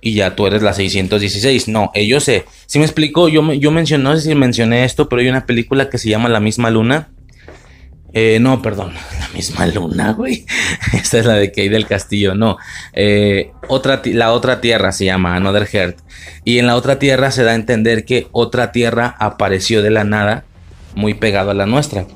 [0.00, 1.68] y ya tú eres la 616.
[1.68, 2.44] No, ellos se...
[2.66, 5.90] Si me explico, yo, yo mencioné, no sé si mencioné esto, pero hay una película
[5.90, 7.08] que se llama La misma luna
[8.16, 10.46] eh, no, perdón, la misma luna, güey.
[10.92, 12.56] Esta es la de Kay del Castillo, no.
[12.92, 15.98] Eh, otra, la otra tierra se llama Another Heart.
[16.44, 20.04] Y en la otra tierra se da a entender que otra tierra apareció de la
[20.04, 20.44] nada,
[20.94, 22.06] muy pegado a la nuestra.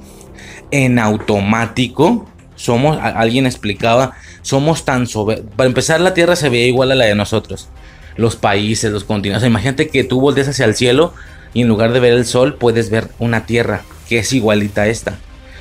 [0.71, 4.13] En automático, somos, alguien explicaba,
[4.43, 5.39] somos tan sobre.
[5.39, 7.71] Para empezar, la tierra se veía igual a la de nosotros.
[8.17, 9.49] Los países, los continentes.
[9.49, 11.13] imagínate que tú volteas hacia el cielo
[11.55, 14.87] y en lugar de ver el sol, puedes ver una tierra que es igualita a
[14.87, 15.19] esta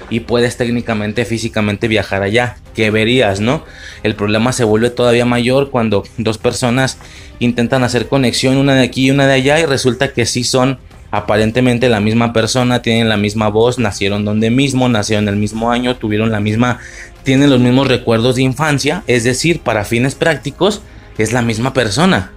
[0.09, 2.57] y puedes técnicamente, físicamente viajar allá.
[2.73, 3.63] ¿Qué verías, no?
[4.03, 6.97] El problema se vuelve todavía mayor cuando dos personas
[7.39, 10.79] intentan hacer conexión, una de aquí y una de allá, y resulta que sí son
[11.11, 15.95] aparentemente la misma persona, tienen la misma voz, nacieron donde mismo, nacieron el mismo año,
[15.95, 16.79] tuvieron la misma,
[17.23, 20.81] tienen los mismos recuerdos de infancia, es decir, para fines prácticos,
[21.17, 22.31] es la misma persona.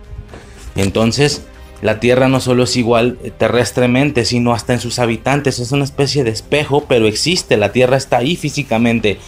[0.77, 1.43] Entonces,
[1.83, 5.59] la Tierra no solo es igual terrestremente, sino hasta en sus habitantes.
[5.59, 7.57] Es una especie de espejo, pero existe.
[7.57, 9.18] La Tierra está ahí físicamente.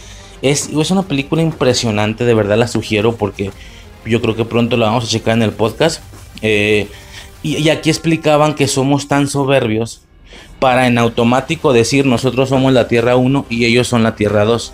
[0.41, 3.51] Es, es una película impresionante, de verdad la sugiero porque
[4.05, 6.03] yo creo que pronto la vamos a checar en el podcast.
[6.41, 6.87] Eh,
[7.41, 10.01] y, y aquí explicaban que somos tan soberbios
[10.59, 14.73] para en automático decir nosotros somos la Tierra 1 y ellos son la Tierra 2.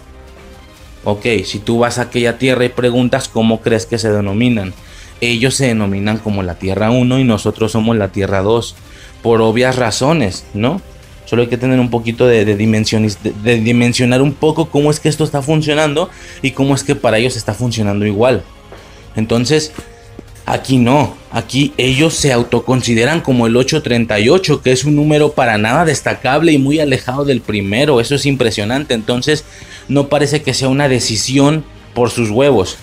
[1.06, 4.74] Ok, si tú vas a aquella Tierra y preguntas cómo crees que se denominan
[5.22, 8.76] ellos se denominan como la Tierra 1 y nosotros somos la Tierra 2,
[9.22, 10.82] por obvias razones, ¿no?
[11.26, 15.24] Solo hay que tener un poquito de, de, dimensionar un poco cómo es que esto
[15.24, 16.10] está funcionando
[16.42, 18.44] y cómo es que para ellos está funcionando igual.
[19.16, 19.72] Entonces,
[20.48, 25.86] aquí no, aquí ellos se autoconsideran como el 838, que es un número para nada
[25.86, 29.46] destacable y muy alejado del primero, eso es impresionante, entonces
[29.88, 32.78] no parece que sea una decisión por sus huevos,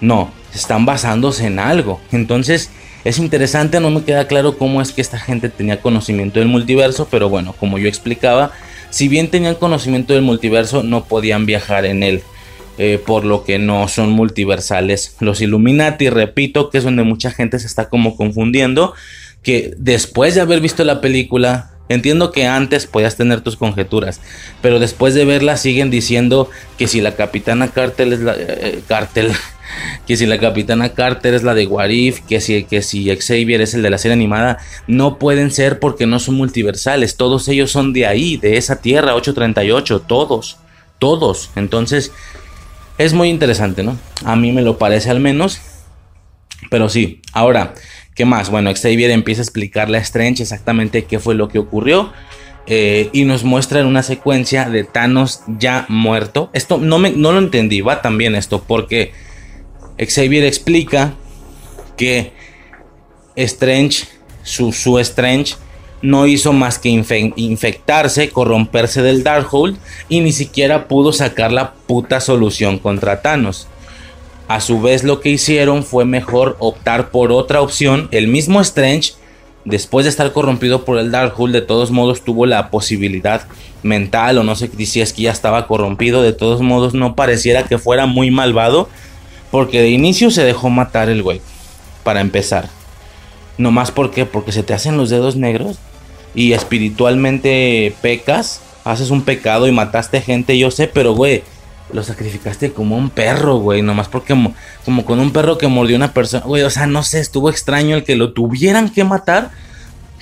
[0.00, 2.00] no, están basándose en algo.
[2.12, 2.70] Entonces
[3.04, 7.08] es interesante, no me queda claro cómo es que esta gente tenía conocimiento del multiverso,
[7.10, 8.52] pero bueno, como yo explicaba,
[8.90, 12.22] si bien tenían conocimiento del multiverso, no podían viajar en él.
[12.78, 15.14] Eh, por lo que no son multiversales.
[15.20, 18.94] Los Illuminati, repito, que es donde mucha gente se está como confundiendo,
[19.42, 24.20] que después de haber visto la película, entiendo que antes podías tener tus conjeturas,
[24.60, 28.34] pero después de verla siguen diciendo que si la capitana Cartel es la...
[28.36, 29.32] Eh, Cartel,
[30.06, 33.74] que si la Capitana Carter es la de Warif, que si, que si Xavier es
[33.74, 37.92] el de la serie animada, no pueden ser porque no son multiversales, todos ellos son
[37.92, 40.58] de ahí, de esa tierra 838, todos,
[40.98, 41.50] todos.
[41.56, 42.12] Entonces,
[42.98, 43.98] es muy interesante, ¿no?
[44.24, 45.60] A mí me lo parece al menos,
[46.70, 47.74] pero sí, ahora,
[48.14, 48.50] ¿qué más?
[48.50, 52.12] Bueno, Xavier empieza a explicarle a Strange exactamente qué fue lo que ocurrió.
[52.66, 56.50] Eh, y nos muestra en una secuencia de Thanos ya muerto.
[56.52, 59.12] Esto no, me, no lo entendí, va también esto, porque
[59.98, 61.14] Xavier explica
[61.96, 62.32] que
[63.34, 64.06] Strange,
[64.44, 65.54] su, su Strange,
[66.02, 72.20] no hizo más que infectarse, corromperse del Darkhold y ni siquiera pudo sacar la puta
[72.20, 73.68] solución contra Thanos.
[74.52, 78.08] A su vez lo que hicieron fue mejor optar por otra opción.
[78.10, 79.12] El mismo Strange,
[79.64, 83.46] después de estar corrompido por el Darkhold, de todos modos tuvo la posibilidad
[83.82, 86.20] mental o no sé si es que ya estaba corrompido.
[86.20, 88.90] De todos modos no pareciera que fuera muy malvado
[89.50, 91.40] porque de inicio se dejó matar el güey.
[92.04, 92.68] Para empezar.
[93.56, 95.78] No más porque porque se te hacen los dedos negros
[96.34, 101.42] y espiritualmente pecas, haces un pecado y mataste gente, yo sé, pero güey,
[101.92, 104.34] lo sacrificaste como un perro, güey, nomás porque
[104.84, 107.96] como con un perro que mordió una persona, güey, o sea, no sé, estuvo extraño
[107.96, 109.50] el que lo tuvieran que matar,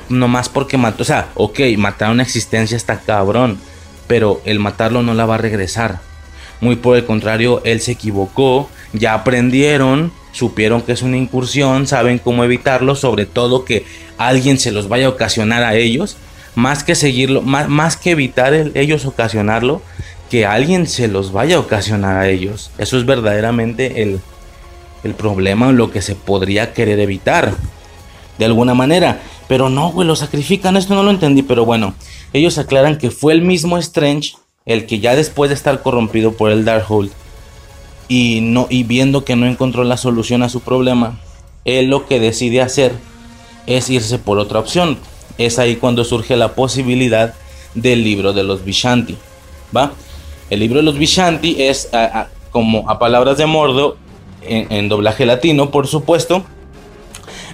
[0.09, 3.59] nomás porque mató, o sea, ok, matar una existencia está cabrón,
[4.07, 6.01] pero el matarlo no la va a regresar.
[6.61, 12.19] Muy por el contrario, él se equivocó, ya aprendieron, supieron que es una incursión, saben
[12.19, 13.87] cómo evitarlo, sobre todo que
[14.19, 16.17] alguien se los vaya a ocasionar a ellos,
[16.55, 19.81] más que seguirlo, más que evitar ellos ocasionarlo,
[20.31, 22.71] que alguien se los vaya a ocasionar a ellos.
[22.79, 24.21] Eso es verdaderamente el,
[25.03, 27.53] el problema lo que se podría querer evitar.
[28.39, 29.21] De alguna manera.
[29.49, 30.77] Pero no, güey, lo sacrifican.
[30.77, 31.43] Esto no lo entendí.
[31.43, 31.95] Pero bueno,
[32.33, 34.35] ellos aclaran que fue el mismo Strange
[34.67, 37.11] el que ya después de estar corrompido por el Darkhold
[38.09, 41.19] y, no, y viendo que no encontró la solución a su problema,
[41.65, 42.93] él lo que decide hacer
[43.67, 44.99] es irse por otra opción.
[45.39, 47.35] Es ahí cuando surge la posibilidad
[47.75, 49.17] del libro de los Vishanti.
[49.77, 49.93] ¿va?
[50.51, 51.89] El libro de los Vishanti es,
[52.51, 53.97] como a palabras de Mordo,
[54.43, 56.45] en, doblaje latino, por supuesto,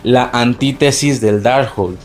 [0.02, 1.98] la antítesis del Darkhold.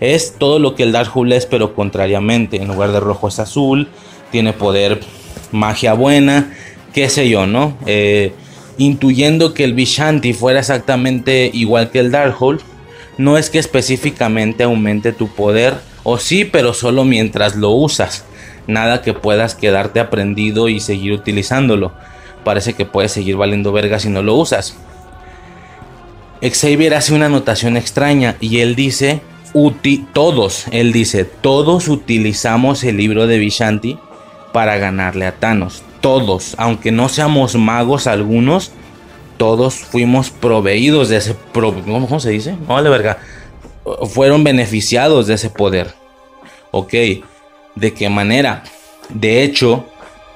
[0.00, 2.58] Es todo lo que el Darkhold es, pero contrariamente.
[2.58, 3.88] En lugar de rojo es azul,
[4.30, 5.00] tiene poder,
[5.50, 6.52] magia buena,
[6.92, 7.76] qué sé yo, ¿no?
[7.86, 8.34] Eh,
[8.76, 12.60] intuyendo que el Vishanti fuera exactamente igual que el Darkhold,
[13.16, 15.74] no es que específicamente aumente tu poder,
[16.04, 18.24] o sí, pero solo mientras lo usas.
[18.68, 21.90] Nada que puedas quedarte aprendido y seguir utilizándolo.
[22.44, 24.76] Parece que puedes seguir valiendo verga si no lo usas.
[26.40, 29.22] Xavier hace una anotación extraña y él dice,
[30.12, 33.98] todos, él dice, todos utilizamos el libro de Vishanti
[34.52, 38.72] para ganarle a Thanos todos, aunque no seamos magos algunos,
[39.36, 41.36] todos fuimos proveídos de ese...
[41.52, 42.56] ¿Cómo se dice?
[42.66, 43.18] No verga.
[44.10, 45.94] Fueron beneficiados de ese poder.
[46.70, 46.94] Ok,
[47.78, 48.62] ¿de qué manera?
[49.08, 49.86] De hecho,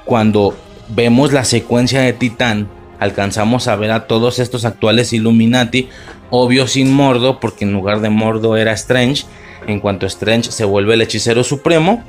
[0.04, 0.56] cuando
[0.88, 5.88] vemos la secuencia de Titán, alcanzamos a ver a todos estos actuales Illuminati,
[6.30, 9.24] obvio sin Mordo, porque en lugar de Mordo era Strange.
[9.66, 12.02] En cuanto Strange se vuelve el hechicero supremo,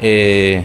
[0.00, 0.64] eh,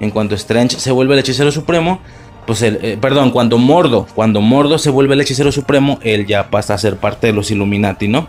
[0.00, 2.00] en cuanto Strange se vuelve el hechicero supremo,
[2.46, 6.50] pues el, eh, perdón, cuando Mordo, cuando Mordo se vuelve el hechicero supremo, él ya
[6.50, 8.28] pasa a ser parte de los Illuminati, ¿no?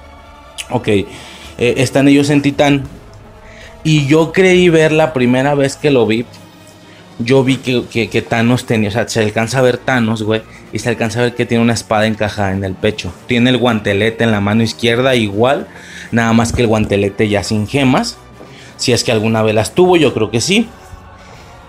[0.69, 1.05] Ok, eh,
[1.57, 2.83] están ellos en Titán.
[3.85, 6.25] Y yo creí ver la primera vez que lo vi.
[7.19, 10.41] Yo vi que, que, Thanos tenía, o sea, se alcanza a ver Thanos, güey,
[10.73, 13.13] y se alcanza a ver que tiene una espada encajada en el pecho.
[13.27, 15.67] Tiene el guantelete en la mano izquierda igual,
[16.11, 18.17] nada más que el guantelete ya sin gemas.
[18.75, 20.67] Si es que alguna vez las tuvo, yo creo que sí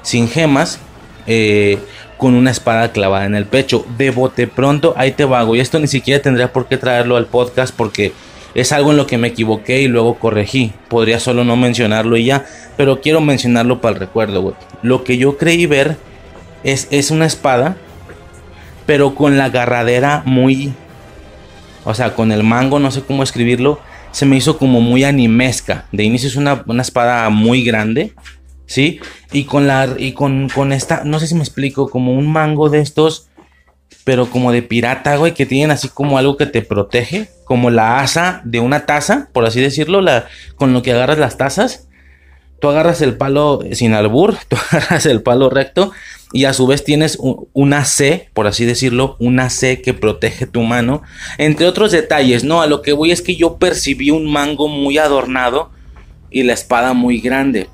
[0.07, 0.79] sin gemas,
[1.27, 1.79] eh,
[2.17, 3.85] con una espada clavada en el pecho.
[3.99, 5.57] De bote pronto, ahí te vago.
[5.57, 8.13] Y esto ni siquiera tendría por qué traerlo al podcast porque
[8.57, 10.73] es algo en lo que me equivoqué y luego corregí.
[10.89, 12.47] Podría solo no mencionarlo y ya,
[12.79, 15.99] pero quiero mencionarlo para el recuerdo, Lo que yo creí ver
[16.65, 17.77] es, es una espada,
[18.87, 20.73] pero con la agarradera muy...
[21.85, 23.79] O sea, con el mango, no sé cómo escribirlo.
[24.11, 25.85] Se me hizo como muy animesca.
[25.93, 28.15] De inicio es una, una espada muy grande
[28.67, 29.01] ¿sí?
[29.33, 32.69] Y con la y con, con esta, no sé si me explico, como un mango
[32.69, 33.26] de estos,
[34.07, 37.99] pero como de pirata, güey, que tienen así como algo que te protege, como la
[37.99, 41.89] asa de una taza, por así decirlo, la, con lo que agarras las tazas.
[42.61, 45.91] Tú agarras el palo sin albur, tú agarras el palo recto
[46.33, 47.19] y a su vez tienes
[47.53, 51.03] una C, por así decirlo, una C que protege tu mano.
[51.37, 54.99] Entre otros detalles, no, a lo que voy es que yo percibí un mango muy
[54.99, 55.73] adornado
[56.31, 57.67] y la espada muy grande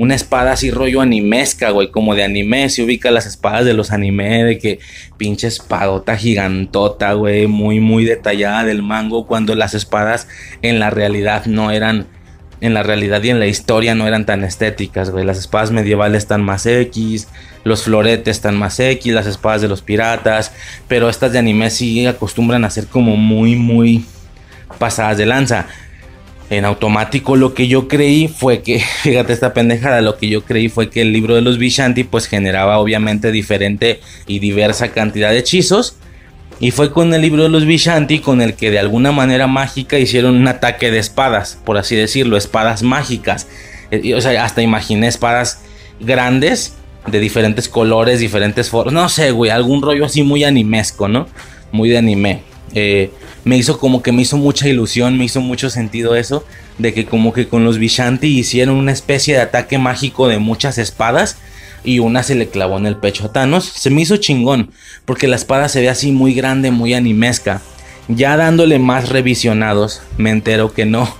[0.00, 3.90] una espada así rollo animesca, güey, como de anime, se ubica las espadas de los
[3.90, 4.78] anime, de que
[5.18, 10.26] pinche espadota gigantota, güey, muy, muy detallada del mango, cuando las espadas
[10.62, 12.06] en la realidad no eran,
[12.62, 16.22] en la realidad y en la historia no eran tan estéticas, güey, las espadas medievales
[16.22, 17.28] están más X,
[17.64, 20.52] los floretes están más X, las espadas de los piratas,
[20.88, 24.06] pero estas de anime sí acostumbran a ser como muy, muy
[24.78, 25.66] pasadas de lanza.
[26.50, 30.68] En automático lo que yo creí fue que, fíjate esta pendejada, lo que yo creí
[30.68, 35.38] fue que el libro de los Vishanti pues generaba obviamente diferente y diversa cantidad de
[35.38, 35.96] hechizos.
[36.58, 39.98] Y fue con el libro de los Vishanti con el que de alguna manera mágica
[39.98, 43.46] hicieron un ataque de espadas, por así decirlo, espadas mágicas.
[43.90, 45.62] Eh, o sea, hasta imaginé espadas
[46.00, 46.74] grandes
[47.06, 48.92] de diferentes colores, diferentes formas.
[48.92, 51.28] No sé, güey, algún rollo así muy animesco, ¿no?
[51.72, 52.42] Muy de anime.
[52.74, 53.10] Eh,
[53.44, 56.44] me hizo como que me hizo mucha ilusión, me hizo mucho sentido eso,
[56.78, 60.78] de que como que con los Vishanti hicieron una especie de ataque mágico de muchas
[60.78, 61.38] espadas
[61.84, 63.64] y una se le clavó en el pecho a Thanos.
[63.64, 64.70] Se me hizo chingón,
[65.04, 67.60] porque la espada se ve así muy grande, muy animesca.
[68.08, 71.14] Ya dándole más revisionados, me entero que no,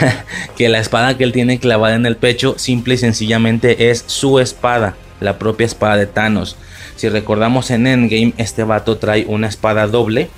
[0.56, 4.38] que la espada que él tiene clavada en el pecho simple y sencillamente es su
[4.38, 6.56] espada, la propia espada de Thanos.
[6.96, 10.28] Si recordamos en Endgame, este vato trae una espada doble,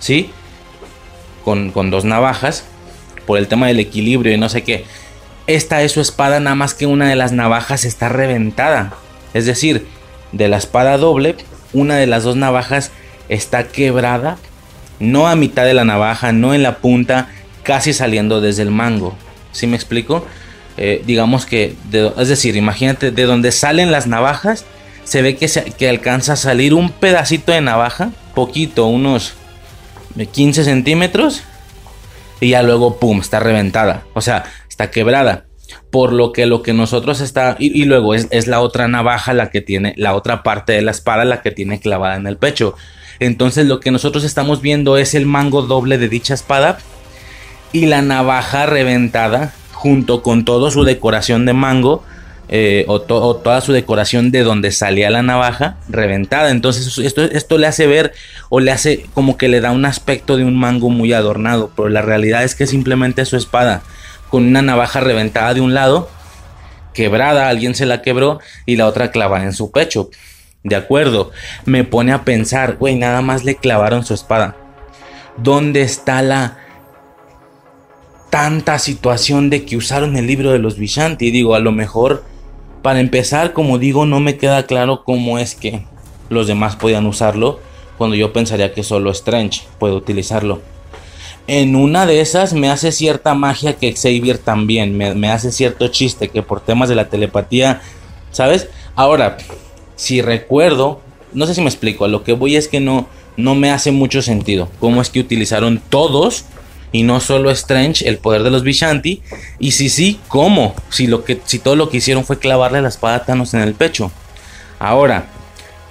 [0.00, 0.30] ¿sí?
[1.48, 2.64] Con, dos navajas,
[3.26, 4.84] por el tema del equilibrio y no sé qué.
[5.46, 8.92] Esta es su espada, nada más que una de las navajas está reventada.
[9.32, 9.86] Es decir,
[10.32, 11.36] de la espada doble,
[11.72, 12.90] una de las dos navajas
[13.30, 14.36] está quebrada.
[15.00, 17.28] No a mitad de la navaja, no en la punta,
[17.62, 19.16] casi saliendo desde el mango.
[19.52, 20.26] ¿Sí me explico?
[20.76, 21.76] Eh, digamos que,
[22.18, 24.66] es decir, imagínate, de donde salen las navajas,
[25.04, 29.32] se ve que, que alcanza a salir un pedacito de navaja, poquito, unos
[30.26, 31.42] 15 centímetros,
[32.40, 34.04] y ya luego, ¡pum!, está reventada.
[34.14, 35.44] O sea, está quebrada.
[35.90, 37.56] Por lo que lo que nosotros está.
[37.58, 39.94] Y, luego es, la otra navaja la que tiene.
[39.96, 42.74] La otra parte de la espada la que tiene clavada en el pecho.
[43.20, 46.78] Entonces lo que nosotros estamos viendo es el mango doble de dicha espada.
[47.72, 49.52] Y la navaja reventada.
[49.72, 52.04] Junto con toda su decoración de mango.
[52.50, 56.50] Eh, o, toda su decoración de donde salía la navaja reventada.
[56.50, 58.12] Entonces esto, esto le hace ver
[58.48, 61.70] o le hace como que le da un aspecto de un mango muy adornado.
[61.76, 63.82] Pero la realidad es que simplemente su espada
[64.30, 66.08] con una navaja reventada de un lado,
[66.94, 70.10] quebrada, alguien se la quebró y la otra clavada en su pecho.
[70.64, 71.30] De acuerdo,
[71.64, 74.56] me pone a pensar, güey, nada más le clavaron su espada.
[75.36, 76.58] ¿Dónde está la
[78.30, 81.30] tanta situación de que usaron el libro de los Vishanti?
[81.30, 82.24] Digo, a lo mejor,
[82.82, 85.84] para empezar, como digo, no me queda claro cómo es que
[86.28, 87.60] los demás podían usarlo,
[87.96, 90.60] cuando yo pensaría que solo Strange puede utilizarlo
[91.48, 96.28] en una de esas me hace cierta magia que Xavier también, me, hace cierto chiste
[96.28, 97.80] que por temas de la telepatía,
[98.30, 98.68] ¿sabes?
[98.94, 99.38] Ahora,
[99.96, 101.00] si recuerdo,
[101.32, 103.08] no sé si me explico, a lo que voy es que no,
[103.38, 106.44] no me hace mucho sentido cómo es que utilizaron todos
[106.92, 109.22] y no solo Strange el poder de los Vishanti
[109.58, 112.88] y si sí, cómo, si, lo que, si todo lo que hicieron fue clavarle la
[112.88, 114.10] espada Thanos en el pecho.
[114.78, 115.26] Ahora,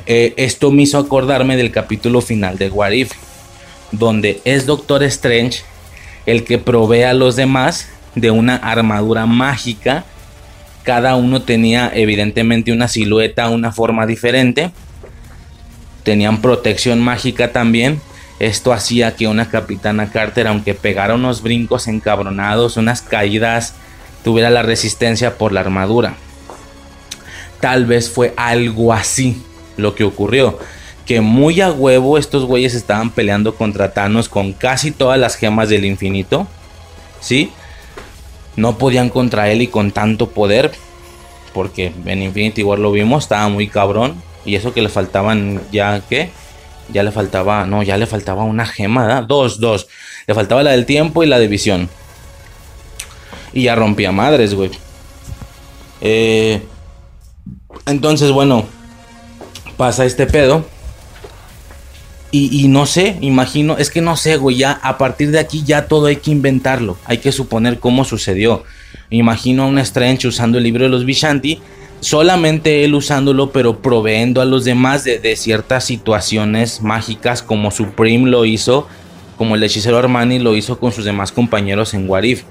[0.06, 3.12] eh, esto me hizo acordarme del capítulo final de What If
[3.92, 5.62] donde es Doctor Strange
[6.26, 10.04] el que provee a los demás de una armadura mágica.
[10.84, 14.72] Cada uno tenía evidentemente una silueta, una forma diferente.
[16.04, 18.02] Tenían protección mágica también.
[18.40, 23.74] Esto hacía que una capitana Carter, aunque pegara unos brincos encabronados, unas caídas,
[24.24, 26.16] tuviera la resistencia por la armadura.
[27.60, 29.44] Tal vez fue algo así
[29.78, 30.60] lo que ocurrió
[31.08, 35.70] que muy a huevo estos güeyes estaban peleando contra Thanos con casi todas las gemas
[35.70, 36.48] del infinito.
[37.22, 37.50] ¿Sí?
[38.58, 40.74] No podían contra él y con tanto poder.
[41.54, 44.22] Porque en Infinity War lo vimos, estaba muy cabrón.
[44.44, 46.30] Y eso que le faltaban ya, ¿qué?
[46.92, 49.24] Ya le faltaba, no, ya le faltaba una gema, ¿verdad?
[49.24, 49.88] Dos, dos.
[50.26, 51.90] Le faltaba la del tiempo y la de visión.
[53.54, 54.72] Y ya rompía madres, güey.
[56.02, 56.62] Eh,
[57.86, 58.66] entonces, bueno,
[59.78, 60.66] pasa este pedo.
[62.30, 65.88] Y, no sé, imagino, es que no sé, güey, ya a partir de aquí ya
[65.88, 68.64] todo hay que inventarlo, hay que suponer cómo sucedió.
[69.10, 71.60] Imagino a un Strange usando el libro de los Vishanti,
[72.00, 78.46] solamente él usándolo, pero proveendo a los demás de, ciertas situaciones mágicas, como Supreme lo
[78.46, 78.88] hizo,
[79.38, 82.44] como el hechicero Armani lo hizo con sus demás compañeros en Warif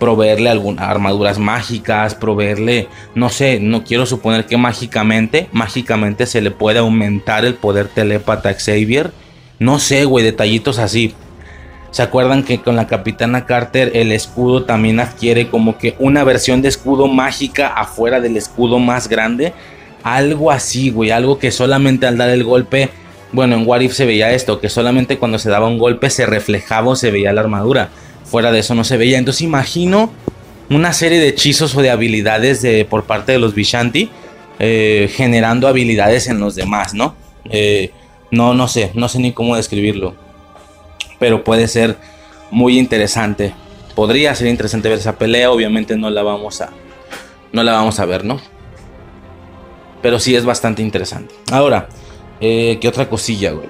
[0.00, 6.50] proveerle algunas armaduras mágicas, proveerle, no sé, no quiero suponer que mágicamente, mágicamente se le
[6.50, 9.12] puede aumentar el poder telepata a Xavier.
[9.60, 11.14] No sé, güey, detallitos así.
[11.90, 16.62] ¿Se acuerdan que con la capitana Carter el escudo también adquiere como que una versión
[16.62, 19.52] de escudo mágica afuera del escudo más grande?
[20.02, 22.90] Algo así, güey, algo que solamente al dar el golpe,
[23.32, 26.26] bueno, en What If se veía esto, que solamente cuando se daba un golpe se
[26.26, 27.90] reflejaba o se veía la armadura
[28.30, 29.18] Fuera de eso no se veía.
[29.18, 30.12] Entonces imagino
[30.68, 34.08] una serie de hechizos o de habilidades de, por parte de los Vishanti
[34.60, 37.16] eh, generando habilidades en los demás, ¿no?
[37.50, 37.90] Eh,
[38.30, 40.14] no, no sé, no sé ni cómo describirlo.
[41.20, 41.96] Pero puede ser
[42.50, 43.54] muy interesante
[44.00, 45.50] podría ser interesante ver esa pelea.
[45.50, 46.70] Obviamente no la vamos a.
[47.52, 48.40] No la vamos a ver, ¿no?
[50.00, 51.34] Pero sí es bastante interesante.
[51.52, 51.88] Ahora,
[52.40, 53.68] eh, ¿qué otra cosilla, güey?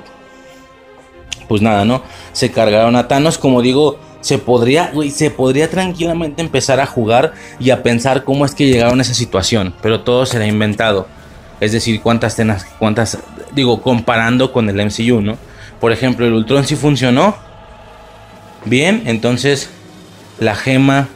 [1.49, 2.03] Pues nada, ¿no?
[2.33, 7.33] Se cargaron a Thanos, como digo, se podría, güey, se podría tranquilamente empezar a jugar
[7.59, 11.09] y a pensar cómo es que llegaron a esa situación, pero todo será inventado.
[11.59, 13.19] Es decir, cuántas tenas, cuántas,
[13.53, 15.39] digo, comparando con el MCU, ¿no?
[15.81, 17.35] Por ejemplo, el Ultron sí funcionó.
[18.65, 19.71] Bien, entonces
[20.39, 21.09] la gema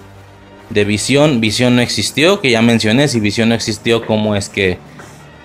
[0.71, 4.79] de visión, visión no existió, que ya mencioné, si visión no existió, ¿cómo es que,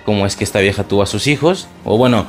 [0.04, 1.68] cómo es que esta vieja tuvo a sus hijos?
[1.84, 2.26] O bueno,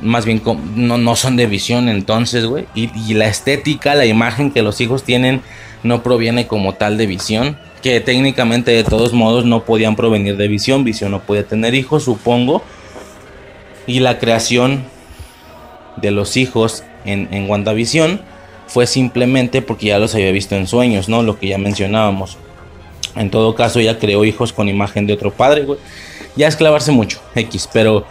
[0.00, 0.42] más bien
[0.74, 2.66] no, no son de visión entonces, güey.
[2.74, 5.42] Y, la estética, la imagen que los hijos tienen
[5.82, 7.58] no proviene como tal de visión.
[7.82, 10.84] Que técnicamente de todos modos no podían provenir de visión.
[10.84, 12.62] Visión no podía tener hijos, supongo.
[13.86, 14.84] Y la creación
[15.96, 18.20] de los hijos en, en WandaVision
[18.66, 21.22] fue simplemente porque ya los había visto en sueños, ¿no?
[21.22, 22.38] Lo que ya mencionábamos.
[23.16, 25.78] En todo caso, ella creó hijos con imagen de otro padre, güey.
[26.36, 28.06] Ya es clavarse mucho, X, pero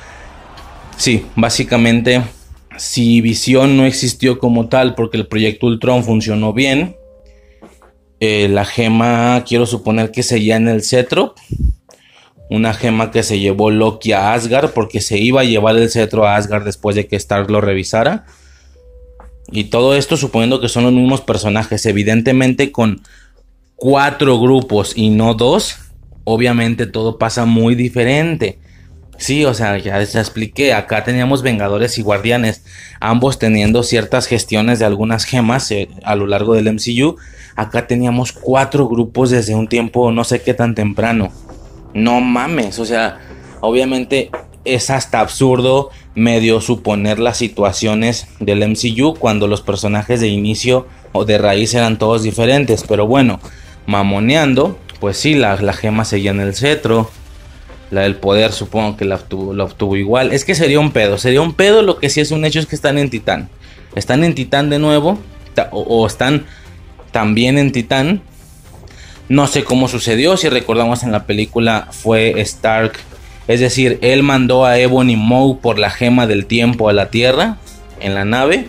[1.02, 2.22] Sí, básicamente,
[2.78, 6.96] si Visión no existió como tal porque el proyecto Ultron funcionó bien,
[8.20, 11.34] eh, la gema, quiero suponer que seguía en el cetro.
[12.52, 16.28] Una gema que se llevó Loki a Asgard porque se iba a llevar el cetro
[16.28, 18.26] a Asgard después de que Stark lo revisara.
[19.54, 23.04] Y todo esto suponiendo que son los mismos personajes, evidentemente con
[23.78, 25.78] cuatro grupos y no dos,
[26.26, 28.60] obviamente todo pasa muy diferente.
[29.18, 32.66] Sí, o sea, ya les expliqué, acá teníamos Vengadores y Guardianes,
[33.00, 37.16] ambos teniendo ciertas gestiones de algunas gemas eh, a lo largo del MCU.
[37.56, 41.32] Acá teníamos cuatro grupos desde un tiempo no sé qué tan temprano.
[41.94, 43.20] No mames, o sea,
[43.60, 44.30] obviamente
[44.64, 51.26] es hasta absurdo medio suponer las situaciones del MCU cuando los personajes de inicio o
[51.26, 52.86] de raíz eran todos diferentes.
[52.88, 53.40] Pero bueno,
[53.88, 57.10] mamoneando, pues sí, la, la gema seguía en el cetro
[57.92, 60.32] la del poder supongo que la obtuvo, igual.
[60.32, 61.18] Es que sería un pedo.
[61.18, 61.82] Sería un pedo.
[61.82, 63.50] Lo que sí es un hecho es que están en Titán.
[63.96, 65.20] Están en Titán de nuevo.
[65.72, 66.46] O, están
[67.12, 68.22] también en Titán.
[69.32, 70.36] No sé cómo sucedió.
[70.36, 73.00] Si recordamos en la película fue Stark.
[73.48, 77.56] Es decir, él mandó a Ebony Maw por la gema del tiempo a la Tierra.
[78.02, 78.68] En la nave.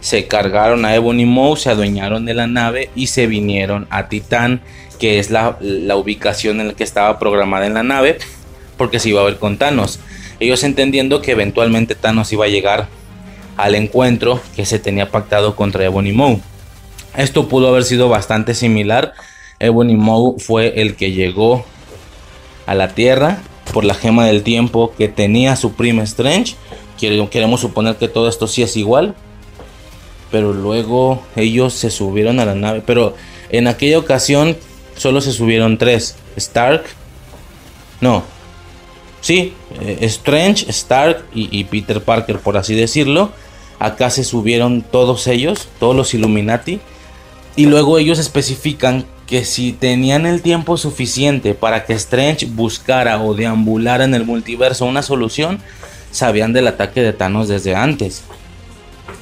[0.00, 1.56] Se cargaron a Ebony Maw.
[1.56, 2.88] Se adueñaron de la nave.
[2.94, 4.62] Y se vinieron a Titán.
[4.98, 8.16] Que es la, la ubicación en la que estaba programada en la nave
[8.78, 10.00] porque se iba a ver con Thanos.
[10.40, 12.88] Ellos entendiendo que eventualmente Thanos iba a llegar
[13.58, 16.40] al encuentro que se tenía pactado contra Ebony Maw.
[17.14, 19.12] Esto pudo haber sido bastante similar.
[19.60, 21.64] Ebony Maw fue el que llegó
[22.66, 26.54] a la Tierra por la gema del tiempo que tenía su prima Strange.
[26.98, 29.14] Queremos suponer que todo esto sí es igual.
[30.30, 32.82] Pero luego ellos se subieron a la nave.
[32.84, 33.14] Pero
[33.50, 34.56] en aquella ocasión
[34.96, 36.16] solo se subieron tres.
[36.36, 36.84] Stark.
[38.00, 38.22] No,
[39.20, 43.30] Sí, eh, Strange, Stark y, Peter Parker, por así decirlo.
[43.78, 46.80] Acá se subieron todos ellos, todos los Illuminati.
[47.56, 53.34] Y luego ellos especifican que si tenían el tiempo suficiente para que Strange buscara o
[53.34, 55.58] deambulara en el multiverso una solución,
[56.10, 58.22] sabían del ataque de Thanos desde antes.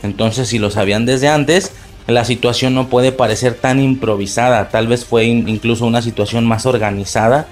[0.02, 1.72] Entonces, si lo sabían desde antes,
[2.06, 4.68] la situación no puede parecer tan improvisada.
[4.68, 7.48] Tal vez fue incluso una situación más organizada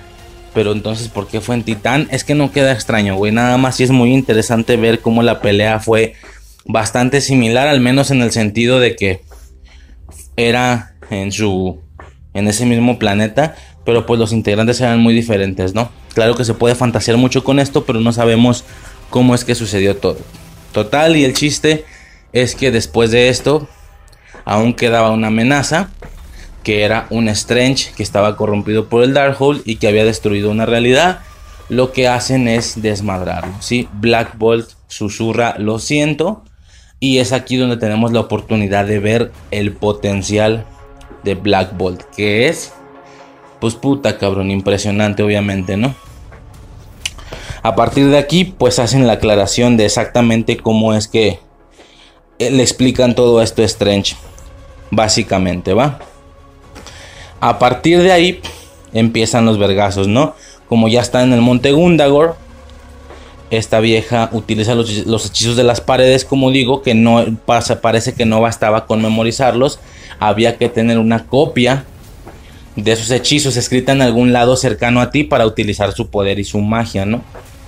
[0.55, 2.09] pero entonces, ¿por qué fue en Titán?
[2.13, 3.33] Es que no queda extraño, güey.
[3.33, 6.15] Nada más sí es muy interesante ver cómo la pelea fue
[6.65, 9.21] bastante similar, al menos en el sentido de que
[10.37, 11.81] era en su.
[12.33, 13.57] en ese mismo planeta.
[13.85, 15.91] Pero pues los integrantes eran muy diferentes, ¿no?
[16.15, 18.65] Claro que se puede fantasear mucho con esto, pero no sabemos
[19.11, 20.19] cómo es que sucedió todo.
[20.73, 21.85] Total, y el chiste
[22.33, 23.69] es que después de esto,
[24.47, 25.91] aún quedaba una amenaza
[26.65, 30.67] que era un Strange que estaba corrompido por el Darkhold y que había destruido una
[30.67, 31.21] realidad,
[31.69, 33.55] lo que hacen es desmadrarlo.
[33.61, 33.89] ¿sí?
[33.93, 36.43] Black Bolt susurra, lo siento,
[37.01, 40.65] y es aquí donde tenemos la oportunidad de ver el potencial
[41.23, 42.73] de Black Bolt, que es,
[43.61, 45.95] pues puta cabrón, impresionante obviamente, ¿no?
[47.63, 51.39] A partir de aquí, pues hacen la aclaración de exactamente cómo es que
[52.39, 54.17] le explican todo esto a Strange,
[54.91, 55.99] básicamente, ¿va?
[57.41, 58.41] A partir de ahí
[58.93, 60.35] empiezan los vergazos, ¿no?
[60.69, 62.37] Como ya está en el monte Gundagor,
[63.57, 68.25] esta vieja utiliza los, hechizos de las paredes, como digo, que no pasa, parece que
[68.25, 69.81] no bastaba con memorizarlos,
[70.19, 71.85] había que tener una copia
[72.77, 76.45] de esos hechizos escrita en algún lado cercano a ti para utilizar su poder y
[76.45, 77.23] su magia, ¿no?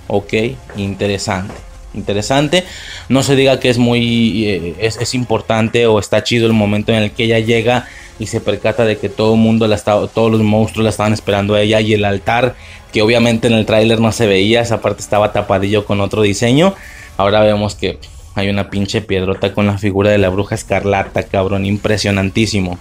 [0.08, 0.34] Ok,
[0.76, 1.54] interesante.
[1.94, 2.64] Interesante.
[3.08, 4.46] No se diga que es muy.
[4.46, 7.86] Eh, es, es importante o está chido el momento en el que ella llega
[8.18, 11.12] y se percata de que todo el mundo la estaba, todos los monstruos la estaban
[11.12, 12.54] esperando a ella y el altar
[12.92, 16.74] que obviamente en el tráiler no se veía, esa parte estaba tapadillo con otro diseño.
[17.18, 17.98] Ahora vemos que
[18.34, 22.78] hay una pinche piedrota con la figura de la bruja escarlata, cabrón, impresionantísimo.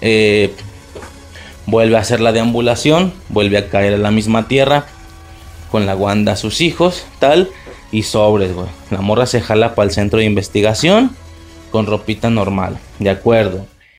[0.00, 0.52] Eh,
[1.66, 4.86] vuelve a hacer la deambulación, vuelve a caer en la misma tierra
[5.70, 7.48] con la Wanda, sus hijos, tal,
[7.90, 8.68] y sobres, güey.
[8.90, 11.14] La morra se jala para el centro de investigación
[11.70, 13.66] con ropita normal, de acuerdo